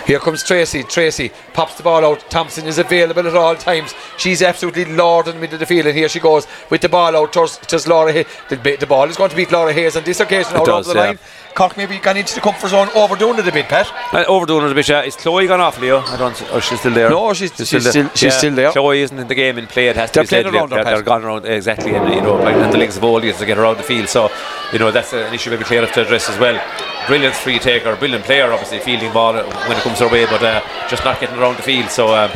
Here 0.06 0.18
comes 0.18 0.44
Treacy. 0.44 0.82
Treacy 0.84 1.32
pops 1.54 1.76
the 1.76 1.82
ball 1.82 2.04
out. 2.04 2.20
Thompson 2.30 2.66
is 2.66 2.78
available 2.78 3.26
at 3.26 3.34
all 3.34 3.56
times. 3.56 3.94
She's 4.18 4.42
absolutely 4.42 4.84
lord 4.84 5.28
in 5.28 5.36
the 5.36 5.40
middle 5.40 5.54
of 5.54 5.60
the 5.60 5.66
field, 5.66 5.86
and 5.86 5.96
here 5.96 6.08
she 6.08 6.20
goes 6.20 6.46
with 6.70 6.82
the 6.82 6.88
ball 6.88 7.16
out 7.16 7.32
towards, 7.32 7.56
towards 7.58 7.88
Laura 7.88 8.12
Hayes. 8.12 8.26
The, 8.50 8.56
the 8.78 8.86
ball 8.86 9.08
is 9.08 9.16
going 9.16 9.30
to 9.30 9.36
beat 9.36 9.50
Laura 9.50 9.72
Hayes 9.72 9.96
on 9.96 10.04
this 10.04 10.20
occasion 10.20 10.56
out 10.56 10.66
does, 10.66 10.86
over 10.86 10.94
the 10.94 11.00
yeah. 11.00 11.06
line. 11.06 11.18
Cork 11.54 11.76
maybe 11.76 11.98
gone 11.98 12.16
into 12.16 12.34
the 12.34 12.40
comfort 12.40 12.68
zone, 12.68 12.88
overdoing 12.96 13.38
it 13.38 13.46
a 13.46 13.52
bit, 13.52 13.66
Pat. 13.66 13.88
Uh, 14.12 14.24
overdoing 14.26 14.66
it 14.66 14.72
a 14.72 14.74
bit. 14.74 14.88
Yeah. 14.88 15.02
Is 15.02 15.16
Chloe 15.16 15.46
gone 15.46 15.60
off, 15.60 15.80
Leo? 15.80 16.00
I 16.00 16.16
don't. 16.16 16.52
Or 16.52 16.60
she's 16.60 16.80
still 16.80 16.92
there? 16.92 17.08
No, 17.08 17.32
she's- 17.32 17.56
she's 17.56 17.88
still- 17.88 18.10
she's 18.14 18.34
still 18.34 18.54
there. 18.54 18.72
Chloe 18.72 19.02
isn't 19.02 19.18
in 19.18 19.28
the 19.28 19.34
game 19.34 19.56
in 19.56 19.66
play. 19.68 19.88
It 19.88 19.96
has 19.96 20.10
to 20.10 20.14
They're 20.14 20.24
be 20.24 20.28
said. 20.28 20.46
around 20.46 20.70
They're, 20.70 20.84
they're 20.84 21.02
gone 21.02 21.24
around 21.24 21.46
exactly, 21.46 21.94
and 21.94 22.12
you 22.12 22.20
know, 22.20 22.38
and 22.46 22.72
the 22.72 22.78
legs 22.78 22.96
of 22.96 23.04
all 23.04 23.20
to 23.20 23.46
get 23.46 23.56
around 23.56 23.76
the 23.78 23.84
field. 23.84 24.08
So, 24.08 24.30
you 24.72 24.78
know, 24.78 24.90
that's 24.90 25.12
an 25.12 25.32
issue 25.32 25.50
maybe 25.50 25.64
Claire 25.64 25.82
have 25.82 25.94
to 25.94 26.02
address 26.02 26.28
as 26.28 26.38
well. 26.38 26.60
Brilliant 27.06 27.34
free 27.34 27.58
taker, 27.58 27.94
brilliant 27.96 28.24
player, 28.24 28.50
obviously 28.50 28.78
fielding 28.80 29.12
ball 29.12 29.34
when 29.34 29.76
it 29.76 29.82
comes 29.82 29.98
her 30.00 30.08
way, 30.08 30.24
but 30.24 30.42
uh, 30.42 30.62
just 30.88 31.04
not 31.04 31.20
getting 31.20 31.38
around 31.38 31.56
the 31.56 31.62
field. 31.62 31.90
So. 31.90 32.14
Um, 32.14 32.30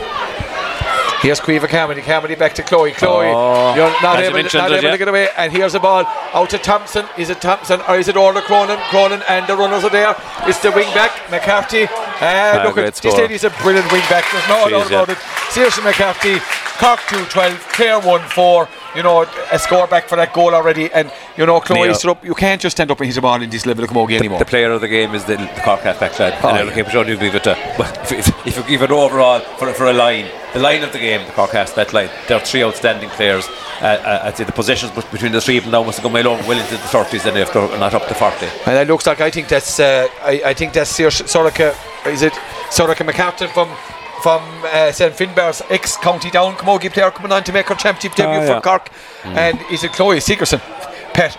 Here's 1.20 1.40
Caoimhe 1.40 1.68
Carmody. 1.68 2.00
Carmody 2.00 2.36
back 2.36 2.54
to 2.54 2.62
Chloe. 2.62 2.92
Chloe, 2.92 3.26
Oh, 3.26 3.74
you're 3.74 3.90
not 4.02 4.20
able, 4.20 4.42
not 4.42 4.70
able 4.70 4.82
yeah. 4.84 4.90
to 4.92 4.98
get 4.98 5.08
away. 5.08 5.28
And 5.36 5.52
here's 5.52 5.74
a 5.74 5.80
ball 5.80 6.04
out 6.06 6.50
to 6.50 6.58
Thompson. 6.58 7.06
Is 7.16 7.28
it 7.28 7.40
Thompson 7.40 7.80
or 7.88 7.96
is 7.98 8.06
it 8.06 8.16
Orla 8.16 8.40
Cronin? 8.42 8.78
Cronin 8.90 9.22
and 9.28 9.46
the 9.48 9.56
runners 9.56 9.82
are 9.82 9.90
there. 9.90 10.14
It's 10.42 10.60
the 10.60 10.70
wing 10.70 10.86
back, 10.94 11.10
McCarthy. 11.30 11.86
Uh, 12.20 12.62
look 12.64 12.78
at 12.78 12.94
this 12.94 13.14
lady's 13.16 13.44
a 13.44 13.50
brilliant 13.50 13.90
wing 13.90 14.02
back. 14.08 14.24
There's 14.30 14.48
no 14.48 14.68
doubt 14.68 14.86
about 14.86 15.08
it. 15.08 15.18
Seriously, 15.50 15.82
McCarthy. 15.84 16.38
Cork 16.78 17.00
2 17.08 17.24
12, 17.24 17.58
Clare 17.70 18.00
1 18.00 18.20
4. 18.28 18.68
You 18.94 19.02
know, 19.02 19.22
a 19.52 19.58
score 19.58 19.86
back 19.88 20.08
for 20.08 20.14
that 20.16 20.32
goal 20.32 20.54
already. 20.54 20.90
And, 20.92 21.10
you 21.36 21.44
know, 21.44 21.60
Chloe 21.60 21.82
Leo. 21.82 21.92
stood 21.92 22.10
up. 22.10 22.24
You 22.24 22.34
can't 22.34 22.60
just 22.60 22.76
stand 22.76 22.90
up 22.92 23.00
and 23.00 23.06
hit 23.08 23.16
a 23.16 23.20
ball 23.20 23.42
in 23.42 23.50
this 23.50 23.66
level 23.66 23.82
of 23.84 23.90
camogie 23.90 24.16
anymore. 24.16 24.38
The 24.38 24.44
player 24.44 24.70
of 24.70 24.80
the 24.80 24.88
game 24.88 25.14
is 25.14 25.24
the, 25.24 25.36
the 25.36 25.60
Cork 25.64 25.80
halfback 25.80 26.18
lad. 26.18 26.38
Oh, 26.42 26.48
and 26.48 26.56
yeah. 26.56 26.60
I'm 26.62 26.66
looking 26.68 26.84
for 26.84 26.90
John 26.90 27.08
you 27.08 27.16
give 27.16 27.34
it 27.34 27.46
if, 27.46 28.46
if 28.46 28.56
you 28.56 28.62
give 28.64 28.82
it 28.82 28.90
overall 28.90 29.40
for, 29.40 29.72
for 29.72 29.86
a 29.86 29.92
line, 29.92 30.26
the 30.52 30.58
line 30.60 30.82
of 30.82 30.92
the 30.92 30.98
game, 30.98 31.24
the 31.26 31.32
Cork 31.32 31.50
halfback 31.50 31.92
line, 31.92 32.10
there 32.26 32.36
are 32.36 32.44
three 32.44 32.62
outstanding 32.64 33.10
players. 33.10 33.46
Uh, 33.80 33.84
uh, 33.84 34.20
I'd 34.24 34.36
say 34.36 34.44
the 34.44 34.52
positions 34.52 34.90
between 35.10 35.32
the 35.32 35.40
three 35.40 35.56
of 35.58 35.64
them 35.64 35.72
now 35.72 35.84
must 35.84 35.98
have 35.98 36.04
gone 36.04 36.12
well, 36.14 36.28
over, 36.28 36.48
well 36.48 36.58
into 36.58 36.72
the 36.72 36.82
30s 36.82 37.26
and 37.26 37.38
after 37.38 37.60
not 37.78 37.94
up 37.94 38.08
to 38.08 38.14
40. 38.14 38.46
And 38.66 38.76
it 38.78 38.88
looks 38.88 39.06
like 39.06 39.20
I 39.20 39.30
think 39.30 39.48
that's 39.48 39.78
uh, 39.78 40.08
I, 40.22 40.42
I 40.46 40.54
think 40.54 40.72
that's 40.72 40.90
Sir 40.90 41.08
Soraka 41.08 41.74
is 42.06 42.22
it 42.22 42.32
Soraka 42.70 43.06
McCartan 43.08 43.48
from 43.52 43.68
from 44.22 44.42
uh, 44.64 44.90
St 44.90 45.14
Finbarr's 45.14 45.62
ex 45.70 45.96
County 45.96 46.28
Down 46.30 46.54
camogie 46.56 46.90
player 46.92 47.10
coming 47.12 47.30
on 47.30 47.44
to 47.44 47.52
make 47.52 47.66
her 47.68 47.76
championship 47.76 48.16
debut 48.16 48.40
Ah, 48.40 48.46
for 48.46 48.52
yeah. 48.54 48.60
Cork 48.60 48.90
and 49.24 49.60
is 49.70 49.84
it 49.84 49.92
Chloe 49.92 50.18
Sigerson 50.18 50.60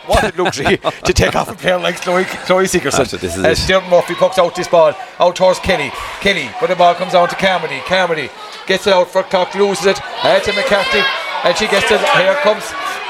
What 0.05 0.23
a 0.23 0.41
luxury 0.43 0.77
to 1.05 1.13
take 1.13 1.35
off 1.35 1.49
a 1.49 1.55
player 1.55 1.77
like 1.77 2.01
Chloe, 2.01 2.25
Chloe. 2.25 2.65
That's 2.65 3.13
what 3.13 3.21
this 3.21 3.37
is 3.37 3.43
As 3.45 3.59
it. 3.59 3.61
Stewart 3.61 3.87
Murphy 3.89 4.15
pucks 4.15 4.37
out 4.37 4.55
this 4.55 4.67
ball, 4.67 4.93
out 5.19 5.35
towards 5.35 5.59
Kenny. 5.59 5.91
Kenny, 6.19 6.49
but 6.59 6.67
the 6.67 6.75
ball 6.75 6.95
comes 6.95 7.13
down 7.13 7.29
to 7.29 7.35
Carmody. 7.35 7.79
Carmody 7.85 8.29
gets 8.67 8.87
it 8.87 8.93
out 8.93 9.09
for 9.09 9.23
Cock, 9.23 9.55
loses 9.55 9.85
it. 9.85 10.01
Uh, 10.23 10.39
to 10.39 10.53
McCarthy, 10.53 11.01
and 11.43 11.57
she 11.57 11.67
gets 11.67 11.89
it. 11.91 11.99
Here 11.99 12.35
comes. 12.41 12.63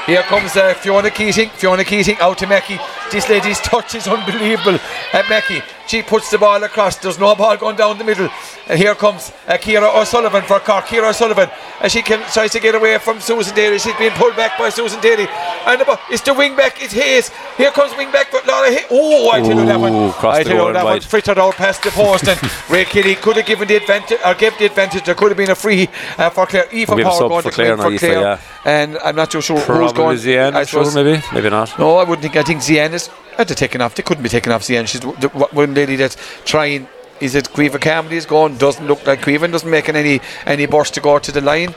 Here 0.06 0.22
comes 0.22 0.56
uh, 0.56 0.74
Fiona 0.74 1.10
Keating. 1.10 1.50
Fiona 1.50 1.84
Keating 1.84 2.16
out 2.20 2.38
to 2.38 2.46
Mackey. 2.46 2.78
This 3.12 3.28
lady's 3.28 3.60
touch 3.60 3.94
is 3.94 4.08
unbelievable 4.08 4.78
at 5.12 5.28
Mackey. 5.28 5.62
She 5.90 6.02
puts 6.02 6.30
the 6.30 6.38
ball 6.38 6.62
across. 6.62 6.98
There's 6.98 7.18
no 7.18 7.34
ball 7.34 7.56
going 7.56 7.74
down 7.74 7.98
the 7.98 8.04
middle. 8.04 8.28
And 8.68 8.78
here 8.78 8.94
comes 8.94 9.32
uh, 9.48 9.54
Kira 9.54 9.92
O'Sullivan 10.00 10.42
for 10.42 10.60
Cork. 10.60 10.84
Kira 10.84 11.10
O'Sullivan. 11.10 11.50
And 11.80 11.90
she 11.90 12.00
can, 12.00 12.20
tries 12.30 12.52
to 12.52 12.60
get 12.60 12.76
away 12.76 12.96
from 12.98 13.18
Susan 13.18 13.56
Daly. 13.56 13.76
She's 13.80 13.96
being 13.96 14.12
pulled 14.12 14.36
back 14.36 14.56
by 14.56 14.68
Susan 14.68 15.00
Daly. 15.00 15.26
And 15.66 15.80
the 15.80 15.84
ball, 15.84 15.98
it's 16.08 16.22
the 16.22 16.32
wing 16.32 16.54
back. 16.54 16.80
It's 16.80 16.92
Hayes. 16.92 17.32
Here 17.56 17.72
comes 17.72 17.96
wing 17.96 18.12
back. 18.12 18.30
But 18.30 18.46
Laura 18.46 18.70
Hayes. 18.70 18.86
Oh, 18.88 19.30
I 19.32 19.40
tell 19.40 19.58
you 19.58 19.66
that 19.66 19.80
one. 19.80 19.92
I 19.92 20.44
tell 20.44 20.68
you 20.68 20.72
that 20.72 20.84
one 20.84 21.00
frittered 21.00 21.38
out 21.38 21.54
past 21.56 21.82
the 21.82 21.90
post. 21.90 22.28
and 22.28 22.38
Ray 22.70 22.84
Kelly 22.84 23.16
could 23.16 23.34
have 23.38 23.46
given 23.46 23.66
the 23.66 23.74
advantage 23.74 24.20
or 24.24 24.34
gave 24.34 24.56
the 24.58 24.66
advantage. 24.66 25.04
There 25.06 25.16
could 25.16 25.30
have 25.32 25.38
been 25.38 25.50
a 25.50 25.56
free 25.56 25.88
uh, 26.18 26.30
for 26.30 26.46
Clare. 26.46 26.68
Eva 26.70 26.94
Power 27.02 27.18
going 27.28 27.42
for 27.42 27.50
to 27.50 27.54
Clare 27.56 27.76
for 27.76 27.98
Clare. 27.98 28.20
yeah. 28.20 28.40
And 28.64 28.96
I'm 28.98 29.16
not 29.16 29.32
too 29.32 29.40
sure 29.40 29.56
who's 29.56 29.66
Probably 29.66 29.92
going. 29.92 30.18
Zian, 30.18 30.52
I 30.54 30.64
sure, 30.66 30.88
maybe, 30.94 31.20
maybe 31.32 31.50
not. 31.50 31.76
no, 31.80 31.96
I 31.96 32.04
wouldn't 32.04 32.22
think. 32.22 32.36
I 32.36 32.44
think 32.44 32.60
Zian 32.60 32.92
is. 32.92 33.10
I'd 33.38 33.48
have 33.48 33.56
taken 33.56 33.80
off. 33.80 33.94
They 33.94 34.02
couldn't 34.02 34.22
be 34.22 34.28
taken 34.28 34.52
off 34.52 34.66
the 34.66 34.76
end. 34.76 34.88
She's 34.88 35.00
the 35.00 35.28
one 35.52 35.74
lady 35.74 35.96
that's 35.96 36.16
trying. 36.44 36.88
Is 37.20 37.34
it 37.34 37.44
Caoimhe 37.50 38.12
is 38.12 38.26
going? 38.26 38.56
Doesn't 38.56 38.86
look 38.86 39.06
like 39.06 39.20
Caoimhe. 39.20 39.50
Doesn't 39.52 39.70
making 39.70 39.96
any 39.96 40.20
any 40.46 40.66
burst 40.66 40.94
to 40.94 41.00
go 41.00 41.18
to 41.18 41.32
the 41.32 41.40
line. 41.40 41.74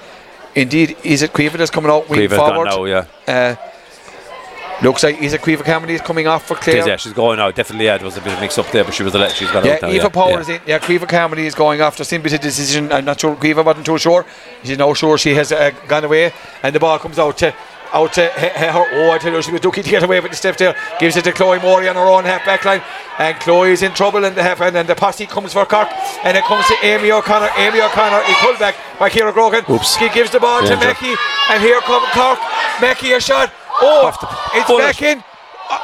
Indeed, 0.56 0.98
is 1.04 1.22
it 1.22 1.34
Caoimhe 1.34 1.54
that's 1.54 1.72
coming 1.72 1.92
out 1.92 2.10
wing 2.10 2.20
Caoimhe's 2.30 2.38
gone 2.38 2.66
now, 2.66 2.86
yeah. 2.86 3.06
Uh, 3.28 3.56
looks 4.84 5.04
like 5.04 5.22
is 5.22 5.34
it 5.34 5.42
Caoimhe 5.42 5.64
Carmody 5.64 5.96
is 5.96 6.02
coming 6.02 6.28
off 6.28 6.48
for 6.48 6.56
Clare. 6.56 6.88
Yeah, 6.88 6.96
she's 6.96 7.14
going 7.14 7.40
out. 7.40 7.56
Definitely, 7.56 7.86
yeah, 7.86 7.98
there 7.98 8.06
was 8.06 8.18
a 8.18 8.22
bit 8.22 8.34
of 8.34 8.40
mix 8.40 8.58
up 8.58 8.70
there, 8.72 8.84
but 8.84 8.94
she 8.94 9.04
was 9.04 9.14
the 9.14 9.30
she's 9.30 9.52
gone 9.52 9.66
Yeah, 9.66 9.74
out 9.74 9.82
now. 9.84 9.88
Eva 9.90 10.04
yeah. 10.04 10.10
Power 10.10 10.30
yeah. 10.32 10.40
is 10.40 10.50
in. 10.50 10.62
Yeah, 10.66 10.80
Caoimhe 10.80 11.08
Carmody 11.10 11.46
is 11.46 11.56
going 11.56 11.82
after 11.82 12.04
simply 12.04 12.34
a 12.34 12.38
decision. 12.38 12.92
I'm 12.92 13.06
not 13.06 13.20
sure. 13.20 13.36
Caoimhe 13.36 13.66
wasn't 13.66 13.86
too 13.86 13.98
sure. 13.98 14.26
She's 14.64 14.78
now 14.78 14.94
sure 14.94 15.18
she 15.18 15.34
has 15.36 15.52
uh, 15.52 15.72
gone 15.88 16.04
away, 16.06 16.32
and 16.62 16.76
the 16.76 16.80
ball 16.80 17.00
comes 17.00 17.20
out 17.20 17.38
to. 17.40 17.54
Out 17.94 18.12
to 18.14 18.28
he- 18.30 18.48
he- 18.48 18.66
her. 18.66 18.86
Oh, 18.94 19.12
I 19.12 19.20
tell 19.20 19.32
you, 19.32 19.42
she 19.44 19.52
was 19.52 19.64
lucky 19.64 19.84
to 19.84 19.90
get 19.90 20.02
away 20.02 20.20
with 20.20 20.32
the 20.32 20.38
step 20.38 20.58
there. 20.58 20.76
Gives 21.00 21.16
it 21.16 21.24
to 21.26 21.32
Chloe 21.32 21.60
Morey 21.60 21.88
on 21.88 21.96
her 21.96 22.02
own 22.08 22.26
half 22.26 22.44
back 22.44 22.66
line. 22.66 22.82
And 23.20 23.40
Chloe 23.40 23.72
is 23.72 23.84
in 23.84 23.94
trouble 23.94 24.24
in 24.26 24.34
the 24.34 24.42
half. 24.42 24.60
And 24.62 24.88
the 24.88 24.96
posse 24.96 25.28
comes 25.28 25.54
for 25.54 25.66
Cork. 25.66 25.90
And 26.24 26.36
it 26.36 26.44
comes 26.46 26.66
to 26.68 26.76
Amy 26.82 27.12
O'Connor. 27.12 27.50
Amy 27.56 27.82
O'Connor 27.82 28.22
is 28.28 28.36
pulled 28.38 28.58
back 28.58 28.76
by 28.98 29.10
Kira 29.12 29.32
Grogan. 29.32 29.64
Oops. 29.70 29.98
She 29.98 30.10
gives 30.10 30.32
the 30.32 30.40
ball 30.40 30.62
to 30.62 30.70
Danger. 30.70 30.86
Mackey. 30.88 31.14
And 31.52 31.62
here 31.62 31.80
comes 31.82 32.08
Cork. 32.14 32.40
Mackey 32.82 33.14
a 33.14 33.20
shot. 33.22 33.52
Oh, 33.82 34.08
it's 34.56 34.70
it. 34.70 34.78
back 34.80 35.02
in. 35.02 35.24
Uh, 35.70 35.80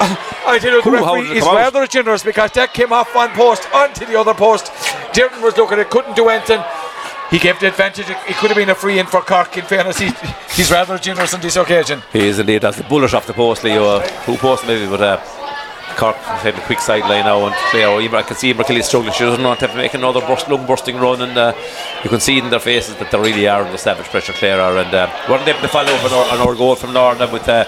I 0.46 0.58
tell 0.60 0.72
you, 0.72 0.82
the 0.82 0.88
Ooh, 0.90 0.92
referee 0.92 1.38
is 1.38 1.42
come 1.44 1.56
out? 1.56 1.60
rather 1.72 1.86
generous 1.86 2.22
because 2.22 2.50
that 2.52 2.74
came 2.74 2.92
off 2.92 3.14
one 3.14 3.30
post 3.30 3.66
onto 3.72 4.04
the 4.04 4.18
other 4.18 4.34
post. 4.34 4.66
Dirton 5.14 5.40
was 5.40 5.56
looking 5.56 5.78
it, 5.78 5.88
couldn't 5.88 6.16
do 6.16 6.28
anything. 6.28 6.60
He 7.34 7.40
gave 7.40 7.58
the 7.58 7.66
advantage. 7.66 8.08
It, 8.08 8.36
could 8.36 8.50
have 8.50 8.56
been 8.56 8.70
a 8.70 8.76
free 8.76 9.00
in 9.00 9.06
for 9.06 9.20
Cork. 9.20 9.58
In 9.58 9.64
fairness, 9.64 9.98
he, 9.98 10.08
he's 10.54 10.70
rather 10.70 10.96
generous 10.98 11.34
on 11.34 11.40
this 11.40 11.56
occasion. 11.56 12.00
He 12.12 12.28
is 12.28 12.38
indeed. 12.38 12.62
That's 12.62 12.76
the 12.76 12.84
bullet 12.84 13.12
off 13.12 13.26
the 13.26 13.32
post, 13.32 13.64
Leo. 13.64 13.96
Uh, 13.96 14.08
who 14.22 14.36
post 14.36 14.64
maybe, 14.68 14.88
but 14.88 15.00
uh, 15.00 15.16
Cork 15.96 16.14
had 16.14 16.54
a 16.54 16.60
quick 16.60 16.78
sideline 16.78 17.24
now, 17.24 17.44
and 17.44 17.56
Leo, 17.74 17.98
I 17.98 18.22
can 18.22 18.36
see 18.36 18.50
Emer 18.50 18.62
Kelly 18.62 18.82
struggling. 18.82 19.14
She 19.14 19.24
doesn't 19.24 19.42
want 19.42 19.58
to 19.58 19.66
have 19.66 19.74
to 19.74 19.82
make 19.82 19.94
another 19.94 20.20
burst, 20.20 20.48
lung 20.48 20.64
bursting 20.64 20.96
run, 20.96 21.22
and 21.22 21.36
uh, 21.36 21.54
you 22.04 22.08
can 22.08 22.20
see 22.20 22.38
in 22.38 22.50
their 22.50 22.60
faces 22.60 22.94
that 22.98 23.10
they 23.10 23.18
really 23.18 23.48
are 23.48 23.64
under 23.64 23.78
savage 23.78 24.06
pressure. 24.06 24.32
Clare 24.32 24.60
are, 24.60 24.78
and 24.78 24.94
uh, 24.94 25.10
weren't 25.28 25.48
able 25.48 25.58
to 25.58 25.66
follow 25.66 25.92
up 25.92 26.04
on 26.04 26.12
our, 26.12 26.38
on 26.38 26.48
our 26.48 26.54
goal 26.54 26.76
from 26.76 26.94
Lorna 26.94 27.28
with. 27.32 27.48
Uh, 27.48 27.64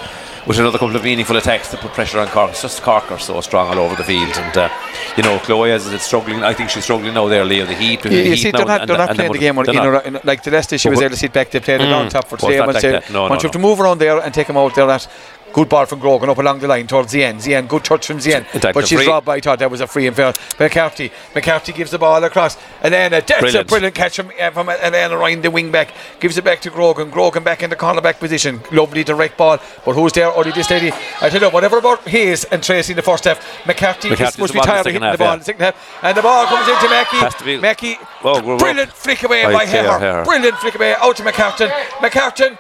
with 0.47 0.59
another 0.59 0.79
couple 0.79 0.95
of 0.97 1.03
meaningful 1.05 1.37
attacks 1.37 1.71
to 1.71 1.77
put 1.77 1.93
pressure 1.93 2.19
on 2.21 2.29
Cork. 2.29 2.51
It's 2.51 2.63
just 2.63 2.83
Cork 2.83 3.11
are 3.11 3.19
so 3.19 3.41
strong 3.41 3.69
all 3.69 3.79
over 3.85 3.97
the 3.97 4.05
field, 4.05 4.31
and 4.37 4.57
uh, 4.57 4.69
you 5.17 5.23
know 5.23 5.39
Chloe 5.41 5.71
is 5.71 5.87
is 5.87 6.03
struggling. 6.03 6.43
I 6.43 6.55
think 6.55 6.71
she's 6.71 6.85
struggling 6.85 7.15
now. 7.15 7.27
There, 7.29 7.45
Leo, 7.45 7.67
the 7.67 7.75
heat. 7.75 8.03
the 8.03 8.15
You, 8.15 8.25
heat 8.25 8.37
see, 8.37 8.51
they're 8.53 8.65
not, 8.65 8.83
and- 8.83 8.91
they're 8.91 8.99
not 8.99 9.15
playing 9.17 9.33
the 9.33 9.39
game 9.39 9.59
on, 9.59 9.65
they're 9.65 9.75
not. 9.75 10.05
a, 10.05 10.09
in 10.09 10.17
a- 10.17 10.21
like 10.25 10.43
the 10.43 10.51
last 10.51 10.71
day 10.71 10.77
she 10.77 10.89
was 10.89 11.01
able 11.01 11.11
to 11.11 11.17
sit 11.17 11.33
back. 11.33 11.51
They 11.51 11.61
played 11.61 11.81
it 11.81 11.91
on 11.93 12.09
top 12.09 12.29
for 12.29 12.37
Well, 12.37 12.51
today. 12.53 12.55
it's 12.55 12.63
I 12.63 12.67
not 12.67 12.73
must 12.75 12.85
like 12.85 13.05
that. 13.05 13.13
No, 13.13 13.21
want 13.23 13.31
no, 13.33 13.37
you 13.37 13.43
have 13.43 13.53
to 13.53 13.59
move 13.59 13.81
around 13.81 13.99
there 13.99 14.19
and 14.21 14.33
take 14.33 14.47
him 14.49 14.57
out 14.57 14.75
there. 14.75 14.87
That 14.87 15.09
good 15.57 15.71
ball 15.71 15.87
from 15.87 15.99
Grogan 16.01 16.29
up 16.29 16.37
along 16.37 16.59
the 16.59 16.69
line 16.69 16.87
towards 16.87 17.15
Zien. 17.15 17.37
Zien, 17.41 17.67
good 17.67 17.83
touch 17.83 18.07
from 18.07 18.19
Zien. 18.19 18.45
But 18.75 18.87
she's 18.87 18.99
free- 18.99 19.09
robbed. 19.09 19.27
I 19.31 19.41
thought 19.41 19.59
that 19.61 19.71
was 19.71 19.81
a 19.81 19.87
free 19.87 20.07
and 20.07 20.15
fair. 20.15 20.35
McCarthy, 20.61 21.11
McCarthy 21.35 21.73
gives 21.73 21.91
the 21.91 21.99
ball 21.99 22.23
across. 22.23 22.59
Elena, 22.83 23.23
that's 23.23 23.31
a 23.33 23.41
Brilliant. 23.41 23.69
brilliant 23.69 23.95
catch 23.95 24.17
from, 24.17 24.31
uh, 24.39 24.51
from 24.51 24.69
Elena 24.69 25.17
Ryan, 25.17 25.41
the 25.41 25.51
wing 25.51 25.71
back. 25.73 25.95
Gives 26.21 26.37
it 26.37 26.45
back 26.45 26.61
to 26.61 26.69
Grogan. 26.71 27.09
Grogan 27.09 27.43
back 27.43 27.63
in 27.63 27.71
the 27.71 27.77
cornerback 27.77 28.19
position. 28.19 28.61
Lovely 28.71 29.03
direct 29.03 29.39
ball. 29.39 29.59
But 29.87 29.95
who's 29.95 30.13
there? 30.13 30.31
Only 30.31 30.53
this 30.53 30.71
lady. 30.71 30.93
I 31.23 31.31
tell 31.31 31.41
you, 31.41 31.49
whatever 31.49 31.79
about 31.79 32.07
Hayes 32.07 32.45
and 32.45 32.61
Treacy 32.61 32.91
in 32.91 32.97
the 32.97 33.03
first 33.03 33.25
half, 33.25 33.39
McCarthy 33.67 34.11
McCarthy's 34.11 34.39
must 34.39 34.53
be 34.53 34.61
the 34.61 34.67
tired 34.67 34.81
of 34.81 34.93
hitting 34.93 35.01
the 35.11 35.17
ball 35.17 35.29
yeah. 35.29 35.33
in 35.33 35.39
the 35.39 35.45
second 35.47 35.63
half. 35.63 35.99
And 36.03 36.15
the 36.19 36.23
ball 36.23 36.45
comes 36.47 36.69
into 36.69 36.89
Mackey. 36.91 37.17
Has 37.17 37.35
to 37.37 37.45
be- 37.45 37.57
Mackey, 37.59 37.99
Well, 38.23 38.43
we're- 38.43 38.59
brilliant 38.59 38.93
flick 38.93 39.23
away 39.23 39.45
by. 39.45 39.65
Heher. 39.65 40.23
Brilliant 40.27 40.59
flick 40.59 40.75
away 40.75 40.95
out 40.97 41.17
to 41.17 41.23
McCartan. 41.23 41.71
McCartan, 42.01 42.59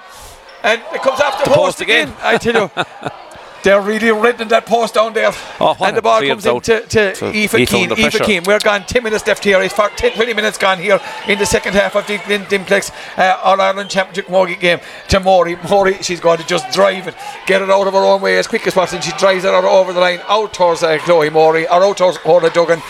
and 0.63 0.81
it 0.93 1.03
comes 1.03 1.21
after 1.21 1.45
the, 1.45 1.55
post, 1.55 1.79
post 1.79 1.81
again. 1.81 2.09
again. 2.09 2.21
I 2.23 2.39
tell 2.39 2.55
you. 2.55 3.11
They're 3.67 3.81
really 3.81 4.13
ridding 4.13 4.47
that 4.49 4.65
post 4.65 4.95
down 4.95 5.13
there. 5.13 5.33
Oh, 5.59 5.77
and 5.81 5.97
the 5.97 6.01
ball 6.01 6.25
comes 6.25 6.47
in 6.47 6.61
to 6.61 7.17
So 7.17 7.27
Aoife 7.27 7.53
Aoife 7.53 7.69
Keane. 7.69 7.91
Aoife. 7.91 8.23
Keane. 8.23 8.45
We're 8.45 8.61
gone 8.61 8.85
10 8.87 9.03
minutes 9.03 9.27
left 9.27 9.43
here. 9.43 9.61
It's 9.61 9.75
for 9.75 9.89
10, 9.89 10.13
20 10.13 10.35
minutes 10.35 10.57
gone 10.57 10.79
here 10.79 11.01
in 11.27 11.37
the 11.41 11.47
second 11.47 11.73
half 11.73 11.97
of 11.97 12.07
the 12.07 12.19
Glen 12.19 12.45
Dimplex 12.45 12.93
uh, 13.19 13.41
All 13.43 13.61
Ireland 13.61 13.91
Championship 13.91 14.31
Morgan 14.31 14.61
game 14.61 14.79
to 15.09 15.19
Morey. 15.19 15.57
Morey, 15.69 15.95
she's 16.01 16.21
going 16.21 16.39
to 16.39 16.47
just 16.47 16.73
drive 16.73 17.09
it, 17.09 17.17
get 17.47 17.61
it 17.61 17.69
out 17.69 17.89
of 17.89 17.95
her 17.95 18.05
own 18.05 18.21
way 18.23 18.39
as 18.39 18.47
quick 18.47 18.65
as 18.69 18.75
possible. 18.75 19.03
She 19.03 19.11
drives 19.19 19.43
it 19.43 19.53
out 19.53 19.65
over 19.65 19.93
the 19.93 19.99
line, 19.99 20.21
out 20.29 20.55
towards 20.55 20.85
uh, 20.85 20.99
Chloe 20.99 21.31
Morey, 21.31 21.67
or 21.67 21.83
out 21.83 21.97
towards 21.97 22.19
Orla 22.25 22.51
Duggan. 22.51 22.81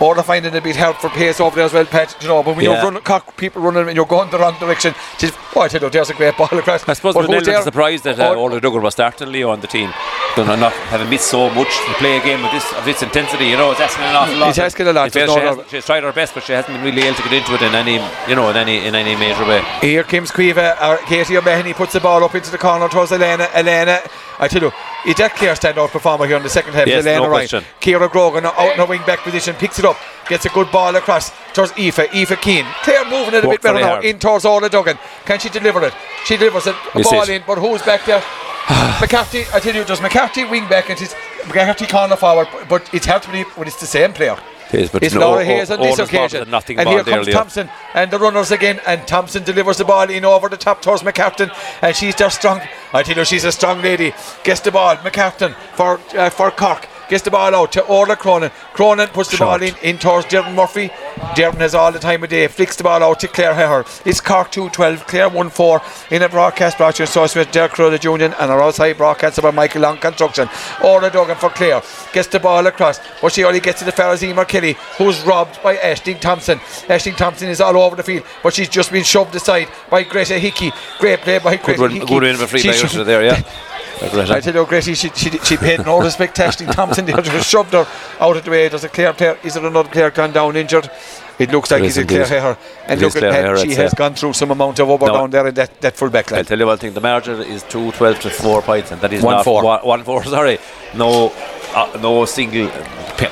Orla 0.00 0.22
finding 0.22 0.52
it 0.54 0.58
a 0.58 0.60
bit 0.60 0.76
hard 0.76 0.96
for 0.96 1.08
pace 1.10 1.40
over 1.40 1.54
there 1.56 1.64
as 1.66 1.72
well, 1.72 1.84
Pat. 1.86 2.16
You 2.20 2.28
know, 2.28 2.42
but 2.42 2.56
when 2.56 2.64
Yeah. 2.64 2.72
you're 2.74 2.82
running, 2.84 3.02
cock, 3.02 3.36
people 3.36 3.62
running 3.62 3.86
and 3.88 3.96
you're 3.96 4.04
going 4.06 4.30
the 4.30 4.38
wrong 4.38 4.56
direction, 4.58 4.94
she's, 5.18 5.32
oh, 5.54 5.60
I 5.62 5.68
tell 5.68 5.80
you, 5.82 5.90
there's 5.90 6.10
a 6.10 6.14
great 6.14 6.36
ball 6.36 6.48
across. 6.52 6.86
I 6.88 6.92
suppose 6.94 7.14
we're 7.14 7.24
a 7.24 7.40
there? 7.40 7.62
surprised 7.62 8.04
that 8.04 8.18
uh, 8.18 8.34
Orla 8.34 8.60
Duggan 8.60 8.82
was 8.82 8.94
starting 8.94 9.30
Leo 9.30 9.50
on 9.50 9.60
the 9.60 9.66
team. 9.66 9.92
They're 10.36 10.44
not 10.56 10.72
having 10.90 11.08
missed 11.08 11.28
so 11.28 11.48
much 11.50 11.68
to 11.68 11.92
play 11.94 12.16
a 12.18 12.22
game 12.22 12.44
of 12.44 12.50
this 12.50 12.64
of 12.72 12.84
this 12.84 13.02
intensity. 13.02 13.46
You 13.46 13.56
know, 13.56 13.70
it's 13.70 13.80
asking 13.80 14.04
an 14.04 14.16
awful 14.16 14.36
lot. 14.36 14.48
It's 14.50 14.58
asking 14.58 14.88
a 14.88 14.92
lot, 14.92 15.12
She 15.12 15.20
feels 15.20 15.32
there's 15.34 15.38
She 15.48 15.56
no 15.56 15.62
has, 15.62 15.70
she's 15.70 15.86
tried 15.86 16.02
her 16.02 16.12
best, 16.12 16.34
but 16.34 16.42
she 16.42 16.52
hasn't 16.52 16.74
been 16.74 16.84
really 16.84 17.02
able 17.06 17.16
to 17.16 17.22
get 17.22 17.32
into 17.34 17.54
it 17.54 17.62
in 17.62 17.74
any, 17.74 17.94
you 18.28 18.34
know, 18.34 18.50
in 18.50 18.56
any 18.56 18.84
in 18.84 18.94
any 18.96 19.14
major 19.14 19.44
way. 19.46 19.62
Here 19.80 20.02
comes 20.02 20.32
Caoimhe, 20.32 20.82
or 20.82 20.96
Katie 21.06 21.36
O'Mahony 21.36 21.72
puts 21.72 21.92
the 21.92 22.00
ball 22.00 22.24
up 22.24 22.34
into 22.34 22.50
the 22.50 22.58
corner 22.58 22.88
towards 22.88 23.12
Elena. 23.12 23.48
Elena, 23.54 24.00
I 24.40 24.48
tell 24.48 24.62
you, 24.62 24.72
is 25.06 25.14
that 25.16 25.36
clear 25.36 25.52
standout 25.54 25.90
performer 25.90 26.26
here 26.26 26.36
in 26.36 26.42
the 26.42 26.48
second 26.50 26.74
half? 26.74 26.88
Yes, 26.88 27.06
Elena 27.06 27.20
no 27.22 27.28
Ryan. 27.30 27.48
question. 27.48 27.64
Kira 27.80 28.10
Grogan 28.10 28.44
out 28.46 28.58
in 28.72 28.78
her 28.78 28.86
wing 28.86 29.02
back 29.06 29.20
position, 29.20 29.54
picks 29.54 29.78
it 29.78 29.84
up, 29.84 29.93
gets 30.28 30.46
a 30.46 30.48
good 30.50 30.70
ball 30.70 30.94
across 30.96 31.30
towards 31.52 31.72
Aoife, 31.78 31.98
Aoife 31.98 32.40
Keane. 32.40 32.66
Claire 32.82 33.04
moving 33.04 33.34
it 33.34 33.44
a 33.44 33.48
bit 33.48 33.62
better 33.62 33.80
now, 33.80 33.88
hard. 33.88 34.04
in 34.04 34.18
towards 34.18 34.44
Orla 34.44 34.68
Duggan. 34.68 34.98
Can 35.24 35.38
she 35.38 35.48
deliver 35.48 35.82
it? 35.84 35.94
She 36.24 36.36
delivers 36.36 36.66
it, 36.66 36.76
a 36.94 37.02
ball 37.02 37.22
it. 37.22 37.28
in, 37.28 37.42
but 37.46 37.58
who's 37.58 37.82
back 37.82 38.04
there? 38.04 38.22
McCarthy, 39.00 39.44
I 39.52 39.60
tell 39.60 39.74
you, 39.74 39.84
does 39.84 40.00
McCarthy 40.00 40.44
wing 40.44 40.68
back 40.68 40.88
and 40.90 41.00
it's 41.00 41.14
McCarthy 41.46 41.86
corner 41.86 42.16
forward, 42.16 42.48
but 42.68 42.92
it's 42.94 43.06
hard 43.06 43.22
to 43.22 43.30
believe 43.30 43.46
when 43.56 43.68
it's 43.68 43.80
the 43.80 43.86
same 43.86 44.12
player. 44.12 44.36
It 44.72 44.80
is, 44.80 44.90
but 44.90 45.02
It's 45.02 45.14
no, 45.14 45.20
Laura 45.20 45.44
Hayes 45.44 45.70
on 45.70 45.80
this 45.80 45.98
occasion. 45.98 46.42
and 46.52 46.88
here 46.88 47.04
comes. 47.04 47.28
Thompson 47.28 47.70
and 47.94 48.10
the 48.10 48.18
runners 48.18 48.50
again. 48.50 48.80
And 48.86 49.06
Thompson 49.06 49.44
delivers 49.44 49.76
the 49.76 49.84
ball 49.84 50.08
in 50.10 50.24
over 50.24 50.48
the 50.48 50.56
top 50.56 50.82
towards 50.82 51.02
McCartan. 51.02 51.50
And 51.82 51.94
she's 51.94 52.14
just 52.14 52.38
strong. 52.38 52.60
I 52.92 53.02
tell 53.02 53.16
you, 53.16 53.24
she's 53.24 53.44
a 53.44 53.52
strong 53.52 53.82
lady. 53.82 54.12
Gets 54.42 54.60
the 54.60 54.72
ball. 54.72 54.96
McCartan 54.96 55.54
for 55.74 56.00
uh, 56.18 56.30
for 56.30 56.50
Cork. 56.50 56.88
Gets 57.08 57.22
the 57.24 57.30
ball 57.30 57.54
out 57.54 57.72
to 57.72 57.82
Orla 57.86 58.16
Cronin. 58.16 58.50
Cronin 58.72 59.08
puts 59.08 59.30
the 59.30 59.36
Short. 59.36 59.60
ball 59.60 59.68
in, 59.68 59.74
in 59.82 59.98
towards 59.98 60.26
Jeremy 60.26 60.54
Murphy. 60.54 60.90
Jeremy 61.36 61.58
has 61.58 61.74
all 61.74 61.92
the 61.92 61.98
time 61.98 62.22
of 62.22 62.30
day. 62.30 62.46
Flicks 62.48 62.76
the 62.76 62.84
ball 62.84 63.02
out 63.02 63.20
to 63.20 63.28
Claire 63.28 63.54
Heher. 63.54 63.84
It's 64.06 64.20
Cork 64.20 64.50
2 64.50 64.70
12, 64.70 65.06
Claire 65.06 65.28
1 65.28 65.50
4 65.50 65.82
in 66.10 66.22
a 66.22 66.28
broadcast 66.28 66.78
brought 66.78 66.96
to 66.96 67.04
you 67.04 67.22
in 67.22 67.28
with 67.34 67.50
Derek 67.52 67.72
Crowley 67.72 67.98
Union 68.02 68.34
and 68.40 68.50
our 68.50 68.62
outside 68.62 68.96
broadcaster 68.96 69.42
by 69.42 69.50
Michael 69.50 69.82
Long 69.82 69.98
Construction. 69.98 70.48
Orla 70.82 71.10
Duggan 71.10 71.36
for 71.36 71.50
Claire. 71.50 71.82
Gets 72.12 72.28
the 72.28 72.40
ball 72.40 72.66
across, 72.66 73.00
but 73.20 73.32
she 73.32 73.44
only 73.44 73.60
gets 73.60 73.78
to 73.80 73.84
the 73.84 73.92
fellas 73.92 74.22
Emer 74.22 74.44
Kelly, 74.44 74.76
who's 74.98 75.20
robbed 75.22 75.62
by 75.62 75.76
Ashling 75.76 76.20
Thompson. 76.20 76.58
Ashling 76.88 77.16
Thompson 77.16 77.48
is 77.48 77.60
all 77.60 77.76
over 77.76 77.96
the 77.96 78.02
field, 78.02 78.24
but 78.42 78.54
she's 78.54 78.68
just 78.68 78.90
been 78.90 79.04
shoved 79.04 79.34
aside 79.34 79.68
by 79.90 80.02
Greta 80.02 80.38
Hickey. 80.38 80.72
Great 80.98 81.20
play 81.20 81.38
by 81.38 81.56
Good 81.56 81.64
Greta 81.64 81.82
win, 81.82 81.90
Hickey. 81.92 82.06
good 82.06 82.22
win 82.22 82.40
a 82.40 82.46
free 82.46 82.60
She 82.60 82.68
by 82.68 82.74
sho- 82.74 82.84
Ursula 82.86 83.04
there, 83.04 83.24
yeah. 83.24 83.42
I 84.02 84.40
tell 84.40 84.54
you, 84.54 84.66
Gracie, 84.66 84.94
she, 84.94 85.08
she, 85.10 85.30
she 85.38 85.56
paid 85.56 85.84
no 85.84 86.00
respect 86.00 86.36
to 86.36 86.42
Ashling 86.42 86.72
Thompson. 86.72 87.04
They 87.06 87.12
just 87.22 87.48
shoved 87.48 87.72
her 87.72 87.86
out 88.20 88.36
of 88.36 88.44
the 88.44 88.50
way. 88.50 88.68
There's 88.68 88.84
a 88.84 88.88
clear 88.88 89.12
player. 89.12 89.38
Is 89.44 89.54
there 89.54 89.64
another 89.66 89.88
player 89.88 90.10
gone 90.10 90.32
down 90.32 90.56
injured? 90.56 90.90
It 91.38 91.50
looks 91.50 91.70
like 91.70 91.82
is 91.82 91.96
a 91.98 92.02
indeed. 92.02 92.22
Heher. 92.22 92.56
And 92.86 93.00
It 93.00 93.04
look 93.04 93.16
at 93.16 93.22
Heher, 93.22 93.62
she 93.62 93.74
has 93.74 93.92
gone 93.94 94.14
through 94.14 94.34
some 94.34 94.50
amount 94.50 94.78
of 94.78 94.88
over 94.88 95.06
No. 95.06 95.12
down 95.14 95.30
there 95.30 95.46
in 95.48 95.54
that, 95.54 95.80
that 95.80 95.96
full 95.96 96.10
back 96.10 96.30
line. 96.30 96.38
I'll 96.38 96.44
tell 96.44 96.58
you 96.58 96.66
one 96.66 96.78
thing, 96.78 96.94
the 96.94 97.00
margin 97.00 97.40
is 97.42 97.62
2 97.64 97.92
12 97.92 98.20
to 98.20 98.30
4 98.30 98.62
points, 98.62 98.92
and 98.92 99.00
that 99.00 99.12
is 99.12 99.22
One 99.22 99.36
not 99.36 99.44
four. 99.44 99.62
One, 99.62 99.80
one 99.84 100.04
four, 100.04 100.22
sorry. 100.36 100.58
No 100.94 101.32
uh, 101.74 101.98
no 102.00 102.24
single 102.24 102.68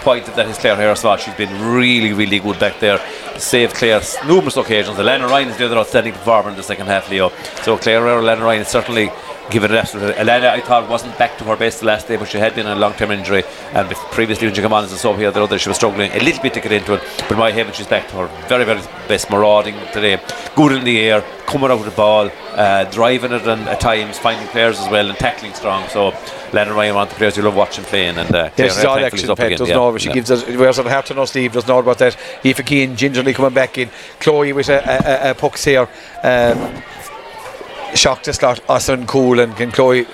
point 0.03 0.27
that 0.27 0.47
is 0.47 0.59
Claire 0.59 0.77
Harris 0.77 1.05
lost. 1.05 1.25
She's 1.25 1.35
been 1.35 1.73
really, 1.73 2.13
really 2.13 2.39
good 2.39 2.59
back 2.59 2.79
there. 2.81 2.99
saved 3.39 3.75
Clare 3.75 4.01
numerous 4.27 4.57
occasions. 4.57 4.99
Elena 4.99 5.27
Ryan 5.27 5.49
is 5.49 5.59
the 5.59 5.67
other 5.67 5.79
outstanding 5.79 6.13
performer 6.13 6.51
in 6.51 6.57
the 6.57 6.63
second 6.63 6.87
half, 6.87 7.11
Leo. 7.11 7.31
So 7.63 7.77
Clare 7.77 8.07
or 8.07 8.19
Elena 8.19 8.45
Ryan 8.45 8.63
is 8.63 8.69
certainly 8.69 9.11
given 9.51 9.73
it 9.73 9.77
absolutely. 9.77 10.17
Elena, 10.17 10.49
I 10.49 10.61
thought, 10.61 10.89
wasn't 10.89 11.17
back 11.19 11.37
to 11.39 11.45
her 11.45 11.57
best 11.57 11.81
the 11.81 11.87
last 11.87 12.09
day, 12.09 12.17
but 12.17 12.29
she 12.29 12.39
had 12.39 12.55
been 12.55 12.67
in 12.67 12.73
a 12.73 12.81
long 12.81 12.95
term 12.95 13.11
injury. 13.11 13.45
And 13.73 13.89
previously, 14.13 14.47
when 14.47 14.55
she 14.55 14.63
came 14.63 14.73
on 14.73 14.85
as 14.85 14.93
a 14.93 14.99
sub 14.99 15.17
here, 15.17 15.31
the 15.31 15.43
other, 15.43 15.59
she 15.59 15.69
was 15.69 15.77
struggling 15.77 16.11
a 16.13 16.21
little 16.21 16.43
bit 16.43 16.55
to 16.55 16.61
get 16.61 16.73
into 16.73 16.95
it. 16.95 17.03
But 17.29 17.39
my 17.39 17.51
heaven, 17.51 17.73
she's 17.73 17.87
back 17.87 18.09
to 18.09 18.17
her 18.17 18.27
very, 18.49 18.65
very 18.65 18.81
best 19.09 19.31
marauding 19.31 19.77
today. 19.93 20.21
Good 20.55 20.73
in 20.73 20.85
the 20.85 21.01
air, 21.01 21.23
coming 21.47 21.71
out 21.71 21.79
with 21.79 21.91
the 21.91 21.97
ball, 21.97 22.31
uh, 22.53 22.85
driving 22.85 23.33
it, 23.33 23.47
and 23.47 23.69
at 23.69 23.81
times 23.81 24.19
finding 24.19 24.47
players 24.49 24.79
as 24.79 24.89
well, 24.91 25.09
and 25.09 25.19
tackling 25.19 25.55
strong. 25.55 25.89
So, 25.89 26.13
Lennon 26.53 26.75
Ryan, 26.75 26.95
one 26.95 27.03
of 27.05 27.09
the 27.09 27.17
players 27.17 27.37
you 27.37 27.43
love 27.43 27.55
watching 27.55 27.85
playing. 27.85 28.19
And 28.19 28.35
uh, 28.35 28.51
yes, 28.57 28.77
she's 28.77 28.85
all 28.85 28.99
action. 28.99 29.35
Pet 29.35 29.51
doesn't 29.53 29.67
yeah. 29.67 29.75
know, 29.75 29.97
she 29.99 30.13
gives 30.13 30.31
us, 30.31 30.47
wears 30.47 30.77
her 30.77 30.89
heart 30.89 31.07
to 31.07 31.15
no 31.15 31.25
sleeve, 31.25 31.53
doesn't 31.53 31.69
know 31.69 31.79
about 31.79 31.99
that. 31.99 32.17
Aoife 32.45 32.65
Keane 32.65 32.97
gingerly 32.97 33.33
coming 33.33 33.55
back 33.55 33.79
in. 33.79 33.91
Chloe 34.21 34.53
with 34.53 34.69
a, 34.69 35.29
a, 35.29 35.31
a 35.31 35.35
pucks 35.35 35.65
here. 35.65 35.89
Um, 36.23 36.83
shocked 37.95 38.29
a 38.29 38.33
slot 38.33 38.61
Austin 38.69 39.07
Cool 39.07 39.41
and 39.41 39.55
can 39.57 39.71
Chloe 39.71 40.07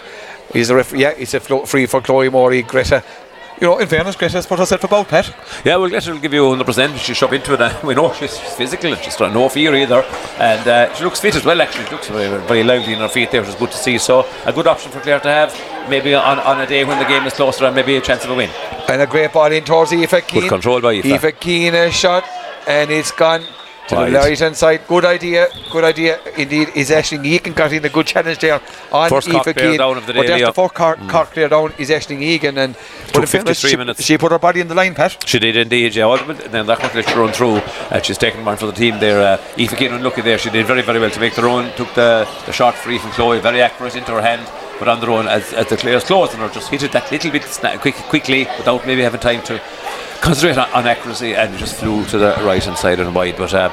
he's 0.52 0.70
a 0.70 0.74
ref- 0.74 0.92
yeah 0.92 1.10
it's 1.10 1.34
a 1.34 1.40
flo- 1.40 1.64
free 1.64 1.86
for 1.86 2.00
Chloe 2.00 2.28
Morey 2.28 2.62
Greta 2.62 3.04
you 3.60 3.66
know, 3.66 3.78
in 3.78 3.88
fairness, 3.88 4.16
Greta's 4.16 4.46
put 4.46 4.58
herself 4.58 4.84
about, 4.84 5.08
Pat. 5.08 5.34
Yeah, 5.64 5.76
well, 5.76 5.88
Greta 5.88 6.12
will 6.12 6.20
give 6.20 6.32
you 6.32 6.42
100%. 6.42 6.98
She 6.98 7.14
shove 7.14 7.32
into 7.32 7.54
it. 7.54 7.60
Uh, 7.60 7.78
we 7.84 7.94
know 7.94 8.12
she's 8.12 8.38
physical 8.38 8.92
and 8.92 9.02
she's 9.02 9.16
got 9.16 9.32
no 9.32 9.48
fear 9.48 9.74
either. 9.74 10.02
And 10.38 10.66
uh, 10.66 10.94
she 10.94 11.04
looks 11.04 11.20
fit 11.20 11.34
as 11.34 11.44
well, 11.44 11.60
actually. 11.60 11.86
She 11.86 11.90
looks 11.92 12.08
very, 12.08 12.40
very 12.46 12.62
lively 12.62 12.92
in 12.92 13.00
her 13.00 13.08
feet 13.08 13.30
there, 13.30 13.40
which 13.40 13.50
is 13.50 13.56
good 13.56 13.70
to 13.70 13.76
see. 13.76 13.98
So, 13.98 14.26
a 14.44 14.52
good 14.52 14.66
option 14.66 14.92
for 14.92 15.00
Clare 15.00 15.20
to 15.20 15.28
have, 15.28 15.88
maybe 15.88 16.14
on, 16.14 16.38
on 16.40 16.60
a 16.60 16.66
day 16.66 16.84
when 16.84 16.98
the 16.98 17.08
game 17.08 17.24
is 17.26 17.34
closer 17.34 17.64
and 17.64 17.74
maybe 17.74 17.96
a 17.96 18.00
chance 18.00 18.24
of 18.24 18.30
a 18.30 18.34
win. 18.34 18.50
And 18.88 19.02
a 19.02 19.06
great 19.06 19.32
ball 19.32 19.50
in 19.52 19.64
towards 19.64 19.92
Aoife 19.92 20.26
Keane. 20.26 20.42
Good 20.42 20.48
control 20.48 20.80
by 20.80 20.94
Aoife. 20.94 21.24
Aoife 21.24 21.40
Keane, 21.40 21.74
a 21.74 21.90
shot, 21.90 22.24
and 22.66 22.90
it's 22.90 23.10
gone 23.12 23.42
to 23.88 23.94
right. 23.94 24.12
the 24.12 24.18
right 24.18 24.38
hand 24.38 24.56
side. 24.56 24.86
Good 24.86 25.04
idea, 25.04 25.48
good 25.70 25.84
idea 25.84 26.20
indeed. 26.36 26.68
Is 26.74 26.90
Ashling 26.90 27.24
Egan 27.24 27.52
got 27.54 27.72
in 27.72 27.84
a 27.84 27.88
good 27.88 28.06
challenge 28.06 28.38
there 28.38 28.60
on 28.92 29.08
first 29.08 29.28
Aoife 29.28 29.54
Keane. 29.56 29.78
down 29.78 29.96
of 29.96 30.06
the 30.06 30.12
day. 30.12 30.20
But 30.20 30.26
that's 30.28 30.56
the 30.56 30.68
cock, 30.68 30.98
mm. 30.98 31.08
cock 31.08 31.32
clear 31.32 31.48
down 31.48 31.72
is 31.78 31.90
Ashling 31.90 32.22
Egan 32.22 32.58
and 32.58 32.76
but 33.12 33.28
fairness, 33.28 33.58
she, 33.58 33.76
minutes. 33.76 34.02
she 34.02 34.18
put 34.18 34.32
her 34.32 34.38
body 34.38 34.60
in 34.60 34.68
the 34.68 34.74
line, 34.74 34.94
Pat. 34.94 35.24
She 35.26 35.38
did 35.38 35.56
indeed, 35.56 35.94
yeah. 35.94 36.14
And 36.14 36.38
then 36.38 36.66
that 36.66 36.78
quickly 36.78 37.02
she 37.02 37.14
run 37.14 37.32
through. 37.32 37.56
Uh, 37.56 38.00
she's 38.00 38.18
taken 38.18 38.44
one 38.44 38.56
for 38.56 38.66
the 38.66 38.72
team 38.72 38.98
there. 39.00 39.20
Uh, 39.20 39.42
Aoife 39.58 39.76
Keane 39.76 39.92
unlucky 39.92 40.22
there. 40.22 40.38
She 40.38 40.50
did 40.50 40.66
very, 40.66 40.82
very 40.82 41.00
well 41.00 41.10
to 41.10 41.20
make 41.20 41.34
the 41.34 41.42
run. 41.42 41.72
Took 41.76 41.92
the, 41.94 42.28
the 42.46 42.52
shot 42.52 42.74
free 42.74 42.98
from 42.98 43.10
Chloe, 43.12 43.40
very 43.40 43.62
accurate 43.62 43.96
into 43.96 44.12
her 44.12 44.22
hand. 44.22 44.46
But 44.78 44.86
on 44.86 45.00
the 45.00 45.08
run, 45.08 45.26
as, 45.26 45.52
as 45.54 45.66
the 45.68 45.76
Clare's 45.76 46.04
closed 46.04 46.34
and 46.34 46.42
her, 46.42 46.48
just 46.48 46.70
hit 46.70 46.84
it 46.84 46.92
that 46.92 47.10
little 47.10 47.32
bit 47.32 47.42
sna- 47.42 47.80
quick, 47.80 47.96
quickly 47.96 48.46
without 48.58 48.86
maybe 48.86 49.02
having 49.02 49.18
time 49.18 49.42
to 49.44 49.60
concentrate 50.20 50.58
on, 50.58 50.70
on 50.72 50.86
accuracy 50.86 51.34
and 51.34 51.56
just 51.58 51.74
flew 51.74 52.04
to 52.06 52.18
the 52.18 52.34
right 52.42 52.62
hand 52.62 52.78
side 52.78 53.00
and 53.00 53.14
wide. 53.14 53.36
But 53.36 53.54
uh, 53.54 53.70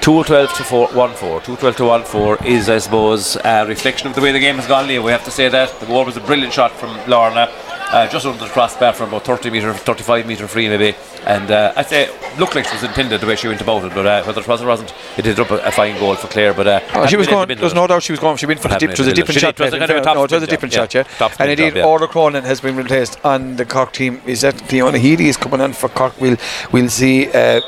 212 0.00 0.54
to 0.58 0.64
4, 0.64 0.88
1 0.88 1.14
4. 1.14 1.40
212 1.40 1.76
to 1.76 1.84
1 1.84 2.04
4 2.04 2.46
is, 2.46 2.68
I 2.68 2.78
suppose, 2.78 3.36
a 3.44 3.64
reflection 3.66 4.08
of 4.08 4.14
the 4.14 4.20
way 4.20 4.32
the 4.32 4.40
game 4.40 4.56
has 4.56 4.66
gone, 4.66 4.86
Leo. 4.86 5.02
We 5.02 5.12
have 5.12 5.24
to 5.24 5.30
say 5.30 5.48
that. 5.48 5.80
The 5.80 5.86
goal 5.86 6.04
was 6.04 6.16
a 6.16 6.20
brilliant 6.20 6.52
shot 6.52 6.72
from 6.72 6.90
Lorna, 7.08 7.50
uh, 7.92 8.08
just 8.08 8.26
under 8.26 8.38
the 8.38 8.50
crossbar 8.50 8.92
from 8.92 9.08
about 9.08 9.24
30 9.24 9.50
metre, 9.50 9.72
35 9.72 10.26
metre 10.26 10.48
free, 10.48 10.68
maybe. 10.68 10.96
And 11.26 11.50
uh, 11.50 11.72
I'd 11.76 11.86
say 11.86 12.10
looked 12.38 12.54
like 12.54 12.66
she 12.66 12.74
was 12.74 12.84
intended 12.84 13.20
the 13.20 13.26
way 13.26 13.36
she 13.36 13.48
went 13.48 13.60
about 13.60 13.84
it, 13.84 13.94
but 13.94 14.06
uh, 14.06 14.22
whether 14.24 14.40
it 14.40 14.48
was 14.48 14.62
or 14.62 14.66
wasn't, 14.66 14.92
it 15.16 15.22
did 15.22 15.38
up 15.38 15.50
a, 15.50 15.58
a 15.58 15.70
fine 15.70 15.98
goal 15.98 16.14
for 16.16 16.28
Clare. 16.28 16.54
But 16.54 16.66
uh, 16.66 16.80
oh, 16.94 17.06
she 17.06 17.16
was 17.16 17.28
going. 17.28 17.48
There's 17.48 17.74
no 17.74 17.86
doubt 17.86 18.02
she 18.02 18.12
was 18.12 18.20
going. 18.20 18.36
She 18.36 18.46
went 18.46 18.60
for 18.60 18.68
the 18.68 18.76
dip. 18.76 18.90
It 18.90 18.98
was 18.98 19.08
a 19.08 19.12
different 19.12 19.40
shot. 19.40 19.58
It 19.60 19.64
was 19.64 19.72
a, 19.74 19.78
no, 19.78 20.24
it 20.24 20.30
was 20.32 20.42
a 20.42 20.46
different 20.46 20.74
shot, 20.74 20.94
yeah. 20.94 21.04
And 21.38 21.50
indeed, 21.50 21.78
Orla 21.80 22.08
Cronin 22.08 22.44
has 22.44 22.60
been 22.60 22.76
replaced 22.76 23.24
on 23.24 23.56
the 23.56 23.64
Cork 23.64 23.92
team. 23.92 24.20
Is 24.26 24.42
that 24.42 24.60
Fiona 24.60 24.98
Healy 24.98 25.28
is 25.28 25.36
coming 25.36 25.60
on 25.60 25.72
for 25.72 25.88
Cork? 25.88 26.20
We'll 26.20 26.36
we'll 26.72 26.88
see. 26.88 27.30
Uh, 27.30 27.60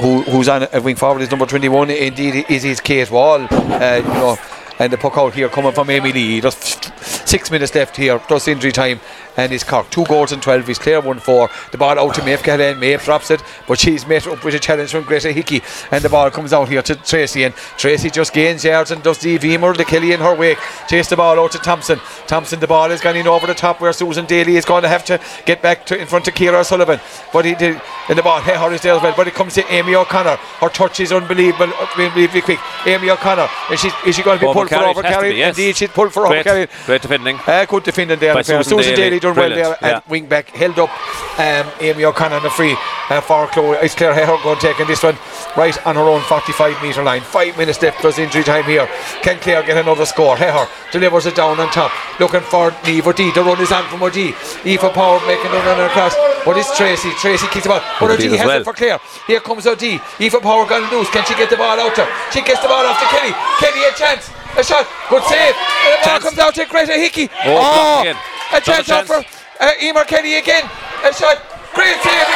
who, 0.00 0.22
who's 0.22 0.48
on 0.48 0.66
a 0.72 0.80
wing 0.82 0.96
forward 0.96 1.22
is 1.22 1.30
number 1.30 1.46
21 1.46 1.90
indeed 1.90 2.44
is 2.50 2.62
his 2.62 2.78
Kate 2.78 3.10
Wall 3.10 3.46
uh, 3.50 3.96
you 3.96 4.02
know 4.02 4.36
and 4.78 4.92
the 4.92 4.98
puck 4.98 5.16
out 5.16 5.34
here 5.34 5.48
coming 5.48 5.72
from 5.72 5.90
Amy 5.90 6.12
Lee 6.12 6.40
just 6.40 6.92
six 7.26 7.50
minutes 7.50 7.74
left 7.74 7.96
here 7.96 8.18
plus 8.18 8.48
injury 8.48 8.70
time 8.70 9.00
and 9.38 9.52
he's 9.52 9.62
Cork. 9.62 9.88
Two 9.88 10.04
goals 10.04 10.32
in 10.32 10.40
12. 10.40 10.66
He's 10.66 10.78
clear 10.78 11.00
1 11.00 11.20
4. 11.20 11.48
The 11.70 11.78
ball 11.78 11.98
out 11.98 12.14
to 12.16 12.24
Maeve 12.24 12.42
Callahan. 12.42 12.78
Maeve 12.78 13.02
drops 13.02 13.30
it, 13.30 13.42
but 13.68 13.78
she's 13.78 14.06
met 14.06 14.26
up 14.26 14.44
with 14.44 14.54
a 14.54 14.58
challenge 14.58 14.90
from 14.90 15.04
Greta 15.04 15.32
Hickey. 15.32 15.62
And 15.92 16.02
the 16.02 16.08
ball 16.08 16.30
comes 16.30 16.52
out 16.52 16.68
here 16.68 16.82
to 16.82 16.94
Treacy. 16.96 17.46
And 17.46 17.54
Treacy 17.54 18.12
just 18.12 18.34
gains 18.34 18.64
yards 18.64 18.90
and 18.90 19.02
does 19.02 19.18
the 19.18 19.38
Emer, 19.42 19.74
the 19.74 19.84
Kelly 19.84 20.12
in 20.12 20.20
her 20.20 20.34
wake. 20.34 20.58
Chase 20.88 21.08
the 21.08 21.16
ball 21.16 21.38
out 21.38 21.52
to 21.52 21.58
Thompson. 21.58 22.00
Thompson, 22.26 22.58
the 22.58 22.66
ball 22.66 22.90
is 22.90 23.00
going 23.00 23.26
over 23.28 23.46
the 23.46 23.54
top 23.54 23.80
where 23.80 23.92
Susan 23.92 24.26
Daly 24.26 24.56
is 24.56 24.64
going 24.64 24.82
to 24.82 24.88
have 24.88 25.04
to 25.04 25.20
get 25.46 25.62
back 25.62 25.86
to 25.86 25.96
in 25.98 26.06
front 26.08 26.26
of 26.26 26.34
Kira 26.34 26.64
Sullivan. 26.64 26.98
But 27.32 27.44
he 27.44 27.54
did, 27.54 27.80
and 28.08 28.18
the 28.18 28.22
ball, 28.22 28.40
hey, 28.40 28.54
is 28.74 28.80
there 28.82 28.94
as 28.94 29.02
well. 29.02 29.14
But 29.16 29.28
it 29.28 29.34
comes 29.34 29.54
to 29.54 29.72
Amy 29.72 29.94
O'Connor. 29.94 30.36
Her 30.36 30.68
touch 30.68 30.98
is 30.98 31.12
unbelievable, 31.12 31.72
unbelievably 31.96 32.40
quick. 32.40 32.58
Amy 32.86 33.10
O'Connor. 33.10 33.48
Is 33.70 33.80
she, 33.80 33.90
is 34.04 34.16
she 34.16 34.22
going 34.22 34.40
to 34.40 34.46
be 34.46 34.52
pulled 34.52 34.68
for 34.68 34.84
over 34.84 35.02
carry? 35.02 35.38
Yes. 35.38 35.56
Indeed, 35.56 35.76
she's 35.76 35.90
pulled 35.90 36.12
for 36.12 36.26
over 36.26 36.42
carry. 36.42 36.66
Great 36.86 37.02
defending. 37.02 37.38
Uh, 37.46 37.64
good 37.66 37.84
defending 37.84 38.18
there. 38.18 38.34
Susan, 38.42 38.64
Susan 38.64 38.94
Daly, 38.96 39.20
done 39.34 39.50
well 39.50 39.76
there. 39.80 39.90
Yeah 39.90 40.00
wing 40.08 40.26
back 40.26 40.48
held 40.50 40.78
up 40.78 40.90
um, 41.38 41.70
Amy 41.80 42.04
O'Connor 42.04 42.36
on 42.36 42.42
the 42.42 42.50
free 42.50 42.76
uh, 43.10 43.20
for 43.20 43.46
Chloe. 43.48 43.76
It's 43.82 43.94
Claire 43.94 44.14
Heher 44.14 44.42
going 44.42 44.58
taking 44.58 44.86
this 44.86 45.02
one 45.02 45.16
right 45.56 45.74
on 45.86 45.94
her 45.94 46.02
own 46.02 46.22
45 46.22 46.82
metre 46.82 47.02
line. 47.02 47.20
Five 47.20 47.56
minutes 47.56 47.80
left 47.82 47.98
plus 48.00 48.18
injury 48.18 48.42
time 48.42 48.64
here. 48.64 48.88
Can 49.22 49.38
Claire 49.38 49.62
get 49.62 49.76
another 49.76 50.06
score? 50.06 50.36
Heher 50.36 50.68
delivers 50.92 51.26
it 51.26 51.36
down 51.36 51.60
on 51.60 51.70
top. 51.70 51.92
Looking 52.18 52.40
for 52.40 52.74
Neve 52.84 53.06
O'Dea. 53.06 53.32
The 53.32 53.42
run 53.42 53.60
is 53.60 53.72
on 53.72 53.84
from 53.88 54.02
O'Dea. 54.02 54.34
Eva 54.64 54.90
Power 54.90 55.20
making 55.26 55.50
a 55.50 55.60
run 55.62 55.80
across. 55.86 56.14
But 56.44 56.56
it's 56.56 56.70
Treacy. 56.78 57.10
Treacy 57.12 57.50
kicks 57.50 57.64
the 57.64 57.70
ball. 57.70 57.82
But 58.00 58.12
O'Dea 58.12 58.36
has 58.36 58.46
well. 58.46 58.60
it 58.60 58.64
for 58.64 58.72
Claire. 58.72 59.00
Here 59.26 59.40
comes 59.40 59.66
O'Dea. 59.66 60.00
Eva 60.18 60.40
Power 60.40 60.66
gone 60.66 60.90
loose. 60.90 61.10
Can 61.10 61.24
she 61.26 61.34
get 61.34 61.50
the 61.50 61.56
ball 61.56 61.78
out 61.78 61.94
there? 61.94 62.08
She 62.32 62.42
gets 62.42 62.60
the 62.62 62.68
ball 62.68 62.84
off 62.84 62.98
to 62.98 63.06
Kelly. 63.06 63.32
Kelly 63.60 63.84
a 63.84 63.92
chance. 63.94 64.37
A 64.58 64.64
shot. 64.64 64.86
Good 65.08 65.22
save. 65.24 65.54
And 65.54 65.94
the 65.94 65.98
ball 66.02 66.18
comes 66.18 66.38
out 66.38 66.54
to 66.56 66.66
Greta 66.66 66.94
Hickey. 66.94 67.30
Oh, 67.46 67.62
oh 67.62 68.56
a 68.56 68.60
chance, 68.60 68.88
chance. 68.88 69.06
for 69.06 69.22
uh, 69.60 69.70
Emer 69.80 70.02
Kenny 70.02 70.34
again. 70.34 70.64
A 71.04 71.14
shot. 71.14 71.38
Great 71.74 71.94
save. 72.02 72.26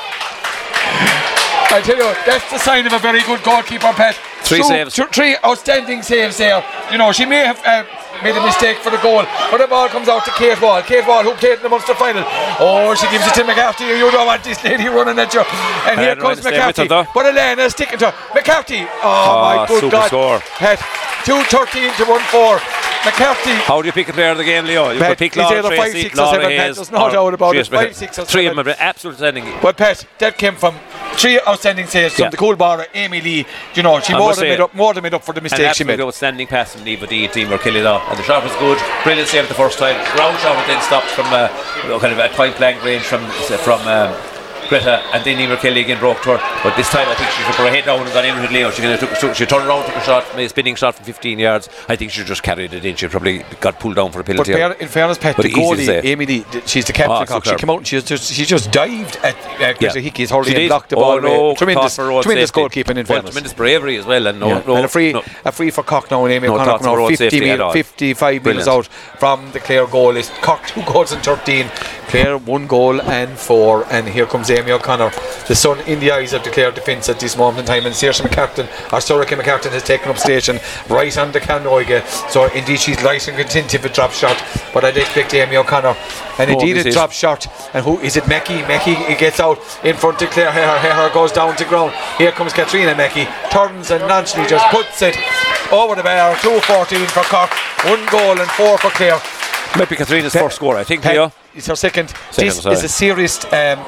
I 1.71 1.81
tell 1.83 1.95
you, 1.95 2.11
that's 2.25 2.51
the 2.51 2.59
sign 2.59 2.85
of 2.85 2.91
a 2.91 2.99
very 2.99 3.21
good 3.23 3.43
goalkeeper, 3.43 3.93
Pat. 3.93 4.19
Three 4.47 4.63
so, 4.63 4.69
saves. 4.69 4.95
Th- 4.95 5.09
three 5.09 5.37
outstanding 5.43 6.01
saves 6.01 6.37
there. 6.37 6.63
You 6.91 6.97
know, 6.97 7.11
she 7.11 7.25
may 7.25 7.45
have. 7.45 7.61
Uh, 7.65 7.85
made 8.23 8.35
a 8.35 8.43
mistake 8.43 8.77
for 8.77 8.89
the 8.89 8.97
goal. 8.97 9.25
But 9.51 9.59
the 9.59 9.67
ball 9.67 9.87
comes 9.89 10.07
out 10.07 10.25
to 10.25 10.31
Kate 10.31 10.59
Wall. 10.61 10.81
Kate 10.81 11.05
Wall, 11.05 11.23
who 11.23 11.33
played 11.33 11.57
in 11.57 11.63
the 11.63 11.69
Munster 11.69 11.95
final. 11.95 12.23
Oh, 12.59 12.95
she 12.95 13.09
gives 13.09 13.27
it 13.27 13.33
to 13.35 13.43
McCarthy. 13.43 13.85
You 13.85 14.09
don't 14.11 14.25
want 14.25 14.43
this 14.43 14.63
lady 14.63 14.87
running 14.87 15.19
at 15.19 15.33
you. 15.33 15.41
And 15.85 15.99
here 15.99 16.15
comes 16.15 16.43
McCarthy. 16.43 16.87
But 16.87 17.25
Elena 17.25 17.69
sticking 17.69 17.99
to 17.99 18.11
her. 18.11 18.33
McCarthy. 18.33 18.81
Oh, 18.81 18.87
oh 19.03 19.57
my 19.57 19.67
good 19.67 19.91
God. 19.91 20.07
Score. 20.07 20.39
Had 20.57 20.79
213 21.25 21.93
to 21.97 22.05
1 22.05 22.21
4. 22.21 22.59
McCarthy. 23.05 23.51
How 23.63 23.81
do 23.81 23.87
you 23.87 23.93
pick 23.93 24.09
a 24.09 24.13
player 24.13 24.31
of 24.31 24.37
the 24.37 24.43
game, 24.43 24.65
Leo? 24.65 24.89
You 24.91 24.99
Pat, 24.99 25.17
pick 25.17 25.33
he's 25.33 25.43
either 25.43 25.75
five, 25.75 25.91
six, 25.91 26.17
or 26.17 26.27
seven. 26.27 26.49
Pat, 26.49 26.75
there's 26.75 26.91
no 26.91 27.09
doubt 27.09 27.33
about 27.33 27.55
it. 27.55 27.67
Five, 27.67 27.95
six, 27.95 28.19
or 28.19 28.25
three 28.25 28.45
seven. 28.45 28.59
of 28.59 28.65
them 28.65 28.73
are 28.73 28.77
absolute 28.79 29.13
outstanding. 29.13 29.45
But 29.61 29.77
Pat, 29.77 30.05
that 30.17 30.37
came 30.37 30.55
from 30.55 30.75
three 31.17 31.39
outstanding 31.47 31.87
saves 31.87 32.15
from 32.15 32.23
yeah. 32.23 32.29
the 32.29 32.37
cool 32.37 32.55
bar, 32.55 32.85
Amy 32.93 33.21
Lee. 33.21 33.45
You 33.75 33.83
know, 33.83 33.99
she 33.99 34.13
more 34.13 34.33
than, 34.35 34.45
made 34.45 34.59
up, 34.59 34.73
more 34.73 34.93
than 34.93 35.03
made 35.03 35.13
up 35.13 35.23
for 35.23 35.33
the 35.33 35.41
mistake 35.41 35.73
she 35.73 35.83
made. 35.83 35.99
outstanding 35.99 36.47
pass 36.47 36.73
from 36.73 36.83
Neve 36.83 37.03
O'Dea 37.03 37.27
team 37.27 37.51
or 37.51 37.57
Killy 37.57 37.79
And 37.79 38.17
the 38.17 38.23
shot 38.23 38.43
was 38.43 38.55
good. 38.55 38.79
Brilliant 39.03 39.29
save 39.29 39.47
the 39.47 39.53
first 39.53 39.79
time. 39.79 39.95
Ground 40.15 40.37
shot, 40.39 40.55
but 40.55 40.67
then 40.67 40.81
stopped 40.81 41.07
from 41.07 41.25
uh, 41.27 41.49
kind 41.99 42.13
of 42.13 42.19
a 42.19 42.29
point 42.35 42.57
blank 42.57 42.83
range 42.83 43.03
from 43.03 43.25
from. 43.59 43.81
Um, 43.87 44.36
Greta 44.69 45.01
and 45.13 45.23
then 45.23 45.39
Emer 45.39 45.57
Kelly 45.57 45.81
again 45.81 45.99
broke 45.99 46.21
to 46.23 46.37
her. 46.37 46.61
But 46.63 46.75
this 46.75 46.89
time 46.89 47.07
I 47.07 47.15
think 47.15 47.29
she 47.31 47.43
put 47.43 47.55
her 47.55 47.69
head 47.69 47.85
down 47.85 48.01
and 48.01 48.13
got 48.13 48.25
in 48.25 48.39
with 48.39 48.51
Leo. 48.51 48.71
She, 48.71 48.81
took, 48.81 49.17
took, 49.17 49.35
she 49.35 49.45
turned 49.45 49.67
around, 49.67 49.85
took 49.85 49.95
a 49.95 50.01
shot, 50.03 50.35
made 50.35 50.45
a 50.45 50.49
spinning 50.49 50.75
shot 50.75 50.95
from 50.95 51.05
15 51.05 51.39
yards. 51.39 51.69
I 51.87 51.95
think 51.95 52.11
she 52.11 52.23
just 52.23 52.43
carried 52.43 52.73
it 52.73 52.85
in. 52.85 52.95
She 52.95 53.07
probably 53.07 53.43
got 53.59 53.79
pulled 53.79 53.95
down 53.95 54.11
for 54.11 54.19
a 54.19 54.23
penalty. 54.23 54.53
But 54.53 54.81
in 54.81 54.87
fairness, 54.87 55.17
Pat, 55.17 55.35
but 55.35 55.43
the 55.43 55.51
goalie, 55.51 56.03
Amy 56.03 56.25
Lee, 56.25 56.45
she's 56.65 56.85
the 56.85 56.93
captain. 56.93 57.35
Oh, 57.35 57.41
she 57.41 57.55
came 57.55 57.69
out 57.69 57.77
and 57.77 57.87
she 57.87 58.01
just, 58.01 58.33
she 58.33 58.45
just 58.45 58.71
dived 58.71 59.17
at 59.17 59.35
uh, 59.35 59.77
Greta 59.77 59.99
yeah. 59.99 60.01
Hickey's 60.01 60.31
hurley 60.31 60.55
and 60.55 60.69
blocked 60.69 60.89
the 60.89 60.95
ball. 60.95 61.17
Oh, 61.17 61.19
no, 61.19 61.55
tremendous 61.55 61.95
tremendous 61.95 62.51
goalkeeping 62.51 62.97
in 62.97 63.05
well, 63.07 63.23
Tremendous 63.23 63.53
bravery 63.53 63.97
as 63.97 64.05
well. 64.05 64.27
And, 64.27 64.39
no, 64.39 64.47
yeah. 64.47 64.63
no, 64.65 64.75
and 64.75 64.85
a, 64.85 64.87
free, 64.87 65.13
no. 65.13 65.23
a 65.45 65.51
free 65.51 65.71
for 65.71 65.83
Cock 65.83 66.11
now 66.11 66.25
and 66.25 66.33
Amy 66.33 66.47
no 66.47 66.55
O'Connor 66.55 66.83
now 66.83 67.07
50 67.07 67.39
mil, 67.39 67.71
55 67.71 68.45
metres 68.45 68.67
out 68.67 68.87
from 68.87 69.51
the 69.51 69.59
Clare 69.59 69.87
goal. 69.87 70.15
It's 70.15 70.29
Cock 70.39 70.67
two 70.67 70.83
goals 70.83 71.11
and 71.11 71.23
13. 71.23 71.67
Clare 72.07 72.37
one 72.37 72.67
goal 72.67 73.01
and 73.01 73.37
four. 73.37 73.85
And 73.91 74.07
here 74.07 74.25
comes 74.25 74.49
Amy 74.49 74.56
O'Connor 74.65 75.11
the 75.47 75.55
sun 75.55 75.79
in 75.81 75.99
the 75.99 76.11
eyes 76.11 76.33
of 76.33 76.43
the 76.43 76.49
Clare 76.49 76.71
defence 76.71 77.09
at 77.09 77.19
this 77.19 77.37
moment 77.37 77.59
in 77.59 77.65
time. 77.65 77.85
And 77.85 77.95
Saoirse 77.95 78.21
McCartan, 78.21 78.65
or 78.91 78.99
Sorcha 78.99 79.39
McCartan, 79.39 79.71
has 79.71 79.83
taken 79.83 80.09
up 80.09 80.17
station 80.17 80.59
right 80.89 81.15
on 81.17 81.31
the 81.31 81.39
Canoiga. 81.39 82.05
So 82.29 82.45
indeed, 82.53 82.79
she's 82.79 83.01
light 83.03 83.27
and 83.27 83.37
contented 83.37 83.83
with 83.83 83.93
drop 83.93 84.11
shot. 84.11 84.41
But 84.73 84.83
I'd 84.83 84.97
expect 84.97 85.33
Amy 85.33 85.57
O'Connor. 85.57 85.95
And 86.39 86.51
indeed, 86.51 86.77
oh, 86.77 86.89
a 86.89 86.91
drop 86.91 87.11
shot. 87.11 87.47
And 87.73 87.83
who 87.83 87.99
is 87.99 88.17
it? 88.17 88.27
Mackey. 88.27 88.61
Mackey 88.63 88.95
gets 89.15 89.39
out 89.39 89.57
in 89.83 89.95
front 89.95 90.21
of 90.21 90.29
Clare. 90.31 90.51
Her, 90.51 90.77
her 90.77 91.13
goes 91.13 91.31
down 91.31 91.55
to 91.55 91.65
ground. 91.65 91.93
Here 92.17 92.31
comes 92.31 92.53
Katrina 92.53 92.95
Mackey. 92.95 93.25
Turns 93.49 93.91
and 93.91 94.05
nonchalantly 94.07 94.49
just 94.49 94.65
puts 94.73 95.01
it 95.01 95.15
over 95.71 95.95
the 95.95 96.03
bar. 96.03 96.35
2-14 96.35 97.07
for 97.07 97.23
Cork. 97.23 97.51
One 97.85 98.05
goal 98.11 98.39
and 98.39 98.49
four 98.51 98.77
for 98.77 98.89
Clare. 98.91 99.21
Might 99.77 99.89
be 99.89 99.95
Katrina's 99.95 100.33
first 100.33 100.55
score, 100.55 100.75
I 100.75 100.83
think, 100.83 101.05
Leo. 101.05 101.31
It's 101.53 101.67
her 101.67 101.75
second. 101.75 102.09
second 102.31 102.47
this 102.47 102.61
sorry. 102.61 102.75
is 102.75 102.83
a 102.83 102.89
serious 102.89 103.43
um, 103.45 103.79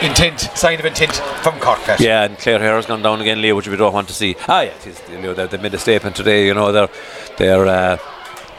intent, 0.00 0.40
sign 0.54 0.78
of 0.78 0.84
intent 0.84 1.14
from 1.42 1.58
Cork. 1.60 1.80
Yeah, 1.98 2.24
and 2.24 2.38
Claire 2.38 2.58
Hare 2.58 2.76
has 2.76 2.86
gone 2.86 3.02
down 3.02 3.20
again, 3.20 3.42
Leo, 3.42 3.56
which 3.56 3.68
we 3.68 3.76
don't 3.76 3.92
want 3.92 4.08
to 4.08 4.14
see. 4.14 4.36
Ah, 4.48 4.62
yeah, 4.62 4.74
Leo, 5.10 5.34
they, 5.34 5.46
they 5.46 5.58
made 5.58 5.74
a 5.74 5.78
statement 5.78 6.16
today. 6.16 6.46
You 6.46 6.54
know, 6.54 6.72
they're 6.72 6.88
they're 7.36 7.66
uh, 7.66 7.96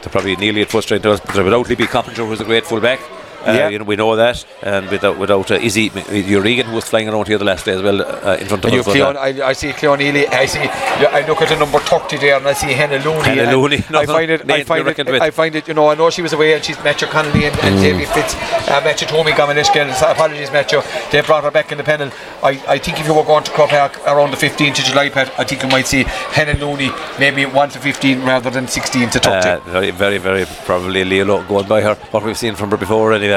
they're 0.02 0.12
probably 0.12 0.36
nearly 0.36 0.62
at 0.62 0.68
to 0.70 1.10
us, 1.10 1.20
but 1.20 1.36
without 1.36 1.68
Libby 1.68 1.86
Coppinger, 1.86 2.26
who's 2.26 2.40
a 2.40 2.44
great 2.44 2.66
fullback. 2.66 3.00
Uh, 3.46 3.52
Yeah. 3.52 3.68
you 3.68 3.78
know, 3.78 3.84
we 3.84 3.96
know 3.96 4.16
that, 4.16 4.44
and 4.62 4.88
without 4.90 5.18
without 5.18 5.50
uh, 5.50 5.54
Izzy 5.68 5.88
who 5.88 6.72
was 6.72 6.84
flying 6.84 7.08
around 7.08 7.26
here 7.28 7.38
the 7.38 7.44
last 7.44 7.64
day 7.64 7.72
as 7.72 7.82
well 7.82 8.00
uh, 8.02 8.36
in 8.40 8.46
front 8.46 8.64
of 8.64 8.72
you 8.72 8.80
us. 8.80 8.86
Cleon, 8.86 9.16
I, 9.16 9.30
I 9.50 9.52
see 9.52 9.72
Cleon 9.72 10.00
Ely. 10.00 10.26
I 10.30 10.46
see. 10.46 10.60
yeah, 10.60 11.10
I 11.18 11.26
look 11.26 11.42
at 11.42 11.48
the 11.48 11.56
number 11.56 11.78
thirty 11.80 12.16
there, 12.18 12.36
and 12.36 12.46
I 12.46 12.52
see 12.52 12.72
Hannah 12.72 12.98
Looney. 13.04 13.22
Hannah 13.22 13.56
Looney, 13.56 13.78
I 13.94 14.06
find 14.06 14.30
it. 14.30 14.50
I 14.50 14.58
to 14.60 14.64
find 14.64 14.88
it. 14.88 15.08
I 15.22 15.30
find 15.30 15.54
it. 15.54 15.68
You 15.68 15.74
know, 15.74 15.88
I 15.88 15.94
know 15.94 16.10
she 16.10 16.22
was 16.22 16.32
away, 16.32 16.54
and 16.54 16.64
she's 16.64 16.78
Matthew 16.84 17.08
Connolly 17.08 17.44
and, 17.46 17.54
Mm. 17.54 17.64
and 17.68 17.76
Davy 17.80 18.04
Fitz. 18.06 18.34
Uh, 18.68 18.80
Matthew 18.84 19.06
Tommy 19.08 19.32
Gamanishkin. 19.32 19.88
Apologies, 20.10 20.50
Matthew. 20.50 20.80
They 21.10 21.20
brought 21.22 21.44
her 21.44 21.50
back 21.50 21.70
in 21.72 21.78
the 21.78 21.84
panel. 21.84 22.10
I, 22.42 22.50
I 22.68 22.78
think 22.78 23.00
if 23.00 23.06
you 23.06 23.14
were 23.14 23.24
going 23.24 23.44
to 23.44 23.50
Croke 23.50 23.70
Park 23.70 23.98
around 24.06 24.30
the 24.32 24.36
15th 24.36 24.78
of 24.78 24.84
July, 24.84 25.08
Pat, 25.10 25.32
I 25.38 25.44
think 25.44 25.62
you 25.62 25.68
might 25.68 25.86
see 25.86 26.04
Hannah 26.36 26.58
Looney 26.58 26.90
maybe 27.18 27.46
one 27.46 27.68
to 27.70 27.78
15 27.78 28.22
rather 28.24 28.50
than 28.50 28.68
16 28.68 29.10
to 29.10 29.20
touch 29.20 29.44
Uh, 29.46 29.60
very, 29.70 29.90
very, 29.90 30.18
very 30.18 30.44
probably 30.64 31.04
Leo 31.04 31.42
going 31.42 31.66
by 31.68 31.80
her. 31.82 31.94
What 32.10 32.22
we've 32.24 32.36
seen 32.38 32.54
from 32.54 32.70
her 32.70 32.76
before, 32.76 33.12
anyway. 33.12 33.33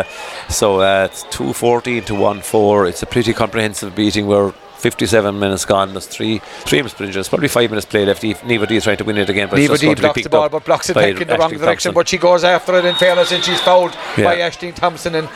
So 0.50 0.82
uh, 0.82 1.08
it's 1.10 1.24
two 1.30 1.54
fourteen 1.54 2.04
to 2.06 2.16
one 2.16 2.42
four. 2.42 2.86
It's 2.88 3.04
a 3.04 3.06
pretty 3.06 3.34
comprehensive 3.34 3.96
beating. 3.96 4.28
We're 4.28 4.52
57 4.78 5.40
minutes 5.40 5.66
gone. 5.66 5.94
There's 5.94 6.06
three 6.06 6.40
three 6.40 6.80
minutes 6.80 6.94
per 6.94 7.06
injury. 7.06 7.24
Probably 7.24 7.48
five 7.48 7.70
minutes 7.72 7.86
played 7.88 8.08
left. 8.08 8.22
Neve 8.24 8.62
O'Dea 8.62 8.76
is 8.78 8.84
trying 8.84 8.98
to 8.98 9.04
win 9.04 9.18
it 9.18 9.28
again, 9.30 9.48
but 9.50 9.58
it's 9.58 9.64
Neva 9.64 9.74
just 9.74 9.82
D 9.82 9.86
going 9.88 9.96
to 9.96 10.02
be 10.02 10.06
blocks 10.08 10.24
the 10.24 10.30
ball, 10.30 10.50
but 10.50 10.66
blocks 10.66 10.90
it 10.90 10.94
by 10.94 11.12
back 11.14 11.22
in 11.22 11.28
the 11.28 11.38
wrong 11.38 11.50
direction. 11.50 11.66
Thompson. 11.66 11.94
But 11.94 12.08
she 12.08 12.18
goes 12.18 12.44
after 12.44 12.78
it 12.78 12.86
in 12.86 12.94
fairness, 12.96 13.32
and 13.32 13.44
she's 13.44 13.60
fouled 13.60 13.94
by 14.16 14.36
Yeah. 14.38 14.50
Ashling 14.50 14.76
Thompson. 14.76 15.16
And 15.16 15.28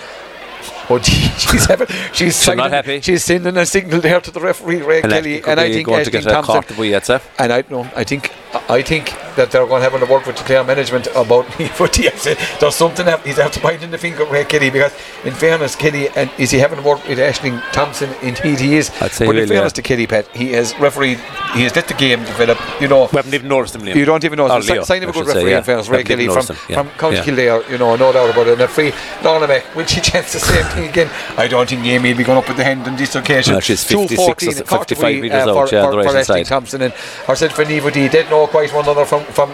oh, 0.91 0.99
gee, 1.03 1.11
she's 1.11 1.65
having, 1.65 1.87
she's, 2.13 2.43
She's 2.43 2.55
not 2.55 2.71
happy. 2.71 3.01
She's 3.01 3.23
sending 3.23 3.57
a 3.57 3.65
signal 3.65 4.01
there 4.01 4.21
to 4.21 4.31
the 4.31 4.39
referee 4.39 4.81
Ray 4.81 5.01
and 5.01 5.11
Kelly, 5.11 5.43
and 5.43 5.59
I 5.59 5.71
think 5.71 5.87
going 5.87 6.05
to 6.05 6.11
get 6.11 6.23
Thompson. 6.23 6.53
court 6.53 6.71
of 6.71 6.77
we, 6.77 6.93
uh, 6.93 7.19
And 7.39 7.53
I 7.53 7.63
know, 7.69 7.89
I 7.95 8.03
think, 8.03 8.31
I 8.69 8.81
think 8.81 9.13
that 9.35 9.51
they're 9.51 9.65
going 9.65 9.81
to 9.81 9.89
have 9.89 10.01
a 10.01 10.05
word 10.05 10.25
with 10.25 10.37
the 10.37 10.43
Clare 10.43 10.63
management 10.63 11.07
about 11.15 11.47
but 11.77 11.97
yes, 11.97 12.23
there's 12.59 12.75
something 12.75 13.05
that 13.05 13.25
he's 13.25 13.37
bite 13.61 13.83
in 13.83 13.91
the 13.91 13.97
finger 13.97 14.25
Ray 14.25 14.45
Kelly 14.45 14.69
because 14.69 14.93
in 15.23 15.33
fairness, 15.33 15.75
Kelly 15.75 16.09
and 16.09 16.29
is 16.37 16.51
he 16.51 16.59
having 16.59 16.79
a 16.79 16.81
word 16.81 17.01
with 17.07 17.17
Ashling 17.17 17.61
Thompson? 17.71 18.09
Indeed, 18.21 18.59
he 18.59 18.75
is. 18.75 18.89
I'd 19.01 19.11
say 19.11 19.25
but 19.25 19.35
in 19.35 19.41
will, 19.41 19.47
fairness 19.47 19.71
yeah. 19.71 19.75
to 19.75 19.81
Kelly, 19.81 20.07
Pat, 20.07 20.27
he 20.35 20.51
has 20.53 20.77
refereed. 20.79 21.19
He 21.53 21.63
has 21.63 21.75
let 21.75 21.87
the 21.87 21.93
game 21.93 22.19
develop. 22.25 22.57
You 22.81 22.87
know, 22.87 23.09
We 23.11 23.17
haven't 23.17 23.33
even 23.33 23.47
noticed 23.47 23.75
him, 23.75 23.81
Liam. 23.81 23.95
you 23.95 24.05
don't 24.05 24.23
even 24.23 24.37
know. 24.37 24.47
So, 24.47 24.73
Leo, 24.73 24.83
sign 24.83 25.03
of 25.03 25.09
a 25.09 25.11
good 25.13 25.25
should 25.25 25.27
say, 25.27 25.35
referee 25.35 25.51
yeah. 25.51 25.57
in 25.57 25.63
fairness. 25.63 25.89
Ray 25.89 26.03
Kelly 26.03 26.27
from, 26.27 26.45
him, 26.45 26.57
yeah. 26.69 26.75
from 26.75 26.89
County 26.97 27.17
Yeah. 27.17 27.23
Kildare, 27.23 27.71
you 27.71 27.77
know, 27.77 27.95
no 27.95 28.11
doubt 28.11 28.29
about 28.29 28.47
it. 28.47 28.53
And 28.53 28.61
a 28.61 28.67
free 28.67 28.93
Lorna 29.23 29.47
Mac, 29.47 29.75
will 29.75 29.85
she 29.85 30.01
chance 30.01 30.33
the 30.33 30.39
same 30.39 30.65
thing 30.65 30.80
again? 30.89 31.09
I 31.37 31.47
don't 31.47 31.67
think 31.69 31.85
Amy 31.85 32.11
will 32.11 32.17
be 32.17 32.23
going 32.23 32.37
up 32.37 32.47
with 32.47 32.57
the 32.57 32.63
hand 32.63 32.87
on 32.87 32.95
this 32.95 33.15
occasion. 33.15 33.53
No, 33.55 33.59
she's 33.59 33.83
56 33.83 34.19
or 34.21 34.35
2-14, 34.35 34.53
so- 34.53 34.61
a 34.61 34.63
court 34.65 34.89
55 34.89 35.01
free, 35.01 35.21
metres 35.21 35.47
uh, 35.47 35.57
out, 35.57 35.69
for, 35.69 35.75
yeah, 35.75 35.85
for, 35.85 35.91
the 35.91 35.97
right 35.97 36.05
for 36.07 36.13
hand 36.13 36.23
Ashling 36.23 36.25
side. 36.25 36.45
Thompson 36.45 36.81
and 36.81 36.93
herself 37.27 37.59
and 37.59 37.71
Eva 37.71 37.91
D. 37.91 38.07
They 38.07 38.29
know 38.29 38.47
quite 38.47 38.73
one 38.73 38.83
another 38.85 39.05
from, 39.05 39.23
from 39.25 39.51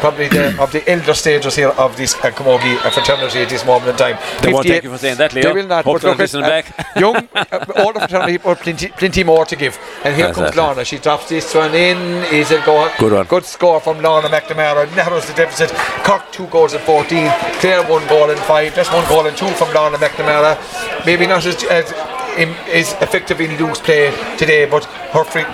probably 0.00 0.28
the, 0.28 0.60
of 0.60 0.72
the 0.72 0.88
elder 0.90 1.14
stages 1.14 1.54
here 1.56 1.70
of 1.70 1.96
this 1.96 2.14
uh, 2.16 2.30
Camogie 2.30 2.76
uh, 2.84 2.90
fraternity 2.90 3.40
at 3.40 3.48
this 3.48 3.64
moment 3.64 3.90
in 3.90 3.96
time. 3.96 4.16
They 4.42 4.52
won't 4.52 4.66
58 4.66 4.74
take 4.74 4.84
you 4.84 4.90
for 4.90 4.98
saying 4.98 5.16
that, 5.18 5.32
Leo. 5.34 5.42
They 5.44 5.52
will 5.52 5.66
not. 5.66 5.84
Hope 5.84 6.02
but 6.02 6.18
look 6.18 6.20
at, 6.20 6.34
uh, 6.34 6.40
back. 6.40 6.96
young, 6.96 7.16
uh, 7.34 7.64
older 7.76 8.00
fraternity, 8.00 8.36
but 8.38 8.58
plenty, 8.58 8.88
plenty 8.88 9.24
more 9.24 9.44
to 9.44 9.56
give. 9.56 9.78
And 10.04 10.14
here 10.14 10.26
comes 10.26 10.38
Exactly. 10.48 10.62
Lorna. 10.62 10.84
She 10.84 10.98
drops 10.98 11.28
this 11.28 11.54
one 11.54 11.74
in. 11.74 11.96
Is 12.32 12.50
it 12.50 12.64
go? 12.64 12.90
Good 12.98 13.12
one. 13.12 13.26
Good 13.26 13.44
score 13.44 13.80
from 13.80 14.00
Lorna 14.00 14.28
McNamara. 14.28 14.94
Narrows 14.96 15.26
the 15.26 15.34
deficit. 15.34 15.70
Cork 16.04 16.22
two 16.32 16.46
goals 16.46 16.72
and 16.74 16.82
14. 16.84 17.30
Clare 17.60 17.82
one 17.84 18.06
goal 18.08 18.30
and 18.30 18.38
five. 18.40 18.74
Just 18.74 18.92
one 18.92 19.06
goal 19.08 19.26
and 19.26 19.36
two 19.36 19.48
from 19.48 19.72
Lorna 19.74 19.98
McNamara. 19.98 20.56
Maybe 21.04 21.26
not 21.26 21.44
as, 21.46 21.62
as, 21.64 21.92
as 21.92 22.92
effective 23.02 23.40
in 23.40 23.56
loose 23.58 23.80
play 23.80 24.10
today, 24.36 24.64
but 24.66 24.84
her 24.84 25.24
free. 25.24 25.44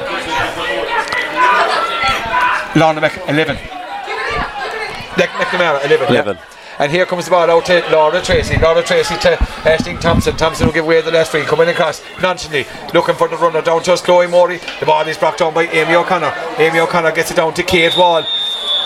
Lorna 2.74 3.01
Mc 3.02 3.12
11. 3.28 3.56
Mc, 5.16 5.30
McNamara 5.30 5.84
11. 5.84 6.14
yeah. 6.14 6.34
And 6.78 6.90
here 6.90 7.05
comes 7.05 7.26
the 7.26 7.30
ball 7.30 7.51
out 7.51 7.66
to 7.66 7.84
Laura 7.93 8.20
Treacy. 8.22 8.60
Laura 8.60 8.82
Treacy 8.82 9.20
to 9.20 9.36
Ashling 9.68 10.01
Thompson. 10.01 10.36
Thompson 10.36 10.66
will 10.66 10.72
give 10.74 10.84
away 10.84 11.02
the 11.02 11.10
last 11.10 11.30
free. 11.30 11.43
Coming 11.43 11.68
across 11.68 12.02
nonchalantly, 12.20 12.66
looking 12.94 13.14
for 13.14 13.28
the 13.28 13.36
runner 13.36 13.60
down 13.60 13.82
to 13.82 13.93
us, 13.93 14.01
Chloe 14.01 14.26
Morey. 14.26 14.59
The 14.80 14.86
ball 14.86 15.06
is 15.06 15.18
brought 15.18 15.36
down 15.36 15.52
by 15.52 15.64
Amy 15.66 15.94
O'Connor. 15.94 16.32
Amy 16.59 16.80
O'Connor 16.80 17.12
gets 17.12 17.30
it 17.30 17.36
down 17.36 17.52
to 17.55 17.62
Kate 17.62 17.97
Wall. 17.97 18.24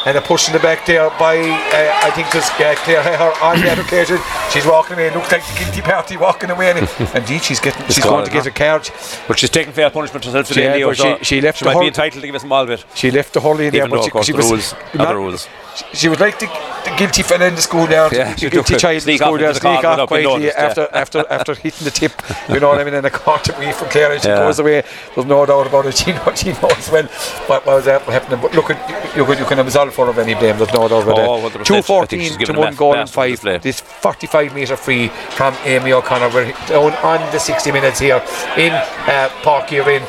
And 0.07 0.17
a 0.17 0.21
push 0.21 0.47
in 0.47 0.53
the 0.53 0.61
back 0.61 0.87
there 0.87 1.11
by, 1.19 1.37
uh, 1.37 2.07
I 2.07 2.13
think, 2.13 2.31
just 2.31 2.53
uh, 2.61 2.77
Claire 2.77 3.03
Heher 3.03 3.43
on 3.43 3.61
the 3.61 3.81
occasion. 3.81 4.19
She's 4.53 4.65
walking 4.65 4.95
away. 4.95 5.13
Looks 5.13 5.33
like 5.33 5.45
the 5.45 5.59
guilty 5.65 5.81
party 5.83 6.17
walking 6.27 6.51
away. 6.51 6.71
And 6.71 6.89
indeed, 7.17 7.43
she's 7.43 7.59
getting, 7.59 7.85
she's 7.89 8.05
going 8.05 8.25
to 8.25 8.31
get 8.31 8.47
a 8.47 8.53
card. 8.53 8.89
But 9.27 9.41
she's 9.41 9.51
taking 9.51 9.73
fair 9.73 9.91
punishment 9.91 10.25
herself 10.25 10.47
today, 10.47 10.79
Yeah, 10.79 10.87
but 10.87 10.97
she- 10.97 11.25
she 11.25 11.41
left 11.41 11.59
she 11.59 11.65
the 11.65 11.69
might 11.71 11.73
whole- 11.73 11.83
be 11.83 11.89
entitled 11.89 12.21
to 12.23 12.27
give 12.27 12.37
us 12.37 12.45
a 12.45 12.67
bit. 12.67 12.85
She 12.95 13.11
left 13.11 13.33
the 13.35 13.41
hurley 13.41 13.67
in 13.67 13.73
there, 13.73 13.89
but 13.89 14.05
she, 14.05 14.11
she 14.23 14.31
the 14.33 14.39
was 14.39 14.51
rules, 14.51 14.75
not- 14.95 15.09
other 15.09 15.17
rules. 15.17 15.49
She, 15.93 16.09
was 16.09 16.19
like 16.21 16.39
the, 16.39 16.47
the 16.47 16.95
guilty 16.97 17.23
fella 17.23 17.47
in 17.49 17.55
the 17.55 17.61
school 17.61 17.87
there, 17.87 18.09
Yeah, 18.15 18.33
the, 18.35 18.49
guilty 18.49 18.77
child 18.77 18.93
in 18.93 18.97
the 18.97 19.01
sneak 19.01 19.21
school 19.21 19.37
there, 19.37 19.53
sneak 19.53 19.85
off 19.85 20.09
quietly 20.09 20.33
noticed, 20.39 20.57
yeah. 20.57 20.65
after 20.65 20.89
after 20.93 21.25
after 21.31 21.55
hitting 21.55 21.85
the 21.85 21.91
tip. 21.91 22.13
You 22.49 22.61
know 22.61 22.69
what 22.69 22.79
I 22.81 22.85
mean? 22.85 22.95
And 22.95 23.05
a 23.07 23.11
caught 23.11 23.47
away 23.55 23.73
from 23.73 23.89
Claire, 23.91 24.13
and 24.13 24.23
she 24.23 24.29
Yeah. 24.29 24.37
goes 24.39 24.59
away. 24.59 24.85
There's 25.15 25.27
no 25.27 25.45
doubt 25.45 25.67
about 25.67 25.85
it. 25.85 25.97
She 25.99 26.13
knows, 26.13 26.39
she 26.41 26.53
knows 26.53 26.89
well 26.91 27.05
what 27.49 27.67
was 27.67 27.85
happening. 27.85 28.41
But 28.41 28.55
look, 28.55 28.71
at, 28.71 29.15
you, 29.17 29.27
you 29.35 29.45
can 29.45 29.59
absolve 29.59 29.93
her 29.97 30.09
of 30.09 30.19
any 30.19 30.35
blame. 30.35 30.57
There's 30.59 30.73
no 30.73 30.89
doubt 30.89 31.03
about 31.05 31.19
Oh, 31.19 31.49
that. 31.49 31.59
100%. 31.61 31.65
Two 31.65 31.75
I 31.75 31.77
think 31.77 31.87
fourteen 31.87 32.21
she's 32.21 32.37
to 32.49 32.53
one 32.53 32.75
goal 32.75 32.95
and 32.97 33.09
five. 33.09 33.31
display. 33.33 33.59
This 33.59 33.81
45 33.81 34.55
metre 34.55 34.77
free 34.77 35.09
from 35.09 35.55
Amy 35.65 35.93
O'Connor. 35.93 36.31
We're 36.35 36.53
down 36.69 36.93
on 37.05 37.21
the 37.33 37.39
60 37.39 37.73
minutes 37.73 37.99
here 37.99 38.23
in 38.57 38.73
uh, 38.73 39.29
Park 39.43 39.73
in. 39.73 40.03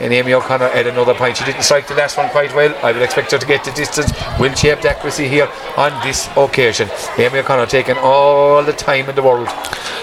And 0.00 0.12
Amy 0.12 0.32
O'Connor 0.32 0.68
had 0.70 0.88
another 0.88 1.14
point. 1.14 1.36
She 1.36 1.44
didn't 1.44 1.62
strike 1.62 1.86
the 1.86 1.94
last 1.94 2.16
one 2.16 2.28
quite 2.30 2.52
well. 2.56 2.74
I 2.82 2.90
would 2.90 3.02
expect 3.02 3.30
her 3.30 3.38
to 3.38 3.46
get 3.46 3.62
the 3.62 3.70
distance. 3.72 4.10
Will 4.40 4.52
she 4.54 4.66
have 4.68 4.82
the 4.82 4.90
accuracy 4.90 5.28
here 5.28 5.48
on 5.76 5.92
this 6.04 6.28
occasion? 6.36 6.88
Amy 7.18 7.38
O'Connor 7.38 7.66
taking 7.66 7.96
all 7.98 8.64
the 8.64 8.72
time 8.72 9.08
in 9.08 9.14
the 9.14 9.22
world. 9.22 9.48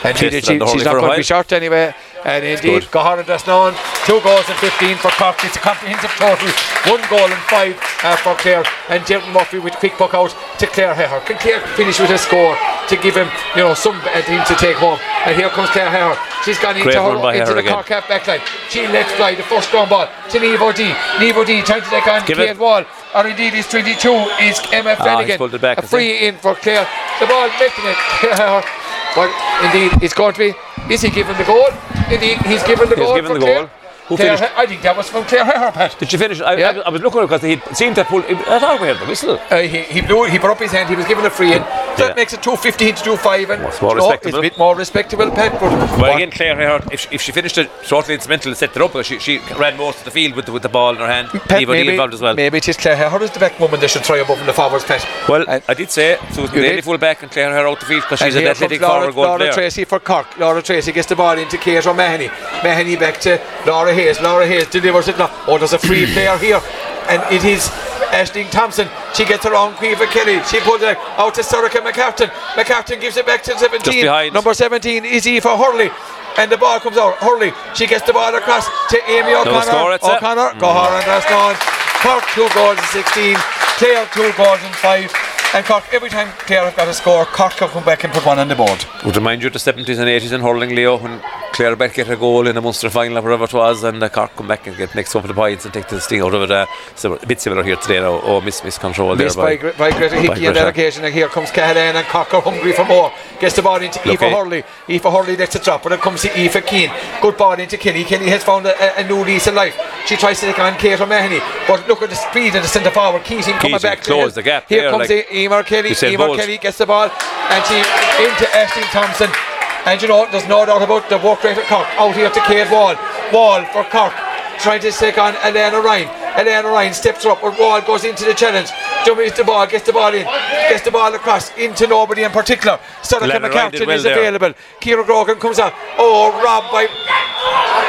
And 0.05 0.17
she, 0.17 0.29
she, 0.29 0.41
she's 0.41 0.85
not 0.85 0.93
going 0.93 1.11
to 1.11 1.17
be 1.17 1.23
short 1.23 1.51
anyway. 1.51 1.93
And 2.25 2.43
indeed. 2.45 2.83
Gahara 2.91 3.23
Dasnon, 3.23 3.73
two 4.05 4.19
goals 4.21 4.47
and 4.49 4.57
15 4.59 4.97
for 4.97 5.11
Cork. 5.11 5.37
It's 5.43 5.55
a 5.55 5.59
comprehensive 5.59 6.11
total. 6.11 6.49
One 6.91 7.01
goal 7.09 7.27
and 7.27 7.43
five 7.47 7.75
uh, 8.03 8.15
for 8.17 8.35
Clare. 8.35 8.63
And 8.89 9.05
Jeremy 9.05 9.31
Murphy 9.33 9.59
with 9.59 9.75
quick 9.75 9.93
puck 9.93 10.13
out 10.13 10.35
to 10.59 10.67
Clare 10.67 10.93
Heher. 10.93 11.23
Can 11.25 11.37
Clare 11.37 11.59
finish 11.75 11.99
with 11.99 12.11
a 12.11 12.17
score 12.17 12.57
to 12.87 12.95
give 12.97 13.15
him, 13.15 13.29
you 13.55 13.63
know, 13.63 13.73
some 13.73 13.95
uh, 13.95 14.21
thing 14.23 14.43
to 14.47 14.55
take 14.55 14.77
home? 14.77 14.99
And 15.25 15.35
here 15.35 15.49
comes 15.49 15.69
Clare 15.69 15.89
Heher. 15.89 16.17
She's 16.43 16.59
gone 16.59 16.77
into, 16.77 16.91
her, 16.91 17.33
into 17.33 17.53
the 17.53 17.59
again. 17.59 17.73
Cork 17.73 17.87
half 17.87 18.07
back 18.07 18.27
line. 18.27 18.41
She 18.69 18.87
lets 18.87 19.11
fly 19.13 19.35
the 19.35 19.43
first 19.43 19.71
ground 19.71 19.89
ball 19.89 20.07
to 20.29 20.39
Neve 20.39 20.61
O'Dea. 20.61 20.95
Neve 21.19 21.37
O'Dea 21.37 21.61
trying 21.63 21.81
to 21.81 21.89
take 21.89 22.07
on 22.07 22.23
it. 22.25 22.57
Wall. 22.57 22.83
Or 23.15 23.27
indeed, 23.27 23.53
his 23.53 23.67
22 23.67 24.09
is 24.41 24.59
Emma 24.71 24.95
Flanagan. 24.95 25.41
a 25.41 25.81
free 25.81 26.27
in 26.27 26.37
for 26.37 26.55
Clare. 26.55 26.87
The 27.19 27.27
ball 27.27 27.49
making 27.59 27.85
it. 27.85 28.65
But 29.15 29.29
indeed, 29.65 29.91
it's 30.03 30.13
be. 30.37 30.53
Is 30.89 31.01
he 31.01 31.09
given 31.09 31.35
the 31.37 31.43
goal? 31.43 31.67
Indeed, 32.11 32.37
he's 32.45 32.63
given 32.63 32.89
the 32.89 32.95
He's 32.95 33.05
goal. 33.05 33.15
given 33.15 33.31
for 33.31 33.39
the 33.39 33.45
goal. 33.45 33.69
Who 34.09 34.17
Clare 34.17 34.35
finished? 34.37 34.53
He- 34.53 34.61
I 34.61 34.65
think 34.65 34.81
that 34.81 34.97
was 34.97 35.09
from 35.09 35.23
Claire 35.25 35.45
Heher, 35.45 35.71
Pat. 35.73 35.97
Did 35.99 36.09
she 36.11 36.17
finish? 36.17 36.41
I, 36.41 36.55
Yeah. 36.55 36.69
I, 36.71 36.87
I 36.87 36.89
was 36.89 37.01
looking 37.01 37.21
because 37.21 37.41
he 37.41 37.61
seemed 37.73 37.95
to 37.95 38.03
pull. 38.03 38.21
I 38.27 38.59
thought 38.59 38.81
we 38.81 38.87
had 38.87 38.97
the 38.99 39.05
whistle. 39.05 39.39
Uh, 39.49 39.57
he, 39.61 39.83
he 39.83 40.01
blew 40.01 40.25
he 40.25 40.37
put 40.39 40.49
up 40.51 40.59
his 40.59 40.71
hand, 40.71 40.89
he 40.89 40.95
was 40.95 41.05
given 41.05 41.25
a 41.25 41.29
free 41.29 41.53
in. 41.53 41.61
So 41.61 41.65
Yeah. 41.69 42.07
that 42.09 42.15
makes 42.15 42.33
it 42.33 42.41
215 42.43 42.95
to 42.95 43.03
25 43.03 43.49
and 43.51 43.63
It's 43.65 43.81
more 43.81 43.91
you 43.93 43.97
know, 43.99 44.11
it's 44.11 44.35
a 44.35 44.41
bit 44.41 44.57
more 44.57 44.75
respectable, 44.75 45.29
Pat. 45.31 45.53
But 45.59 45.61
Well, 46.01 46.15
again, 46.15 46.31
Claire 46.31 46.55
Hare, 46.55 46.81
if 46.91 47.01
she, 47.01 47.07
if 47.11 47.21
she 47.21 47.31
finished 47.31 47.57
it 47.57 47.69
shortly 47.83 48.13
instrumental 48.15 48.49
and 48.51 48.57
set 48.57 48.75
it 48.75 48.81
up, 48.81 48.93
but 48.93 49.05
she, 49.05 49.19
she 49.19 49.39
ran 49.57 49.77
most 49.77 49.99
of 49.99 50.05
the 50.05 50.11
field 50.11 50.35
with 50.35 50.45
the, 50.45 50.51
with 50.51 50.63
the 50.63 50.69
ball 50.69 50.91
in 50.91 50.97
her 50.97 51.07
hand. 51.07 51.27
Pat, 51.29 51.63
O'Neill 51.63 51.89
involved 51.89 52.13
as 52.13 52.21
well. 52.21 52.33
maybe 52.35 52.57
it 52.57 52.67
is 52.67 52.77
Claire 52.77 52.95
Heher 52.95 53.21
is 53.21 53.31
the 53.31 53.39
back 53.39 53.59
woman 53.59 53.79
they 53.79 53.87
should 53.87 54.03
try 54.03 54.17
above 54.17 54.39
in 54.39 54.45
the 54.47 54.53
forwards, 54.53 54.85
Pat. 54.85 55.05
Well, 55.27 55.45
And- 55.47 55.61
I 55.67 55.73
did 55.73 55.91
say 55.91 56.17
Susan 56.31 56.55
You 56.55 56.61
Daly 56.63 56.81
full 56.81 56.97
back 56.97 57.21
and 57.21 57.31
Claire 57.31 57.51
Hare 57.51 57.67
out 57.67 57.79
the 57.79 57.85
field 57.85 58.01
because 58.03 58.19
she's 58.19 58.35
an 58.35 58.47
athletic 58.47 58.81
Laura, 58.81 59.11
forward 59.11 59.15
going 59.15 59.39
Laura. 59.39 59.53
Treacy 59.53 59.85
for 59.85 59.99
Cork. 59.99 60.37
Laura 60.39 60.61
Treacy 60.61 60.93
gets 60.93 61.07
the 61.07 61.15
ball 61.15 61.37
into 61.37 61.57
Kate 61.57 61.85
O'Mahony. 61.85 62.27
Mahoney 62.63 62.95
back 62.95 63.19
to 63.21 63.39
Laura 63.67 63.93
Hayes. 63.99 64.21
Laura 64.21 64.47
Hayes 64.47 64.67
delivers 64.67 65.07
it 65.07 65.17
now. 65.17 65.29
Oh, 65.47 65.57
there's 65.57 65.73
a 65.73 65.79
free 65.79 66.05
player 66.13 66.37
here. 66.37 66.61
And 67.09 67.21
it 67.33 67.43
is 67.43 67.67
Ashling 68.15 68.49
Thompson. 68.49 68.87
She 69.13 69.25
gets 69.25 69.43
her 69.43 69.51
around 69.51 69.75
Caoimhe 69.75 70.07
Kelly. 70.11 70.41
She 70.43 70.59
pulls 70.61 70.81
it 70.81 70.97
out 71.17 71.35
to 71.35 71.41
Sorcha 71.41 71.81
McCartan. 71.81 72.27
McCartan 72.55 73.01
gives 73.01 73.17
it 73.17 73.25
back 73.25 73.43
to 73.43 73.57
17. 73.57 74.03
behind. 74.03 74.33
Number 74.33 74.53
17 74.53 75.05
is 75.05 75.27
Eve 75.27 75.43
Hurley. 75.43 75.89
And 76.37 76.51
the 76.51 76.57
ball 76.57 76.79
comes 76.79 76.97
out. 76.97 77.15
Hurley. 77.17 77.51
She 77.75 77.87
gets 77.87 78.05
the 78.05 78.13
ball 78.13 78.33
across 78.35 78.67
to 78.89 78.97
Amy 79.09 79.33
O'Connor. 79.33 79.61
score, 79.61 79.93
it's 79.93 80.07
it. 80.07 80.15
O'Connor. 80.15 80.59
Gohar 80.59 80.89
mm. 80.89 80.99
and 80.99 81.07
that's 81.07 81.31
on. 81.31 81.55
Cork 81.99 82.23
two 82.33 82.47
goals 82.55 82.79
in 82.79 83.03
16. 83.03 83.35
Clare 83.77 84.07
two 84.13 84.31
goals 84.37 84.61
in 84.63 84.71
five. 84.79 85.11
And 85.53 85.65
Cork, 85.65 85.83
every 85.91 86.09
time 86.09 86.29
Clare 86.45 86.65
have 86.65 86.75
got 86.75 86.87
a 86.87 86.93
score, 86.93 87.25
Cork 87.25 87.53
can 87.53 87.69
come 87.69 87.83
back 87.83 88.03
and 88.03 88.13
put 88.13 88.23
one 88.25 88.37
on 88.37 88.47
the 88.47 88.55
board. 88.55 88.85
Would 89.03 89.15
remind 89.15 89.41
you 89.41 89.47
of 89.47 89.53
the 89.53 89.59
70s 89.59 89.97
and 89.97 90.07
80s 90.07 90.31
in 90.31 90.41
hurling, 90.41 90.75
Leo, 90.75 90.97
when 90.97 91.19
Clare 91.59 91.75
back 91.75 91.93
get 91.93 92.09
a 92.09 92.15
goal 92.15 92.47
in 92.47 92.55
the 92.55 92.61
Munster 92.61 92.89
final 92.89 93.17
or 93.17 93.21
whatever 93.21 93.43
it 93.43 93.53
was, 93.53 93.83
and 93.83 94.01
uh, 94.01 94.07
Cork 94.07 94.33
come 94.33 94.47
back 94.47 94.65
and 94.65 94.77
get 94.77 94.95
next 94.95 95.13
up 95.13 95.27
the 95.27 95.33
points 95.33 95.65
and 95.65 95.73
take 95.73 95.89
the 95.89 95.99
sting 95.99 96.21
out 96.21 96.33
of 96.33 96.43
it. 96.43 96.51
Uh, 96.51 96.65
so 96.95 97.15
a 97.15 97.25
bit 97.25 97.41
similar 97.41 97.63
here 97.63 97.75
today 97.75 97.99
now. 97.99 98.21
Oh, 98.23 98.39
miss 98.39 98.63
miss 98.63 98.77
control 98.77 99.13
Missed 99.13 99.35
there 99.35 99.45
by, 99.45 99.55
Gre- 99.57 99.77
by 99.77 99.91
Greta 99.91 100.21
Hickey 100.21 100.47
on 100.47 100.53
that 100.53 100.69
occasion. 100.69 101.03
And 101.03 101.13
here 101.13 101.27
comes 101.27 101.51
Cahalan 101.51 101.95
and 101.95 102.07
Cork 102.07 102.33
are 102.33 102.41
hungry 102.41 102.71
for 102.71 102.85
more. 102.85 103.11
Gets 103.41 103.57
the 103.57 103.61
ball 103.61 103.81
into 103.81 103.99
Aoife 104.07 104.23
Okay. 104.23 104.33
Hurley. 104.33 104.63
Aoife 104.87 105.03
Hurley 105.03 105.35
lets 105.35 105.53
it 105.57 105.63
drop, 105.63 105.83
but 105.83 105.91
it 105.91 105.99
comes 105.99 106.21
to 106.21 106.29
Aoife 106.29 106.65
Keane. 106.65 106.91
Good 107.21 107.35
ball 107.35 107.59
into 107.59 107.77
Kelly. 107.77 108.05
Kelly 108.05 108.29
has 108.29 108.41
found 108.41 108.65
a, 108.65 108.97
a, 108.97 109.05
new 109.05 109.21
lease 109.25 109.47
of 109.47 109.55
life. 109.55 109.77
She 110.05 110.15
tries 110.15 110.39
to 110.39 110.45
take 110.45 110.59
on 110.59 110.77
Kate 110.77 111.01
O'Mahony, 111.01 111.41
but 111.67 111.85
look 111.89 112.01
at 112.01 112.09
the 112.09 112.15
speed 112.15 112.55
of 112.55 112.61
the 112.61 112.69
centre 112.69 112.89
forward. 112.89 113.25
Keating 113.25 113.55
coming 113.55 113.79
back. 113.79 113.99
to 114.03 114.15
him. 114.15 114.29
the 114.29 114.43
gap 114.43 114.69
Here 114.69 114.83
there, 114.83 114.91
comes 114.91 115.09
like 115.09 115.29
Emer 115.33 115.63
Kelly. 115.63 115.89
Usain 115.89 116.37
Kelly 116.37 116.57
gets 116.57 116.77
the 116.77 116.85
ball, 116.85 117.09
and 117.09 117.65
she 117.65 117.75
into 117.75 118.45
Ashling 118.55 118.89
Thompson. 118.91 119.58
And 119.89 119.99
you 120.03 120.07
know, 120.07 120.27
there's 120.29 120.47
no 120.47 120.67
doubt 120.67 120.83
about 120.83 121.09
the 121.09 121.17
work 121.17 121.43
rate 121.43 121.57
of 121.57 121.63
Cork. 121.63 121.87
Out 121.97 122.15
here 122.15 122.29
to 122.29 122.39
Kate 122.41 122.69
Wall. 122.69 122.93
Wall 123.33 123.65
for 123.73 123.83
Cork. 123.85 124.13
Trying 124.59 124.81
to 124.81 124.91
take 124.91 125.17
on 125.17 125.33
Elena 125.37 125.81
Ryan. 125.81 126.07
Elena 126.37 126.67
Ryan 126.67 126.93
steps 126.93 127.25
up, 127.25 127.41
but 127.41 127.57
Wall 127.57 127.81
goes 127.81 128.03
into 128.03 128.23
the 128.23 128.35
challenge. 128.35 128.69
Dummies 129.03 129.33
the 129.33 129.43
ball, 129.43 129.65
gets 129.65 129.87
the 129.87 129.93
ball 129.93 130.13
in, 130.13 130.25
gets 130.69 130.83
the 130.83 130.91
ball 130.91 131.11
across 131.15 131.51
into 131.57 131.87
nobody 131.87 132.21
in 132.21 132.29
particular. 132.29 132.79
Ryan 133.11 133.41
McCartan 133.41 133.87
well 133.87 133.95
is 133.95 134.03
there. 134.03 134.19
available. 134.19 134.53
Kira 134.79 135.03
Grogan 135.03 135.39
comes 135.39 135.57
out. 135.57 135.73
Oh, 135.97 136.39
robbed 136.43 136.71
by. 136.71 137.88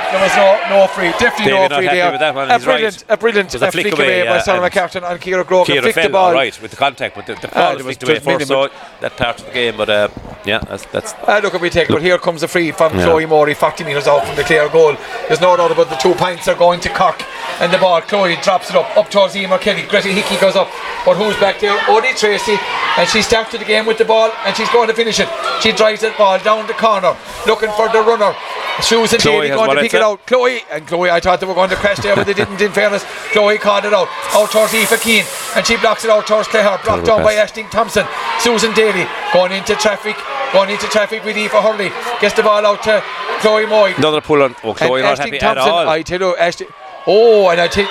Oh, 0.00 0.10
there 0.12 0.22
was 0.22 0.36
no, 0.36 0.76
no 0.80 0.86
free. 0.88 1.10
Definitely 1.18 1.52
David 1.52 1.70
no 1.70 1.76
free 1.78 1.86
there. 1.86 2.18
that 2.18 2.36
A 2.36 2.42
he's 2.42 2.50
right. 2.50 2.62
brilliant, 2.64 3.04
a 3.08 3.16
brilliant 3.16 3.54
a 3.54 3.66
uh, 3.66 3.70
flick 3.70 3.86
flick 3.88 3.94
away, 3.98 4.20
away 4.20 4.28
by 4.28 4.34
yeah, 4.36 4.42
Sarah 4.42 4.62
and 4.62 4.72
McCartan 4.72 5.10
and 5.10 5.20
Kira 5.20 5.46
Grogan. 5.46 5.74
Kira 5.76 5.80
Flicked 5.82 5.94
fell 5.94 6.04
the 6.04 6.10
ball. 6.10 6.24
all 6.26 6.32
right 6.34 6.62
with 6.62 6.70
the 6.70 6.76
contact, 6.76 7.14
but 7.16 7.26
the, 7.26 7.34
the 7.34 7.48
Ah, 7.48 7.54
ball 7.54 7.76
there 7.76 7.84
was 7.84 7.86
was 7.86 7.96
flicked 7.98 8.24
away 8.26 8.38
first, 8.38 8.48
so 8.48 8.68
that 9.00 9.16
part 9.16 9.40
of 9.40 9.46
the 9.46 9.52
game. 9.52 9.76
But 9.76 9.90
uh, 9.90 10.08
yeah, 10.44 10.58
that's 10.60 10.84
that's 10.86 11.14
Ah, 11.26 11.40
look 11.42 11.54
at 11.54 11.60
we 11.60 11.70
take, 11.70 11.88
but 11.88 12.02
here 12.02 12.18
comes 12.18 12.42
a 12.42 12.48
free 12.48 12.70
from 12.72 12.96
Yeah. 12.98 13.04
Chloe 13.06 13.26
Morey, 13.26 13.54
40 13.54 13.84
metres 13.84 14.06
out 14.06 14.24
from 14.26 14.36
the 14.36 14.44
clear 14.44 14.68
goal. 14.68 14.96
There's 15.28 15.40
no 15.40 15.56
doubt 15.56 15.70
about 15.72 15.88
the 15.90 15.96
two 15.96 16.14
points 16.14 16.48
are 16.48 16.54
going 16.54 16.80
to 16.80 16.88
Cork, 16.90 17.22
and 17.60 17.72
the 17.72 17.78
ball. 17.78 18.00
Chloe 18.02 18.36
drops 18.42 18.70
it 18.70 18.76
up, 18.76 18.96
up 18.96 19.10
towards 19.10 19.36
Emer 19.36 19.58
Kelly. 19.58 19.82
Greta 19.82 20.08
Hickey 20.08 20.36
goes 20.40 20.56
up, 20.56 20.68
but 21.04 21.16
who's 21.16 21.36
back 21.38 21.60
there? 21.60 21.76
Odie 21.90 22.12
Treacy, 22.14 22.58
and 22.98 23.08
she 23.08 23.20
started 23.22 23.60
the 23.60 23.64
game 23.64 23.86
with 23.86 23.98
the 23.98 24.04
ball, 24.04 24.30
and 24.44 24.56
she's 24.56 24.68
going 24.70 24.88
to 24.88 24.94
finish 24.94 25.20
it. 25.20 25.28
She 25.60 25.72
drives 25.72 26.00
the 26.00 26.14
ball 26.16 26.38
down 26.38 26.66
the 26.66 26.74
corner, 26.74 27.16
looking 27.46 27.70
for 27.72 27.88
the 27.88 28.00
runner. 28.02 28.34
Susan 28.80 29.18
Chloe 29.20 29.34
Daly 29.34 29.48
has 29.50 29.56
going 29.58 29.76
to 29.76 29.81
pick 29.82 29.94
it 29.94 29.98
set. 29.98 30.02
out. 30.02 30.26
Chloe 30.26 30.60
and 30.70 30.86
Chloe, 30.86 31.10
I 31.10 31.20
thought 31.20 31.40
they 31.40 31.46
were 31.46 31.54
going 31.54 31.70
to 31.70 31.76
crash 31.76 31.98
there, 31.98 32.14
but 32.16 32.26
they 32.26 32.34
didn't. 32.34 32.60
In 32.60 32.72
fairness, 32.72 33.04
Chloe 33.32 33.58
caught 33.58 33.84
it 33.84 33.92
out, 33.92 34.08
out 34.32 34.50
towards 34.50 34.72
Aoife 34.74 35.00
Keane, 35.02 35.24
and 35.56 35.66
she 35.66 35.76
blocks 35.76 36.04
it 36.04 36.10
out 36.10 36.26
towards 36.26 36.48
Clare, 36.48 36.78
blocked 36.84 37.06
down 37.06 37.22
by 37.22 37.34
pass. 37.34 37.52
Ashling 37.52 37.70
Thompson. 37.70 38.06
Susan 38.40 38.72
Daly 38.74 39.06
going 39.32 39.52
into 39.52 39.74
traffic, 39.76 40.16
going 40.52 40.70
into 40.70 40.86
traffic 40.86 41.24
with 41.24 41.36
Aoife 41.36 41.52
Hurley. 41.52 41.90
Gets 42.20 42.34
the 42.34 42.42
ball 42.42 42.64
out 42.66 42.82
to 42.84 43.02
Chloe 43.40 43.66
Morey. 43.66 43.94
another 43.96 44.20
pull 44.20 44.42
on. 44.42 44.54
Oh, 44.64 44.74
Chloe 44.74 45.00
and 45.00 45.08
not 45.08 45.18
Ashling 45.18 45.24
happy 45.24 45.38
Thompson, 45.38 45.68
at 45.68 45.72
all. 45.72 45.88
I 45.88 46.02
tell 46.02 46.20
you, 46.20 46.34
Ashling. 46.38 46.72
Oh, 47.06 47.48
and 47.50 47.60
I 47.60 47.68
think. 47.68 47.88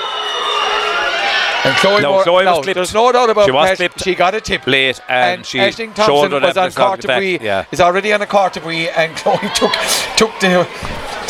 And 1.63 1.75
Chloe, 1.77 2.01
No, 2.01 2.13
Moore, 2.13 2.23
Chloe 2.23 2.45
was 2.45 2.57
no, 2.57 2.61
clipped. 2.63 2.75
there's 2.75 2.93
no 2.95 3.11
doubt 3.11 3.29
about 3.29 3.45
She 3.45 3.51
was 3.51 3.69
Ash- 3.69 3.77
clipped 3.77 4.03
She 4.03 4.15
got 4.15 4.33
a 4.33 4.41
tip 4.41 4.65
late, 4.65 4.99
and 5.07 5.45
she 5.45 5.59
Ashling 5.59 5.93
Thompson 5.93 6.31
was 6.41 6.57
on 6.57 6.65
and 6.65 6.73
clogged 6.73 6.75
court 6.75 6.99
it 7.03 7.07
back, 7.07 7.15
debris. 7.21 7.39
yeah. 7.45 7.65
Is 7.71 7.79
already 7.79 8.11
on 8.13 8.21
a 8.23 8.25
court 8.25 8.53
debris, 8.53 8.89
and 8.89 9.15
Chloe 9.17 9.37
took 9.53 9.71
took 10.17 10.31
the 10.39 10.65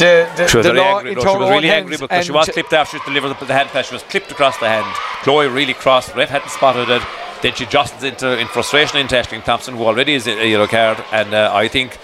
the, 0.01 0.31
the, 0.35 0.47
She 0.47 0.57
was 0.57 0.65
the 0.65 0.73
very 0.73 0.85
angry. 0.85 1.13
though. 1.15 1.21
She 1.21 1.37
was 1.37 1.49
really 1.49 1.69
angry 1.69 1.97
because 1.97 2.25
she 2.25 2.31
was 2.31 2.49
clipped 2.49 2.73
after 2.73 2.97
she 2.97 3.03
delivered 3.05 3.29
the, 3.39 3.45
the 3.45 3.53
hand 3.53 3.69
pass. 3.69 3.87
She 3.87 3.95
was 3.95 4.03
clipped 4.03 4.31
across 4.31 4.57
the 4.57 4.67
hand. 4.67 4.85
Chloe 5.23 5.47
really 5.47 5.73
crossed. 5.73 6.15
Ref 6.15 6.29
hadn't 6.29 6.49
spotted 6.49 6.89
it. 6.89 7.01
Then 7.41 7.55
she 7.55 7.65
jostles 7.65 8.03
into 8.03 8.37
in 8.39 8.47
frustration 8.47 8.99
into 8.99 9.15
Ashling 9.15 9.43
Thompson, 9.43 9.75
who 9.75 9.83
already 9.85 10.13
is 10.13 10.27
a 10.27 10.47
yellow 10.47 10.67
card. 10.67 11.03
And 11.11 11.33
uh, 11.33 11.49
I 11.51 11.67
think 11.69 11.97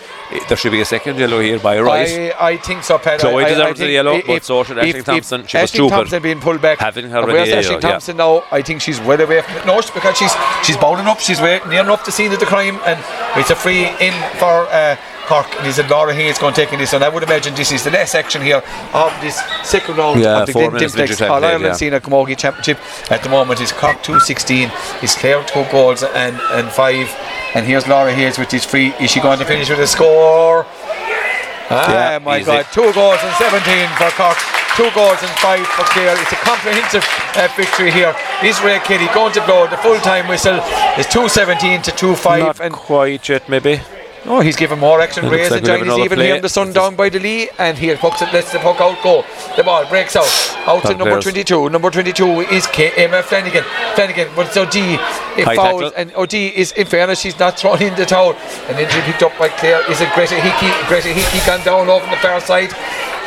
there 0.48 0.58
should 0.58 0.72
be 0.72 0.82
a 0.82 0.86
second 0.86 1.20
yellow 1.20 1.40
here 1.40 1.60
by 1.60 1.80
right. 1.80 2.34
I, 2.40 2.54
I 2.54 2.58
think 2.58 2.82
so, 2.84 2.98
Pat. 2.98 3.20
Chloe 3.20 3.44
I, 3.44 3.50
deserves 3.50 3.68
I 3.68 3.74
the 3.74 3.78
think 3.78 3.92
yellow, 3.92 4.16
if- 4.16 4.26
but 4.26 4.44
so 4.44 4.64
should 4.64 4.80
if- 4.80 4.86
Ashling 4.86 5.00
if 5.00 5.06
Thompson. 5.06 5.46
She 5.46 5.58
was 5.60 5.70
stupid. 5.70 5.90
Thompson 5.92 6.24
being 6.24 6.40
pulled 6.40 6.60
back. 6.60 6.80
Having 6.80 7.12
her 7.12 7.24
Where's 7.28 7.50
yellow, 7.50 7.62
Ashling 7.62 7.72
yeah. 7.84 7.90
Thompson 7.90 8.18
now? 8.18 8.44
I 8.52 8.64
think 8.64 8.82
she's 8.82 9.00
well 9.02 9.22
away 9.22 9.42
from 9.44 9.58
it. 9.58 9.66
No, 9.68 9.78
it's 9.78 9.92
because 9.92 10.18
she's 10.18 10.34
she's 10.64 10.78
bowling 10.78 11.06
up. 11.06 11.20
She's 11.20 11.40
way, 11.40 11.62
near 11.70 11.82
enough 11.82 12.04
to 12.06 12.12
scene 12.12 12.34
of 12.34 12.40
the 12.40 12.46
crime, 12.48 12.80
and 12.88 12.98
it's 13.40 13.52
a 13.52 13.56
free 13.56 13.86
in 14.00 14.14
for 14.40 14.66
uh, 14.72 14.96
Cork. 15.28 15.48
And 15.58 15.66
he 15.66 15.72
said 15.72 15.90
Laura 15.90 16.14
Hayes 16.14 16.38
going 16.40 16.54
to 16.54 16.62
take 16.64 16.74
in 16.74 16.80
this, 16.80 16.94
and 16.94 17.04
I 17.04 17.10
would 17.10 17.22
imagine 17.24 17.54
this 17.54 17.72
is 17.72 17.84
the 17.84 17.92
last 17.92 18.12
section 18.14 18.42
here 18.42 18.64
of 18.94 19.12
this 19.22 19.36
second 19.64 19.98
round 19.98 20.22
Yeah, 20.22 20.40
of 20.42 20.48
the 20.48 20.54
four 20.54 20.62
Glen 20.70 20.74
minutes 20.74 20.96
Dimplex 20.96 21.02
injury 21.02 21.16
time 21.18 21.32
All 21.32 21.44
Ireland 21.46 21.66
yeah. 21.66 21.74
Senior 21.74 22.00
Camogie 22.00 22.38
Championship. 22.38 22.80
At 23.12 23.24
the 23.24 23.30
moment, 23.30 23.60
is 23.62 23.72
Cork 23.72 24.02
two 24.04 24.20
sixteen. 24.22 24.72
Is 25.04 25.14
Clare 25.16 25.44
two 25.44 25.66
goals 25.72 26.02
and 26.04 26.36
and 26.58 26.70
five. 26.72 27.08
And 27.56 27.66
here's 27.66 27.88
Laura 27.88 28.14
Hayes 28.14 28.38
with 28.40 28.52
his 28.52 28.66
free. 28.66 28.94
Is 29.00 29.12
she 29.12 29.20
going 29.20 29.40
to 29.40 29.46
finish 29.46 29.70
with 29.70 29.80
a 29.80 29.88
score? 29.88 30.66
Ah, 31.70 31.92
Yeah, 31.92 32.20
my 32.20 32.38
easy. 32.40 32.46
God. 32.52 32.66
Two 32.72 32.94
goals 32.94 33.20
and 33.22 33.34
17 33.36 33.90
for 34.00 34.10
Cork. 34.16 34.38
Two 34.78 34.90
goals 34.96 35.18
and 35.22 35.32
five 35.42 35.66
for 35.68 35.84
Clare. 35.92 36.16
It's 36.22 36.32
a 36.32 36.36
comprehensive 36.38 37.04
uh, 37.36 37.48
victory 37.58 37.92
here. 37.92 38.16
Is 38.44 38.62
Ray 38.62 38.80
Kelly 38.80 39.08
going 39.14 39.34
to 39.34 39.42
blow 39.46 39.68
the 39.68 39.78
full 39.78 39.98
time 40.00 40.28
whistle? 40.28 40.60
It's 40.98 41.12
217 41.12 41.82
to 41.84 41.92
2 41.92 42.16
5. 42.16 42.40
Not 42.44 42.60
And 42.62 42.74
quite 42.74 43.28
yet, 43.28 43.50
maybe. 43.50 43.82
Oh, 44.30 44.42
he's 44.42 44.58
given 44.58 44.78
more 44.78 45.00
action. 45.00 45.24
It 45.26 45.32
Ray's 45.32 45.50
like 45.50 45.64
we'll 45.64 45.72
have 45.72 45.80
enjoying 45.80 45.80
his 45.80 45.88
another 45.88 46.04
even 46.04 46.18
play. 46.18 46.26
here 46.26 46.36
in 46.36 46.42
the 46.42 46.50
sun 46.50 46.74
down 46.74 46.96
by 46.96 47.08
the 47.08 47.20
Lee. 47.20 47.50
And 47.58 47.78
here 47.78 47.96
pucks 47.96 48.22
it, 48.22 48.34
lets 48.34 48.52
the 48.52 48.60
puck 48.60 48.82
out 48.82 49.02
go. 49.02 49.24
The 49.56 49.64
ball 49.64 49.88
breaks 49.88 50.18
out. 50.18 50.28
Out 50.68 50.84
to 50.84 50.90
number 50.90 51.22
players. 51.22 51.24
22. 51.24 51.70
Number 51.70 51.90
22 51.90 52.42
is 52.42 52.68
K- 52.68 52.92
Emma 52.98 53.24
Flanagan. 53.24 53.64
Flanagan, 53.96 54.28
but 54.36 54.48
it's 54.48 54.58
O'Dea. 54.58 54.96
It 55.38 55.46
fouls. 55.56 55.94
And 55.94 56.12
oh, 56.14 56.24
O'Dea 56.24 56.50
is, 56.50 56.74
in 56.74 56.86
fairness, 56.88 57.22
she's 57.22 57.40
not 57.40 57.58
thrown 57.58 57.82
in 57.82 57.96
the 57.96 58.06
towel. 58.06 58.34
An 58.68 58.78
injury 58.78 59.02
picked 59.04 59.24
up 59.24 59.38
by 59.40 59.48
Clare. 59.48 59.90
Is 59.90 60.02
it 60.02 60.14
Greta 60.14 60.36
Hickey? 60.36 60.72
Greta 60.88 61.08
Hickey 61.08 61.46
gone 61.46 61.64
down 61.64 61.88
over 61.88 62.06
the 62.10 62.18
far 62.18 62.42
side. 62.42 62.72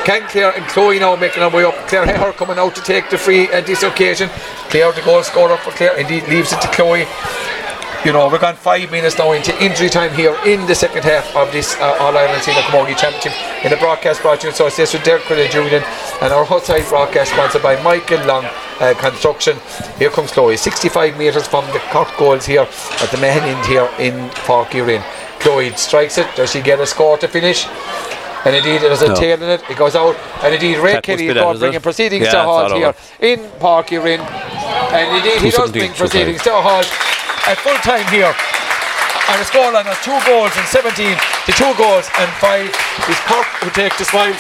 Can 0.05 0.27
Clare 0.29 0.53
and 0.57 0.67
Chloe 0.67 0.99
now 0.99 1.17
making 1.17 1.43
her 1.43 1.49
way 1.49 1.65
up? 1.65 1.75
Claire 1.89 2.07
Heher 2.07 2.33
coming 2.35 2.59
out 2.59 2.75
to 2.75 2.83
take 2.83 3.09
the 3.11 3.17
free 3.19 3.49
at 3.49 3.67
this 3.67 3.83
occasion. 3.83 4.29
Claire, 4.69 4.93
the 4.93 5.03
goal 5.03 5.23
scorer 5.23 5.57
for 5.59 5.71
Clare, 5.73 5.97
indeed 5.99 6.27
leaves 6.29 6.53
it 6.53 6.61
to 6.61 6.69
Chloe. 6.69 7.07
You 8.05 8.13
know, 8.15 8.29
we're 8.31 8.39
gone 8.39 8.57
five 8.57 8.91
minutes 8.91 9.19
now 9.19 9.33
into 9.33 9.53
injury 9.63 9.91
time 9.91 10.15
here 10.15 10.35
in 10.47 10.65
the 10.67 10.75
second 10.75 11.03
half 11.05 11.37
of 11.37 11.53
this 11.53 11.77
uh, 11.77 11.99
All 12.01 12.17
Ireland 12.17 12.43
Senior 12.43 12.63
Camogie 12.63 12.97
Championship 12.97 13.35
in 13.63 13.71
the 13.71 13.77
broadcast 13.77 14.23
brought 14.23 14.41
to 14.41 14.47
you 14.47 14.49
in 14.49 14.55
association 14.55 15.01
with 15.01 15.05
Derek 15.05 15.51
Julian 15.51 15.83
and 16.23 16.33
our 16.33 16.51
outside 16.51 16.89
broadcast 16.89 17.33
sponsored 17.33 17.63
by 17.63 17.81
Michael 17.83 18.25
Long 18.25 18.47
uh, 18.81 18.95
Construction. 18.99 19.59
Here 19.99 20.09
comes 20.09 20.31
Chloe, 20.33 20.57
65 20.57 21.19
metres 21.19 21.47
from 21.47 21.67
the 21.75 21.79
Cork 21.93 22.09
goals 22.17 22.47
here 22.47 22.63
at 22.63 23.11
the 23.11 23.19
main 23.19 23.43
end 23.43 23.67
here 23.67 23.89
in 23.99 24.31
Páirc 24.49 24.69
Uí 24.71 24.87
Rinn. 24.87 25.03
Chloe 25.41 25.71
strikes 25.77 26.17
it. 26.17 26.27
Does 26.37 26.53
she 26.53 26.63
get 26.63 26.81
a 26.81 26.87
score 26.87 27.19
to 27.19 27.29
finish? 27.29 27.67
And 28.47 28.57
indeed, 28.57 28.81
there's 28.81 29.03
a 29.03 29.09
No. 29.09 29.15
tail 29.15 29.43
in 29.43 29.51
it. 29.51 29.63
It 29.69 29.77
goes 29.77 29.95
out. 29.95 30.17
And 30.43 30.55
indeed, 30.55 30.79
Ray 30.79 30.95
That 30.95 31.03
Kelly 31.03 31.27
is 31.29 31.35
going 31.35 31.51
is 31.57 31.61
it? 31.61 31.65
bringing 31.67 31.81
proceedings 31.83 32.25
Yeah, 32.25 32.33
to 32.33 32.43
halt 32.45 32.73
here 32.73 32.87
over. 32.87 32.97
in 33.21 33.41
Páirc 33.61 33.89
Uí 33.89 34.03
Rinn. 34.03 34.21
And 34.21 35.17
indeed, 35.19 35.43
he 35.43 35.51
does 35.51 35.71
bring 35.71 35.93
proceedings 35.93 36.43
to 36.45 36.53
halt 36.53 36.87
at 37.51 37.59
full 37.59 37.75
time 37.83 38.07
here. 38.15 38.31
And 38.31 39.39
a 39.43 39.45
scoreline 39.45 39.87
of 39.91 39.99
two 40.07 40.15
goals 40.27 40.55
and 40.55 40.67
17 40.71 41.19
to 41.47 41.53
two 41.53 41.73
goals 41.75 42.07
and 42.19 42.31
five 42.39 42.71
is 43.11 43.19
Cork 43.27 43.47
who 43.63 43.71
take 43.71 43.97
the 43.99 44.05
smiles. 44.05 44.39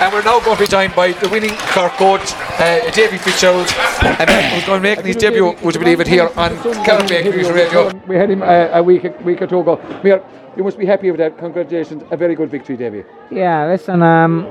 And 0.00 0.12
we're 0.12 0.22
now 0.22 0.40
going 0.40 0.56
to 0.56 0.62
be 0.62 0.66
joined 0.66 0.94
by 0.94 1.12
the 1.12 1.28
winning 1.28 1.54
Cork 1.70 1.92
coach, 1.92 2.32
uh, 2.58 2.90
Davy 2.90 3.18
Fitzgerald, 3.18 3.68
and 4.02 4.26
that 4.28 4.52
who's 4.52 4.64
going 4.64 4.82
to 4.82 4.82
make 4.82 5.04
his 5.04 5.16
debut, 5.16 5.54
would 5.62 5.74
you 5.74 5.80
believe 5.80 6.00
it, 6.00 6.08
here 6.08 6.30
on 6.36 6.56
Carol 6.84 7.06
Bakery's 7.06 7.50
radio. 7.50 7.92
We 8.08 8.16
had 8.16 8.30
him 8.30 8.42
uh, 8.42 8.68
a 8.72 8.82
week, 8.82 9.04
a 9.04 9.10
week 9.22 9.42
or 9.42 9.46
two 9.46 9.60
ago. 9.60 9.76
Mayor, 10.02 10.24
you 10.56 10.64
must 10.64 10.78
be 10.78 10.86
happy 10.86 11.10
with 11.10 11.18
that. 11.18 11.38
Congratulations. 11.38 12.02
A 12.10 12.16
very 12.16 12.34
good 12.34 12.50
victory, 12.50 12.76
Davy. 12.76 13.04
Yeah, 13.30 13.66
listen, 13.66 14.02
um, 14.02 14.46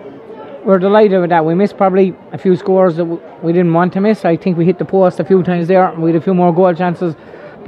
we're 0.63 0.79
delighted 0.79 1.19
with 1.19 1.31
that. 1.31 1.43
We 1.43 1.55
missed 1.55 1.77
probably 1.77 2.15
a 2.31 2.37
few 2.37 2.55
scores 2.55 2.95
that 2.97 3.05
we 3.05 3.51
didn't 3.51 3.73
want 3.73 3.91
to 3.93 4.01
miss. 4.01 4.23
I 4.23 4.37
think 4.37 4.57
we 4.57 4.65
hit 4.65 4.77
the 4.77 4.85
post 4.85 5.19
a 5.19 5.25
few 5.25 5.41
times 5.41 5.67
there. 5.67 5.89
and 5.89 6.01
We 6.01 6.11
had 6.11 6.21
a 6.21 6.23
few 6.23 6.33
more 6.33 6.53
goal 6.53 6.73
chances. 6.73 7.15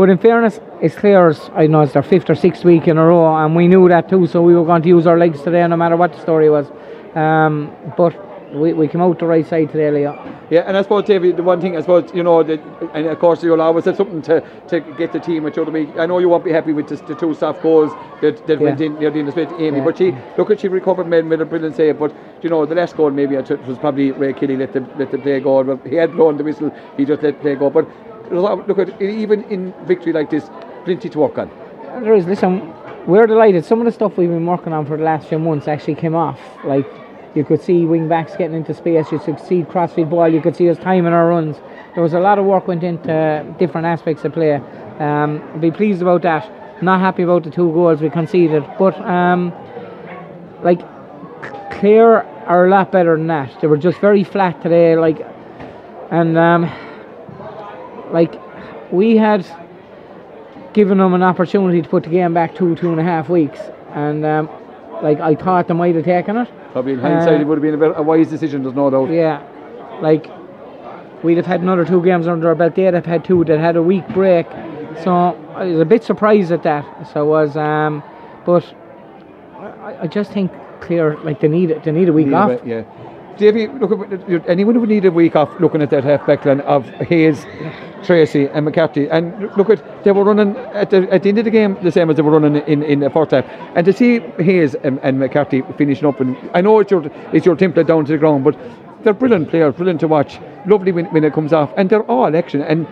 But 0.02 0.10
in 0.10 0.18
fairness, 0.18 0.60
it's 0.82 0.95
clear 0.95 1.28
as 1.28 1.52
I 1.53 1.68
know 1.68 1.82
it's 1.82 1.94
their 1.94 2.02
fifth 2.02 2.28
or 2.28 2.34
sixth 2.34 2.65
week 2.65 2.88
in 2.88 2.98
a 2.98 3.06
row, 3.06 3.36
and 3.36 3.56
we 3.56 3.68
knew 3.68 3.88
that 3.88 4.10
too. 4.10 4.26
So 4.26 4.41
we 4.41 4.56
were 4.56 4.65
going 4.65 4.82
to 4.82 4.90
use 4.90 5.06
our 5.06 5.15
legs 5.15 5.44
today, 5.44 5.68
no 5.68 5.78
matter 5.78 5.95
what 5.95 6.14
the 6.14 6.19
story 6.19 6.49
was. 6.49 6.65
Um, 7.14 7.72
but 7.95 8.15
we, 8.52 8.73
we 8.73 8.88
came 8.88 8.99
out 9.02 9.19
the 9.19 9.28
right 9.28 9.45
side 9.45 9.72
today, 9.72 9.91
Leo. 9.91 10.14
Yeah, 10.49 10.61
and 10.61 10.76
I 10.76 10.82
suppose, 10.82 11.03
David, 11.03 11.38
the 11.38 11.44
one 11.44 11.61
thing, 11.61 11.78
I 11.78 11.82
suppose, 11.82 12.10
you 12.15 12.23
know, 12.23 12.41
that, 12.41 12.60
and 12.95 13.06
of 13.06 13.19
course, 13.19 13.44
you'll 13.44 13.61
always 13.61 13.86
have 13.86 13.95
something 13.95 14.23
to, 14.23 14.41
to 14.69 14.80
get 14.80 15.14
the 15.14 15.19
team 15.19 15.45
at 15.45 15.53
the 15.53 15.61
other 15.61 15.72
week. 15.72 15.90
I 15.99 16.07
know 16.07 16.18
you 16.18 16.30
won't 16.30 16.45
be 16.45 16.52
happy 16.52 16.73
with 16.73 16.88
the, 16.88 16.95
the 16.95 17.14
two 17.14 17.36
soft 17.36 17.61
goals 17.61 17.91
that, 18.23 18.48
that 18.48 18.60
went 18.60 18.80
Yeah. 18.80 18.88
in 18.88 18.95
near 18.98 19.11
the 19.11 19.19
end 19.19 19.30
of 19.30 19.36
the 19.36 19.56
Amy, 19.60 19.78
Yeah. 19.78 19.84
but 19.86 19.99
she, 19.99 20.15
look 20.36 20.49
at 20.49 20.61
she 20.61 20.68
recovered, 20.68 21.07
made, 21.07 21.26
made 21.26 21.41
a 21.41 21.45
brilliant 21.45 21.76
save. 21.76 21.99
But, 21.99 22.11
you 22.41 22.49
know, 22.49 22.65
the 22.65 22.73
last 22.73 22.98
goal 22.98 23.11
maybe 23.11 23.36
was 23.36 23.78
probably 23.78 24.14
Ray 24.14 24.34
Kelly 24.34 24.57
let 24.57 24.73
the, 24.73 24.80
let 24.98 25.11
the 25.11 25.19
play 25.19 25.40
go. 25.41 25.64
But 25.64 25.86
he 25.86 25.95
had 25.95 26.14
blown 26.14 26.38
the 26.38 26.44
whistle, 26.44 26.73
he 26.98 27.06
just 27.06 27.22
let 27.22 27.36
the 27.36 27.41
play 27.41 27.53
go. 27.56 27.69
But 27.69 27.88
look 28.32 28.80
at 28.80 29.02
even 29.02 29.44
in 29.45 29.74
victory 29.86 30.14
like 30.14 30.30
this, 30.30 30.49
plenty 30.86 31.10
to 31.10 31.20
work 31.20 31.38
on. 31.38 31.49
There 32.03 32.14
is, 32.14 32.26
listen, 32.26 32.74
we're 33.06 33.28
delighted. 33.28 33.66
Some 33.66 33.80
of 33.80 33.86
the 33.86 33.91
stuff 33.91 34.18
we've 34.18 34.30
been 34.30 34.45
working 34.45 34.74
on 34.74 34.86
for 34.86 34.98
the 34.98 35.03
last 35.03 35.28
few 35.28 35.40
months 35.40 35.68
actually 35.68 35.95
came 35.95 36.16
off. 36.16 36.40
Like, 36.64 36.88
you 37.36 37.45
could 37.45 37.62
see 37.62 37.86
wing 37.86 38.08
backs 38.08 38.36
getting 38.36 38.58
into 38.58 38.74
space, 38.74 39.12
you 39.12 39.20
could 39.20 39.40
see 39.40 39.64
crossfield 39.64 40.10
ball, 40.10 40.28
you 40.28 40.41
could 40.41 40.56
see 40.56 40.70
us 40.70 40.78
timing 40.78 41.14
our 41.14 41.30
runs. 41.30 41.58
There 41.94 42.03
was 42.03 42.14
a 42.14 42.20
lot 42.20 42.40
of 42.40 42.45
work 42.45 42.68
went 42.68 42.84
into 42.84 43.56
different 43.58 43.88
aspects 43.88 44.24
of 44.26 44.34
play. 44.34 44.56
Um, 44.99 45.60
be 45.60 45.72
pleased 45.72 46.02
about 46.02 46.22
that. 46.24 46.84
Not 46.84 46.99
happy 46.99 47.24
about 47.24 47.44
the 47.44 47.52
two 47.52 47.72
goals 47.72 48.02
we 48.02 48.10
conceded, 48.10 48.64
but 48.78 48.99
um, 49.02 49.53
like 50.64 50.82
Clare 51.72 52.24
are 52.48 52.66
a 52.66 52.70
lot 52.70 52.91
better 52.91 53.16
than 53.16 53.28
that. 53.28 53.62
They 53.62 53.68
were 53.68 53.78
just 53.78 53.99
very 53.99 54.24
flat 54.24 54.62
today, 54.62 54.95
like, 54.95 55.20
and 56.12 56.38
um, 56.38 56.66
like 58.12 58.34
we 58.92 59.16
had 59.18 59.46
given 60.74 60.98
them 61.00 61.14
an 61.14 61.24
opportunity 61.24 61.82
to 61.82 61.90
put 61.90 62.04
the 62.04 62.10
game 62.10 62.34
back 62.34 62.56
two 62.56 62.76
two 62.76 62.92
and 62.92 63.00
a 63.00 63.04
half 63.04 63.30
weeks, 63.30 63.60
and 63.94 64.26
um, 64.26 64.50
like 65.02 65.20
I 65.20 65.36
thought 65.36 65.68
they 65.68 65.74
might 65.74 65.96
have 65.96 66.06
taken 66.06 66.38
it. 66.38 66.50
Probably 66.72 66.94
in 66.94 67.00
hindsight, 67.00 67.34
Uh, 67.40 67.42
it 67.42 67.48
would 67.48 67.58
have 67.58 67.62
been 67.64 67.74
a, 67.74 67.78
bit, 67.78 67.94
a 67.98 68.02
wise 68.02 68.30
decision. 68.30 68.64
There's 68.64 68.76
no 68.76 68.90
doubt. 68.90 69.10
Yeah, 69.12 69.42
like 70.02 70.28
we'd 71.24 71.38
have 71.38 71.46
had 71.46 71.62
another 71.62 71.86
two 71.86 72.02
games 72.04 72.28
under 72.28 72.48
our 72.48 72.56
belt. 72.56 72.76
They'd 72.76 72.94
have 72.94 73.06
had 73.06 73.26
two 73.26 73.44
that 73.46 73.60
had 73.60 73.76
a 73.76 73.84
week 73.84 74.08
break, 74.10 74.48
so 75.04 75.12
I 75.56 75.66
was 75.66 75.80
a 75.82 75.86
bit 75.86 76.04
surprised 76.04 76.52
at 76.52 76.64
that. 76.64 76.86
So 77.12 77.20
I 77.20 77.24
was, 77.24 77.58
um, 77.58 78.02
but 78.46 78.64
I, 79.58 79.98
I 80.04 80.08
just 80.08 80.32
think 80.32 80.52
clear 80.80 81.18
like 81.24 81.40
they 81.42 81.48
need 81.48 81.82
they 81.84 81.92
need 81.92 82.10
a 82.10 82.14
week 82.14 82.28
Need 82.28 82.34
a 82.34 82.38
off. 82.38 82.50
bit, 82.50 82.66
yeah. 82.68 82.84
Davy, 83.38 83.68
look 83.68 83.91
at 83.91 84.49
anyone 84.49 84.76
who 84.76 84.82
would 84.82 84.90
need 84.90 85.06
a 85.06 85.12
week 85.12 85.36
off 85.36 85.49
looking 85.60 85.82
at 85.82 85.90
that 85.90 86.03
half 86.03 86.26
back 86.28 86.45
line 86.45 86.62
of 86.62 86.86
Hayes, 86.86 87.45
Treacy, 88.03 88.49
and 88.53 88.66
McCarthy, 88.66 89.10
and 89.10 89.49
look 89.58 89.70
at 89.70 90.03
they 90.03 90.12
were 90.12 90.24
running 90.24 90.56
at 90.74 90.90
the 90.90 91.12
at 91.12 91.24
the 91.24 91.30
end 91.30 91.38
of 91.40 91.45
the 91.45 91.52
game 91.52 91.78
the 91.82 91.91
same 91.91 92.10
as 92.10 92.16
they 92.16 92.22
were 92.22 92.40
running 92.40 92.62
in, 92.68 92.84
in 92.84 92.99
the 92.99 93.10
first 93.10 93.32
half, 93.32 93.45
and 93.76 93.86
to 93.86 93.94
see 93.94 94.20
Hayes 94.40 94.76
and, 94.76 94.99
and 95.02 95.20
McCarthy 95.20 95.62
finishing 95.78 96.08
up, 96.08 96.20
and 96.20 96.38
I 96.53 96.62
know 96.62 96.80
it's 96.80 96.91
your 96.91 97.10
it's 97.34 97.45
your 97.45 97.56
template 97.56 97.88
down 97.88 98.06
to 98.06 98.12
the 98.12 98.18
ground, 98.18 98.44
but 98.44 98.58
they're 99.03 99.14
brilliant 99.14 99.49
players, 99.49 99.76
brilliant 99.76 99.99
to 100.02 100.08
watch, 100.08 100.40
lovely 100.68 100.91
when, 100.91 101.06
when 101.06 101.24
it 101.24 101.34
comes 101.34 101.53
off, 101.53 101.74
and 101.78 101.90
they're 101.90 102.03
all 102.03 102.36
action, 102.36 102.62
and 102.62 102.88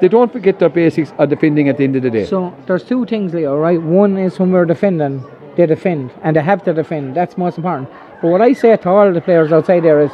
they 0.00 0.08
don't 0.08 0.32
forget 0.32 0.58
their 0.60 0.68
basics 0.68 1.12
of 1.18 1.28
defending 1.28 1.68
at 1.68 1.76
the 1.76 1.84
end 1.84 1.96
of 1.96 2.02
the 2.02 2.10
day. 2.10 2.24
So 2.24 2.54
there's 2.66 2.84
two 2.84 3.04
things, 3.06 3.34
Leo. 3.34 3.56
Right, 3.56 3.82
one 3.82 4.16
is 4.16 4.38
when 4.38 4.52
we're 4.52 4.64
defending, 4.64 5.24
they 5.56 5.66
defend, 5.66 6.12
and 6.22 6.36
they 6.36 6.42
have 6.42 6.62
to 6.64 6.72
defend. 6.72 7.16
That's 7.16 7.36
most 7.36 7.58
important. 7.58 7.88
But 8.20 8.28
what 8.28 8.42
I 8.42 8.52
say 8.52 8.76
to 8.76 8.88
all 8.88 9.12
the 9.12 9.20
players 9.20 9.52
outside 9.52 9.84
there 9.84 10.00
is, 10.00 10.10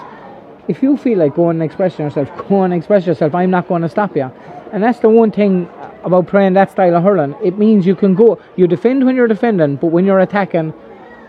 if 0.69 0.83
you 0.83 0.97
feel 0.97 1.19
like 1.19 1.35
going 1.35 1.57
and 1.57 1.63
expressing 1.63 2.05
yourself, 2.05 2.29
go 2.49 2.63
and 2.63 2.75
express 2.75 3.07
yourself. 3.07 3.35
I'm 3.35 3.51
not 3.51 3.69
going 3.69 3.83
to 3.83 3.89
stop 3.89 4.15
you. 4.17 4.31
And 4.73 4.83
that's 4.83 4.99
the 4.99 5.09
one 5.09 5.31
thing 5.31 5.69
about 6.05 6.27
playing 6.27 6.53
that 6.55 6.71
style 6.71 6.97
of 6.97 7.03
hurling. 7.03 7.35
It 7.43 7.59
means 7.59 7.87
you 7.87 7.95
can 7.95 8.15
go. 8.15 8.39
You 8.57 8.67
defend 8.67 9.05
when 9.07 9.17
you're 9.17 9.29
defending, 9.29 9.77
but 9.77 9.87
when 9.89 10.05
you're 10.05 10.21
attacking, 10.21 10.75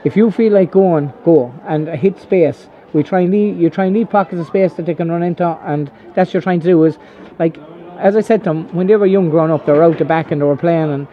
if 0.04 0.16
you 0.16 0.32
feel 0.32 0.54
like 0.54 0.72
going, 0.72 1.14
go 1.24 1.54
and 1.64 1.88
hit 1.88 2.20
space. 2.20 2.68
We 2.94 3.04
try 3.04 3.22
and 3.22 3.32
leave, 3.32 3.58
you 3.58 3.70
try 3.70 3.86
and 3.86 3.96
leave 3.96 4.10
pockets 4.10 4.40
of 4.40 4.48
space 4.48 4.74
that 4.74 4.86
they 4.86 4.94
can 4.96 5.12
run 5.12 5.24
into, 5.24 5.46
and 5.66 5.92
that's 6.14 6.30
what 6.30 6.34
you're 6.36 6.42
trying 6.42 6.62
to 6.62 6.68
do. 6.68 6.84
Is 6.84 6.98
like, 7.40 7.58
as 7.98 8.16
I 8.16 8.22
said 8.22 8.44
to 8.44 8.52
them, 8.52 8.74
when 8.74 8.88
they 8.88 8.96
were 8.96 9.06
young, 9.06 9.30
growing 9.30 9.52
up, 9.52 9.66
they 9.66 9.74
were 9.74 9.84
out 9.84 9.98
the 9.98 10.06
back 10.06 10.32
and 10.32 10.42
they 10.42 10.46
were 10.46 10.58
playing, 10.58 10.92
and 10.92 11.08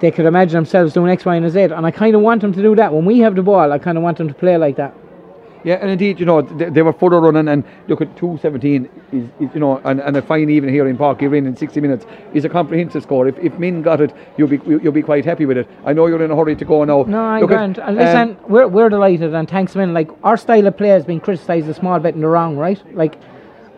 they 0.00 0.10
could 0.10 0.26
imagine 0.26 0.54
themselves 0.54 0.92
doing 0.92 1.10
X, 1.10 1.24
Y, 1.24 1.36
and 1.36 1.50
Z. 1.50 1.60
And 1.60 1.86
I 1.86 1.90
kind 1.90 2.14
of 2.14 2.20
want 2.20 2.40
them 2.40 2.52
to 2.52 2.62
do 2.62 2.74
that. 2.76 2.92
When 2.92 3.04
we 3.04 3.18
have 3.20 3.34
the 3.34 3.42
ball, 3.42 3.72
I 3.72 3.78
kind 3.78 3.96
of 3.96 4.04
want 4.04 4.18
them 4.18 4.28
to 4.28 4.34
play 4.34 4.56
like 4.56 4.76
that. 4.76 4.94
Yeah, 5.64 5.76
and 5.76 5.90
indeed, 5.90 6.20
you 6.20 6.26
know, 6.26 6.42
they, 6.42 6.68
they 6.68 6.82
were 6.82 6.92
further 6.92 7.20
running, 7.20 7.48
and 7.48 7.64
look 7.88 8.02
at 8.02 8.14
217 8.16 8.88
is, 9.12 9.28
is 9.40 9.54
you 9.54 9.60
know, 9.60 9.78
and, 9.84 9.98
and 10.00 10.14
a 10.16 10.22
fine 10.22 10.50
even 10.50 10.68
here 10.68 10.86
in 10.86 10.98
Park 10.98 11.18
Green 11.18 11.46
in 11.46 11.56
60 11.56 11.80
minutes 11.80 12.04
is 12.34 12.44
a 12.44 12.50
comprehensive 12.50 13.02
score. 13.02 13.26
If, 13.26 13.38
if 13.38 13.58
Min 13.58 13.80
got 13.80 14.02
it, 14.02 14.14
you'll 14.36 14.48
be 14.48 14.60
you'll 14.66 14.92
be 14.92 15.02
quite 15.02 15.24
happy 15.24 15.46
with 15.46 15.56
it. 15.56 15.68
I 15.86 15.94
know 15.94 16.06
you're 16.06 16.22
in 16.22 16.30
a 16.30 16.36
hurry 16.36 16.54
to 16.54 16.64
go 16.64 16.84
now. 16.84 17.04
No, 17.04 17.24
I 17.24 17.40
Look 17.40 17.50
at, 17.50 17.56
grant. 17.56 17.78
And 17.78 17.88
um, 17.88 17.96
listen, 17.96 18.36
we're, 18.46 18.68
we're 18.68 18.90
delighted, 18.90 19.34
and 19.34 19.48
thanks, 19.48 19.74
Min. 19.74 19.94
Like 19.94 20.10
our 20.22 20.36
style 20.36 20.66
of 20.66 20.76
play 20.76 20.88
has 20.88 21.06
been 21.06 21.20
criticised 21.20 21.68
a 21.68 21.74
small 21.74 21.98
bit 21.98 22.14
in 22.14 22.20
the 22.20 22.28
wrong, 22.28 22.58
right? 22.58 22.80
Like 22.94 23.16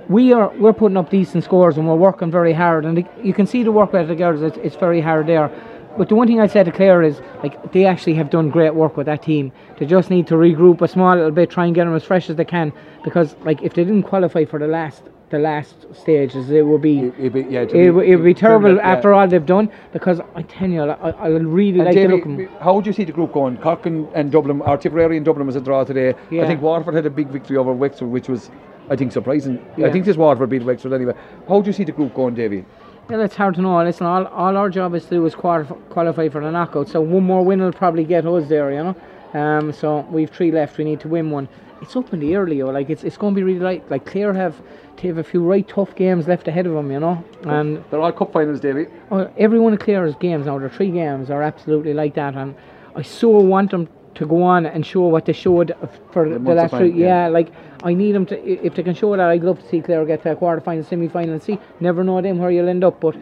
we 0.08 0.32
are, 0.32 0.48
we're 0.56 0.72
putting 0.72 0.96
up 0.96 1.10
decent 1.10 1.44
scores, 1.44 1.76
and 1.76 1.86
we're 1.86 1.94
working 1.94 2.30
very 2.30 2.52
hard, 2.52 2.84
and 2.84 3.08
you 3.22 3.32
can 3.32 3.46
see 3.46 3.62
the 3.62 3.72
work 3.72 3.94
of 3.94 4.08
the 4.08 4.16
girls. 4.16 4.42
It's, 4.42 4.56
it's 4.58 4.76
very 4.76 5.00
hard 5.00 5.26
there. 5.26 5.50
But 5.96 6.08
the 6.08 6.14
one 6.14 6.26
thing 6.28 6.40
I 6.40 6.46
said 6.46 6.66
to 6.66 6.72
Claire 6.72 7.02
is, 7.02 7.20
like, 7.42 7.72
they 7.72 7.86
actually 7.86 8.14
have 8.14 8.30
done 8.30 8.50
great 8.50 8.74
work 8.74 8.96
with 8.96 9.06
that 9.06 9.22
team. 9.22 9.52
They 9.78 9.86
just 9.86 10.10
need 10.10 10.26
to 10.28 10.34
regroup 10.34 10.82
a 10.82 10.88
small 10.88 11.14
little 11.14 11.30
bit, 11.30 11.50
try 11.50 11.64
and 11.66 11.74
get 11.74 11.84
them 11.84 11.94
as 11.94 12.04
fresh 12.04 12.28
as 12.28 12.36
they 12.36 12.44
can, 12.44 12.72
because, 13.04 13.34
like, 13.44 13.62
if 13.62 13.74
they 13.74 13.84
didn't 13.84 14.02
qualify 14.04 14.44
for 14.44 14.58
the 14.58 14.66
last, 14.66 15.02
the 15.30 15.38
last 15.38 15.86
stages, 15.94 16.50
it 16.50 16.64
would 16.66 16.82
be. 16.82 17.06
It'd 17.18 17.32
be- 17.32 17.40
yeah, 17.42 17.62
it, 17.62 17.90
would- 17.90 18.06
it 18.06 18.16
would 18.16 18.24
be 18.24 18.34
terrible 18.34 18.76
yeah. 18.76 18.82
after 18.92 19.12
all 19.12 19.26
they've 19.26 19.44
done 19.44 19.70
because 19.92 20.20
I 20.34 20.42
tell 20.42 20.68
you, 20.70 20.82
I, 20.82 21.10
I 21.10 21.28
really 21.28 21.80
And 21.80 21.86
like 21.86 21.94
Davy, 21.94 22.20
to 22.20 22.28
look. 22.28 22.50
how 22.60 22.74
would 22.74 22.86
you 22.86 22.92
see 22.92 23.04
the 23.04 23.12
group 23.12 23.32
going? 23.32 23.56
Cork 23.56 23.86
and, 23.86 24.06
and 24.14 24.30
Dublin, 24.30 24.60
or 24.60 24.76
Tipperary 24.76 25.16
and 25.16 25.24
Dublin 25.24 25.46
was 25.46 25.56
a 25.56 25.60
draw 25.60 25.82
today. 25.84 26.10
I 26.30 26.46
think 26.46 26.60
Waterford 26.62 26.94
had 26.94 27.06
a 27.06 27.10
big 27.10 27.28
victory 27.28 27.56
over 27.56 27.72
Wexford, 27.72 28.08
which 28.08 28.28
was, 28.28 28.50
I 28.88 28.94
think, 28.96 29.10
surprising. 29.12 29.58
I 29.82 29.90
think 29.90 30.04
this 30.04 30.16
Waterford 30.16 30.50
beat 30.50 30.62
Wexford 30.62 30.92
anyway. 30.92 31.14
How 31.48 31.60
do 31.60 31.66
you 31.66 31.72
see 31.72 31.84
the 31.84 31.92
group 31.92 32.14
going, 32.14 32.34
Davy? 32.34 32.64
Yeah, 33.08 33.22
it's 33.22 33.36
hard 33.36 33.54
to 33.54 33.62
know. 33.62 33.82
Listen, 33.84 34.06
all, 34.06 34.26
all 34.26 34.56
our 34.56 34.68
job 34.68 34.94
is 34.94 35.04
to 35.04 35.10
do 35.10 35.26
is 35.26 35.34
qualify, 35.34 35.74
qualify 35.90 36.28
for 36.28 36.40
the 36.42 36.50
knockout. 36.50 36.88
So 36.88 37.00
one 37.00 37.22
more 37.22 37.44
win 37.44 37.60
will 37.60 37.72
probably 37.72 38.04
get 38.04 38.26
us 38.26 38.48
there, 38.48 38.72
you 38.72 38.82
know. 38.82 38.96
Um, 39.40 39.72
so 39.72 40.00
we've 40.10 40.30
three 40.30 40.50
left. 40.50 40.76
We 40.76 40.84
need 40.84 41.00
to 41.00 41.08
win 41.08 41.30
one. 41.30 41.48
It's 41.82 41.94
up 41.94 42.12
in 42.12 42.20
the 42.20 42.34
air, 42.34 42.46
Leo. 42.46 42.72
Like 42.72 42.90
it's 42.90 43.04
it's 43.04 43.16
going 43.16 43.34
to 43.34 43.38
be 43.38 43.42
really 43.44 43.60
light. 43.60 43.88
Like 43.90 44.06
Clare 44.06 44.32
have 44.34 44.60
they 44.96 45.08
have 45.08 45.18
a 45.18 45.24
few 45.24 45.42
right 45.42 45.66
tough 45.68 45.94
games 45.94 46.26
left 46.26 46.48
ahead 46.48 46.66
of 46.66 46.72
them, 46.72 46.90
you 46.90 46.98
know. 46.98 47.22
And 47.42 47.84
They're 47.90 48.00
all 48.00 48.12
cup 48.12 48.32
finals, 48.32 48.60
Davy. 48.60 48.86
oh, 49.10 49.30
every 49.36 49.60
one 49.60 49.74
of 49.74 49.78
Clare's 49.78 50.14
games 50.16 50.46
now, 50.46 50.58
their 50.58 50.70
three 50.70 50.90
games 50.90 51.30
are 51.30 51.42
absolutely 51.42 51.92
like 51.92 52.14
that. 52.14 52.34
And 52.34 52.54
I 52.96 53.02
so 53.02 53.28
want 53.28 53.70
them 53.72 53.88
to 54.16 54.26
go 54.26 54.42
on 54.42 54.66
and 54.66 54.84
show 54.84 55.02
what 55.02 55.24
they 55.26 55.32
showed 55.32 55.74
for 56.10 56.28
the, 56.28 56.38
Munster 56.38 56.54
last 56.54 56.74
three. 56.74 56.92
yeah. 56.92 57.24
Yeah, 57.24 57.28
like 57.28 57.48
I 57.82 57.94
need 57.94 58.12
them 58.12 58.26
to. 58.26 58.66
If 58.66 58.74
they 58.74 58.82
can 58.82 58.94
show 58.94 59.16
that, 59.16 59.20
I'd 59.28 59.42
love 59.42 59.60
to 59.62 59.68
see 59.68 59.80
Clare 59.80 60.04
get 60.04 60.22
to 60.24 60.32
a 60.32 60.36
quarter 60.36 60.60
final, 60.60 60.84
semi 60.84 61.08
final, 61.08 61.32
and 61.34 61.42
see. 61.42 61.58
Never 61.80 62.02
know 62.04 62.20
them 62.20 62.38
where 62.38 62.50
you'll 62.50 62.68
end 62.68 62.84
up, 62.84 63.00
but 63.00 63.16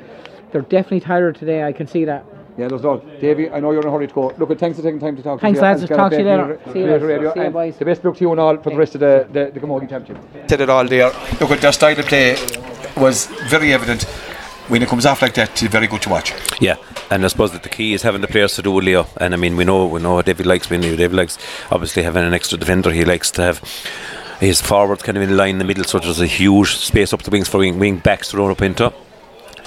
they're 0.52 0.62
definitely 0.62 1.00
tired 1.00 1.36
today. 1.36 1.64
I 1.64 1.72
can 1.72 1.86
see 1.86 2.04
that. 2.04 2.24
Yeah, 2.56 2.68
there's 2.68 2.82
no. 2.82 2.98
Davy, 3.20 3.50
I 3.50 3.58
know 3.58 3.72
you're 3.72 3.80
in 3.82 3.88
a 3.88 3.90
hurry 3.90 4.06
to 4.06 4.14
go. 4.14 4.32
Look, 4.38 4.56
thanks 4.60 4.76
for 4.78 4.84
taking 4.84 5.00
time 5.00 5.16
to 5.16 5.22
talk 5.24 5.40
Thanks, 5.40 5.58
to 5.58 5.66
us. 5.66 5.80
lads. 5.80 5.90
Talk 5.90 6.12
to 6.12 6.18
you 6.18 6.24
later. 6.24 6.60
See 6.72 6.78
you, 6.80 6.86
lads. 6.86 7.02
Radio, 7.02 7.34
See 7.34 7.40
you, 7.40 7.44
and 7.46 7.52
boys. 7.52 7.76
The 7.76 7.84
best 7.84 8.04
luck 8.04 8.14
to 8.16 8.20
you 8.20 8.30
and 8.30 8.38
all 8.40 8.56
for 8.58 8.70
the 8.70 8.76
rest 8.76 8.94
of 8.94 9.00
the, 9.00 9.26
the, 9.32 9.50
the 9.52 9.58
Camogie 9.58 9.88
Championship. 9.88 10.24
said 10.48 10.60
it 10.60 10.70
all 10.70 10.86
there. 10.86 11.08
Look 11.40 11.50
at 11.50 11.60
their 11.60 11.72
style 11.72 11.98
of 11.98 12.06
play 12.06 12.36
was 12.96 13.26
very 13.48 13.72
evident. 13.72 14.04
When 14.68 14.82
it 14.82 14.88
comes 14.88 15.04
off 15.04 15.20
like 15.20 15.34
that, 15.34 15.50
it's 15.50 15.62
very 15.62 15.88
good 15.88 16.00
to 16.02 16.10
watch. 16.10 16.32
Yeah, 16.60 16.76
and 17.10 17.24
I 17.24 17.28
suppose 17.28 17.52
that 17.52 17.62
the 17.62 17.68
key 17.68 17.94
is 17.94 18.02
having 18.02 18.20
the 18.20 18.28
players 18.28 18.54
to 18.54 18.62
do 18.62 18.72
with 18.72 18.84
Leo. 18.84 19.06
And 19.18 19.34
I 19.34 19.36
mean, 19.36 19.56
we 19.56 19.64
know 19.64 19.86
we 19.86 20.00
know 20.00 20.14
what 20.14 20.26
David 20.26 20.46
likes. 20.46 20.68
We 20.70 20.78
know 20.78 20.96
David 20.96 21.14
likes 21.16 21.38
obviously 21.70 22.02
having 22.02 22.24
an 22.24 22.34
extra 22.34 22.58
defender. 22.58 22.90
He 22.90 23.04
likes 23.04 23.30
to 23.32 23.42
have 23.42 23.58
his 24.40 24.60
forwards 24.60 25.02
kind 25.02 25.16
of 25.16 25.22
in 25.22 25.36
line 25.36 25.50
in 25.50 25.58
the 25.58 25.64
middle, 25.64 25.84
so 25.84 25.98
there's 25.98 26.20
a 26.20 26.26
huge 26.26 26.74
space 26.76 27.12
up 27.12 27.22
the 27.22 27.30
wings 27.30 27.48
for 27.48 27.58
wing, 27.58 27.78
wing 27.78 27.98
backs 27.98 28.30
to 28.30 28.36
run 28.36 28.50
up 28.50 28.62
into. 28.62 28.92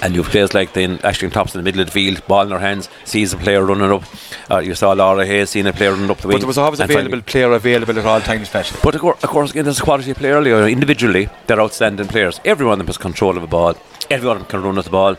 And 0.00 0.14
you've 0.14 0.28
players 0.28 0.54
like 0.54 0.74
then 0.74 1.00
Ashton 1.02 1.30
Tops 1.30 1.56
in 1.56 1.58
the 1.58 1.64
middle 1.64 1.80
of 1.80 1.88
the 1.88 1.92
field, 1.92 2.24
ball 2.28 2.42
in 2.42 2.50
their 2.50 2.60
hands, 2.60 2.88
sees 3.04 3.32
a 3.32 3.36
player 3.36 3.64
running 3.64 3.90
up. 3.90 4.04
Uh, 4.48 4.58
you 4.58 4.76
saw 4.76 4.92
Laura 4.92 5.26
Hayes 5.26 5.50
seeing 5.50 5.66
a 5.66 5.72
player 5.72 5.90
running 5.90 6.08
up 6.08 6.18
the 6.18 6.28
wing. 6.28 6.36
But 6.36 6.40
there 6.42 6.46
was 6.46 6.58
always 6.58 6.78
available 6.78 7.04
finally- 7.08 7.22
player 7.22 7.50
available 7.50 7.98
at 7.98 8.06
all 8.06 8.20
times, 8.20 8.48
Pat. 8.48 8.72
but 8.84 8.94
of 8.94 9.00
course, 9.00 9.24
of 9.24 9.30
course, 9.30 9.50
again, 9.50 9.64
there's 9.64 9.80
a 9.80 9.82
quality 9.82 10.12
of 10.12 10.16
player. 10.18 10.40
Individually, 10.68 11.28
they're 11.48 11.60
outstanding 11.60 12.06
players. 12.06 12.40
Every 12.44 12.64
one 12.64 12.74
of 12.74 12.78
them 12.78 12.86
has 12.86 12.96
control 12.98 13.36
of 13.36 13.42
a 13.42 13.48
ball. 13.48 13.74
Every 14.08 14.28
one 14.28 14.36
of 14.36 14.42
them 14.42 14.48
can 14.48 14.62
run 14.62 14.78
at 14.78 14.84
the 14.84 14.90
ball. 14.90 15.16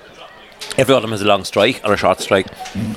Every 0.79 0.93
one 0.93 1.03
of 1.03 1.09
them 1.09 1.11
has 1.11 1.21
a 1.21 1.25
long 1.25 1.43
strike 1.43 1.81
or 1.83 1.93
a 1.93 1.97
short 1.97 2.21
strike. 2.21 2.47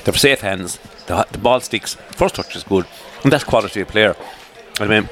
They're 0.04 0.14
safe 0.14 0.40
hands. 0.40 0.78
The, 1.06 1.26
the 1.32 1.38
ball 1.38 1.60
sticks. 1.60 1.94
First 2.12 2.36
touch 2.36 2.54
is 2.54 2.62
good. 2.62 2.86
And 3.24 3.32
that's 3.32 3.42
quality 3.44 3.80
of 3.80 3.88
player. 3.88 4.14
I 4.78 4.86
mean, 4.86 5.08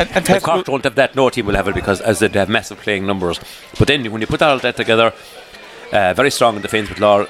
And, 0.00 0.08
and 0.14 0.30
if 0.30 0.42
Cork 0.42 0.64
don't 0.64 0.82
have 0.84 0.94
that, 0.94 1.14
no 1.14 1.28
team 1.28 1.44
will 1.44 1.56
have 1.56 1.68
it 1.68 1.74
because 1.74 2.00
as 2.00 2.20
they 2.20 2.28
have 2.28 2.48
massive 2.48 2.78
playing 2.78 3.06
numbers. 3.06 3.38
But 3.78 3.86
then 3.86 4.10
when 4.10 4.22
you 4.22 4.26
put 4.26 4.40
all 4.40 4.58
that 4.58 4.76
together, 4.76 5.12
uh, 5.92 6.14
very 6.14 6.30
strong 6.30 6.56
in 6.56 6.62
defence 6.62 6.88
with 6.88 7.00
Laura, 7.00 7.28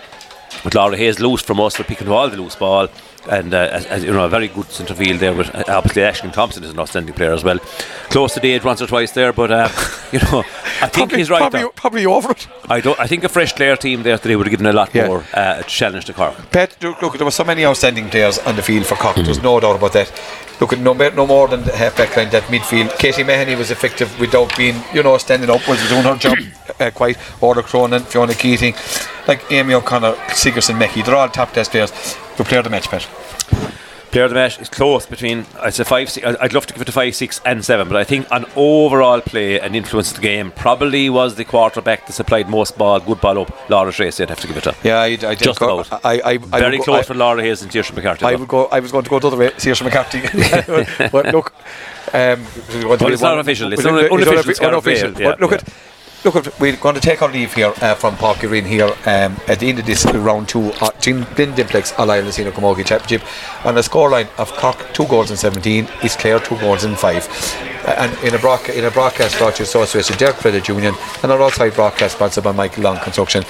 with 0.65 0.77
Laura 0.77 0.97
Hayes 0.97 1.19
loose 1.19 1.43
from 1.43 1.59
us, 1.59 1.77
we're 1.77 1.85
picking 1.85 2.07
all 2.09 2.31
the 2.31 2.37
loose 2.37 2.55
ball. 2.55 2.87
And 3.29 3.53
uh, 3.53 3.69
as, 3.71 3.87
as, 3.87 4.05
you 4.05 4.13
know, 4.13 4.25
a 4.25 4.29
very 4.29 4.49
good 4.49 4.71
centre 4.71 4.95
field 4.95 5.21
there. 5.21 5.35
With 5.35 5.55
uh, 5.55 5.65
obviously 5.69 6.03
Ashling 6.03 6.33
Thompson 6.33 6.65
is 6.65 6.71
an 6.71 6.79
outstanding 6.79 7.15
player 7.15 7.33
as 7.33 7.45
well. 7.45 7.59
Close 8.09 8.33
to 8.35 8.41
the 8.41 8.55
edge 8.55 8.65
once 8.65 8.81
or 8.81 8.87
twice 8.87 9.13
there, 9.13 9.33
but 9.33 9.51
uh, 9.51 9.69
you 10.13 10.19
know, 10.21 10.39
I 10.81 10.89
think 10.89 10.93
probably, 10.93 11.19
he's 11.19 11.31
right. 11.31 11.41
Probably, 11.41 11.61
though. 11.61 11.69
probably 11.71 12.07
over 12.07 12.31
it. 12.33 12.49
I 12.69 12.81
don't. 12.81 12.99
I 12.99 13.07
think 13.07 13.25
a 13.25 13.29
fresh 13.29 13.55
player 13.55 13.77
team 13.77 14.03
there 14.03 14.17
today 14.19 14.37
would 14.37 14.47
have 14.47 14.51
given 14.51 14.67
a 14.67 14.73
lot 14.73 14.95
Yeah. 14.95 15.09
more 15.09 15.25
uh, 15.35 15.63
challenge 15.65 16.07
to 16.07 16.13
Cork. 16.15 16.35
Pat, 16.51 16.77
look, 16.83 17.03
look, 17.03 17.13
there 17.19 17.25
were 17.27 17.31
so 17.31 17.45
many 17.45 17.65
outstanding 17.65 18.09
players 18.09 18.39
on 18.39 18.57
the 18.57 18.63
field 18.63 18.87
for 18.87 18.95
Cork. 18.97 19.17
There's 19.17 19.43
no 19.43 19.61
doubt 19.61 19.77
about 19.77 19.93
that. 19.93 20.11
Look, 20.61 20.79
no, 20.79 20.93
no 20.93 21.27
more 21.27 21.49
than 21.49 21.65
the 21.65 21.75
half 21.75 21.97
back 21.97 22.15
line, 22.17 22.29
that 22.31 22.43
midfield. 22.45 22.99
Katie 22.99 23.25
Mahoney 23.25 23.57
was 23.57 23.71
effective 23.71 24.21
without 24.21 24.55
being, 24.59 24.77
you 24.93 25.03
know, 25.03 25.17
standing 25.17 25.49
up, 25.49 25.67
was 25.67 25.81
doing 25.89 26.03
her 26.03 26.17
job 26.17 26.37
uh, 26.81 26.91
quite. 26.91 27.17
Order 27.41 27.63
Cronin, 27.63 28.03
Fiona 28.03 28.35
Keating, 28.35 28.75
like 29.27 29.51
Amy 29.51 29.73
O'Connor, 29.73 30.15
Sigerson, 30.35 30.79
Mackey. 30.79 31.01
They're 31.01 31.17
all 31.17 31.29
top 31.31 31.53
test 31.53 31.71
players. 31.71 31.91
Who 32.37 32.45
player 32.45 32.59
of 32.59 32.65
the 32.65 32.71
match, 32.71 32.89
Pat? 32.89 33.09
Player 34.11 34.25
of 34.25 34.31
the 34.31 34.35
match 34.35 34.61
is 34.61 34.69
close 34.69 35.07
between. 35.07 35.47
I'd 35.61 35.73
say 35.75 35.85
five. 35.85 36.11
Six, 36.11 36.27
I'd 36.27 36.53
love 36.53 36.67
to 36.67 36.75
give 36.75 36.83
it 36.83 36.87
to 36.87 36.93
five, 36.93 37.15
six, 37.15 37.41
and 37.45 37.65
seven, 37.65 37.87
but 37.89 37.97
I 37.97 38.03
think 38.03 38.27
on 38.33 38.45
overall 38.57 39.21
play 39.21 39.61
and 39.61 39.77
influence 39.77 40.11
of 40.11 40.17
the 40.17 40.23
game 40.23 40.51
probably 40.51 41.09
was 41.09 41.37
the 41.37 41.45
quarterback 41.45 42.07
that 42.07 42.13
supplied 42.15 42.49
most 42.49 42.77
ball, 42.77 42.99
good 42.99 43.21
ball 43.21 43.39
up. 43.43 43.71
Laura 43.71 43.93
Treacy, 43.93 44.23
I'd 44.23 44.31
have 44.31 44.41
to 44.41 44.49
give 44.49 44.57
it 44.57 44.65
to. 44.65 44.75
Yeah, 44.83 44.99
I, 44.99 45.05
I 45.05 45.17
did 45.17 45.39
Just 45.39 45.61
go, 45.61 45.79
about. 45.79 46.05
I, 46.05 46.15
I, 46.19 46.31
I 46.33 46.37
Very 46.39 46.79
go- 46.79 46.85
close 46.85 47.01
I- 47.01 47.03
for 47.05 47.15
Laura 47.15 47.41
Hayes 47.41 47.63
and 47.63 47.71
Saoirse 47.71 47.95
McCarthy. 47.95 48.25
I 48.27 48.35
would 48.35 48.49
go. 48.49 48.67
I 48.67 48.81
was 48.81 48.91
going 48.91 49.05
to 49.05 49.11
go 49.11 49.21
the 49.21 49.29
other 49.29 49.37
way, 49.37 49.51
Saoirse 49.51 49.85
McCarthy. 49.85 51.09
but 51.13 51.27
look, 51.33 51.53
um, 52.13 52.45
But 52.99 53.13
it's 53.13 53.23
not 53.23 53.39
official, 53.39 53.73
it's 53.73 53.83
but 53.85 53.93
un- 53.93 54.05
it- 54.07 54.11
unofficial, 54.11 54.35
unoffi- 54.43 54.49
it's 54.51 54.61
a 54.61 54.67
unofficial. 54.67 55.13
but 55.13 55.41
look 55.41 55.53
at 55.53 55.63
look, 56.25 56.61
we're 56.61 56.77
going 56.77 56.95
to 56.95 57.01
take 57.01 57.23
our 57.23 57.31
leave 57.31 57.55
here 57.55 57.73
uh, 57.81 57.95
from 57.95 58.17
Park 58.17 58.41
Green 58.41 58.65
here 58.65 58.87
um, 59.07 59.37
at 59.49 59.61
the 59.61 59.69
end 59.69 59.79
of 59.79 59.87
this 59.87 60.05
round 60.05 60.49
two 60.49 60.73
uh, 60.81 60.91
Jim 61.01 61.25
Glen 61.35 61.53
Dimplex 61.55 61.99
All 61.99 62.11
Ireland 62.11 62.35
Senior 62.35 62.53
Camogie 62.53 62.85
Championship 62.85 63.27
on 63.65 63.77
a 63.77 63.81
scoreline 63.81 64.29
of 64.39 64.53
Cork 64.53 64.93
two 64.93 65.07
goals 65.07 65.31
in 65.31 65.37
17, 65.37 65.89
East 66.03 66.19
Clare 66.19 66.39
two 66.41 66.59
goals 66.59 66.85
in 66.85 66.95
five. 66.97 67.27
Uh, 67.87 67.95
and 67.99 68.25
in 68.25 68.35
a, 68.35 68.39
broadca- 68.39 68.77
in 68.77 68.85
a 68.85 68.91
broadcast 68.91 69.39
brought 69.39 69.55
to 69.57 69.63
you 69.63 69.65
association 69.65 70.17
Derek 70.19 70.37
Credit 70.37 70.67
Union 70.69 70.95
and 71.23 71.33
our 71.33 71.41
outside 71.41 71.75
broadcast 71.75 72.17
sponsored 72.17 72.45
by 72.45 72.53
Michael 72.53 72.85
Long 72.85 72.99
Construction 72.99 73.43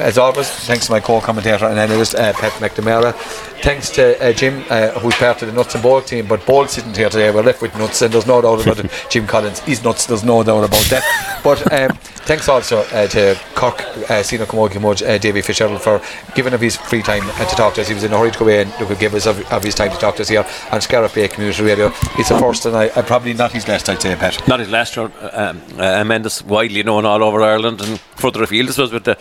as 0.00 0.18
always, 0.18 0.48
thanks 0.48 0.86
to 0.86 0.92
my 0.92 1.00
co-commentator 1.00 1.66
and 1.66 1.78
analyst 1.78 2.14
uh, 2.14 2.32
Pat 2.32 2.52
McNamara. 2.52 3.14
Thanks 3.62 3.90
to 3.90 4.22
uh, 4.24 4.32
Jim, 4.32 4.64
uh, 4.70 4.90
who's 5.00 5.16
part 5.16 5.42
of 5.42 5.48
the 5.48 5.54
Nuts 5.54 5.74
and 5.74 5.82
Bolts 5.82 6.10
team, 6.10 6.28
but 6.28 6.44
Bolts 6.46 6.78
isn't 6.78 6.96
here 6.96 7.08
today. 7.08 7.30
We're 7.32 7.42
left 7.42 7.60
with 7.60 7.76
Nuts, 7.76 8.00
and 8.02 8.14
there's 8.14 8.26
no 8.26 8.40
doubt 8.40 8.62
about 8.62 8.78
it. 8.78 8.90
Jim 9.10 9.26
Collins, 9.26 9.60
he's 9.60 9.82
nuts. 9.82 10.06
There's 10.06 10.22
no 10.22 10.44
doubt 10.44 10.64
about 10.64 10.84
that. 10.90 11.40
But 11.42 11.72
um, 11.72 11.90
thanks 12.28 12.48
also 12.48 12.82
uh, 12.92 13.08
to 13.08 13.38
Cork 13.54 13.80
uh, 14.10 14.22
Senior 14.22 14.46
Camogie 14.46 14.80
Mudge, 14.80 15.02
uh, 15.02 15.18
Davy 15.18 15.42
Fitzgerald, 15.42 15.82
for 15.82 16.00
giving 16.34 16.54
up 16.54 16.60
his 16.60 16.76
free 16.76 17.02
time 17.02 17.22
uh, 17.24 17.44
to 17.46 17.56
talk 17.56 17.74
to 17.74 17.80
us. 17.80 17.88
He 17.88 17.94
was 17.94 18.04
in 18.04 18.12
a 18.12 18.18
hurry 18.18 18.30
to 18.30 18.38
go 18.38 18.44
away 18.44 18.62
and 18.62 18.72
look, 18.80 18.96
give 18.98 19.14
us 19.14 19.26
of, 19.26 19.40
of 19.50 19.64
his 19.64 19.74
time 19.74 19.90
to 19.90 19.98
talk 19.98 20.16
to 20.16 20.22
us 20.22 20.28
here 20.28 20.46
on 20.70 20.80
Scariff 20.80 21.14
Bay 21.14 21.26
Community 21.26 21.62
Radio. 21.64 21.92
It's 22.16 22.30
a 22.30 22.38
first, 22.38 22.66
and 22.66 22.76
I, 22.76 22.90
I 22.94 23.02
probably 23.02 23.34
not 23.34 23.52
his 23.52 23.66
last. 23.66 23.88
I'd 23.88 24.00
say, 24.00 24.14
Pat. 24.14 24.46
Not 24.46 24.60
his 24.60 24.70
last 24.70 24.96
year, 24.96 25.10
um, 25.32 25.60
uh, 25.78 26.30
widely 26.46 26.82
known 26.82 27.04
all 27.04 27.24
over 27.24 27.42
Ireland 27.42 27.80
and 27.80 27.98
further 27.98 28.42
afield. 28.42 28.68
This 28.68 28.78
was 28.78 28.92
with 28.92 29.04
the 29.04 29.18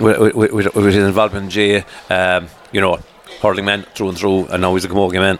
with, 0.00 0.09
with, 0.18 0.52
with, 0.52 0.74
with 0.74 0.84
his 0.86 0.96
involvement 0.96 1.44
in 1.44 1.50
J, 1.50 1.84
um, 2.08 2.48
you 2.72 2.80
know, 2.80 2.98
hurling 3.40 3.64
man 3.64 3.82
through 3.94 4.10
and 4.10 4.18
through, 4.18 4.46
and 4.48 4.62
now 4.62 4.74
he's 4.74 4.84
a 4.84 4.88
Camogie 4.88 5.14
man. 5.14 5.38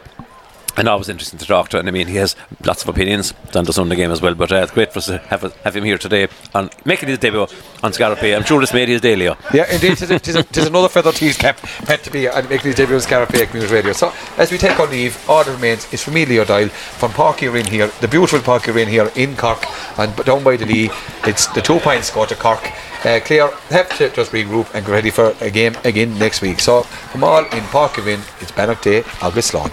And 0.76 0.88
always 0.88 1.08
interesting 1.08 1.38
to 1.38 1.46
talk 1.46 1.68
to, 1.70 1.78
and 1.78 1.88
I 1.88 1.90
mean, 1.90 2.06
he 2.06 2.16
has 2.16 2.36
lots 2.64 2.82
of 2.82 2.88
opinions 2.88 3.34
on 3.54 3.64
the 3.64 3.72
Sunday 3.72 3.96
game 3.96 4.10
as 4.10 4.22
well. 4.22 4.34
But 4.34 4.52
uh, 4.52 4.56
it's 4.56 4.72
great 4.72 4.92
for 4.92 4.98
us 4.98 5.06
to 5.06 5.18
have, 5.18 5.42
have 5.42 5.76
him 5.76 5.84
here 5.84 5.98
today 5.98 6.28
on 6.54 6.70
making 6.84 7.08
his 7.08 7.18
debut 7.18 7.46
on 7.82 7.92
Scariff 7.92 8.22
I'm 8.22 8.44
sure 8.44 8.60
this 8.60 8.72
made 8.72 8.88
his 8.88 9.00
day, 9.00 9.16
Leo. 9.16 9.36
Yeah, 9.52 9.70
indeed, 9.72 10.00
is 10.00 10.66
another 10.66 10.88
feather 10.88 11.12
to 11.12 11.24
his 11.24 11.36
cap, 11.36 11.58
Pat 11.58 12.02
to 12.04 12.10
be 12.10 12.26
and 12.26 12.48
making 12.48 12.66
his 12.66 12.74
debut 12.76 12.94
on 12.94 13.00
Scariff 13.00 13.30
Bay 13.30 13.46
Community 13.46 13.74
Radio. 13.74 13.92
So, 13.92 14.12
as 14.36 14.52
we 14.52 14.58
take 14.58 14.78
our 14.78 14.86
leave, 14.86 15.18
all 15.28 15.44
that 15.44 15.52
remains 15.52 15.92
is 15.92 16.02
for 16.02 16.10
me, 16.10 16.24
Leo 16.24 16.44
Dial, 16.44 16.68
from 16.68 17.10
Páirc 17.12 17.38
Uí 17.38 17.52
Rinn 17.52 17.66
here, 17.66 17.88
the 18.00 18.08
beautiful 18.08 18.38
Páirc 18.40 18.62
Uí 18.62 18.74
Rinn 18.74 18.88
here 18.88 19.10
in 19.16 19.36
Cork, 19.36 19.64
and 19.98 20.14
down 20.24 20.44
by 20.44 20.56
the 20.56 20.66
Lee. 20.66 20.90
It's 21.24 21.46
the 21.48 21.60
two 21.60 21.78
points 21.80 22.08
score 22.08 22.26
to 22.26 22.34
Cork. 22.34 22.70
Uh, 23.04 23.18
Clare 23.24 23.50
have 23.70 23.88
to 23.96 24.10
just 24.10 24.32
regroup 24.32 24.72
and 24.74 24.84
get 24.84 24.92
ready 24.92 25.10
for 25.10 25.34
a 25.40 25.50
game 25.50 25.74
again 25.84 26.18
next 26.18 26.42
week. 26.42 26.60
So, 26.60 26.82
from 26.82 27.24
all 27.24 27.44
in 27.44 27.64
Páirc 27.72 27.94
Uí 27.94 28.06
Rinn, 28.06 28.20
it's 28.40 28.52
Bannock 28.52 28.82
Day, 28.82 29.04
August 29.22 29.54
Lawn. 29.54 29.70